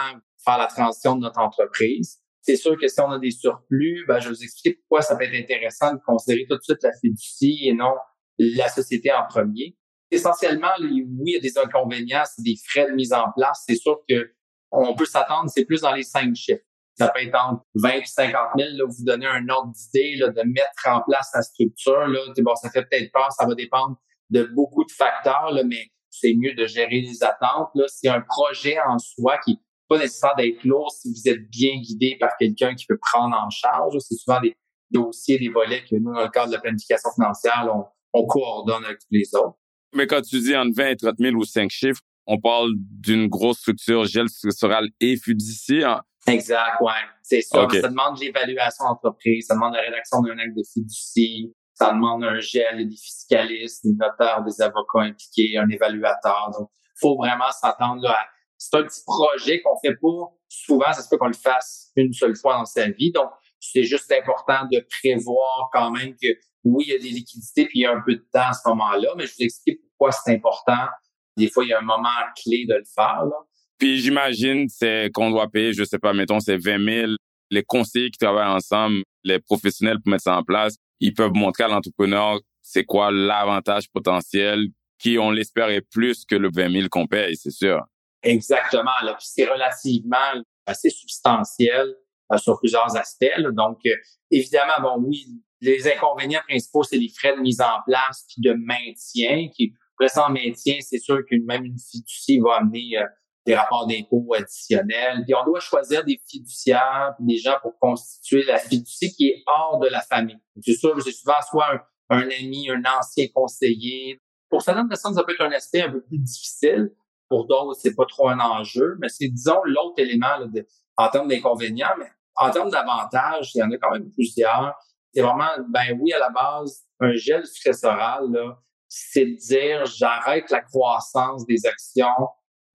faire 0.45 0.59
la 0.59 0.67
transition 0.67 1.17
de 1.17 1.21
notre 1.23 1.41
entreprise. 1.41 2.19
C'est 2.43 2.57
sûr 2.57 2.77
que 2.79 2.89
si 2.89 3.01
on 3.01 3.11
a 3.11 3.19
des 3.19 3.31
surplus, 3.31 4.05
ben, 4.07 4.19
je 4.21 4.29
vais 4.29 4.35
vous 4.35 4.43
expliquer 4.43 4.79
pourquoi 4.79 5.03
ça 5.03 5.17
peut 5.17 5.25
être 5.25 5.35
intéressant 5.35 5.93
de 5.93 6.01
considérer 6.05 6.47
tout 6.49 6.57
de 6.57 6.63
suite 6.63 6.83
la 6.83 6.93
fiducie 6.99 7.69
et 7.69 7.75
non 7.75 7.95
la 8.39 8.69
société 8.69 9.13
en 9.13 9.27
premier. 9.29 9.77
Essentiellement, 10.11 10.71
oui, 10.81 11.05
il 11.27 11.33
y 11.35 11.37
a 11.37 11.41
des 11.41 11.59
inconvénients, 11.59 12.23
c'est 12.25 12.43
des 12.43 12.57
frais 12.65 12.87
de 12.87 12.93
mise 12.93 13.13
en 13.13 13.31
place. 13.37 13.65
C'est 13.67 13.77
sûr 13.77 14.01
que 14.09 14.33
on 14.71 14.95
peut 14.95 15.05
s'attendre, 15.05 15.51
c'est 15.51 15.65
plus 15.65 15.81
dans 15.81 15.93
les 15.93 16.03
cinq 16.03 16.35
chiffres. 16.35 16.63
Ça 16.99 17.09
peut 17.09 17.23
être 17.23 17.35
entre 17.35 17.63
20 17.77 17.91
et 17.91 18.05
50 18.05 18.35
000. 18.59 18.71
Là, 18.73 18.85
vous 18.87 19.05
donnez 19.05 19.27
un 19.27 19.49
ordre 19.49 19.73
d'idée 19.73 20.19
de 20.19 20.43
mettre 20.49 20.87
en 20.87 21.03
place 21.03 21.31
la 21.35 21.43
structure. 21.43 22.07
Là. 22.09 22.21
Bon, 22.39 22.55
ça 22.57 22.71
fait 22.71 22.83
peut-être 22.83 23.13
peur, 23.13 23.31
ça 23.33 23.47
va 23.47 23.55
dépendre 23.55 23.97
de 24.31 24.45
beaucoup 24.45 24.85
de 24.85 24.91
facteurs, 24.91 25.53
là, 25.53 25.63
mais 25.65 25.87
c'est 26.11 26.35
mieux 26.35 26.55
de 26.55 26.67
gérer 26.67 27.01
les 27.01 27.23
attentes. 27.23 27.71
Là. 27.75 27.85
C'est 27.89 28.09
un 28.09 28.21
projet 28.21 28.79
en 28.81 28.99
soi 28.99 29.39
qui 29.39 29.53
n'est 29.53 29.61
pas 29.89 29.99
nécessaire 29.99 30.35
d'être 30.37 30.65
lourd 30.65 30.91
si 30.91 31.09
vous 31.11 31.29
êtes 31.31 31.49
bien 31.51 31.81
guidé 31.81 32.17
par 32.19 32.31
quelqu'un 32.39 32.75
qui 32.75 32.85
peut 32.87 32.99
prendre 33.01 33.37
en 33.37 33.51
charge. 33.51 33.97
C'est 34.01 34.17
souvent 34.17 34.41
des 34.41 34.57
dossiers, 34.91 35.39
des 35.39 35.49
volets 35.49 35.85
que 35.85 35.97
nous, 35.97 36.13
dans 36.13 36.23
le 36.23 36.29
cadre 36.29 36.49
de 36.49 36.55
la 36.55 36.61
planification 36.61 37.11
financière, 37.15 37.69
on, 37.73 37.85
on 38.13 38.27
coordonne 38.27 38.85
avec 38.85 38.99
les 39.11 39.35
autres. 39.35 39.59
Mais 39.95 40.07
quand 40.07 40.23
tu 40.23 40.41
dis 40.41 40.57
entre 40.57 40.75
20 40.75 40.89
et 40.89 40.97
30 40.97 41.15
000 41.19 41.37
ou 41.37 41.45
5 41.45 41.71
chiffres, 41.71 42.01
on 42.27 42.39
parle 42.39 42.73
d'une 42.77 43.27
grosse 43.29 43.59
structure 43.59 44.05
gel 44.05 44.29
structurale 44.29 44.91
et 45.01 45.17
fiducie. 45.17 45.83
Exact, 46.27 46.81
ouais. 46.81 46.93
C'est 47.23 47.43
ça. 47.43 47.67
Ça 47.71 47.89
demande 47.89 48.19
l'évaluation 48.21 48.85
d'entreprise, 48.85 49.47
ça 49.47 49.55
demande 49.55 49.75
la 49.75 49.83
rédaction 49.83 50.21
d'un 50.21 50.39
acte 50.39 50.57
de 50.57 50.63
fiducie, 50.73 51.55
ça 51.75 51.93
demande 51.93 52.25
un 52.25 52.41
gel, 52.41 52.89
des 52.89 52.97
fiscalistes, 52.97 53.85
des 53.85 53.95
notaires, 53.95 54.43
des 54.43 54.61
avocats 54.61 55.01
impliqués, 55.01 55.57
un 55.57 55.69
évaluateur. 55.69 56.51
Donc, 56.59 56.71
faut 57.01 57.17
vraiment 57.17 57.51
s'attendre 57.53 58.03
là. 58.03 58.19
C'est 58.57 58.77
un 58.77 58.83
petit 58.83 59.03
projet 59.07 59.63
qu'on 59.63 59.79
fait 59.79 59.95
pas 59.95 60.35
souvent. 60.49 60.93
Ça 60.93 61.03
se 61.03 61.09
peut 61.09 61.17
qu'on 61.17 61.29
le 61.29 61.33
fasse 61.33 61.93
une 61.95 62.13
seule 62.13 62.35
fois 62.35 62.55
dans 62.55 62.65
sa 62.65 62.89
vie. 62.89 63.13
Donc, 63.13 63.31
c'est 63.61 63.85
juste 63.85 64.11
important 64.13 64.67
de 64.71 64.85
prévoir 65.01 65.69
quand 65.73 65.91
même 65.93 66.15
que 66.21 66.29
oui, 66.65 66.85
il 66.89 66.93
y 66.93 66.97
a 66.97 66.99
des 66.99 67.11
liquidités 67.11 67.67
puis 67.67 67.81
il 67.81 67.83
y 67.83 67.87
a 67.87 67.93
un 67.93 68.03
peu 68.05 68.15
de 68.15 68.27
temps 68.33 68.49
à 68.49 68.53
ce 68.53 68.69
moment-là, 68.69 69.15
mais 69.17 69.27
je 69.27 69.35
vous 69.35 69.45
explique 69.45 69.81
pourquoi 69.91 70.11
c'est 70.13 70.35
important. 70.35 70.89
Des 71.37 71.49
fois, 71.49 71.65
il 71.65 71.69
y 71.69 71.73
a 71.73 71.79
un 71.79 71.83
moment 71.83 72.09
clé 72.43 72.67
de 72.69 72.75
le 72.75 72.85
faire. 72.93 73.25
Là. 73.25 73.37
Puis 73.79 73.99
j'imagine 73.99 74.69
c'est 74.69 75.11
qu'on 75.13 75.31
doit 75.31 75.49
payer, 75.49 75.73
je 75.73 75.85
sais 75.85 75.99
pas, 75.99 76.13
mettons 76.13 76.41
c'est 76.41 76.57
20 76.57 76.85
000. 76.85 77.13
Les 77.51 77.63
conseillers 77.63 78.11
qui 78.11 78.19
travaillent 78.19 78.49
ensemble, 78.49 79.03
les 79.25 79.39
professionnels 79.39 79.99
pour 80.03 80.11
mettre 80.11 80.25
ça 80.25 80.37
en 80.37 80.43
place, 80.43 80.77
ils 81.01 81.15
peuvent 81.15 81.33
montrer 81.35 81.65
à 81.65 81.69
l'entrepreneur 81.69 82.41
c'est 82.63 82.85
quoi 82.85 83.11
l'avantage 83.11 83.91
potentiel 83.91 84.69
qui, 84.99 85.19
on 85.19 85.31
l'espère, 85.31 85.71
est 85.71 85.81
plus 85.81 86.25
que 86.25 86.35
le 86.35 86.51
20 86.53 86.73
000 86.73 86.89
qu'on 86.91 87.07
paye, 87.07 87.37
c'est 87.37 87.51
sûr. 87.51 87.81
Exactement. 88.23 88.91
Là. 89.03 89.17
c'est 89.21 89.47
relativement 89.47 90.43
assez 90.67 90.91
substantiel 90.91 91.95
euh, 92.33 92.37
sur 92.37 92.59
plusieurs 92.59 92.97
aspects. 92.97 93.41
Donc, 93.53 93.79
euh, 93.87 93.95
évidemment, 94.31 94.75
bon, 94.83 95.05
oui, 95.07 95.25
les 95.61 95.87
inconvénients 95.89 96.43
principaux, 96.47 96.83
c'est 96.83 96.99
les 96.99 97.09
frais 97.09 97.37
de 97.37 97.41
mise 97.41 97.61
en 97.61 97.81
place 97.87 98.27
puis 98.29 98.43
de 98.43 98.53
maintien. 98.53 99.49
Qui, 99.55 99.73
après 99.99 100.21
en 100.21 100.31
maintien, 100.31 100.77
c'est 100.81 100.99
sûr 100.99 101.21
que 101.29 101.37
même 101.47 101.65
une 101.65 101.79
fiducie 101.79 102.39
va 102.41 102.57
amener 102.57 102.99
euh, 102.99 103.07
des 103.49 103.55
rapports 103.55 103.87
d'impôts 103.87 104.35
additionnels. 104.35 105.25
Puis 105.25 105.35
on 105.35 105.43
doit 105.43 105.61
choisir 105.61 106.05
des 106.05 106.21
fiduciaires, 106.29 107.15
des 107.19 107.39
gens 107.39 107.57
pour 107.63 107.79
constituer 107.79 108.45
la 108.45 108.59
fiducie 108.59 109.11
qui 109.15 109.29
est 109.29 109.43
hors 109.47 109.79
de 109.79 109.89
la 109.89 110.03
famille. 110.03 110.39
C'est 110.61 110.75
sûr, 110.75 110.95
c'est 111.03 111.13
souvent 111.13 111.41
soit 111.49 111.83
un, 112.11 112.29
ami, 112.29 112.69
un 112.71 112.83
ancien 112.85 113.27
conseiller. 113.35 114.21
Pour 114.51 114.61
certaines 114.61 114.87
personnes, 114.87 115.15
ça 115.15 115.25
peut 115.25 115.33
être 115.33 115.41
un 115.41 115.53
aspect 115.53 115.81
un 115.81 115.91
peu 115.91 116.03
plus 116.03 116.19
difficile. 116.19 116.91
Pour 117.31 117.47
d'autres, 117.47 117.79
c'est 117.81 117.95
pas 117.95 118.05
trop 118.05 118.29
un 118.29 118.39
enjeu, 118.39 118.99
mais 119.01 119.09
c'est, 119.09 119.29
disons, 119.29 119.63
l'autre 119.65 119.95
élément 119.97 120.47
de, 120.47 120.67
en 120.99 121.09
termes 121.09 121.29
d'inconvénients, 121.29 121.95
mais 121.99 122.11
en 122.37 122.51
termes 122.51 122.71
d'avantages, 122.71 123.53
il 123.55 123.59
y 123.59 123.63
en 123.63 123.71
a 123.71 123.79
quand 123.79 123.93
même 123.93 124.11
plusieurs. 124.11 124.79
C'est 125.15 125.23
vraiment, 125.23 125.49
ben 125.71 125.99
oui, 125.99 126.13
à 126.13 126.19
la 126.19 126.29
base, 126.29 126.83
un 127.01 127.15
gel 127.15 127.47
successoral, 127.47 128.31
là, 128.31 128.59
c'est 128.89 129.25
de 129.25 129.37
dire 129.37 129.87
j'arrête 129.87 130.51
la 130.51 130.61
croissance 130.61 131.47
des 131.47 131.65
actions 131.65 132.29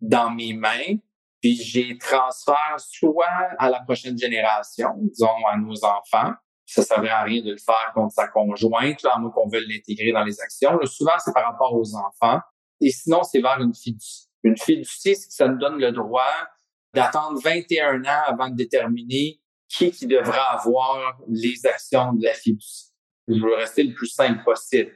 dans 0.03 0.29
mes 0.29 0.53
mains, 0.53 0.97
puis 1.41 1.55
j'ai 1.55 1.97
transfère 1.97 2.75
soit 2.77 3.25
à 3.57 3.69
la 3.69 3.79
prochaine 3.81 4.17
génération, 4.17 4.89
disons 4.97 5.45
à 5.49 5.57
nos 5.57 5.83
enfants. 5.83 6.33
Ça 6.65 6.81
ne 6.81 6.85
servait 6.85 7.09
à 7.09 7.23
rien 7.23 7.41
de 7.41 7.51
le 7.51 7.57
faire 7.57 7.91
contre 7.93 8.13
sa 8.13 8.27
conjointe, 8.27 9.01
là, 9.03 9.13
à 9.15 9.19
moins 9.19 9.31
qu'on 9.31 9.47
veuille 9.47 9.67
l'intégrer 9.67 10.11
dans 10.11 10.23
les 10.23 10.39
actions. 10.41 10.79
souvent, 10.85 11.13
c'est 11.19 11.33
par 11.33 11.45
rapport 11.45 11.73
aux 11.73 11.95
enfants. 11.95 12.39
Et 12.81 12.89
sinon, 12.89 13.23
c'est 13.23 13.41
vers 13.41 13.59
une 13.59 13.73
fiducie. 13.73 14.27
Une 14.43 14.57
fiducie, 14.57 15.15
c'est 15.15 15.27
que 15.27 15.33
ça 15.33 15.47
nous 15.47 15.57
donne 15.57 15.79
le 15.79 15.91
droit 15.91 16.33
d'attendre 16.93 17.39
21 17.41 18.03
ans 18.05 18.23
avant 18.25 18.49
de 18.49 18.55
déterminer 18.55 19.39
qui 19.67 19.91
qui 19.91 20.07
devra 20.07 20.59
avoir 20.59 21.17
les 21.27 21.65
actions 21.65 22.13
de 22.13 22.23
la 22.23 22.33
fiducie. 22.33 22.91
Je 23.27 23.41
veux 23.41 23.55
rester 23.55 23.83
le 23.83 23.93
plus 23.93 24.07
simple 24.07 24.43
possible. 24.43 24.91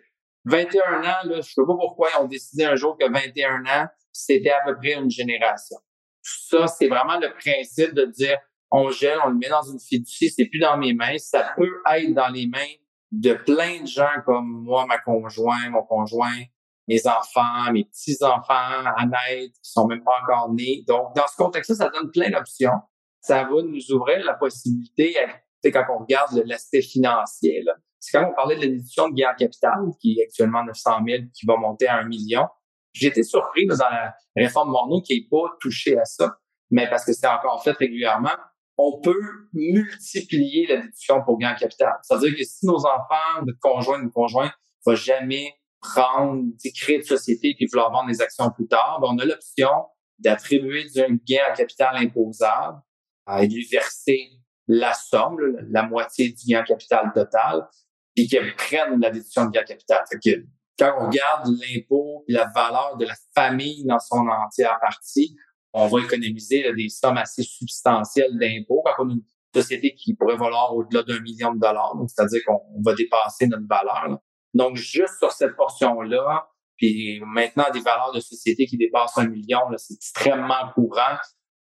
21 0.46 1.00
ans, 1.02 1.04
là, 1.04 1.20
je 1.24 1.36
ne 1.38 1.42
sais 1.42 1.62
pas 1.66 1.76
pourquoi 1.78 2.10
ils 2.14 2.22
ont 2.22 2.28
décidé 2.28 2.66
un 2.66 2.76
jour 2.76 2.98
que 2.98 3.10
21 3.10 3.66
ans, 3.66 3.88
c'était 4.26 4.52
à 4.52 4.62
peu 4.66 4.76
près 4.76 4.94
une 4.94 5.10
génération. 5.10 5.78
Ça, 6.22 6.68
c'est 6.68 6.88
vraiment 6.88 7.20
le 7.20 7.32
principe 7.34 7.94
de 7.94 8.06
dire, 8.06 8.38
on 8.72 8.90
gèle, 8.90 9.18
on 9.24 9.30
le 9.30 9.38
met 9.38 9.50
dans 9.50 9.64
une 9.64 9.80
fiducie, 9.80 10.30
c'est 10.30 10.46
plus 10.46 10.60
dans 10.60 10.78
mes 10.78 10.94
mains, 10.94 11.18
ça 11.18 11.54
peut 11.56 11.82
être 11.94 12.14
dans 12.14 12.28
les 12.28 12.48
mains 12.48 12.74
de 13.12 13.34
plein 13.34 13.82
de 13.82 13.88
gens 13.88 14.22
comme 14.26 14.64
moi, 14.64 14.86
ma 14.86 14.98
conjointe, 14.98 15.70
mon 15.70 15.84
conjoint, 15.84 16.42
mes 16.90 17.08
enfants, 17.08 17.72
mes 17.72 17.86
petits-enfants 17.86 18.86
à 18.96 19.06
naître, 19.06 19.54
qui 19.64 19.72
sont 19.72 19.88
même 19.88 20.04
pas 20.04 20.20
encore 20.22 20.54
nés. 20.54 20.84
Donc, 20.88 21.16
dans 21.16 21.28
ce 21.28 21.38
contexte-là, 21.38 21.76
ça 21.76 21.90
donne 21.90 22.12
plein 22.12 22.30
d'options. 22.30 22.80
Ça 23.22 23.44
va 23.44 23.62
nous 23.62 23.92
ouvrir 23.92 24.24
la 24.26 24.34
possibilité, 24.34 25.16
quand 25.66 25.86
on 25.90 26.00
regarde 26.00 26.42
l'aspect 26.46 26.82
financier, 26.82 27.64
c'est 28.00 28.18
quand 28.18 28.30
on 28.30 28.34
parlait 28.34 28.56
de 28.56 28.62
l'édition 28.62 29.10
de 29.10 29.16
guerre 29.16 29.36
capital, 29.36 29.80
qui 30.00 30.18
est 30.18 30.24
actuellement 30.24 30.64
900 30.64 31.00
000, 31.06 31.24
qui 31.34 31.46
va 31.46 31.58
monter 31.58 31.88
à 31.88 31.98
1 31.98 32.08
million. 32.08 32.48
J'étais 33.00 33.24
surpris 33.24 33.66
dans 33.68 33.76
la 33.78 34.14
réforme 34.36 34.72
Morneau 34.72 35.02
qui 35.02 35.20
n'est 35.20 35.28
pas 35.30 35.56
touché 35.60 35.98
à 35.98 36.06
ça, 36.06 36.38
mais 36.72 36.90
parce 36.90 37.06
que 37.06 37.14
c'est 37.14 37.28
encore 37.28 37.64
fait 37.64 37.72
régulièrement. 37.72 38.36
On 38.78 39.00
peut 39.02 39.22
multiplier 39.54 40.68
la 40.68 40.78
déduction 40.78 41.24
pour 41.24 41.38
gain 41.38 41.54
capital. 41.56 41.94
C'est-à-dire 42.04 42.36
que 42.36 42.44
si 42.44 42.66
nos 42.66 42.86
enfants, 42.86 43.44
notre 43.46 43.60
conjoint, 43.60 44.00
notre 44.00 44.14
conjoint, 44.14 44.52
va 44.86 44.96
jamais 44.96 45.54
prendre, 45.82 46.44
créer 46.76 47.00
de 47.00 47.04
société 47.04 47.54
puis 47.56 47.68
vouloir 47.72 47.92
vendre 47.92 48.10
des 48.10 48.22
actions 48.22 48.50
plus 48.52 48.68
tard, 48.68 49.00
ben 49.02 49.10
on 49.12 49.18
a 49.20 49.26
l'option 49.26 49.70
d'attribuer 50.20 50.88
un 50.98 51.16
gain 51.28 51.44
à 51.50 51.52
capital 51.52 51.96
imposable 51.98 52.82
et 53.40 53.48
de 53.48 53.54
lui 53.54 53.68
verser 53.72 54.32
la 54.68 54.94
somme, 54.94 55.38
la 55.70 55.84
moitié 55.84 56.30
du 56.30 56.46
gain 56.48 56.64
capital 56.64 57.12
total, 57.14 57.68
puis 58.16 58.28
qu'elle 58.28 58.56
prenne 58.56 59.00
la 59.00 59.12
déduction 59.12 59.46
de 59.46 59.52
gain 59.52 59.64
capital. 59.64 60.04
Fait 60.10 60.20
que 60.20 60.46
quand 60.78 60.94
on 61.00 61.08
regarde 61.08 61.48
l'impôt 61.48 62.24
et 62.28 62.34
la 62.34 62.48
valeur 62.54 62.98
de 62.98 63.06
la 63.06 63.16
famille 63.34 63.86
dans 63.86 64.00
son 64.00 64.28
entière 64.28 64.78
partie, 64.80 65.36
on 65.74 65.88
va 65.88 66.02
économiser 66.02 66.72
des 66.74 66.90
sommes 66.90 67.18
assez 67.18 67.44
substantielles 67.44 68.38
d'impôts 68.40 68.84
quand 68.86 69.06
on 69.06 69.10
a 69.10 69.14
une 69.14 69.24
société 69.54 69.96
qui 69.96 70.16
pourrait 70.16 70.38
valoir 70.38 70.76
au-delà 70.76 71.04
d'un 71.04 71.20
million 71.20 71.54
de 71.54 71.60
dollars. 71.60 71.96
Donc, 71.96 72.10
c'est-à-dire 72.10 72.42
qu'on 72.46 72.82
va 72.84 72.94
dépasser 72.94 73.48
notre 73.48 73.68
valeur. 73.68 74.20
Donc, 74.54 74.76
juste 74.76 75.18
sur 75.20 75.32
cette 75.32 75.56
portion-là, 75.56 76.48
puis 76.78 77.20
maintenant, 77.26 77.66
des 77.74 77.80
valeurs 77.80 78.12
de 78.14 78.20
société 78.20 78.66
qui 78.66 78.78
dépassent 78.78 79.18
un 79.18 79.28
million, 79.28 79.60
c'est 79.78 79.96
extrêmement 79.96 80.72
courant. 80.74 81.18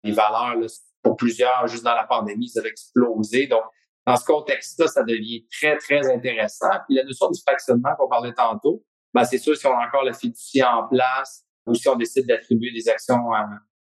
Les 0.04 0.12
valeurs, 0.12 0.56
là, 0.56 0.66
pour 1.02 1.16
plusieurs, 1.16 1.66
juste 1.66 1.84
dans 1.84 1.94
la 1.94 2.04
pandémie, 2.04 2.48
ça 2.48 2.60
a 2.62 2.66
explosé. 2.66 3.46
Donc, 3.46 3.62
dans 4.06 4.16
ce 4.16 4.24
contexte-là, 4.24 4.86
ça 4.86 5.02
devient 5.02 5.46
très, 5.50 5.76
très 5.76 6.10
intéressant. 6.10 6.70
Puis 6.86 6.96
la 6.96 7.04
notion 7.04 7.30
du 7.30 7.40
fractionnement 7.40 7.90
qu'on 7.98 8.08
parlait 8.08 8.32
tantôt, 8.32 8.84
ben, 9.20 9.24
c'est 9.24 9.38
sûr, 9.38 9.56
si 9.56 9.66
on 9.66 9.72
a 9.72 9.86
encore 9.86 10.04
la 10.04 10.12
fiducie 10.12 10.62
en 10.62 10.86
place 10.88 11.44
ou 11.66 11.74
si 11.74 11.88
on 11.88 11.96
décide 11.96 12.26
d'attribuer 12.26 12.72
des 12.72 12.88
actions 12.88 13.32
à 13.32 13.46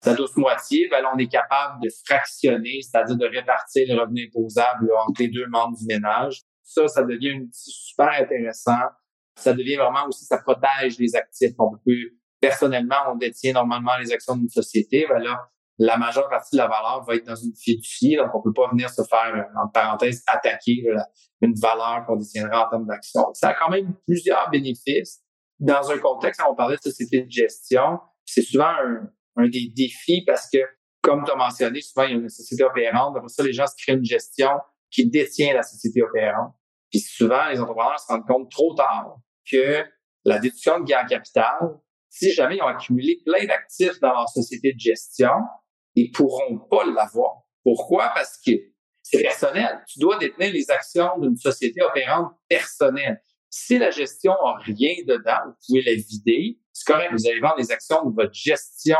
sa 0.03 0.13
douce 0.13 0.35
moitié, 0.35 0.87
ben, 0.89 1.03
on 1.13 1.17
est 1.17 1.27
capable 1.27 1.81
de 1.81 1.89
fractionner, 2.05 2.81
c'est-à-dire 2.81 3.15
de 3.15 3.25
répartir 3.25 3.85
les 3.87 3.93
revenus 3.93 4.29
imposables 4.29 4.91
entre 5.07 5.21
les 5.21 5.29
deux 5.29 5.47
membres 5.47 5.77
du 5.77 5.85
ménage. 5.85 6.41
Ça, 6.63 6.87
ça 6.87 7.03
devient 7.03 7.47
super 7.51 8.09
intéressant. 8.19 8.79
Ça 9.35 9.53
devient 9.53 9.77
vraiment 9.77 10.07
aussi, 10.07 10.25
ça 10.25 10.37
protège 10.37 10.99
les 10.99 11.15
actifs. 11.15 11.53
On 11.57 11.71
peut, 11.85 12.11
personnellement, 12.39 12.95
on 13.11 13.15
détient 13.15 13.53
normalement 13.53 13.97
les 13.97 14.11
actions 14.11 14.35
d'une 14.35 14.49
société. 14.49 15.05
Ben 15.09 15.19
là, 15.19 15.39
la 15.79 15.97
majeure 15.97 16.29
partie 16.29 16.55
de 16.55 16.61
la 16.61 16.67
valeur 16.67 17.03
va 17.05 17.15
être 17.15 17.25
dans 17.25 17.35
une 17.35 17.55
fiducie, 17.55 18.15
donc 18.15 18.33
on 18.33 18.41
peut 18.41 18.53
pas 18.53 18.69
venir 18.69 18.89
se 18.89 19.01
faire, 19.03 19.47
en 19.55 19.67
parenthèse, 19.69 20.23
attaquer 20.27 20.85
une 21.41 21.53
valeur 21.55 22.05
qu'on 22.05 22.15
détiendra 22.15 22.67
en 22.67 22.69
termes 22.69 22.85
d'action. 22.85 23.33
Ça 23.33 23.49
a 23.49 23.53
quand 23.53 23.69
même 23.69 23.93
plusieurs 24.05 24.49
bénéfices. 24.49 25.21
Dans 25.59 25.89
un 25.91 25.97
contexte, 25.97 26.41
on 26.47 26.55
parlait 26.55 26.75
de 26.75 26.81
société 26.81 27.23
de 27.23 27.31
gestion, 27.31 27.99
c'est 28.25 28.41
souvent 28.41 28.73
un, 29.35 29.47
des 29.47 29.71
défis 29.75 30.23
parce 30.25 30.49
que, 30.49 30.59
comme 31.01 31.23
tu 31.25 31.31
as 31.31 31.35
mentionné, 31.35 31.81
souvent 31.81 32.05
il 32.05 32.11
y 32.11 32.13
a 32.13 32.17
une 32.17 32.29
société 32.29 32.63
opérante, 32.63 33.19
pour 33.19 33.29
ça, 33.29 33.43
les 33.43 33.53
gens 33.53 33.67
se 33.67 33.75
créent 33.75 33.95
une 33.95 34.05
gestion 34.05 34.51
qui 34.91 35.09
détient 35.09 35.53
la 35.53 35.63
société 35.63 36.01
opérante. 36.01 36.53
Puis 36.91 36.99
souvent, 36.99 37.49
les 37.49 37.59
entrepreneurs 37.59 37.99
se 37.99 38.07
rendent 38.07 38.27
compte 38.27 38.51
trop 38.51 38.75
tard 38.75 39.17
que 39.49 39.83
la 40.25 40.39
déduction 40.39 40.79
de 40.79 40.85
gain 40.85 41.05
capital, 41.05 41.57
si 42.09 42.31
jamais 42.31 42.57
ils 42.57 42.61
ont 42.61 42.67
accumulé 42.67 43.19
plein 43.25 43.45
d'actifs 43.45 43.99
dans 43.99 44.13
leur 44.13 44.29
société 44.29 44.73
de 44.73 44.79
gestion, 44.79 45.31
ils 45.95 46.11
pourront 46.11 46.59
pas 46.69 46.85
l'avoir. 46.85 47.43
Pourquoi? 47.63 48.11
Parce 48.13 48.39
que 48.45 48.51
c'est 49.01 49.21
personnel. 49.21 49.83
Tu 49.87 49.99
dois 49.99 50.17
détenir 50.17 50.53
les 50.53 50.69
actions 50.71 51.19
d'une 51.19 51.35
société 51.35 51.81
opérante 51.81 52.33
personnelle. 52.47 53.21
Si 53.49 53.77
la 53.77 53.91
gestion 53.91 54.31
a 54.31 54.57
rien 54.59 54.95
dedans, 55.05 55.39
vous 55.45 55.53
pouvez 55.67 55.83
la 55.83 55.93
vider. 55.93 56.59
C'est 56.71 56.91
correct. 56.91 57.11
Vous 57.11 57.27
allez 57.27 57.39
vendre 57.39 57.57
les 57.57 57.71
actions 57.71 58.03
de 58.05 58.15
votre 58.15 58.33
gestion 58.33 58.97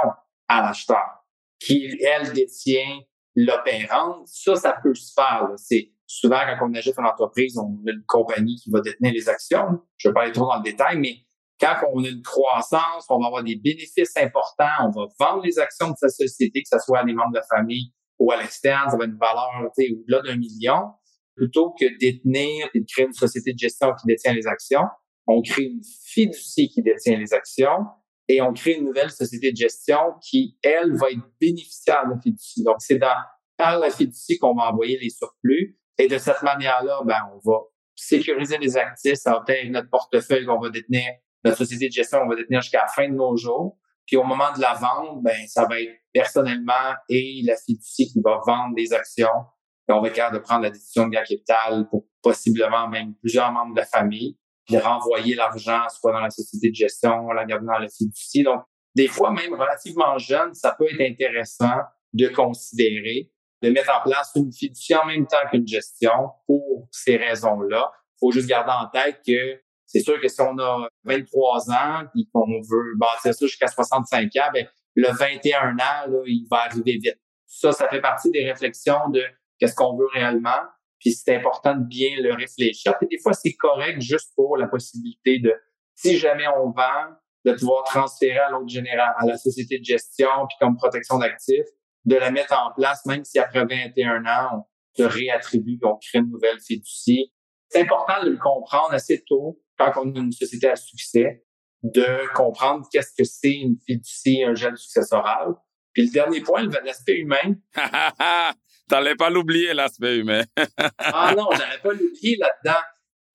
à 0.48 0.62
l'acheteur, 0.62 1.26
qui, 1.60 1.98
elle, 2.04 2.34
détient 2.34 3.00
l'opérante. 3.36 4.28
Ça, 4.28 4.56
ça 4.56 4.76
peut 4.84 4.94
se 4.94 5.12
faire. 5.14 5.50
C'est 5.56 5.92
souvent 6.06 6.40
quand 6.60 6.70
on 6.70 6.74
achète 6.76 6.98
une 6.98 7.06
entreprise, 7.06 7.58
on 7.58 7.82
a 7.88 7.92
une 7.92 8.04
compagnie 8.06 8.58
qui 8.58 8.70
va 8.70 8.82
détenir 8.82 9.14
les 9.14 9.30
actions. 9.30 9.82
Je 9.98 10.08
ne 10.08 10.12
vais 10.12 10.14
pas 10.14 10.22
aller 10.24 10.32
trop 10.32 10.46
dans 10.46 10.58
le 10.58 10.64
détail, 10.64 10.98
mais 10.98 11.18
quand 11.60 11.76
on 11.94 12.04
a 12.04 12.08
une 12.08 12.22
croissance, 12.22 13.06
on 13.10 13.20
va 13.20 13.28
avoir 13.28 13.44
des 13.44 13.56
bénéfices 13.56 14.18
importants, 14.18 14.88
on 14.88 14.90
va 14.90 15.08
vendre 15.20 15.44
les 15.44 15.60
actions 15.60 15.92
de 15.92 15.96
sa 15.98 16.10
société, 16.10 16.62
que 16.62 16.70
ce 16.72 16.84
soit 16.84 17.00
à 17.00 17.06
des 17.06 17.14
membres 17.14 17.32
de 17.32 17.38
la 17.38 17.46
famille 17.58 17.94
ou 18.20 18.32
à 18.32 18.38
l'externe, 18.38 18.90
ça 18.90 18.98
va 18.98 19.06
être 19.06 19.12
une 19.12 19.18
valeur 19.18 19.50
au-delà 19.66 20.22
d'un 20.22 20.38
million, 20.38 20.92
plutôt 21.36 21.72
que 21.72 21.86
détenir 22.00 22.70
et 22.74 22.80
de 22.80 22.86
créer 22.86 23.06
une 23.06 23.14
société 23.14 23.54
de 23.54 23.60
gestion 23.60 23.94
qui 24.00 24.08
détient 24.08 24.34
les 24.34 24.48
actions. 24.48 24.84
On 25.26 25.42
crée 25.42 25.64
une 25.64 25.82
fiducie 26.06 26.70
qui 26.70 26.82
détient 26.82 27.18
les 27.18 27.34
actions 27.34 27.86
et 28.28 28.42
on 28.42 28.54
crée 28.54 28.74
une 28.74 28.86
nouvelle 28.86 29.10
société 29.10 29.52
de 29.52 29.58
gestion 29.58 30.00
qui, 30.22 30.58
elle, 30.62 30.96
va 30.96 31.12
être 31.12 31.22
bénéficiaire 31.40 32.06
de 32.06 32.12
la 32.12 32.22
fiducie. 32.22 32.64
Donc, 32.64 32.78
c'est 32.80 32.98
dans, 32.98 33.16
par 33.58 33.80
la 33.80 33.90
fiducie 33.90 34.38
qu'on 34.38 34.54
va 34.54 34.72
envoyer 34.72 34.98
les 35.00 35.10
surplus. 35.10 35.78
Et 35.98 36.08
de 36.08 36.18
cette 36.18 36.42
manière-là, 36.42 37.02
ben, 37.06 37.20
on 37.34 37.50
va 37.50 37.60
sécuriser 37.96 38.58
les 38.58 38.76
actifs, 38.78 39.16
ça 39.16 39.32
va 39.32 39.54
être 39.54 39.70
notre 39.70 39.90
portefeuille 39.90 40.46
qu'on 40.46 40.60
va 40.60 40.70
détenir 40.70 41.06
notre 41.44 41.58
société 41.58 41.88
de 41.88 41.94
gestion, 41.94 42.20
on 42.24 42.30
va 42.30 42.36
détenir 42.36 42.62
jusqu'à 42.62 42.82
la 42.82 42.88
fin 42.88 43.08
de 43.08 43.14
nos 43.14 43.36
jours. 43.36 43.78
Puis 44.06 44.18
au 44.18 44.24
moment 44.24 44.52
de 44.54 44.62
la 44.62 44.74
vente, 44.74 45.24
ben 45.24 45.48
ça 45.48 45.66
va 45.66 45.80
être 45.80 45.94
personnellement 46.12 46.94
et 47.10 47.42
la 47.46 47.56
fiducie 47.56 48.12
qui 48.12 48.22
va 48.22 48.40
vendre 48.46 48.76
des 48.76 48.94
actions. 48.94 49.46
On 49.90 50.02
va 50.02 50.08
être 50.08 50.16
capable 50.16 50.38
de 50.38 50.42
prendre 50.42 50.64
la 50.64 50.70
décision 50.70 51.08
de 51.08 51.12
gain 51.12 51.24
capital 51.24 51.88
pour 51.90 52.06
possiblement 52.22 52.88
même 52.88 53.16
plusieurs 53.16 53.52
membres 53.52 53.74
de 53.74 53.80
la 53.80 53.86
famille, 53.86 54.38
puis 54.66 54.78
renvoyer 54.78 55.36
l'argent 55.36 55.88
soit 55.90 56.14
dans 56.14 56.22
la 56.22 56.30
société 56.30 56.70
de 56.70 56.76
gestion, 56.76 57.28
la 57.32 57.46
garder 57.46 57.66
dans 57.66 57.80
la 57.80 57.90
fiducie. 57.90 58.44
Donc, 58.44 58.64
des 58.96 59.08
fois, 59.08 59.32
même 59.32 59.54
relativement 59.54 60.18
jeune, 60.18 60.54
ça 60.54 60.76
peut 60.78 60.86
être 60.86 61.02
intéressant 61.02 61.80
de 62.14 62.28
considérer 62.30 63.34
de 63.64 63.70
mettre 63.70 63.92
en 63.98 64.04
place 64.04 64.32
une 64.36 64.52
fiducie 64.52 64.94
en 64.94 65.06
même 65.06 65.26
temps 65.26 65.38
qu'une 65.50 65.66
gestion 65.66 66.32
pour 66.46 66.88
ces 66.92 67.16
raisons-là. 67.16 67.92
Il 67.96 68.18
faut 68.20 68.32
juste 68.32 68.48
garder 68.48 68.72
en 68.72 68.90
tête 68.90 69.22
que 69.26 69.62
c'est 69.94 70.02
sûr 70.02 70.20
que 70.20 70.28
si 70.28 70.42
on 70.42 70.58
a 70.58 70.88
23 71.04 71.72
ans 71.72 72.04
et 72.16 72.26
qu'on 72.34 72.48
veut 72.48 72.96
bâtir 72.98 73.34
ça 73.34 73.46
jusqu'à 73.46 73.68
65 73.68 74.24
ans, 74.38 74.50
ben, 74.52 74.68
le 74.96 75.08
21 75.08 75.74
ans, 75.74 75.78
là, 75.78 76.24
il 76.26 76.48
va 76.50 76.64
arriver 76.64 76.94
vite. 76.94 77.20
Ça, 77.46 77.72
ça 77.72 77.88
fait 77.88 78.02
partie 78.02 78.32
des 78.32 78.44
réflexions 78.44 79.10
de 79.10 79.24
qu'est-ce 79.60 79.76
qu'on 79.76 79.96
veut 79.96 80.08
réellement. 80.12 80.62
Puis 81.00 81.12
c'est 81.12 81.36
important 81.36 81.76
de 81.76 81.84
bien 81.84 82.10
le 82.20 82.34
réfléchir. 82.34 82.98
Puis 82.98 83.08
des 83.08 83.20
fois, 83.22 83.34
c'est 83.34 83.54
correct 83.54 84.02
juste 84.02 84.32
pour 84.36 84.58
la 84.58 84.68
possibilité 84.68 85.38
de, 85.38 85.54
si 85.94 86.18
jamais 86.18 86.48
on 86.48 86.72
vend, 86.72 87.14
de 87.46 87.54
pouvoir 87.54 87.84
transférer 87.84 88.40
à 88.40 88.50
l'autre 88.50 88.70
général, 88.70 89.14
à 89.20 89.28
la 89.28 89.38
société 89.38 89.78
de 89.78 89.86
gestion, 89.86 90.30
puis 90.48 90.58
comme 90.60 90.76
protection 90.76 91.20
d'actifs, 91.20 91.68
de 92.06 92.16
la 92.16 92.32
mettre 92.32 92.54
en 92.54 92.74
place, 92.74 93.06
même 93.06 93.24
si 93.26 93.38
après 93.38 93.64
21 93.64 94.26
ans, 94.26 94.50
on 94.54 94.64
se 94.98 95.04
réattribue, 95.04 95.78
on 95.84 95.98
crée 95.98 96.20
une 96.20 96.32
nouvelle 96.32 96.60
fiducie. 96.60 97.32
C'est 97.70 97.82
important 97.82 98.24
de 98.24 98.30
le 98.30 98.38
comprendre 98.38 98.94
assez 98.94 99.24
tôt, 99.24 99.60
quand 99.78 99.92
on 99.98 100.16
a 100.16 100.20
une 100.20 100.32
société 100.32 100.68
à 100.68 100.76
succès, 100.76 101.44
de 101.84 102.34
comprendre 102.34 102.88
qu'est-ce 102.92 103.14
que 103.18 103.26
c'est 103.26 103.54
une 103.54 103.78
fiducie, 103.86 104.44
un 104.44 104.56
gel 104.56 104.78
successoral. 104.78 105.54
Puis 105.94 106.06
le 106.06 106.12
dernier 106.12 106.42
point, 106.42 106.66
l'aspect 106.84 107.18
humain. 107.18 107.56
T'allais 108.90 109.16
pas 109.16 109.30
l'oublier, 109.30 109.74
l'aspect 109.74 110.18
humain. 110.18 110.44
ah 110.98 111.34
non, 111.36 111.50
j'allais 111.52 111.82
pas 111.82 111.92
l'oublier 111.92 112.38
là-dedans. 112.38 112.80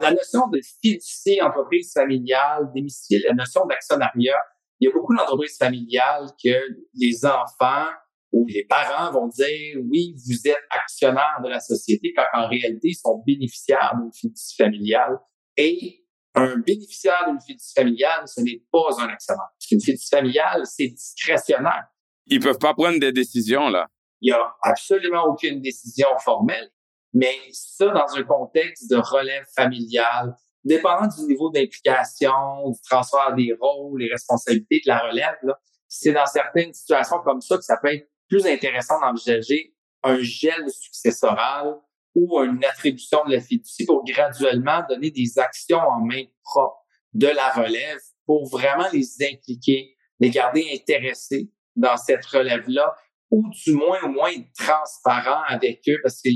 La 0.00 0.12
notion 0.12 0.48
de 0.48 0.60
fiducie, 0.80 1.40
entreprise 1.42 1.92
familiale, 1.92 2.70
démystifier 2.74 3.26
la 3.28 3.34
notion 3.34 3.66
d'actionnariat. 3.66 4.40
Il 4.80 4.86
y 4.86 4.88
a 4.88 4.92
beaucoup 4.92 5.14
d'entreprises 5.14 5.58
familiales 5.58 6.28
que 6.42 6.54
les 6.94 7.26
enfants 7.26 7.88
ou 8.32 8.46
les 8.48 8.64
parents 8.64 9.10
vont 9.12 9.26
dire 9.28 9.76
oui, 9.90 10.14
vous 10.26 10.48
êtes 10.48 10.62
actionnaire 10.70 11.40
de 11.42 11.48
la 11.48 11.60
société, 11.60 12.12
quand 12.14 12.26
en 12.32 12.48
réalité, 12.48 12.88
ils 12.88 12.94
sont 12.94 13.22
bénéficiaires 13.26 13.94
d'une 13.98 14.12
fiducie 14.12 14.56
familiale. 14.56 15.18
Et 15.56 16.04
un 16.38 16.56
bénéficiaire 16.58 17.24
d'une 17.28 17.40
fiducie 17.40 17.72
familiale, 17.74 18.22
ce 18.26 18.40
n'est 18.40 18.62
pas 18.70 19.00
un 19.00 19.08
actionnaire. 19.08 19.48
Une 19.70 19.80
fiducie 19.80 20.08
familiale, 20.08 20.62
c'est 20.64 20.88
discrétionnaire. 20.88 21.84
Ils 22.26 22.40
peuvent 22.40 22.58
pas 22.58 22.74
prendre 22.74 22.98
des 22.98 23.12
décisions, 23.12 23.68
là. 23.68 23.86
Il 24.20 24.30
y 24.30 24.32
a 24.32 24.56
absolument 24.62 25.24
aucune 25.24 25.60
décision 25.60 26.08
formelle. 26.24 26.70
Mais 27.14 27.36
ça, 27.52 27.86
dans 27.86 28.16
un 28.16 28.22
contexte 28.22 28.90
de 28.90 28.96
relève 28.96 29.46
familiale, 29.56 30.36
dépendant 30.64 31.06
du 31.06 31.22
niveau 31.24 31.50
d'implication, 31.50 32.70
du 32.70 32.80
transfert 32.88 33.34
des 33.34 33.56
rôles, 33.58 34.00
les 34.00 34.10
responsabilités 34.10 34.80
de 34.84 34.88
la 34.88 34.98
relève, 34.98 35.54
c'est 35.86 36.12
dans 36.12 36.26
certaines 36.26 36.74
situations 36.74 37.20
comme 37.20 37.40
ça 37.40 37.56
que 37.56 37.64
ça 37.64 37.78
peut 37.78 37.94
être 37.94 38.08
plus 38.28 38.46
intéressant 38.46 39.00
d'envisager 39.00 39.74
un 40.02 40.18
gel 40.20 40.68
successoral 40.70 41.76
ou 42.18 42.40
une 42.40 42.64
attribution 42.64 43.24
de 43.26 43.32
la 43.32 43.40
fiducie 43.40 43.86
pour 43.86 44.04
graduellement 44.04 44.82
donner 44.88 45.10
des 45.10 45.38
actions 45.38 45.78
en 45.78 46.00
main 46.04 46.24
propre 46.42 46.84
de 47.12 47.28
la 47.28 47.50
relève 47.50 48.00
pour 48.26 48.48
vraiment 48.48 48.86
les 48.92 49.08
impliquer, 49.22 49.96
les 50.18 50.30
garder 50.30 50.68
intéressés 50.74 51.50
dans 51.76 51.96
cette 51.96 52.24
relève-là 52.26 52.94
ou 53.30 53.48
du 53.50 53.72
moins 53.72 53.98
au 54.04 54.08
moins 54.08 54.30
être 54.30 54.52
transparent 54.56 55.42
avec 55.46 55.82
eux 55.88 55.98
parce 56.02 56.20
que 56.20 56.30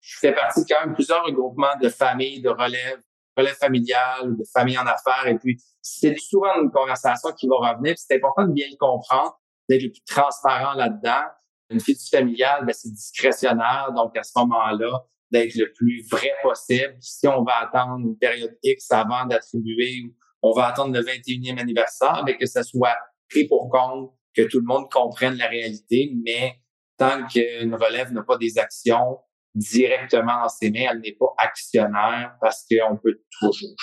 je 0.00 0.18
fais 0.20 0.32
partie 0.32 0.64
quand 0.66 0.86
même 0.86 0.94
plusieurs 0.94 1.24
regroupements 1.24 1.76
de 1.82 1.88
familles, 1.88 2.40
de 2.40 2.48
relève, 2.48 3.00
relève 3.36 3.56
familiale, 3.56 4.36
de 4.36 4.44
familles 4.52 4.78
en 4.78 4.86
affaires. 4.86 5.26
Et 5.26 5.36
puis, 5.36 5.60
c'est 5.82 6.16
souvent 6.18 6.62
une 6.62 6.70
conversation 6.70 7.30
qui 7.32 7.48
va 7.48 7.56
revenir. 7.56 7.94
C'est 7.96 8.16
important 8.16 8.46
de 8.46 8.52
bien 8.52 8.66
le 8.70 8.76
comprendre, 8.76 9.38
d'être 9.68 9.82
le 9.82 9.90
plus 9.90 10.04
transparent 10.06 10.74
là-dedans. 10.74 11.24
Une 11.70 11.80
fiducie 11.80 12.10
familiale, 12.10 12.64
ben, 12.64 12.72
c'est 12.72 12.90
discrétionnaire. 12.90 13.92
Donc, 13.96 14.16
à 14.16 14.22
ce 14.22 14.32
moment-là, 14.36 15.04
d'être 15.30 15.54
le 15.56 15.72
plus 15.72 16.06
vrai 16.10 16.32
possible. 16.42 16.96
Si 17.00 17.26
on 17.26 17.42
va 17.42 17.62
attendre 17.62 17.98
une 17.98 18.16
période 18.16 18.56
X 18.62 18.90
avant 18.90 19.26
d'attribuer 19.26 20.04
on 20.42 20.52
va 20.52 20.68
attendre 20.68 20.94
le 20.94 21.04
21e 21.04 21.58
anniversaire, 21.58 22.22
mais 22.24 22.36
que 22.36 22.46
ça 22.46 22.62
soit 22.62 22.96
pris 23.28 23.46
pour 23.46 23.68
compte, 23.68 24.12
que 24.34 24.42
tout 24.42 24.60
le 24.60 24.66
monde 24.66 24.88
comprenne 24.90 25.36
la 25.36 25.48
réalité, 25.48 26.12
mais 26.24 26.60
tant 26.96 27.26
qu'une 27.26 27.74
relève 27.74 28.12
n'a 28.12 28.22
pas 28.22 28.36
des 28.36 28.58
actions 28.58 29.18
directement 29.54 30.42
dans 30.42 30.48
ses 30.48 30.70
mains, 30.70 30.86
elle 30.90 31.00
n'est 31.00 31.16
pas 31.18 31.34
actionnaire 31.38 32.36
parce 32.40 32.64
qu'on 32.70 32.96
peut 32.96 33.18
toujours 33.40 33.74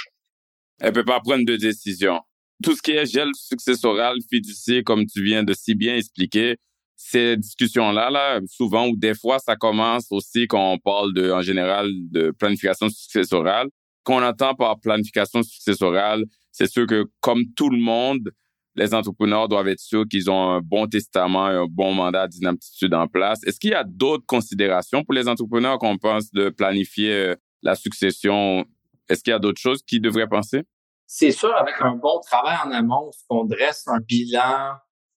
Elle 0.79 0.93
peut 0.93 1.03
pas 1.03 1.19
prendre 1.19 1.45
de 1.45 1.55
décision. 1.55 2.21
Tout 2.63 2.75
ce 2.75 2.81
qui 2.81 2.91
est 2.91 3.05
gel 3.05 3.29
successoral, 3.33 4.17
fiduciaire, 4.29 4.83
comme 4.85 5.05
tu 5.05 5.23
viens 5.23 5.43
de 5.43 5.53
si 5.53 5.73
bien 5.73 5.95
expliquer, 5.95 6.57
ces 6.95 7.37
discussions-là, 7.37 8.09
là, 8.09 8.39
souvent 8.47 8.87
ou 8.87 8.95
des 8.95 9.13
fois, 9.13 9.39
ça 9.39 9.55
commence 9.55 10.07
aussi 10.11 10.47
quand 10.47 10.73
on 10.73 10.77
parle 10.77 11.13
de, 11.13 11.31
en 11.31 11.41
général, 11.41 11.89
de 12.11 12.31
planification 12.31 12.89
successorale. 12.89 13.67
Qu'on 14.03 14.21
entend 14.21 14.53
par 14.53 14.79
planification 14.79 15.43
successorale, 15.43 16.25
c'est 16.51 16.69
sûr 16.69 16.85
que 16.85 17.05
comme 17.21 17.43
tout 17.55 17.69
le 17.69 17.77
monde, 17.77 18.29
les 18.75 18.93
entrepreneurs 18.93 19.47
doivent 19.47 19.67
être 19.67 19.79
sûrs 19.79 20.05
qu'ils 20.09 20.29
ont 20.29 20.49
un 20.49 20.61
bon 20.61 20.87
testament 20.87 21.49
et 21.49 21.55
un 21.55 21.67
bon 21.69 21.93
mandat 21.93 22.27
d'inaptitude 22.27 22.93
en 22.93 23.07
place. 23.07 23.39
Est-ce 23.45 23.59
qu'il 23.59 23.69
y 23.71 23.75
a 23.75 23.83
d'autres 23.83 24.25
considérations 24.25 25.03
pour 25.03 25.13
les 25.13 25.27
entrepreneurs 25.27 25.77
qu'on 25.77 25.97
pense 25.97 26.31
de 26.31 26.49
planifier 26.49 27.13
euh, 27.13 27.35
la 27.61 27.75
succession? 27.75 28.65
Est-ce 29.09 29.23
qu'il 29.23 29.31
y 29.31 29.35
a 29.35 29.39
d'autres 29.39 29.61
choses 29.61 29.83
qu'ils 29.83 30.01
devraient 30.01 30.27
penser? 30.27 30.63
C'est 31.05 31.31
sûr, 31.31 31.53
avec 31.55 31.75
un 31.81 31.95
bon 31.95 32.19
travail 32.21 32.57
en 32.65 32.71
amont, 32.71 33.11
qu'on 33.27 33.45
dresse 33.45 33.87
un 33.87 33.99
bilan 33.99 34.73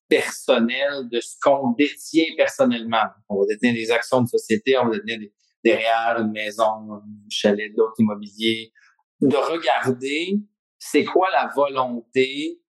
personnel 0.09 1.09
de 1.11 1.21
ce 1.21 1.35
qu'on 1.41 1.73
détient 1.73 2.35
personnellement. 2.37 3.05
On 3.29 3.41
va 3.41 3.47
détenir 3.47 3.75
des 3.75 3.91
actions 3.91 4.23
de 4.23 4.29
société, 4.29 4.79
on 4.79 4.87
va 4.87 4.97
détenir 4.97 5.19
des, 5.19 5.33
derrière 5.65 6.17
une 6.19 6.33
maison, 6.33 6.65
un 6.65 7.03
chalet, 7.31 7.75
d'autres 7.75 7.99
immobiliers. 7.99 8.73
De 9.21 9.37
regarder 9.37 10.39
c'est 10.79 11.05
quoi 11.05 11.29
la 11.31 11.51
volonté 11.55 12.61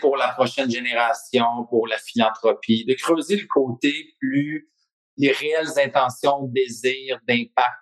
pour 0.00 0.16
la 0.16 0.28
prochaine 0.28 0.70
génération, 0.70 1.66
pour 1.68 1.86
la 1.86 1.98
philanthropie, 1.98 2.84
de 2.84 2.94
creuser 2.94 3.36
le 3.36 3.46
côté 3.46 3.92
plus 4.20 4.68
les 5.18 5.32
réelles 5.32 5.78
intentions, 5.78 6.44
désirs, 6.44 7.18
d'impact 7.28 7.81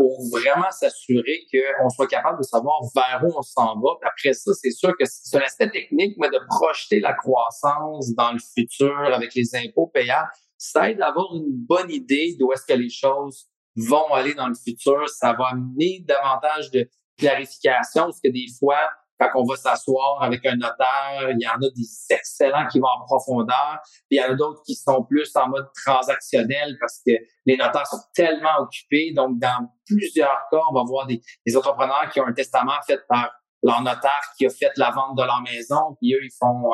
pour 0.00 0.16
vraiment 0.32 0.70
s'assurer 0.70 1.44
qu'on 1.52 1.90
soit 1.90 2.06
capable 2.06 2.38
de 2.38 2.42
savoir 2.42 2.80
vers 2.94 3.20
où 3.22 3.34
on 3.36 3.42
s'en 3.42 3.78
va. 3.78 3.90
Après 4.02 4.32
ça, 4.32 4.50
c'est 4.54 4.70
sûr 4.70 4.96
que 4.98 5.04
c'est 5.04 5.36
un 5.36 5.42
aspect 5.42 5.68
technique, 5.68 6.16
mais 6.18 6.30
de 6.30 6.40
projeter 6.48 7.00
la 7.00 7.12
croissance 7.12 8.14
dans 8.14 8.32
le 8.32 8.38
futur 8.54 8.96
avec 9.12 9.34
les 9.34 9.54
impôts 9.56 9.88
payants, 9.88 10.24
ça 10.56 10.90
aide 10.90 11.00
d'avoir 11.00 11.34
une 11.34 11.50
bonne 11.50 11.90
idée 11.90 12.34
d'où 12.40 12.50
est-ce 12.50 12.64
que 12.64 12.78
les 12.78 12.88
choses 12.88 13.50
vont 13.76 14.10
aller 14.14 14.32
dans 14.32 14.48
le 14.48 14.54
futur. 14.54 15.06
Ça 15.10 15.34
va 15.34 15.48
amener 15.52 16.02
davantage 16.08 16.70
de 16.70 16.88
clarification, 17.18 18.04
parce 18.04 18.20
que 18.24 18.30
des 18.30 18.46
fois, 18.58 18.80
quand 19.20 19.28
on 19.34 19.44
va 19.44 19.56
s'asseoir 19.56 20.22
avec 20.22 20.44
un 20.46 20.56
notaire, 20.56 21.30
il 21.30 21.40
y 21.40 21.46
en 21.46 21.56
a 21.56 21.70
des 21.76 22.06
excellents 22.08 22.66
qui 22.68 22.80
vont 22.80 22.88
en 22.88 23.04
profondeur, 23.04 23.78
puis 24.08 24.16
il 24.16 24.16
y 24.16 24.22
en 24.22 24.32
a 24.32 24.34
d'autres 24.34 24.62
qui 24.64 24.74
sont 24.74 25.04
plus 25.04 25.30
en 25.36 25.48
mode 25.48 25.68
transactionnel 25.84 26.76
parce 26.80 27.00
que 27.06 27.12
les 27.44 27.56
notaires 27.56 27.86
sont 27.86 28.00
tellement 28.14 28.60
occupés. 28.60 29.12
Donc, 29.14 29.38
dans 29.38 29.70
plusieurs 29.86 30.40
cas, 30.50 30.60
on 30.70 30.74
va 30.74 30.84
voir 30.84 31.06
des, 31.06 31.20
entrepreneurs 31.54 32.08
qui 32.10 32.20
ont 32.20 32.26
un 32.26 32.32
testament 32.32 32.80
fait 32.86 33.00
par 33.08 33.30
leur 33.62 33.82
notaire 33.82 34.22
qui 34.38 34.46
a 34.46 34.50
fait 34.50 34.70
la 34.76 34.90
vente 34.90 35.18
de 35.18 35.22
leur 35.22 35.42
maison, 35.42 35.96
puis 36.00 36.14
eux, 36.14 36.24
ils 36.24 36.34
font 36.38 36.70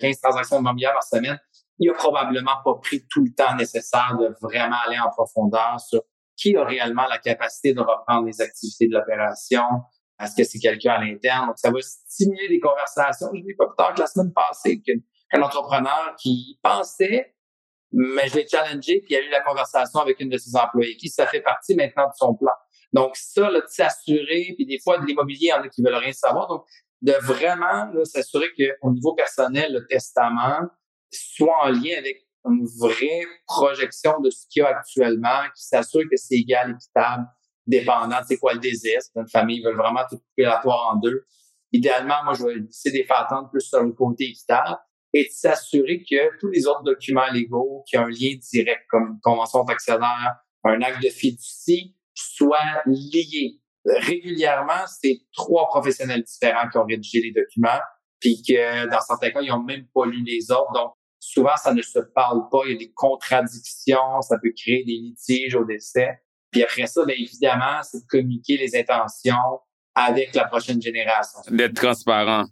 15 0.00 0.10
euh, 0.16 0.18
transactions 0.20 0.58
immobilières 0.58 0.92
par 0.92 1.04
semaine. 1.04 1.38
Il 1.78 1.90
a 1.90 1.94
probablement 1.94 2.56
pas 2.64 2.74
pris 2.82 3.06
tout 3.08 3.22
le 3.22 3.32
temps 3.32 3.54
nécessaire 3.54 4.16
de 4.18 4.34
vraiment 4.40 4.78
aller 4.86 4.98
en 4.98 5.10
profondeur 5.10 5.78
sur 5.78 6.02
qui 6.36 6.56
a 6.56 6.64
réellement 6.64 7.06
la 7.08 7.18
capacité 7.18 7.74
de 7.74 7.80
reprendre 7.80 8.26
les 8.26 8.40
activités 8.40 8.88
de 8.88 8.92
l'opération, 8.92 9.64
est-ce 10.20 10.34
que 10.36 10.44
c'est 10.44 10.58
quelqu'un 10.58 10.94
à 10.94 11.04
l'interne? 11.04 11.48
Donc, 11.48 11.58
ça 11.58 11.70
va 11.70 11.78
stimuler 11.80 12.48
des 12.48 12.60
conversations. 12.60 13.28
Je 13.34 13.42
l'ai 13.42 13.54
pas 13.54 13.66
plus 13.66 13.76
tard 13.76 13.94
que 13.94 14.00
la 14.00 14.06
semaine 14.06 14.32
passée 14.32 14.80
qu'un 14.80 15.42
entrepreneur 15.42 16.14
qui 16.18 16.58
pensait, 16.62 17.34
mais 17.92 18.28
je 18.28 18.36
l'ai 18.36 18.48
challengé, 18.48 19.00
puis 19.00 19.14
il 19.14 19.16
a 19.16 19.20
eu 19.20 19.30
la 19.30 19.42
conversation 19.42 20.00
avec 20.00 20.18
une 20.20 20.30
de 20.30 20.38
ses 20.38 20.56
employés 20.56 20.96
qui 20.96 21.08
ça 21.08 21.26
fait 21.26 21.42
partie 21.42 21.74
maintenant 21.74 22.06
de 22.06 22.14
son 22.16 22.34
plan. 22.34 22.52
Donc, 22.92 23.16
ça, 23.16 23.50
là, 23.50 23.60
de 23.60 23.66
s'assurer, 23.68 24.54
puis 24.56 24.64
des 24.66 24.78
fois, 24.82 24.98
de 24.98 25.04
l'immobilier, 25.04 25.46
il 25.46 25.48
y 25.48 25.52
en 25.52 25.62
a 25.62 25.68
qui 25.68 25.82
veulent 25.82 25.94
rien 25.94 26.12
savoir. 26.12 26.48
Donc, 26.48 26.64
de 27.02 27.12
vraiment 27.12 27.92
s'assurer 28.04 28.48
qu'au 28.56 28.90
niveau 28.90 29.14
personnel, 29.14 29.72
le 29.72 29.86
testament 29.86 30.60
soit 31.10 31.64
en 31.64 31.68
lien 31.68 31.98
avec 31.98 32.26
une 32.44 32.66
vraie 32.78 33.26
projection 33.46 34.20
de 34.20 34.30
ce 34.30 34.46
qu'il 34.48 34.62
y 34.62 34.64
a 34.64 34.68
actuellement, 34.68 35.42
qui 35.54 35.64
s'assure 35.64 36.02
que 36.10 36.16
c'est 36.16 36.36
égal, 36.36 36.70
équitable, 36.70 37.26
dépendant 37.66 38.18
c'est 38.26 38.38
quoi 38.38 38.54
le 38.54 38.60
désir. 38.60 38.98
Une 39.14 39.28
famille 39.28 39.62
veut 39.62 39.74
vraiment 39.74 40.02
tout 40.08 40.18
couper 40.18 40.42
la 40.42 40.58
toile 40.58 40.78
en 40.92 40.96
deux. 40.96 41.26
Idéalement, 41.72 42.24
moi, 42.24 42.34
je 42.34 42.44
vais 42.44 42.54
essayer 42.68 43.02
de 43.02 43.06
faire 43.06 43.20
attendre 43.20 43.50
plus 43.50 43.60
sur 43.60 43.82
le 43.82 43.92
côté 43.92 44.24
équitable 44.24 44.78
et 45.12 45.24
de 45.24 45.30
s'assurer 45.30 46.04
que 46.08 46.38
tous 46.38 46.48
les 46.48 46.66
autres 46.66 46.82
documents 46.84 47.30
légaux 47.32 47.82
qui 47.88 47.98
ont 47.98 48.02
un 48.02 48.08
lien 48.08 48.34
direct, 48.52 48.82
comme 48.88 49.08
une 49.14 49.20
convention 49.22 49.64
d'actionnaire, 49.64 50.36
un 50.64 50.80
acte 50.82 51.02
de 51.02 51.08
fiducie, 51.08 51.96
soient 52.14 52.82
liés. 52.86 53.60
Régulièrement, 53.84 54.84
c'est 54.86 55.20
trois 55.32 55.66
professionnels 55.68 56.22
différents 56.22 56.68
qui 56.68 56.78
ont 56.78 56.84
rédigé 56.84 57.20
les 57.20 57.32
documents, 57.32 57.80
puis 58.20 58.42
que 58.42 58.88
dans 58.88 59.00
certains 59.00 59.30
cas, 59.30 59.40
ils 59.42 59.48
n'ont 59.48 59.62
même 59.62 59.86
pas 59.94 60.06
lu 60.06 60.24
les 60.24 60.50
autres. 60.50 60.72
Donc, 60.72 60.92
souvent, 61.20 61.56
ça 61.56 61.72
ne 61.72 61.82
se 61.82 61.98
parle 61.98 62.48
pas. 62.50 62.60
Il 62.66 62.72
y 62.72 62.74
a 62.74 62.78
des 62.78 62.92
contradictions, 62.92 64.20
ça 64.22 64.38
peut 64.42 64.52
créer 64.56 64.84
des 64.84 64.92
litiges 64.92 65.54
au 65.54 65.64
décès. 65.64 66.20
Puis 66.50 66.62
après 66.62 66.86
ça, 66.86 67.04
bien 67.04 67.16
évidemment, 67.18 67.82
c'est 67.82 68.00
de 68.00 68.06
communiquer 68.08 68.56
les 68.56 68.76
intentions 68.76 69.60
avec 69.94 70.34
la 70.34 70.44
prochaine 70.44 70.80
génération. 70.80 71.40
D'être 71.48 71.74
transparent. 71.74 72.44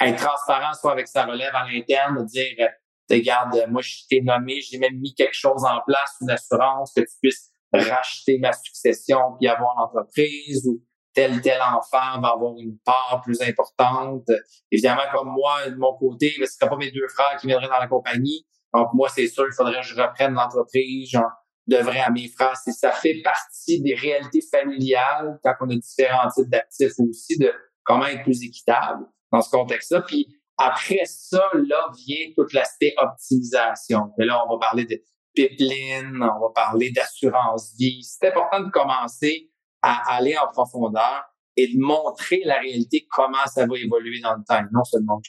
Être 0.00 0.24
transparent, 0.24 0.72
soit 0.74 0.92
avec 0.92 1.08
sa 1.08 1.24
relève 1.26 1.54
à 1.54 1.66
l'interne, 1.70 2.22
de 2.22 2.24
dire, 2.24 2.54
euh, 2.60 2.68
regarde, 3.10 3.66
moi, 3.68 3.82
je 3.82 4.06
t'ai 4.08 4.20
nommé, 4.20 4.60
j'ai 4.60 4.78
même 4.78 4.98
mis 4.98 5.14
quelque 5.14 5.34
chose 5.34 5.64
en 5.64 5.80
place, 5.86 6.16
une 6.20 6.30
assurance, 6.30 6.92
que 6.94 7.02
tu 7.02 7.14
puisses 7.20 7.50
racheter 7.72 8.38
ma 8.38 8.52
succession 8.52 9.18
puis 9.38 9.48
avoir 9.48 9.74
l'entreprise 9.76 10.66
ou 10.66 10.82
tel 11.14 11.40
tel 11.40 11.60
enfant 11.60 12.20
va 12.20 12.28
avoir 12.28 12.54
une 12.58 12.78
part 12.84 13.20
plus 13.24 13.40
importante. 13.42 14.26
Évidemment, 14.70 15.02
comme 15.12 15.28
moi, 15.28 15.68
de 15.68 15.76
mon 15.76 15.94
côté, 15.96 16.34
ce 16.38 16.64
ne 16.64 16.70
pas 16.70 16.76
mes 16.76 16.90
deux 16.90 17.08
frères 17.08 17.36
qui 17.38 17.46
viendraient 17.46 17.68
dans 17.68 17.78
la 17.78 17.86
compagnie. 17.86 18.46
Donc, 18.72 18.88
moi, 18.94 19.08
c'est 19.10 19.26
sûr, 19.26 19.46
il 19.46 19.52
faudrait 19.54 19.80
que 19.80 19.86
je 19.86 20.00
reprenne 20.00 20.32
l'entreprise. 20.32 21.10
J'en 21.10 21.24
devrais 21.66 22.00
à 22.00 22.10
mes 22.10 22.28
frères. 22.28 22.56
ça 22.56 22.92
fait 22.92 23.20
partie 23.22 23.80
des 23.80 23.94
réalités 23.94 24.42
familiales 24.50 25.38
quand 25.42 25.54
on 25.60 25.70
a 25.70 25.76
différents 25.76 26.28
types 26.28 26.50
d'actifs 26.50 26.98
aussi, 26.98 27.38
de 27.38 27.52
comment 27.84 28.06
être 28.06 28.22
plus 28.24 28.42
équitable 28.42 29.06
dans 29.30 29.40
ce 29.40 29.50
contexte-là. 29.50 30.02
Puis 30.02 30.26
après 30.58 31.04
ça, 31.04 31.42
là 31.54 31.86
vient 32.06 32.32
tout 32.36 32.46
l'aspect 32.52 32.94
optimisation. 32.98 34.12
Et 34.18 34.24
là, 34.24 34.44
on 34.46 34.52
va 34.54 34.58
parler 34.58 34.84
de 34.84 35.00
pipeline, 35.34 36.18
on 36.20 36.40
va 36.40 36.50
parler 36.54 36.90
d'assurance 36.90 37.74
vie. 37.78 38.02
C'est 38.02 38.28
important 38.28 38.60
de 38.60 38.70
commencer 38.70 39.50
à 39.80 40.14
aller 40.14 40.36
en 40.36 40.48
profondeur 40.52 41.24
et 41.56 41.68
de 41.68 41.78
montrer 41.78 42.40
la 42.44 42.58
réalité, 42.58 43.06
comment 43.10 43.46
ça 43.46 43.66
va 43.66 43.76
évoluer 43.76 44.20
dans 44.20 44.34
le 44.34 44.42
temps, 44.46 44.62
non 44.72 44.84
seulement 44.84 45.20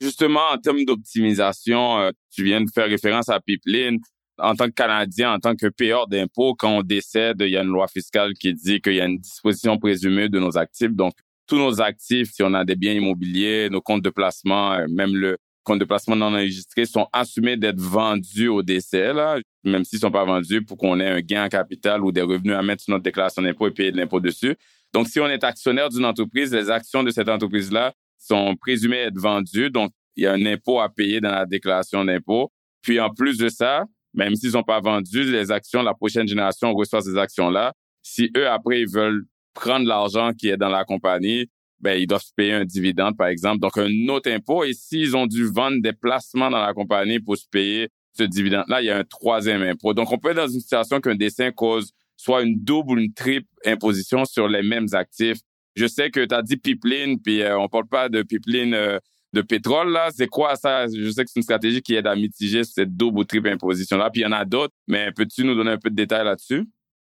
Justement, 0.00 0.48
en 0.50 0.58
termes 0.58 0.84
d'optimisation, 0.84 1.98
euh, 1.98 2.10
tu 2.30 2.44
viens 2.44 2.60
de 2.60 2.70
faire 2.70 2.86
référence 2.86 3.28
à 3.28 3.40
Pipeline. 3.40 3.98
En 4.38 4.54
tant 4.54 4.66
que 4.66 4.74
Canadien, 4.74 5.32
en 5.34 5.38
tant 5.38 5.54
que 5.54 5.66
payeur 5.68 6.08
d'impôts, 6.08 6.54
quand 6.54 6.78
on 6.78 6.82
décède, 6.82 7.36
il 7.40 7.50
y 7.50 7.56
a 7.56 7.62
une 7.62 7.68
loi 7.68 7.86
fiscale 7.86 8.34
qui 8.34 8.52
dit 8.52 8.80
qu'il 8.80 8.94
y 8.94 9.00
a 9.00 9.06
une 9.06 9.18
disposition 9.18 9.78
présumée 9.78 10.28
de 10.28 10.40
nos 10.40 10.58
actifs. 10.58 10.90
Donc, 10.90 11.14
tous 11.46 11.56
nos 11.56 11.80
actifs, 11.80 12.32
si 12.32 12.42
on 12.42 12.54
a 12.54 12.64
des 12.64 12.74
biens 12.74 12.94
immobiliers, 12.94 13.68
nos 13.70 13.80
comptes 13.80 14.02
de 14.02 14.10
placement, 14.10 14.72
euh, 14.72 14.86
même 14.88 15.14
le 15.14 15.36
compte 15.62 15.78
de 15.78 15.84
placement 15.84 16.16
non 16.16 16.26
enregistré, 16.26 16.84
sont 16.84 17.06
assumés 17.12 17.56
d'être 17.56 17.80
vendus 17.80 18.48
au 18.48 18.62
décès, 18.62 19.12
là, 19.12 19.38
même 19.64 19.84
s'ils 19.84 19.98
sont 19.98 20.10
pas 20.10 20.24
vendus 20.24 20.62
pour 20.62 20.76
qu'on 20.76 21.00
ait 21.00 21.08
un 21.08 21.20
gain 21.20 21.44
en 21.44 21.48
capital 21.48 22.02
ou 22.04 22.12
des 22.12 22.22
revenus 22.22 22.54
à 22.54 22.62
mettre 22.62 22.82
sur 22.82 22.92
notre 22.92 23.04
déclaration 23.04 23.42
d'impôt 23.42 23.66
et 23.68 23.70
payer 23.70 23.92
de 23.92 23.96
l'impôt 23.96 24.20
dessus. 24.20 24.56
Donc, 24.92 25.08
si 25.08 25.20
on 25.20 25.26
est 25.26 25.42
actionnaire 25.42 25.88
d'une 25.88 26.04
entreprise, 26.04 26.54
les 26.54 26.70
actions 26.70 27.02
de 27.02 27.10
cette 27.10 27.28
entreprise-là 27.28 27.92
sont 28.18 28.54
présumées 28.56 28.98
être 28.98 29.18
vendues. 29.18 29.70
Donc, 29.70 29.90
il 30.16 30.24
y 30.24 30.26
a 30.26 30.32
un 30.32 30.46
impôt 30.46 30.80
à 30.80 30.88
payer 30.88 31.20
dans 31.20 31.32
la 31.32 31.46
déclaration 31.46 32.04
d'impôt. 32.04 32.52
Puis, 32.80 33.00
en 33.00 33.10
plus 33.10 33.38
de 33.38 33.48
ça, 33.48 33.84
même 34.14 34.34
s'ils 34.34 34.52
sont 34.52 34.62
pas 34.62 34.80
vendus, 34.80 35.30
les 35.30 35.50
actions, 35.50 35.82
la 35.82 35.94
prochaine 35.94 36.26
génération 36.26 36.72
reçoit 36.72 37.02
ces 37.02 37.16
actions-là. 37.16 37.72
Si 38.02 38.30
eux, 38.36 38.48
après, 38.48 38.82
ils 38.82 38.88
veulent 38.88 39.24
prendre 39.54 39.86
l'argent 39.86 40.32
qui 40.32 40.48
est 40.48 40.56
dans 40.56 40.68
la 40.68 40.84
compagnie, 40.84 41.48
ben, 41.80 42.00
ils 42.00 42.06
doivent 42.06 42.22
payer 42.36 42.52
un 42.52 42.64
dividende, 42.64 43.16
par 43.16 43.26
exemple. 43.26 43.58
Donc, 43.60 43.76
un 43.76 44.08
autre 44.08 44.30
impôt. 44.30 44.64
Et 44.64 44.72
s'ils 44.72 45.16
ont 45.16 45.26
dû 45.26 45.44
vendre 45.44 45.82
des 45.82 45.92
placements 45.92 46.50
dans 46.50 46.60
la 46.64 46.72
compagnie 46.72 47.20
pour 47.20 47.36
se 47.36 47.46
payer 47.50 47.88
ce 48.16 48.22
dividende-là, 48.22 48.80
il 48.80 48.86
y 48.86 48.90
a 48.90 48.98
un 48.98 49.04
troisième 49.04 49.62
impôt. 49.62 49.92
Donc, 49.92 50.12
on 50.12 50.18
peut 50.18 50.30
être 50.30 50.36
dans 50.36 50.48
une 50.48 50.60
situation 50.60 51.00
qu'un 51.00 51.16
dessin 51.16 51.50
cause 51.50 51.92
soit 52.16 52.42
une 52.42 52.62
double 52.62 52.92
ou 52.92 53.02
une 53.02 53.12
triple 53.12 53.48
imposition 53.64 54.24
sur 54.24 54.48
les 54.48 54.62
mêmes 54.62 54.86
actifs. 54.92 55.38
Je 55.74 55.86
sais 55.86 56.10
que 56.10 56.24
tu 56.24 56.34
as 56.34 56.42
dit 56.42 56.56
pipeline, 56.56 57.20
puis 57.20 57.42
euh, 57.42 57.58
on 57.58 57.68
parle 57.68 57.88
pas 57.88 58.08
de 58.08 58.22
pipeline 58.22 58.74
euh, 58.74 58.98
de 59.34 59.42
pétrole, 59.42 59.92
là. 59.92 60.08
C'est 60.14 60.28
quoi 60.28 60.56
ça? 60.56 60.86
Je 60.86 61.10
sais 61.10 61.24
que 61.24 61.30
c'est 61.30 61.40
une 61.40 61.44
stratégie 61.44 61.82
qui 61.82 61.94
aide 61.94 62.06
à 62.06 62.14
mitiger 62.14 62.64
cette 62.64 62.96
double 62.96 63.18
ou 63.18 63.24
triple 63.24 63.48
imposition-là. 63.48 64.08
Puis 64.10 64.22
il 64.22 64.24
y 64.24 64.26
en 64.26 64.32
a 64.32 64.44
d'autres, 64.44 64.74
mais 64.86 65.12
peux-tu 65.12 65.44
nous 65.44 65.54
donner 65.54 65.72
un 65.72 65.78
peu 65.78 65.90
de 65.90 65.96
détails 65.96 66.24
là-dessus? 66.24 66.64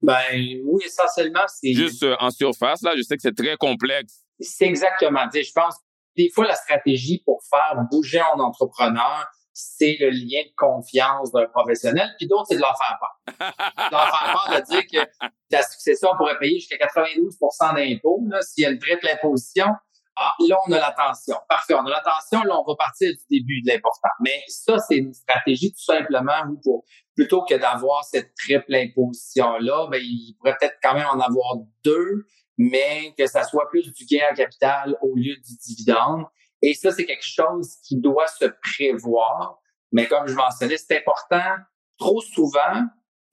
Ben 0.01 0.21
oui, 0.33 0.83
essentiellement, 0.85 1.45
c'est... 1.47 1.73
Juste 1.73 2.03
euh, 2.03 2.15
en 2.19 2.31
surface, 2.31 2.81
là, 2.81 2.93
je 2.95 3.01
sais 3.01 3.15
que 3.15 3.21
c'est 3.21 3.35
très 3.35 3.55
complexe. 3.57 4.21
C'est 4.39 4.65
exactement. 4.65 5.27
Je 5.33 5.51
pense 5.53 5.75
des 6.17 6.29
fois, 6.29 6.45
la 6.45 6.55
stratégie 6.55 7.21
pour 7.25 7.41
faire 7.49 7.83
bouger 7.89 8.19
un 8.19 8.39
entrepreneur, 8.39 9.27
c'est 9.53 9.97
le 9.99 10.09
lien 10.09 10.41
de 10.45 10.53
confiance 10.55 11.31
d'un 11.31 11.45
professionnel, 11.47 12.09
puis 12.17 12.27
d'autres, 12.27 12.47
c'est 12.49 12.55
de 12.55 12.61
leur 12.61 12.77
faire 12.77 12.97
peur. 12.99 13.47
de 13.89 13.91
leur 13.91 14.09
faire 14.09 14.33
peur 14.33 14.59
de 14.59 14.65
dire 14.65 14.83
que 14.87 15.27
ta 15.49 15.61
succession 15.63 16.09
pourrait 16.17 16.37
payer 16.39 16.59
jusqu'à 16.59 16.77
92 16.77 17.37
d'impôts. 17.75 18.23
S'il 18.41 18.63
y 18.63 18.67
a 18.67 18.69
une 18.69 18.79
triple 18.79 19.07
imposition, 19.07 19.67
ah, 20.17 20.33
là, 20.47 20.57
on 20.67 20.71
a 20.73 20.79
l'attention. 20.79 21.35
Parfait, 21.47 21.73
on 21.73 21.85
a 21.85 21.89
l'attention, 21.89 22.43
là, 22.43 22.59
on 22.59 22.69
va 22.69 22.75
partir 22.75 23.11
du 23.11 23.39
début 23.39 23.61
de 23.61 23.69
l'important. 23.71 24.09
Mais 24.19 24.43
ça, 24.47 24.77
c'est 24.77 24.97
une 24.97 25.13
stratégie 25.13 25.71
tout 25.71 25.83
simplement 25.83 26.43
pour 26.63 26.83
plutôt 27.15 27.43
que 27.43 27.55
d'avoir 27.55 28.03
cette 28.03 28.33
triple 28.35 28.75
imposition-là, 28.75 29.87
ben, 29.89 30.01
il 30.01 30.35
pourrait 30.37 30.55
peut-être 30.59 30.77
quand 30.81 30.93
même 30.93 31.07
en 31.07 31.19
avoir 31.19 31.57
deux, 31.83 32.25
mais 32.57 33.13
que 33.17 33.25
ça 33.25 33.43
soit 33.43 33.69
plus 33.69 33.91
du 33.91 34.05
gain 34.05 34.25
en 34.31 34.35
capital 34.35 34.97
au 35.01 35.15
lieu 35.15 35.35
du 35.35 35.55
dividende. 35.65 36.25
Et 36.61 36.73
ça, 36.73 36.91
c'est 36.91 37.05
quelque 37.05 37.25
chose 37.25 37.75
qui 37.83 37.99
doit 37.99 38.27
se 38.27 38.45
prévoir. 38.45 39.59
Mais 39.91 40.07
comme 40.07 40.27
je 40.27 40.35
mentionnais, 40.35 40.77
c'est 40.77 40.97
important. 40.97 41.55
Trop 41.97 42.21
souvent, 42.21 42.83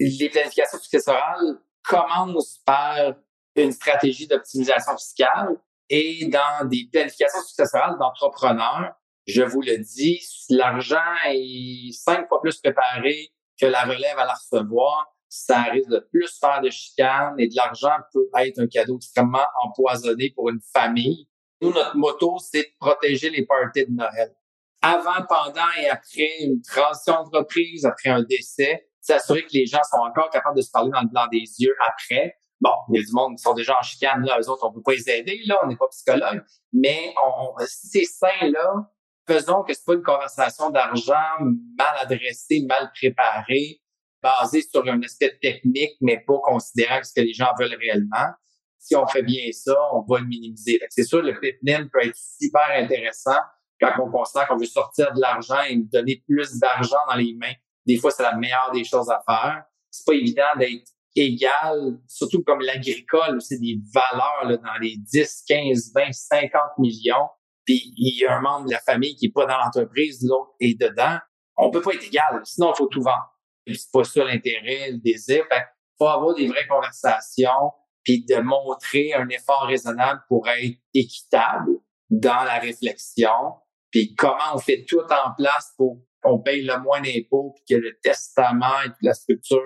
les 0.01 0.29
planifications 0.31 0.79
successorales 0.79 1.59
commencent 1.83 2.61
par 2.65 3.15
une 3.57 3.73
stratégie 3.73 4.27
d'optimisation 4.27 4.97
fiscale 4.97 5.57
et 5.91 6.27
dans 6.27 6.69
des 6.69 6.89
planifications 6.93 7.43
successorales 7.43 7.99
d'entrepreneurs, 7.99 8.93
je 9.27 9.43
vous 9.43 9.61
le 9.61 9.79
dis, 9.79 10.21
l'argent 10.49 10.97
est 11.27 11.93
cinq 11.93 12.29
fois 12.29 12.41
plus 12.41 12.59
préparé 12.59 13.31
que 13.61 13.67
la 13.67 13.83
relève 13.85 14.19
à 14.19 14.25
la 14.25 14.35
recevoir, 14.35 15.07
ça 15.29 15.63
risque 15.65 15.91
de 15.91 16.07
plus 16.11 16.39
faire 16.41 16.61
de 16.63 16.71
chicanes 16.71 17.35
et 17.39 17.49
de 17.49 17.55
l'argent 17.55 17.93
peut 18.13 18.29
être 18.39 18.59
un 18.61 18.67
cadeau 18.67 18.97
extrêmement 18.97 19.47
empoisonné 19.63 20.33
pour 20.35 20.49
une 20.49 20.61
famille. 20.73 21.29
Nous, 21.61 21.73
notre 21.73 21.97
motto, 21.97 22.39
c'est 22.39 22.63
de 22.63 22.73
protéger 22.81 23.31
les 23.31 23.45
parties 23.45 23.85
de 23.85 23.93
Noël. 23.93 24.35
Avant, 24.81 25.27
pendant 25.29 25.69
et 25.79 25.89
après 25.89 26.29
une 26.41 26.63
transition 26.63 27.15
d'entreprise, 27.15 27.85
après 27.85 28.11
un 28.11 28.23
décès, 28.23 28.89
s'assurer 29.01 29.43
que 29.43 29.53
les 29.53 29.67
gens 29.67 29.83
sont 29.91 29.99
encore 29.99 30.31
capables 30.31 30.57
de 30.57 30.63
se 30.63 30.71
parler 30.71 30.91
dans 30.91 31.03
le 31.03 31.09
blanc 31.09 31.27
des 31.31 31.45
yeux 31.59 31.75
après. 31.87 32.37
Bon, 32.61 32.73
il 32.89 33.01
y 33.01 33.03
a 33.03 33.07
du 33.07 33.13
monde 33.13 33.37
qui 33.37 33.43
sont 33.43 33.55
déjà 33.55 33.79
en 33.79 33.83
chicane, 33.83 34.25
là, 34.25 34.39
eux 34.41 34.49
autres, 34.49 34.67
on 34.67 34.73
peut 34.73 34.83
pas 34.83 34.93
les 34.93 35.09
aider, 35.11 35.41
là, 35.47 35.59
on 35.63 35.69
n'est 35.69 35.77
pas 35.77 35.89
psychologue, 35.89 36.45
mais 36.73 37.15
on, 37.25 37.55
si 37.67 37.89
c'est 37.89 38.05
sain, 38.05 38.51
là, 38.51 38.91
faisons 39.29 39.63
que 39.63 39.73
c'est 39.73 39.85
pas 39.85 39.95
une 39.95 40.03
conversation 40.03 40.71
d'argent 40.71 41.39
mal 41.41 41.97
adressée, 42.01 42.65
mal 42.67 42.91
préparée, 42.95 43.81
basée 44.23 44.63
sur 44.63 44.83
un 44.89 45.01
aspect 45.03 45.39
technique, 45.41 45.97
mais 46.01 46.25
pas 46.27 46.39
considérant 46.43 47.01
ce 47.03 47.13
que 47.15 47.21
les 47.21 47.33
gens 47.33 47.53
veulent 47.59 47.77
réellement. 47.79 48.33
Si 48.79 48.97
on 48.97 49.07
fait 49.07 49.23
bien 49.23 49.51
ça, 49.53 49.77
on 49.93 50.03
va 50.09 50.21
le 50.21 50.27
minimiser. 50.27 50.81
C'est 50.89 51.05
sûr, 51.05 51.23
le 51.23 51.39
pipeline 51.39 51.89
peut 51.91 52.05
être 52.05 52.17
super 52.17 52.69
intéressant 52.75 53.39
quand 53.81 53.93
on 54.03 54.11
considère 54.11 54.49
qu'on 54.49 54.57
veut 54.57 54.67
sortir 54.67 55.13
de 55.13 55.21
l'argent 55.21 55.61
et 55.69 55.77
donner 55.77 56.23
plus 56.27 56.59
d'argent 56.59 56.99
dans 57.09 57.17
les 57.17 57.35
mains. 57.35 57.55
Des 57.87 57.97
fois, 57.97 58.11
c'est 58.11 58.23
la 58.23 58.37
meilleure 58.37 58.71
des 58.73 58.85
choses 58.85 59.11
à 59.11 59.23
faire. 59.27 59.65
C'est 59.91 60.05
pas 60.07 60.15
évident 60.15 60.43
d'être 60.59 60.91
égal, 61.21 61.99
surtout 62.07 62.43
comme 62.43 62.61
l'agricole, 62.61 63.41
c'est 63.41 63.59
des 63.59 63.79
valeurs 63.93 64.45
là, 64.45 64.57
dans 64.57 64.79
les 64.81 64.97
10, 64.97 65.45
15, 65.47 65.93
20, 65.95 66.13
50 66.13 66.51
millions 66.79 67.29
puis 67.69 67.93
il 67.99 68.19
y 68.19 68.25
a 68.25 68.35
un 68.35 68.41
membre 68.41 68.65
de 68.65 68.73
la 68.73 68.81
famille 68.81 69.15
qui 69.15 69.27
est 69.27 69.31
pas 69.31 69.45
dans 69.45 69.59
l'entreprise, 69.59 70.27
l'autre 70.27 70.55
est 70.59 70.81
dedans, 70.81 71.19
on 71.59 71.71
peut 71.71 71.83
pas 71.83 71.93
être 71.93 72.07
égal, 72.07 72.41
sinon 72.45 72.73
il 72.73 72.79
faut 72.79 72.87
tout 72.87 73.03
vendre. 73.03 73.31
C'est 73.67 73.93
pas 73.93 74.05
ça 74.05 74.25
l'intérêt, 74.25 74.93
le 74.93 74.97
désir. 74.97 75.45
Il 75.53 75.65
faut 75.99 76.07
avoir 76.07 76.35
des 76.35 76.49
vraies 76.49 76.67
conversations, 76.67 77.73
puis 78.05 78.25
de 78.25 78.37
montrer 78.37 79.13
un 79.13 79.29
effort 79.29 79.67
raisonnable 79.67 80.23
pour 80.29 80.49
être 80.49 80.79
équitable 80.95 81.73
dans 82.09 82.43
la 82.43 82.59
réflexion, 82.59 83.59
puis 83.91 84.15
comment 84.15 84.55
on 84.55 84.59
fait 84.59 84.87
tout 84.89 85.01
en 85.01 85.35
place 85.37 85.75
pour 85.77 85.99
qu'on 86.23 86.39
paye 86.39 86.63
le 86.63 86.81
moins 86.81 87.03
d'impôts, 87.03 87.53
puis 87.55 87.77
que 87.77 87.83
le 87.83 87.99
testament 88.01 88.81
et 88.87 88.89
la 89.03 89.13
structure 89.13 89.61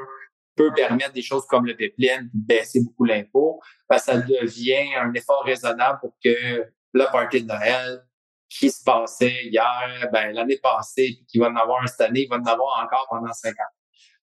peut 0.63 0.75
permettre 0.75 1.13
des 1.13 1.23
choses 1.23 1.47
comme 1.47 1.67
le 1.67 1.77
pipeline, 1.77 2.31
baisser 2.33 2.81
beaucoup 2.85 3.05
l'impôt, 3.05 3.61
ben, 3.89 3.99
ça 3.99 4.19
devient 4.19 4.95
un 4.97 5.13
effort 5.15 5.43
raisonnable 5.45 5.99
pour 6.01 6.15
que 6.23 6.67
le 6.93 7.05
party 7.11 7.43
de 7.43 7.49
Noël 7.49 8.05
qui 8.49 8.71
se 8.71 8.83
passait 8.85 9.45
hier, 9.45 10.09
ben, 10.13 10.33
l'année 10.33 10.59
passée, 10.63 11.15
puis 11.17 11.27
qui 11.27 11.39
va 11.39 11.49
en 11.49 11.57
avoir 11.57 11.87
cette 11.89 12.03
année, 12.03 12.23
il 12.23 12.29
va 12.29 12.37
en 12.37 12.45
avoir 12.45 12.85
encore 12.85 13.07
pendant 13.11 13.33
cinq 13.33 13.53
ans. 13.53 13.73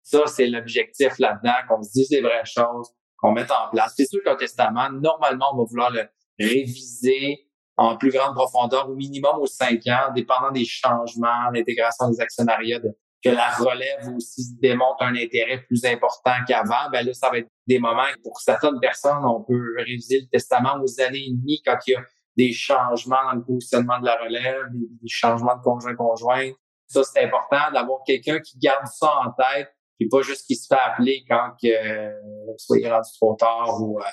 Ça, 0.03 0.21
c'est 0.27 0.47
l'objectif 0.47 1.17
là-dedans, 1.19 1.53
qu'on 1.67 1.81
se 1.81 1.91
dise 1.91 2.09
des 2.09 2.21
vraies 2.21 2.45
choses, 2.45 2.89
qu'on 3.17 3.31
mette 3.31 3.51
en 3.51 3.69
place. 3.71 3.93
C'est 3.97 4.05
sûr 4.05 4.21
qu'un 4.23 4.35
testament, 4.35 4.89
normalement, 4.91 5.47
on 5.53 5.57
va 5.57 5.63
vouloir 5.65 5.91
le 5.91 6.07
réviser 6.39 7.45
en 7.77 7.95
plus 7.95 8.11
grande 8.11 8.35
profondeur, 8.35 8.89
au 8.89 8.95
minimum 8.95 9.37
aux 9.39 9.47
cinq 9.47 9.87
ans, 9.87 10.11
dépendant 10.13 10.51
des 10.51 10.65
changements, 10.65 11.49
l'intégration 11.53 12.09
des 12.09 12.19
actionnariats, 12.19 12.79
que 13.23 13.29
la 13.29 13.49
relève 13.49 14.07
aussi 14.15 14.55
démontre 14.61 15.03
un 15.03 15.15
intérêt 15.15 15.61
plus 15.63 15.83
important 15.85 16.33
qu'avant. 16.47 16.89
Ben 16.91 17.05
là, 17.05 17.13
ça 17.13 17.29
va 17.29 17.39
être 17.39 17.49
des 17.67 17.79
moments 17.79 18.03
pour 18.23 18.39
certaines 18.39 18.79
personnes, 18.79 19.25
on 19.25 19.43
peut 19.43 19.75
réviser 19.77 20.21
le 20.21 20.27
testament 20.27 20.79
aux 20.81 21.01
années 21.01 21.25
et 21.27 21.31
demie 21.31 21.61
quand 21.65 21.77
il 21.87 21.91
y 21.91 21.95
a 21.95 22.01
des 22.37 22.53
changements 22.53 23.23
dans 23.25 23.33
le 23.33 23.43
positionnement 23.43 23.99
de 23.99 24.05
la 24.05 24.15
relève, 24.15 24.67
des, 24.71 25.07
changements 25.07 25.57
de 25.57 25.61
conjoint-conjoint. 25.61 26.49
Ça, 26.87 27.03
c'est 27.03 27.23
important 27.23 27.71
d'avoir 27.73 27.99
quelqu'un 28.05 28.39
qui 28.39 28.57
garde 28.57 28.87
ça 28.87 29.11
en 29.25 29.31
tête, 29.31 29.69
et 29.99 30.07
pas 30.07 30.21
juste 30.21 30.47
qui 30.47 30.55
se 30.55 30.67
fait 30.67 30.79
appeler 30.79 31.25
quand 31.27 31.51
euh, 31.65 32.11
soit 32.57 32.79
il 32.79 32.85
est 32.85 32.91
rendu 32.91 33.09
trop 33.19 33.35
tard 33.35 33.81
ou 33.81 33.99
euh, 33.99 34.03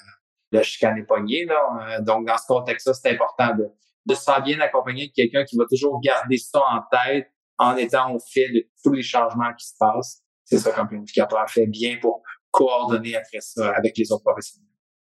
le 0.51 0.63
chicane 0.63 0.99
est 0.99 1.05
pogné. 1.05 1.45
Là. 1.45 1.55
Euh, 1.81 2.03
donc, 2.03 2.27
dans 2.27 2.37
ce 2.37 2.47
contexte-là, 2.49 2.95
c'est 2.95 3.11
important 3.11 3.55
de, 3.55 3.69
de 4.07 4.15
se 4.15 4.25
faire 4.25 4.43
bien 4.43 4.59
accompagner 4.61 5.07
de 5.07 5.13
quelqu'un 5.13 5.45
qui 5.45 5.57
va 5.57 5.65
toujours 5.71 6.01
garder 6.01 6.39
ça 6.39 6.61
en 6.61 6.81
tête 6.91 7.31
en 7.59 7.77
étant 7.77 8.15
au 8.15 8.19
fait 8.19 8.49
de 8.49 8.67
tous 8.83 8.93
les 8.93 9.03
changements 9.03 9.53
qui 9.59 9.67
se 9.67 9.75
passent. 9.79 10.23
C'est 10.45 10.59
ça 10.59 10.73
qu'un 10.73 10.87
planificateur 10.87 11.49
fait 11.49 11.67
bien 11.67 11.99
pour 12.01 12.23
coordonner 12.51 13.17
après 13.17 13.41
ça 13.41 13.71
avec 13.77 13.97
les 13.99 14.11
autres 14.13 14.25
professionnels. 14.25 14.69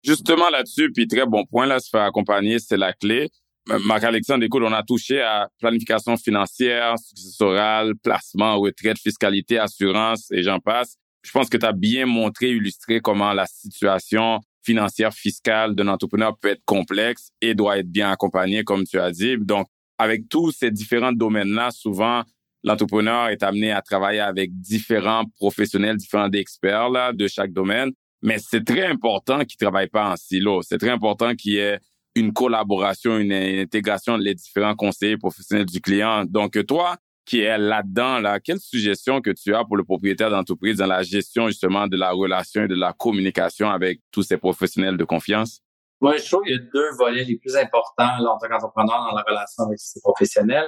Justement 0.03 0.49
là-dessus, 0.49 0.91
puis 0.91 1.07
très 1.07 1.25
bon 1.25 1.45
point, 1.45 1.65
là, 1.65 1.79
se 1.79 1.89
faire 1.89 2.01
accompagner, 2.01 2.59
c'est 2.59 2.77
la 2.77 2.93
clé. 2.93 3.29
Marc-Alexandre, 3.67 4.43
écoute, 4.43 4.63
on 4.65 4.73
a 4.73 4.83
touché 4.83 5.21
à 5.21 5.47
planification 5.59 6.17
financière, 6.17 6.95
successorale, 6.97 7.93
placement, 7.95 8.59
retraite, 8.59 8.97
fiscalité, 8.97 9.59
assurance 9.59 10.31
et 10.31 10.41
j'en 10.41 10.59
passe. 10.59 10.95
Je 11.23 11.31
pense 11.31 11.49
que 11.49 11.57
tu 11.57 11.65
as 11.65 11.71
bien 11.71 12.07
montré, 12.07 12.49
illustré 12.49 12.99
comment 12.99 13.31
la 13.33 13.45
situation 13.45 14.39
financière 14.63 15.13
fiscale 15.13 15.75
d'un 15.75 15.87
entrepreneur 15.87 16.35
peut 16.39 16.49
être 16.49 16.63
complexe 16.65 17.29
et 17.41 17.53
doit 17.53 17.77
être 17.77 17.89
bien 17.89 18.11
accompagnée, 18.11 18.63
comme 18.63 18.83
tu 18.83 18.99
as 18.99 19.11
dit. 19.11 19.37
Donc, 19.37 19.67
avec 20.01 20.27
tous 20.29 20.51
ces 20.51 20.71
différents 20.71 21.11
domaines-là, 21.11 21.69
souvent, 21.69 22.23
l'entrepreneur 22.63 23.29
est 23.29 23.43
amené 23.43 23.71
à 23.71 23.83
travailler 23.83 24.19
avec 24.19 24.49
différents 24.59 25.25
professionnels, 25.35 25.97
différents 25.97 26.31
experts 26.31 26.89
là, 26.89 27.13
de 27.13 27.27
chaque 27.27 27.53
domaine. 27.53 27.91
Mais 28.23 28.37
c'est 28.39 28.63
très 28.63 28.87
important 28.87 29.39
qu'ils 29.45 29.57
ne 29.61 29.65
travaillent 29.67 29.89
pas 29.89 30.11
en 30.11 30.15
silo. 30.15 30.63
C'est 30.63 30.79
très 30.79 30.89
important 30.89 31.35
qu'il 31.35 31.53
y 31.53 31.57
ait 31.57 31.79
une 32.15 32.33
collaboration, 32.33 33.19
une 33.19 33.31
intégration 33.31 34.17
des 34.17 34.33
différents 34.33 34.75
conseillers 34.75 35.17
professionnels 35.17 35.67
du 35.67 35.79
client. 35.79 36.25
Donc, 36.25 36.57
toi, 36.65 36.97
qui 37.23 37.41
es 37.41 37.57
là-dedans, 37.59 38.19
là, 38.19 38.39
quelle 38.39 38.59
suggestion 38.59 39.21
que 39.21 39.29
tu 39.29 39.53
as 39.53 39.63
pour 39.65 39.77
le 39.77 39.83
propriétaire 39.83 40.31
d'entreprise 40.31 40.77
dans 40.77 40.87
la 40.87 41.03
gestion 41.03 41.47
justement 41.47 41.87
de 41.87 41.95
la 41.95 42.11
relation 42.11 42.63
et 42.63 42.67
de 42.67 42.75
la 42.75 42.93
communication 42.93 43.69
avec 43.69 44.01
tous 44.11 44.23
ces 44.23 44.37
professionnels 44.37 44.97
de 44.97 45.03
confiance? 45.03 45.61
Moi, 46.01 46.17
je 46.17 46.29
trouve 46.29 46.43
qu'il 46.43 46.53
y 46.53 46.55
a 46.55 46.61
deux 46.73 46.91
volets 46.97 47.23
les 47.23 47.37
plus 47.37 47.55
importants 47.55 48.17
là, 48.19 48.31
en 48.31 48.37
tant 48.37 48.47
qu'entrepreneur 48.47 49.05
dans 49.09 49.15
la 49.15 49.21
relation 49.21 49.63
avec 49.65 49.79
ces 49.79 50.01
professionnels. 50.01 50.67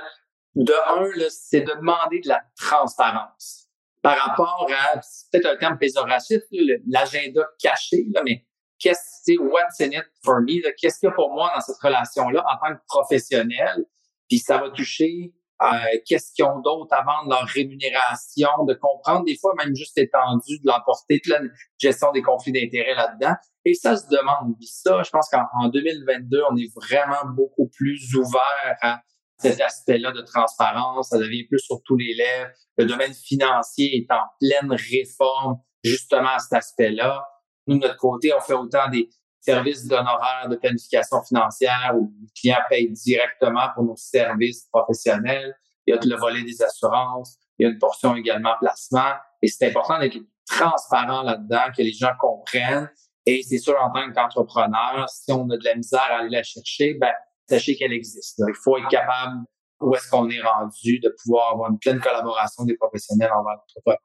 De 0.55 0.73
un, 0.73 1.29
c'est 1.29 1.61
de 1.61 1.73
demander 1.73 2.19
de 2.19 2.29
la 2.29 2.43
transparence 2.55 3.67
par 4.03 4.17
rapport 4.17 4.67
à, 4.69 5.01
c'est 5.01 5.31
peut-être 5.31 5.55
un 5.55 5.57
terme 5.57 5.77
péjoratif, 5.79 6.41
l'agenda 6.87 7.41
caché, 7.59 8.05
là, 8.13 8.21
mais 8.23 8.45
qu'est-ce 8.77 9.23
que 9.25 9.39
what's 9.39 9.79
in 9.79 9.91
it 9.91 10.05
for 10.23 10.41
me, 10.41 10.61
qu'est-ce 10.79 10.99
qu'il 10.99 11.07
y 11.07 11.11
a 11.11 11.15
pour 11.15 11.33
moi 11.33 11.51
dans 11.55 11.61
cette 11.61 11.79
relation-là 11.81 12.43
en 12.47 12.67
tant 12.67 12.75
que 12.75 12.81
professionnel, 12.87 13.85
puis 14.29 14.37
ça 14.37 14.57
va 14.57 14.69
toucher 14.69 15.33
euh, 15.63 15.97
qu'est-ce 16.05 16.33
qu'ils 16.33 16.45
ont 16.45 16.59
d'autre 16.59 16.93
à 16.93 17.03
vendre, 17.03 17.29
leur 17.29 17.47
rémunération, 17.47 18.49
de 18.67 18.73
comprendre 18.73 19.23
des 19.25 19.37
fois 19.37 19.53
même 19.57 19.73
juste 19.75 19.97
étendu 19.97 20.59
de 20.59 20.67
l'emporter, 20.67 21.21
toute 21.23 21.31
la 21.31 21.39
gestion 21.79 22.11
des 22.11 22.21
conflits 22.21 22.51
d'intérêts 22.51 22.95
là-dedans. 22.95 23.35
Et 23.65 23.73
ça 23.73 23.95
se 23.95 24.07
demande. 24.07 24.55
Ça, 24.61 25.01
je 25.03 25.09
pense 25.09 25.29
qu'en 25.29 25.69
2022, 25.69 26.41
on 26.51 26.57
est 26.57 26.69
vraiment 26.75 27.31
beaucoup 27.33 27.69
plus 27.69 28.13
ouvert 28.15 28.75
à 28.81 29.01
cet 29.37 29.61
aspect-là 29.61 30.11
de 30.11 30.21
transparence. 30.21 31.09
Ça 31.09 31.17
devient 31.17 31.45
plus 31.45 31.59
sur 31.59 31.81
tous 31.83 31.95
les 31.95 32.13
lèvres. 32.13 32.51
Le 32.77 32.85
domaine 32.85 33.13
financier 33.13 33.95
est 33.95 34.11
en 34.11 34.23
pleine 34.39 34.71
réforme 34.71 35.59
justement 35.83 36.35
à 36.35 36.39
cet 36.39 36.53
aspect-là. 36.53 37.25
Nous, 37.67 37.77
de 37.77 37.87
notre 37.87 37.97
côté, 37.97 38.33
on 38.33 38.41
fait 38.41 38.53
autant 38.53 38.89
des 38.89 39.09
services 39.43 39.85
d'honoraires 39.85 40.47
de 40.49 40.55
planification 40.55 41.21
financière 41.23 41.91
où 41.95 42.13
le 42.21 42.27
client 42.39 42.59
paye 42.69 42.91
directement 42.91 43.67
pour 43.73 43.83
nos 43.83 43.95
services 43.95 44.67
professionnels. 44.71 45.55
Il 45.85 45.93
y 45.93 45.97
a 45.97 45.99
le 46.01 46.15
volet 46.15 46.43
des 46.43 46.61
assurances. 46.61 47.37
Il 47.57 47.63
y 47.63 47.69
a 47.69 47.71
une 47.71 47.77
portion 47.77 48.15
également 48.15 48.55
placement. 48.59 49.13
Et 49.41 49.47
c'est 49.47 49.67
important 49.67 49.99
d'être 49.99 50.17
transparent 50.47 51.23
là-dedans, 51.23 51.71
que 51.75 51.81
les 51.81 51.91
gens 51.91 52.13
comprennent. 52.19 52.89
Et 53.25 53.43
c'est 53.43 53.57
sûr, 53.57 53.75
en 53.81 53.91
tant 53.91 54.11
qu'entrepreneur, 54.11 55.07
si 55.09 55.31
on 55.31 55.49
a 55.49 55.57
de 55.57 55.63
la 55.63 55.75
misère 55.75 56.01
à 56.01 56.19
aller 56.19 56.29
la 56.29 56.43
chercher, 56.43 56.95
ben, 56.95 57.11
sachez 57.49 57.75
qu'elle 57.75 57.93
existe. 57.93 58.41
il 58.47 58.55
faut 58.63 58.77
être 58.77 58.89
capable, 58.89 59.43
où 59.81 59.95
est-ce 59.95 60.09
qu'on 60.09 60.29
est 60.29 60.41
rendu, 60.41 60.99
de 60.99 61.13
pouvoir 61.21 61.53
avoir 61.53 61.71
une 61.71 61.79
pleine 61.79 61.99
collaboration 61.99 62.63
des 62.63 62.75
professionnels 62.75 63.31
envers 63.31 63.55
l'entrepreneur. 63.57 63.99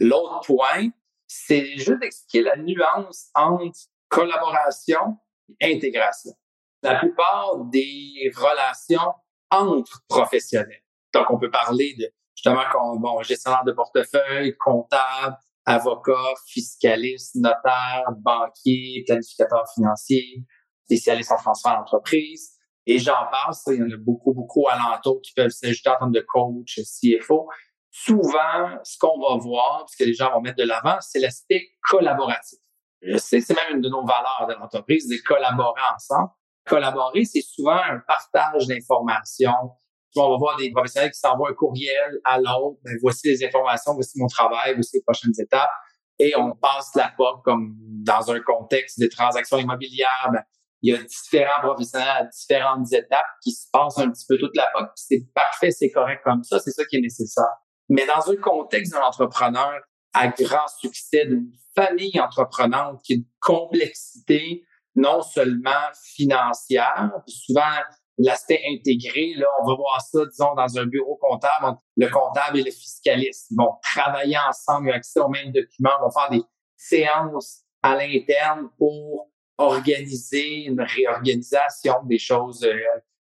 L'autre 0.00 0.40
point, 0.46 0.88
c'est 1.26 1.76
juste 1.76 2.00
d'expliquer 2.00 2.42
la 2.42 2.56
nuance 2.56 3.28
entre 3.34 3.74
collaboration 4.12 5.16
et 5.60 5.74
intégration. 5.74 6.32
La 6.82 6.96
plupart 6.96 7.56
des 7.70 8.30
relations 8.36 9.14
entre 9.50 10.02
professionnels. 10.08 10.82
Donc, 11.14 11.30
on 11.30 11.38
peut 11.38 11.50
parler 11.50 11.94
de 11.98 12.12
justement 12.34 12.62
bon, 12.98 13.22
gestionnaire 13.22 13.64
de 13.64 13.72
portefeuille, 13.72 14.56
comptable, 14.58 15.36
avocat, 15.64 16.34
fiscaliste, 16.46 17.36
notaire, 17.36 18.04
banquier, 18.18 19.04
planificateur 19.06 19.64
financier, 19.74 20.44
spécialiste 20.84 21.32
en 21.32 21.36
transfert 21.36 21.78
d'entreprise. 21.78 22.58
Et 22.84 22.98
j'en 22.98 23.26
passe, 23.30 23.62
il 23.68 23.76
y 23.76 23.82
en 23.82 23.90
a 23.90 23.96
beaucoup, 23.96 24.34
beaucoup 24.34 24.66
alentours 24.68 25.20
qui 25.22 25.32
peuvent 25.34 25.50
s'ajouter 25.50 25.88
en 25.90 25.98
termes 25.98 26.12
de 26.12 26.24
coach, 26.26 26.80
CFO. 26.80 27.48
Souvent, 27.90 28.78
ce 28.82 28.98
qu'on 28.98 29.20
va 29.20 29.36
voir, 29.36 29.86
ce 29.88 29.96
que 29.96 30.04
les 30.04 30.14
gens 30.14 30.32
vont 30.32 30.40
mettre 30.40 30.56
de 30.56 30.64
l'avant, 30.64 30.96
c'est 31.00 31.20
l'aspect 31.20 31.68
collaboratif. 31.88 32.58
Je 33.02 33.16
sais, 33.16 33.40
c'est 33.40 33.54
même 33.54 33.76
une 33.76 33.80
de 33.80 33.88
nos 33.88 34.04
valeurs 34.04 34.46
de 34.48 34.54
l'entreprise, 34.54 35.08
de 35.08 35.16
collaborer 35.26 35.80
ensemble. 35.94 36.30
Collaborer, 36.64 37.24
c'est 37.24 37.42
souvent 37.42 37.76
un 37.76 37.98
partage 38.06 38.66
d'informations. 38.68 39.72
On 40.14 40.30
va 40.30 40.36
voir 40.36 40.56
des 40.56 40.70
professionnels 40.70 41.10
qui 41.10 41.18
s'envoient 41.18 41.50
un 41.50 41.54
courriel 41.54 42.20
à 42.24 42.38
l'autre. 42.38 42.78
Ben, 42.84 42.96
voici 43.00 43.28
les 43.28 43.44
informations, 43.44 43.94
voici 43.94 44.18
mon 44.20 44.28
travail, 44.28 44.74
voici 44.74 44.98
les 44.98 45.02
prochaines 45.02 45.32
étapes. 45.38 45.70
Et 46.18 46.36
on 46.36 46.54
passe 46.54 46.94
la 46.94 47.12
POC 47.16 47.42
comme 47.42 47.74
dans 47.78 48.30
un 48.30 48.40
contexte 48.40 49.00
de 49.00 49.08
transactions 49.08 49.58
immobilières. 49.58 50.30
Ben, 50.32 50.42
il 50.82 50.94
y 50.94 50.96
a 50.96 51.02
différents 51.02 51.60
professionnels 51.62 52.08
à 52.08 52.24
différentes 52.24 52.92
étapes 52.92 53.26
qui 53.42 53.52
se 53.52 53.66
passent 53.72 53.98
un 53.98 54.10
petit 54.10 54.26
peu 54.28 54.38
toute 54.38 54.54
la 54.56 54.68
POC. 54.74 54.90
C'est 54.94 55.26
parfait, 55.34 55.70
c'est 55.70 55.90
correct 55.90 56.20
comme 56.22 56.44
ça, 56.44 56.60
c'est 56.60 56.72
ça 56.72 56.84
qui 56.84 56.96
est 56.96 57.00
nécessaire. 57.00 57.46
Mais 57.88 58.06
dans 58.06 58.30
un 58.30 58.36
contexte 58.36 58.92
d'un 58.92 59.02
entrepreneur 59.02 59.80
à 60.14 60.28
grand 60.28 60.68
succès, 60.78 61.26
d'une 61.26 61.52
famille 61.74 62.20
entreprenante 62.20 63.00
qui 63.02 63.14
a 63.14 63.16
une 63.16 63.26
complexité 63.40 64.64
non 64.94 65.22
seulement 65.22 65.70
financière, 65.94 67.10
souvent 67.26 67.62
l'aspect 68.18 68.60
intégré, 68.68 69.32
là, 69.36 69.46
on 69.62 69.68
va 69.68 69.74
voir 69.74 70.00
ça, 70.00 70.24
disons, 70.26 70.54
dans 70.54 70.78
un 70.78 70.86
bureau 70.86 71.16
comptable, 71.16 71.78
le 71.96 72.08
comptable 72.08 72.58
et 72.58 72.62
le 72.62 72.70
fiscaliste 72.70 73.48
vont 73.56 73.72
travailler 73.82 74.36
ensemble, 74.48 74.88
ils 74.88 74.92
ont 74.92 74.96
accès 74.96 75.20
aux 75.20 75.28
mêmes 75.28 75.52
documents, 75.52 75.98
vont 76.00 76.10
faire 76.10 76.30
des 76.30 76.42
séances 76.76 77.62
à 77.82 77.96
l'interne 77.96 78.68
pour 78.78 79.30
organiser 79.58 80.64
une 80.64 80.80
réorganisation 80.80 81.94
des 82.04 82.18
choses 82.18 82.64
euh, 82.64 82.78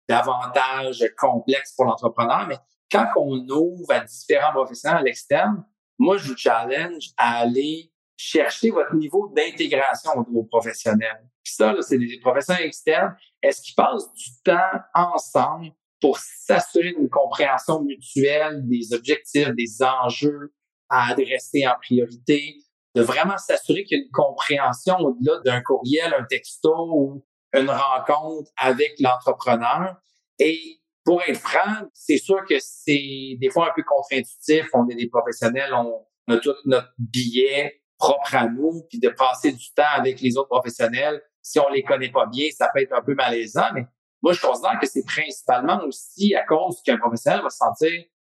davantage 0.08 1.04
complexes 1.18 1.74
pour 1.76 1.84
l'entrepreneur. 1.84 2.46
Mais 2.48 2.58
quand 2.90 3.06
on 3.16 3.38
ouvre 3.48 3.90
à 3.90 4.00
différents 4.00 4.52
professionnels 4.52 5.00
à 5.00 5.02
l'externe, 5.02 5.64
moi, 6.00 6.16
je 6.16 6.28
vous 6.28 6.36
challenge 6.36 7.10
à 7.18 7.40
aller 7.40 7.92
chercher 8.16 8.70
votre 8.70 8.94
niveau 8.94 9.30
d'intégration 9.36 10.12
au 10.16 10.26
niveau 10.26 10.44
professionnel. 10.44 11.28
Puis 11.44 11.52
ça, 11.54 11.74
c'est 11.82 11.98
des 11.98 12.18
professionnels 12.20 12.66
externes. 12.66 13.14
Est-ce 13.42 13.60
qu'ils 13.60 13.74
passent 13.74 14.10
du 14.14 14.30
temps 14.42 14.78
ensemble 14.94 15.72
pour 16.00 16.18
s'assurer 16.18 16.92
d'une 16.92 17.10
compréhension 17.10 17.82
mutuelle 17.82 18.66
des 18.66 18.94
objectifs, 18.94 19.50
des 19.50 19.82
enjeux 19.82 20.54
à 20.88 21.10
adresser 21.10 21.66
en 21.66 21.74
priorité, 21.80 22.56
de 22.94 23.02
vraiment 23.02 23.36
s'assurer 23.36 23.84
qu'il 23.84 23.98
y 23.98 24.00
a 24.00 24.04
une 24.04 24.10
compréhension 24.10 24.96
au-delà 24.96 25.40
d'un 25.44 25.60
courriel, 25.60 26.14
un 26.14 26.24
texto 26.24 26.74
ou 26.94 27.24
une 27.52 27.68
rencontre 27.68 28.50
avec 28.56 28.94
l'entrepreneur? 29.00 29.96
Et 30.38 30.79
pour 31.04 31.22
être 31.22 31.38
franc, 31.38 31.86
c'est 31.94 32.18
sûr 32.18 32.44
que 32.48 32.56
c'est 32.58 33.36
des 33.40 33.50
fois 33.50 33.70
un 33.70 33.72
peu 33.74 33.82
contre-intuitif. 33.82 34.66
On 34.74 34.88
est 34.88 34.94
des 34.94 35.08
professionnels, 35.08 35.72
on 35.72 36.04
a 36.32 36.36
tout 36.38 36.54
notre 36.66 36.92
billet 36.98 37.82
propre 37.98 38.34
à 38.34 38.48
nous, 38.48 38.84
puis 38.88 38.98
de 38.98 39.08
passer 39.08 39.52
du 39.52 39.72
temps 39.74 39.82
avec 39.94 40.20
les 40.20 40.36
autres 40.36 40.48
professionnels, 40.48 41.22
si 41.42 41.58
on 41.58 41.68
les 41.70 41.82
connaît 41.82 42.10
pas 42.10 42.26
bien, 42.26 42.48
ça 42.50 42.68
peut 42.72 42.80
être 42.80 42.92
un 42.92 43.02
peu 43.02 43.14
malaisant, 43.14 43.72
mais 43.74 43.84
moi, 44.22 44.32
je 44.32 44.40
considère 44.40 44.78
que 44.78 44.86
c'est 44.86 45.04
principalement 45.04 45.82
aussi 45.84 46.34
à 46.34 46.44
cause 46.44 46.82
qu'un 46.82 46.98
professionnel 46.98 47.42
va 47.42 47.50
se 47.50 47.56
sentir 47.56 47.90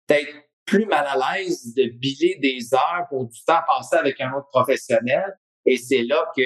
peut-être 0.08 0.34
plus 0.66 0.86
mal 0.86 1.06
à 1.06 1.38
l'aise 1.38 1.74
de 1.76 1.90
biler 1.90 2.38
des 2.42 2.74
heures 2.74 3.06
pour 3.10 3.26
du 3.26 3.44
temps 3.46 3.62
passé 3.68 3.98
avec 3.98 4.20
un 4.22 4.34
autre 4.34 4.48
professionnel. 4.48 5.38
Et 5.66 5.78
c'est 5.78 6.04
là 6.04 6.26
que, 6.36 6.42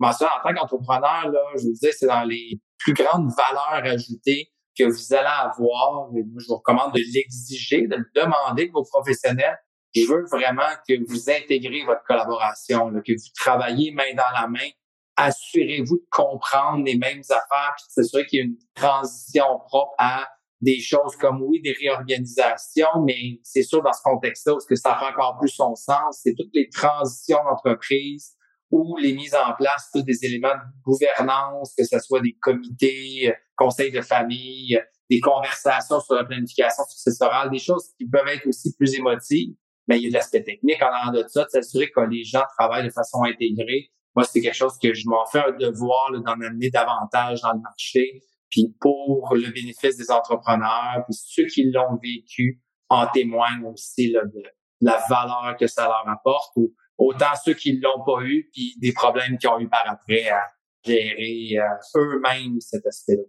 en 0.00 0.12
tant 0.12 0.54
qu'entrepreneur, 0.54 1.30
là, 1.30 1.40
je 1.56 1.62
vous 1.62 1.72
disais, 1.72 1.92
c'est 1.92 2.06
dans 2.06 2.24
les 2.24 2.60
plus 2.78 2.92
grandes 2.92 3.30
valeurs 3.30 3.90
ajoutées 3.94 4.50
que 4.76 4.84
vous 4.84 5.14
allez 5.14 5.26
avoir. 5.26 6.08
Et 6.16 6.22
moi, 6.22 6.40
je 6.40 6.46
vous 6.48 6.56
recommande 6.56 6.92
de 6.92 7.00
l'exiger, 7.12 7.86
de 7.86 7.96
le 7.96 8.06
demander 8.14 8.66
de 8.66 8.72
vos 8.72 8.84
professionnels. 8.84 9.58
Je 9.94 10.06
veux 10.06 10.24
vraiment 10.30 10.62
que 10.88 10.94
vous 11.08 11.30
intégrez 11.30 11.84
votre 11.84 12.02
collaboration, 12.04 12.90
que 13.06 13.12
vous 13.12 13.32
travaillez 13.36 13.92
main 13.92 14.12
dans 14.16 14.40
la 14.40 14.48
main. 14.48 14.68
Assurez-vous 15.16 15.98
de 15.98 16.06
comprendre 16.10 16.84
les 16.84 16.96
mêmes 16.96 17.22
affaires, 17.30 17.76
de 17.78 18.02
s'assurer 18.02 18.26
qu'il 18.26 18.38
y 18.38 18.42
a 18.42 18.44
une 18.46 18.58
transition 18.74 19.60
propre 19.68 19.94
à 19.98 20.28
des 20.60 20.80
choses 20.80 21.14
comme 21.16 21.42
oui, 21.42 21.60
des 21.60 21.72
réorganisations, 21.72 23.02
mais 23.04 23.38
c'est 23.42 23.62
sûr 23.62 23.82
dans 23.82 23.92
ce 23.92 24.02
contexte-là, 24.02 24.58
ce 24.58 24.66
que 24.66 24.74
ça 24.74 24.98
fait 24.98 25.12
encore 25.12 25.38
plus 25.38 25.50
son 25.50 25.74
sens, 25.74 26.20
c'est 26.22 26.34
toutes 26.34 26.54
les 26.54 26.68
transitions 26.68 27.38
d'entreprise 27.44 28.34
ou 28.74 28.96
les 28.96 29.12
mises 29.14 29.34
en 29.34 29.54
place 29.54 29.90
des 29.94 30.24
éléments 30.24 30.54
de 30.54 30.82
gouvernance, 30.82 31.74
que 31.76 31.84
ce 31.84 31.98
soit 32.00 32.20
des 32.20 32.36
comités, 32.40 33.28
euh, 33.28 33.32
conseils 33.56 33.92
de 33.92 34.00
famille, 34.00 34.80
des 35.08 35.20
conversations 35.20 36.00
sur 36.00 36.14
la 36.14 36.24
planification 36.24 36.82
successorale, 36.88 37.50
des 37.50 37.58
choses 37.58 37.90
qui 37.96 38.08
peuvent 38.08 38.26
être 38.28 38.46
aussi 38.46 38.74
plus 38.76 38.94
émotives. 38.94 39.54
Mais 39.86 39.98
il 39.98 40.04
y 40.04 40.06
a 40.06 40.08
de 40.08 40.14
l'aspect 40.14 40.42
technique 40.42 40.82
en 40.82 40.86
arrière 40.86 41.12
de 41.12 41.28
ça, 41.28 41.44
de 41.44 41.50
s'assurer 41.50 41.90
que 41.90 42.00
les 42.00 42.24
gens 42.24 42.42
travaillent 42.58 42.86
de 42.86 42.92
façon 42.92 43.22
intégrée 43.22 43.92
moi, 44.14 44.24
c'est 44.24 44.40
quelque 44.40 44.54
chose 44.54 44.78
que 44.80 44.94
je 44.94 45.08
m'en 45.08 45.26
fais 45.26 45.40
un 45.40 45.52
devoir 45.52 46.12
d'en 46.12 46.40
amener 46.40 46.70
davantage 46.70 47.40
dans 47.40 47.52
le 47.52 47.60
marché. 47.60 48.22
Puis 48.50 48.74
pour 48.80 49.34
le 49.34 49.50
bénéfice 49.50 49.96
des 49.96 50.10
entrepreneurs, 50.10 51.02
puis 51.04 51.14
ceux 51.14 51.46
qui 51.46 51.70
l'ont 51.70 51.98
vécu 52.00 52.60
en 52.88 53.06
témoignent 53.08 53.64
aussi 53.66 54.12
là, 54.12 54.20
de 54.24 54.42
la 54.80 55.02
valeur 55.08 55.56
que 55.58 55.66
ça 55.66 55.84
leur 55.84 56.08
apporte, 56.08 56.52
ou 56.56 56.72
autant 56.98 57.34
ceux 57.44 57.54
qui 57.54 57.78
l'ont 57.78 58.04
pas 58.04 58.22
eu, 58.22 58.48
puis 58.52 58.74
des 58.80 58.92
problèmes 58.92 59.38
qu'ils 59.38 59.48
ont 59.48 59.60
eu 59.60 59.68
par 59.68 59.84
après 59.88 60.28
à 60.28 60.40
gérer 60.84 61.58
euh, 61.58 62.00
eux-mêmes 62.00 62.60
cet 62.60 62.86
aspect-là. 62.86 63.22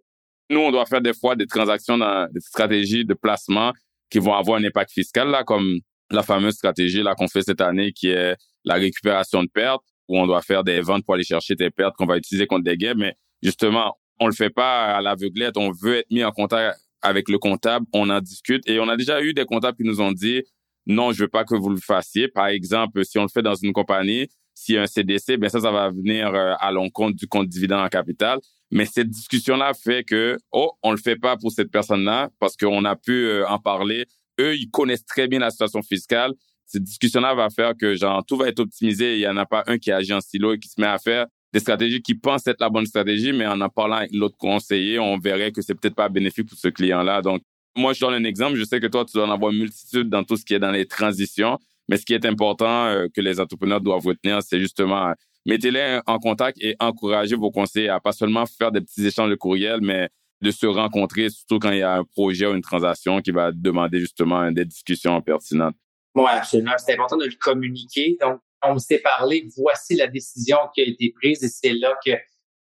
Nous, 0.49 0.59
on 0.59 0.71
doit 0.71 0.85
faire 0.85 1.01
des 1.01 1.13
fois 1.13 1.35
des 1.35 1.47
transactions 1.47 1.97
dans 1.97 2.27
des 2.31 2.39
stratégies 2.39 3.05
de 3.05 3.13
placement 3.13 3.73
qui 4.09 4.19
vont 4.19 4.33
avoir 4.33 4.59
un 4.59 4.63
impact 4.63 4.91
fiscal, 4.91 5.29
là, 5.29 5.43
comme 5.43 5.79
la 6.11 6.23
fameuse 6.23 6.53
stratégie 6.53 7.01
là 7.01 7.15
qu'on 7.15 7.27
fait 7.27 7.41
cette 7.41 7.61
année 7.61 7.91
qui 7.91 8.09
est 8.09 8.35
la 8.63 8.75
récupération 8.75 9.43
de 9.43 9.49
pertes 9.51 9.81
où 10.07 10.19
on 10.19 10.27
doit 10.27 10.43
faire 10.43 10.63
des 10.63 10.81
ventes 10.81 11.03
pour 11.03 11.15
aller 11.15 11.23
chercher 11.23 11.55
des 11.55 11.71
pertes 11.71 11.95
qu'on 11.95 12.05
va 12.05 12.17
utiliser 12.17 12.45
contre 12.45 12.63
des 12.63 12.77
gains. 12.77 12.93
Mais 12.95 13.15
justement 13.41 13.97
on 14.19 14.27
le 14.27 14.33
fait 14.33 14.49
pas 14.49 14.95
à 14.95 15.01
l'aveuglette. 15.01 15.57
On 15.57 15.71
veut 15.71 15.97
être 15.97 16.11
mis 16.11 16.23
en 16.23 16.31
contact 16.31 16.79
avec 17.01 17.29
le 17.29 17.37
comptable. 17.37 17.85
On 17.93 18.09
en 18.09 18.21
discute. 18.21 18.67
Et 18.69 18.79
on 18.79 18.87
a 18.87 18.97
déjà 18.97 19.21
eu 19.21 19.33
des 19.33 19.45
comptables 19.45 19.77
qui 19.77 19.83
nous 19.83 20.01
ont 20.01 20.11
dit 20.11 20.43
non 20.85 21.11
je 21.11 21.23
veux 21.23 21.27
pas 21.27 21.43
que 21.43 21.55
vous 21.55 21.69
le 21.69 21.79
fassiez 21.79 22.27
par 22.27 22.47
exemple 22.47 23.03
si 23.05 23.17
on 23.17 23.23
le 23.23 23.29
fait 23.29 23.41
dans 23.41 23.55
une 23.55 23.73
compagnie 23.73 24.27
s'il 24.53 24.75
y 24.75 24.77
a 24.77 24.83
un 24.83 24.87
CDC 24.87 25.37
ben 25.37 25.49
ça 25.49 25.59
ça 25.59 25.71
va 25.71 25.89
venir 25.89 26.33
euh, 26.33 26.53
à 26.59 26.71
l'encontre 26.71 27.15
du 27.15 27.27
compte 27.27 27.47
dividende 27.47 27.81
en 27.81 27.89
capital 27.89 28.39
mais 28.71 28.85
cette 28.85 29.09
discussion 29.09 29.57
là 29.57 29.73
fait 29.73 30.03
que 30.03 30.37
oh 30.51 30.71
on 30.83 30.91
le 30.91 30.97
fait 30.97 31.15
pas 31.17 31.37
pour 31.37 31.51
cette 31.51 31.71
personne 31.71 32.03
là 32.03 32.29
parce 32.39 32.55
qu'on 32.55 32.85
a 32.85 32.95
pu 32.95 33.27
euh, 33.27 33.47
en 33.47 33.59
parler 33.59 34.05
eux, 34.39 34.55
ils 34.55 34.69
connaissent 34.69 35.05
très 35.05 35.27
bien 35.27 35.39
la 35.39 35.49
situation 35.49 35.81
fiscale. 35.81 36.33
Cette 36.65 36.83
discussion-là 36.83 37.35
va 37.35 37.49
faire 37.49 37.73
que 37.79 37.95
genre 37.95 38.25
tout 38.25 38.37
va 38.37 38.47
être 38.47 38.59
optimisé. 38.59 39.15
Il 39.15 39.21
y 39.21 39.27
en 39.27 39.37
a 39.37 39.45
pas 39.45 39.63
un 39.67 39.77
qui 39.77 39.91
agit 39.91 40.13
en 40.13 40.21
silo 40.21 40.53
et 40.53 40.59
qui 40.59 40.69
se 40.69 40.79
met 40.79 40.87
à 40.87 40.97
faire 40.97 41.27
des 41.53 41.59
stratégies 41.59 42.01
qui 42.01 42.15
pensent 42.15 42.47
être 42.47 42.59
la 42.59 42.69
bonne 42.69 42.85
stratégie, 42.85 43.31
mais 43.31 43.47
en 43.47 43.61
en 43.61 43.69
parlant 43.69 43.97
avec 43.97 44.13
l'autre 44.13 44.35
conseiller, 44.37 44.99
on 44.99 45.17
verrait 45.17 45.51
que 45.51 45.61
c'est 45.61 45.75
peut-être 45.75 45.95
pas 45.95 46.09
bénéfique 46.09 46.49
pour 46.49 46.57
ce 46.57 46.67
client-là. 46.67 47.21
Donc, 47.21 47.41
moi, 47.75 47.93
je 47.93 47.99
donne 47.99 48.13
un 48.13 48.23
exemple. 48.23 48.55
Je 48.55 48.63
sais 48.63 48.79
que 48.79 48.87
toi, 48.87 49.05
tu 49.05 49.17
dois 49.17 49.27
en 49.27 49.31
avoir 49.31 49.51
une 49.51 49.59
multitude 49.59 50.09
dans 50.09 50.23
tout 50.23 50.37
ce 50.37 50.45
qui 50.45 50.53
est 50.53 50.59
dans 50.59 50.71
les 50.71 50.85
transitions. 50.85 51.59
Mais 51.87 51.97
ce 51.97 52.05
qui 52.05 52.13
est 52.13 52.25
important 52.25 52.85
euh, 52.85 53.07
que 53.13 53.21
les 53.21 53.39
entrepreneurs 53.39 53.81
doivent 53.81 54.05
retenir, 54.05 54.41
c'est 54.41 54.59
justement 54.59 55.13
mettez-les 55.45 55.99
en 56.07 56.17
contact 56.17 56.57
et 56.59 56.75
encouragez 56.79 57.35
vos 57.35 57.51
conseillers 57.51 57.89
à 57.89 57.99
pas 57.99 58.11
seulement 58.11 58.45
faire 58.45 58.71
des 58.71 58.81
petits 58.81 59.05
échanges 59.05 59.29
de 59.29 59.35
courriel, 59.35 59.79
mais 59.81 60.09
de 60.41 60.51
se 60.51 60.65
rencontrer, 60.65 61.29
surtout 61.29 61.59
quand 61.59 61.71
il 61.71 61.79
y 61.79 61.83
a 61.83 61.93
un 61.93 62.03
projet 62.03 62.45
ou 62.47 62.53
une 62.53 62.61
transaction 62.61 63.21
qui 63.21 63.31
va 63.31 63.51
demander 63.51 63.99
justement 63.99 64.51
des 64.51 64.65
discussions 64.65 65.21
pertinentes. 65.21 65.75
Oui, 66.15 66.25
absolument. 66.29 66.73
C'est 66.77 66.93
important 66.93 67.17
de 67.17 67.25
le 67.25 67.35
communiquer. 67.39 68.17
Donc, 68.21 68.39
on 68.63 68.77
s'est 68.79 68.99
parlé, 68.99 69.47
voici 69.57 69.95
la 69.95 70.07
décision 70.07 70.57
qui 70.73 70.81
a 70.81 70.85
été 70.85 71.13
prise 71.21 71.43
et 71.43 71.47
c'est 71.47 71.73
là 71.73 71.93
que 72.03 72.11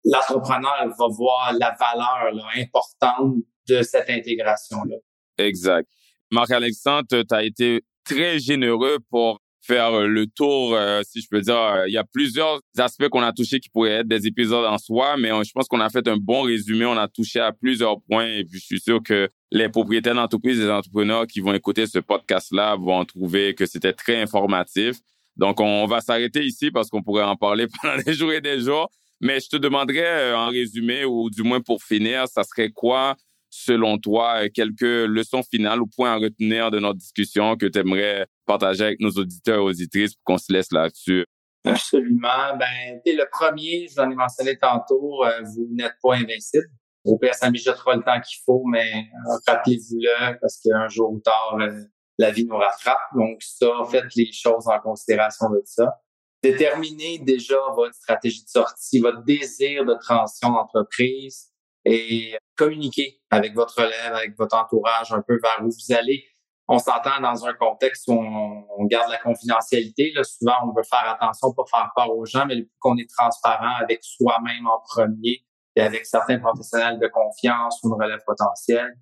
l'entrepreneur 0.04 0.94
va 0.98 1.06
voir 1.08 1.52
la 1.58 1.76
valeur 1.78 2.48
importante 2.56 3.36
de 3.68 3.82
cette 3.82 4.10
intégration-là. 4.10 4.96
Exact. 5.38 5.88
Marc-Alexandre, 6.30 7.06
tu 7.08 7.34
as 7.34 7.44
été 7.44 7.82
très 8.04 8.38
généreux 8.38 8.98
pour 9.10 9.40
faire 9.68 9.92
euh, 9.92 10.06
le 10.06 10.26
tour, 10.26 10.74
euh, 10.74 11.02
si 11.04 11.20
je 11.20 11.28
peux 11.28 11.40
dire. 11.40 11.56
Euh, 11.56 11.88
il 11.88 11.92
y 11.92 11.98
a 11.98 12.04
plusieurs 12.04 12.60
aspects 12.78 13.08
qu'on 13.08 13.22
a 13.22 13.32
touchés 13.32 13.60
qui 13.60 13.68
pourraient 13.68 14.00
être 14.00 14.08
des 14.08 14.26
épisodes 14.26 14.64
en 14.64 14.78
soi, 14.78 15.16
mais 15.18 15.28
je 15.44 15.52
pense 15.52 15.68
qu'on 15.68 15.80
a 15.80 15.90
fait 15.90 16.06
un 16.08 16.16
bon 16.16 16.42
résumé. 16.42 16.86
On 16.86 16.96
a 16.96 17.06
touché 17.06 17.38
à 17.38 17.52
plusieurs 17.52 18.00
points 18.02 18.26
et 18.26 18.46
je 18.50 18.58
suis 18.58 18.80
sûr 18.80 19.02
que 19.02 19.28
les 19.52 19.68
propriétaires 19.68 20.14
d'entreprises, 20.14 20.58
les 20.58 20.70
entrepreneurs 20.70 21.26
qui 21.26 21.40
vont 21.40 21.52
écouter 21.52 21.86
ce 21.86 21.98
podcast-là 21.98 22.76
vont 22.76 23.04
trouver 23.04 23.54
que 23.54 23.66
c'était 23.66 23.92
très 23.92 24.20
informatif. 24.20 24.96
Donc, 25.36 25.60
on 25.60 25.86
va 25.86 26.00
s'arrêter 26.00 26.44
ici 26.44 26.70
parce 26.70 26.88
qu'on 26.88 27.02
pourrait 27.02 27.24
en 27.24 27.36
parler 27.36 27.66
pendant 27.82 28.02
des 28.02 28.14
jours 28.14 28.32
et 28.32 28.40
des 28.40 28.60
jours. 28.60 28.90
Mais 29.20 29.40
je 29.40 29.48
te 29.48 29.56
demanderais 29.56 30.32
en 30.32 30.48
résumé 30.48 31.04
ou 31.04 31.28
du 31.28 31.42
moins 31.42 31.60
pour 31.60 31.82
finir, 31.82 32.28
ça 32.28 32.44
serait 32.44 32.70
quoi 32.70 33.16
selon 33.50 33.98
toi, 33.98 34.44
euh, 34.44 34.48
quelques 34.52 34.82
leçons 34.82 35.42
finales 35.42 35.80
ou 35.80 35.86
points 35.86 36.12
à 36.12 36.16
retenir 36.16 36.70
de 36.70 36.78
notre 36.78 36.98
discussion 36.98 37.56
que 37.56 37.66
tu 37.66 37.78
aimerais 37.78 38.26
partager 38.46 38.84
avec 38.84 39.00
nos 39.00 39.10
auditeurs 39.10 39.58
et 39.58 39.70
auditrices 39.70 40.14
pour 40.14 40.24
qu'on 40.24 40.38
se 40.38 40.52
laisse 40.52 40.72
là-dessus? 40.72 41.24
Absolument. 41.64 42.56
Ben, 42.58 43.00
le 43.04 43.30
premier, 43.30 43.88
je 43.88 44.00
l'en 44.00 44.10
ai 44.10 44.14
mentionné 44.14 44.56
tantôt, 44.56 45.24
euh, 45.24 45.42
vous 45.42 45.68
n'êtes 45.70 45.94
pas 46.02 46.14
invincible. 46.14 46.66
Au 47.04 47.16
pire, 47.16 47.34
ça 47.34 47.50
mijottera 47.50 47.96
le 47.96 48.02
temps 48.02 48.20
qu'il 48.20 48.38
faut, 48.44 48.64
mais 48.66 48.92
euh, 48.92 49.38
rappelez-vous-le 49.46 50.38
parce 50.40 50.60
qu'un 50.62 50.88
jour 50.88 51.12
ou 51.12 51.20
tard, 51.20 51.56
la 52.18 52.30
vie 52.30 52.44
nous 52.44 52.56
rattrape. 52.56 52.98
Donc, 53.14 53.42
ça, 53.42 53.66
faites 53.90 54.14
les 54.14 54.30
choses 54.32 54.66
en 54.66 54.78
considération 54.80 55.48
de 55.50 55.62
ça. 55.64 55.94
Déterminez 56.42 57.18
déjà 57.18 57.56
votre 57.74 57.94
stratégie 57.94 58.44
de 58.44 58.48
sortie, 58.48 59.00
votre 59.00 59.22
désir 59.24 59.84
de 59.84 59.94
transition 59.94 60.50
d'entreprise 60.50 61.52
et 61.84 62.36
communiquer 62.56 63.20
avec 63.30 63.54
votre 63.54 63.76
relève, 63.76 64.14
avec 64.14 64.36
votre 64.36 64.56
entourage 64.56 65.12
un 65.12 65.22
peu 65.22 65.38
vers 65.42 65.60
où 65.62 65.70
vous 65.70 65.94
allez. 65.94 66.24
On 66.70 66.78
s'entend 66.78 67.20
dans 67.22 67.46
un 67.46 67.54
contexte 67.54 68.08
où 68.08 68.12
on, 68.12 68.84
garde 68.84 69.10
la 69.10 69.18
confidentialité. 69.18 70.12
Là, 70.14 70.22
souvent, 70.22 70.56
on 70.64 70.72
veut 70.74 70.82
faire 70.82 71.08
attention, 71.08 71.52
pas 71.54 71.64
faire 71.70 71.90
peur 71.96 72.14
aux 72.14 72.26
gens, 72.26 72.44
mais 72.44 72.56
le 72.56 72.64
plus 72.64 72.76
qu'on 72.78 72.96
est 72.98 73.08
transparent 73.08 73.76
avec 73.80 74.00
soi-même 74.02 74.66
en 74.66 74.80
premier 74.80 75.46
et 75.76 75.80
avec 75.80 76.04
certains 76.04 76.38
professionnels 76.38 76.98
de 76.98 77.08
confiance 77.08 77.80
ou 77.82 77.88
une 77.88 78.02
relève 78.02 78.20
potentielle, 78.26 78.92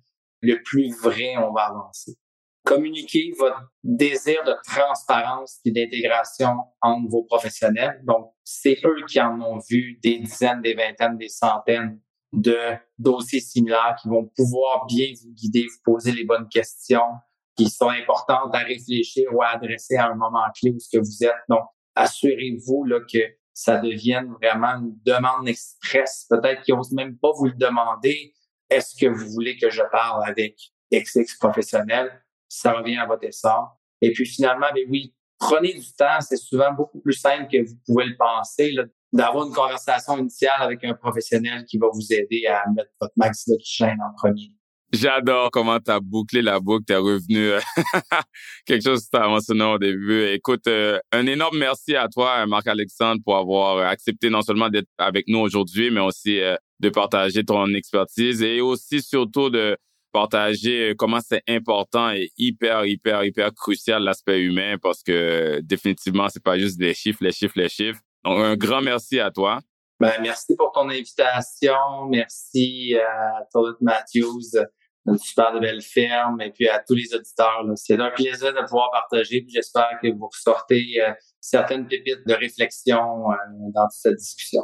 le 0.41 0.61
plus 0.63 0.95
vrai 1.01 1.35
on 1.37 1.51
va 1.51 1.65
avancer. 1.65 2.15
Communiquer 2.63 3.33
votre 3.37 3.61
désir 3.83 4.43
de 4.45 4.53
transparence 4.65 5.59
et 5.65 5.71
d'intégration 5.71 6.53
entre 6.81 7.09
vos 7.09 7.23
professionnels. 7.23 8.01
Donc, 8.03 8.33
c'est 8.43 8.77
eux 8.85 9.05
qui 9.09 9.19
en 9.19 9.41
ont 9.41 9.59
vu 9.69 9.99
des 10.03 10.19
dizaines, 10.19 10.61
des 10.61 10.73
vingtaines, 10.73 11.17
des 11.17 11.29
centaines 11.29 11.99
de 12.33 12.57
dossiers 12.97 13.39
similaires 13.39 13.95
qui 14.01 14.09
vont 14.09 14.29
pouvoir 14.35 14.85
bien 14.85 15.07
vous 15.21 15.31
guider, 15.31 15.63
vous 15.63 15.93
poser 15.93 16.11
les 16.11 16.25
bonnes 16.25 16.49
questions 16.49 17.15
qui 17.55 17.69
sont 17.69 17.89
importantes 17.89 18.53
à 18.53 18.59
réfléchir 18.59 19.33
ou 19.33 19.41
à 19.41 19.47
adresser 19.47 19.95
à 19.95 20.07
un 20.11 20.15
moment 20.15 20.45
clé 20.55 20.71
où 20.71 20.79
ce 20.79 20.89
que 20.95 21.01
vous 21.01 21.23
êtes. 21.23 21.41
Donc, 21.49 21.63
assurez-vous 21.95 22.83
là, 22.83 22.99
que 23.11 23.19
ça 23.53 23.77
devienne 23.77 24.31
vraiment 24.39 24.75
une 24.75 24.95
demande 25.03 25.47
express. 25.47 26.27
Peut-être 26.29 26.61
qu'ils 26.61 26.75
n'osent 26.75 26.91
même 26.91 27.17
pas 27.17 27.31
vous 27.31 27.45
le 27.45 27.53
demander. 27.53 28.33
Est-ce 28.69 28.95
que 28.95 29.07
vous 29.07 29.29
voulez 29.31 29.57
que 29.57 29.71
je 29.71 29.81
parle 29.91 30.21
avec 30.27 30.55
XX 30.93 31.35
professionnel? 31.39 32.21
Ça 32.47 32.73
revient 32.73 32.97
à 32.97 33.07
votre 33.07 33.23
essor. 33.23 33.79
Et 34.01 34.11
puis 34.11 34.27
finalement, 34.27 34.67
ben 34.75 34.83
oui, 34.89 35.15
prenez 35.39 35.73
du 35.73 35.93
temps. 35.93 36.21
C'est 36.21 36.37
souvent 36.37 36.71
beaucoup 36.71 36.99
plus 36.99 37.13
simple 37.13 37.47
que 37.51 37.67
vous 37.67 37.75
pouvez 37.87 38.05
le 38.05 38.15
penser. 38.15 38.71
Là 38.73 38.83
d'avoir 39.13 39.47
une 39.47 39.53
conversation 39.53 40.17
initiale 40.17 40.61
avec 40.61 40.83
un 40.83 40.93
professionnel 40.93 41.65
qui 41.65 41.77
va 41.77 41.87
vous 41.91 42.13
aider 42.13 42.45
à 42.47 42.69
mettre 42.69 42.91
votre 42.99 43.13
max 43.15 43.49
chaîne 43.63 43.97
en 44.01 44.13
premier. 44.15 44.51
J'adore 44.93 45.51
comment 45.51 45.79
tu 45.81 45.91
as 45.91 45.99
bouclé 45.99 46.41
la 46.41 46.61
boucle, 46.61 46.85
tu 46.85 46.93
es 46.93 46.97
revenu 46.97 47.49
euh, 47.49 47.59
quelque 48.65 48.83
chose 48.83 49.03
que 49.03 49.17
tu 49.17 49.21
as 49.21 49.27
mentionné 49.27 49.65
au 49.65 49.77
début. 49.77 50.23
Écoute, 50.27 50.65
euh, 50.67 50.97
un 51.11 51.27
énorme 51.27 51.57
merci 51.57 51.93
à 51.97 52.07
toi, 52.07 52.45
Marc-Alexandre, 52.45 53.21
pour 53.23 53.35
avoir 53.35 53.85
accepté 53.85 54.29
non 54.29 54.41
seulement 54.41 54.69
d'être 54.69 54.87
avec 54.97 55.27
nous 55.27 55.39
aujourd'hui, 55.39 55.91
mais 55.91 55.99
aussi 55.99 56.39
euh, 56.39 56.55
de 56.79 56.89
partager 56.89 57.43
ton 57.43 57.73
expertise 57.73 58.41
et 58.41 58.61
aussi 58.61 59.01
surtout 59.01 59.49
de 59.49 59.77
partager 60.13 60.93
comment 60.97 61.19
c'est 61.19 61.43
important 61.49 62.11
et 62.11 62.31
hyper, 62.37 62.85
hyper, 62.85 63.25
hyper 63.25 63.53
crucial 63.53 64.03
l'aspect 64.03 64.41
humain 64.41 64.77
parce 64.81 65.03
que 65.03 65.59
définitivement, 65.63 66.29
c'est 66.29 66.41
pas 66.41 66.57
juste 66.57 66.77
des 66.77 66.93
chiffres, 66.93 67.23
les 67.25 67.33
chiffres, 67.33 67.57
les 67.59 67.67
chiffres 67.67 67.99
un 68.31 68.55
grand 68.55 68.81
merci 68.81 69.19
à 69.19 69.31
toi. 69.31 69.59
Ben, 69.99 70.13
merci 70.21 70.55
pour 70.55 70.71
ton 70.71 70.89
invitation. 70.89 72.05
Merci 72.09 72.95
à 72.95 73.43
Todd 73.51 73.77
Matthews, 73.81 74.59
une 75.07 75.17
super 75.17 75.53
de 75.53 75.59
belle 75.59 75.81
ferme, 75.81 76.39
et 76.41 76.51
puis 76.51 76.67
à 76.67 76.83
tous 76.85 76.93
les 76.93 77.13
auditeurs. 77.15 77.63
C'est 77.75 77.99
un 77.99 78.11
plaisir 78.11 78.53
de 78.53 78.61
pouvoir 78.61 78.91
partager. 78.91 79.45
j'espère 79.47 79.89
que 80.01 80.07
vous 80.07 80.27
ressortez 80.27 81.01
euh, 81.01 81.13
certaines 81.39 81.87
pépites 81.87 82.27
de 82.27 82.33
réflexion 82.33 83.31
euh, 83.31 83.35
dans 83.73 83.89
cette 83.89 84.17
discussion. 84.17 84.63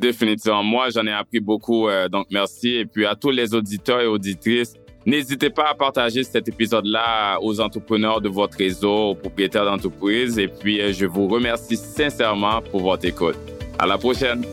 Définitivement. 0.00 0.62
Moi, 0.62 0.88
j'en 0.88 1.06
ai 1.06 1.12
appris 1.12 1.40
beaucoup, 1.40 1.88
euh, 1.88 2.08
donc 2.08 2.26
merci. 2.30 2.76
Et 2.76 2.86
puis 2.86 3.04
à 3.04 3.14
tous 3.14 3.30
les 3.30 3.54
auditeurs 3.54 4.00
et 4.00 4.06
auditrices, 4.06 4.74
N'hésitez 5.06 5.48
pas 5.48 5.70
à 5.70 5.74
partager 5.74 6.24
cet 6.24 6.48
épisode-là 6.48 7.38
aux 7.40 7.58
entrepreneurs 7.60 8.20
de 8.20 8.28
votre 8.28 8.58
réseau, 8.58 9.10
aux 9.10 9.14
propriétaires 9.14 9.64
d'entreprise. 9.64 10.38
Et 10.38 10.48
puis, 10.48 10.78
euh, 10.80 10.92
je 10.92 11.06
vous 11.06 11.26
remercie 11.26 11.76
sincèrement 11.76 12.60
pour 12.70 12.82
votre 12.82 13.06
écoute. 13.06 13.38
À 13.78 13.86
la 13.86 13.96
prochaine. 13.96 14.44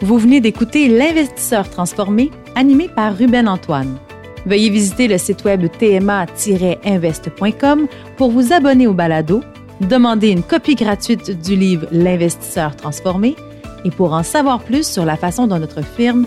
Vous 0.00 0.18
venez 0.18 0.40
d'écouter 0.40 0.88
L'investisseur 0.88 1.70
transformé, 1.70 2.32
animé 2.56 2.88
par 2.88 3.16
Ruben 3.16 3.48
Antoine. 3.48 3.96
Veuillez 4.44 4.70
visiter 4.70 5.06
le 5.06 5.18
site 5.18 5.44
web 5.44 5.68
tma-invest.com 5.78 7.86
pour 8.16 8.32
vous 8.32 8.52
abonner 8.52 8.88
au 8.88 8.94
balado, 8.94 9.44
demander 9.80 10.30
une 10.30 10.42
copie 10.42 10.74
gratuite 10.74 11.40
du 11.40 11.54
livre 11.54 11.86
L'investisseur 11.92 12.74
transformé 12.74 13.36
et 13.84 13.90
pour 13.90 14.14
en 14.14 14.24
savoir 14.24 14.64
plus 14.64 14.84
sur 14.84 15.04
la 15.04 15.16
façon 15.16 15.46
dont 15.46 15.60
notre 15.60 15.84
firme 15.84 16.26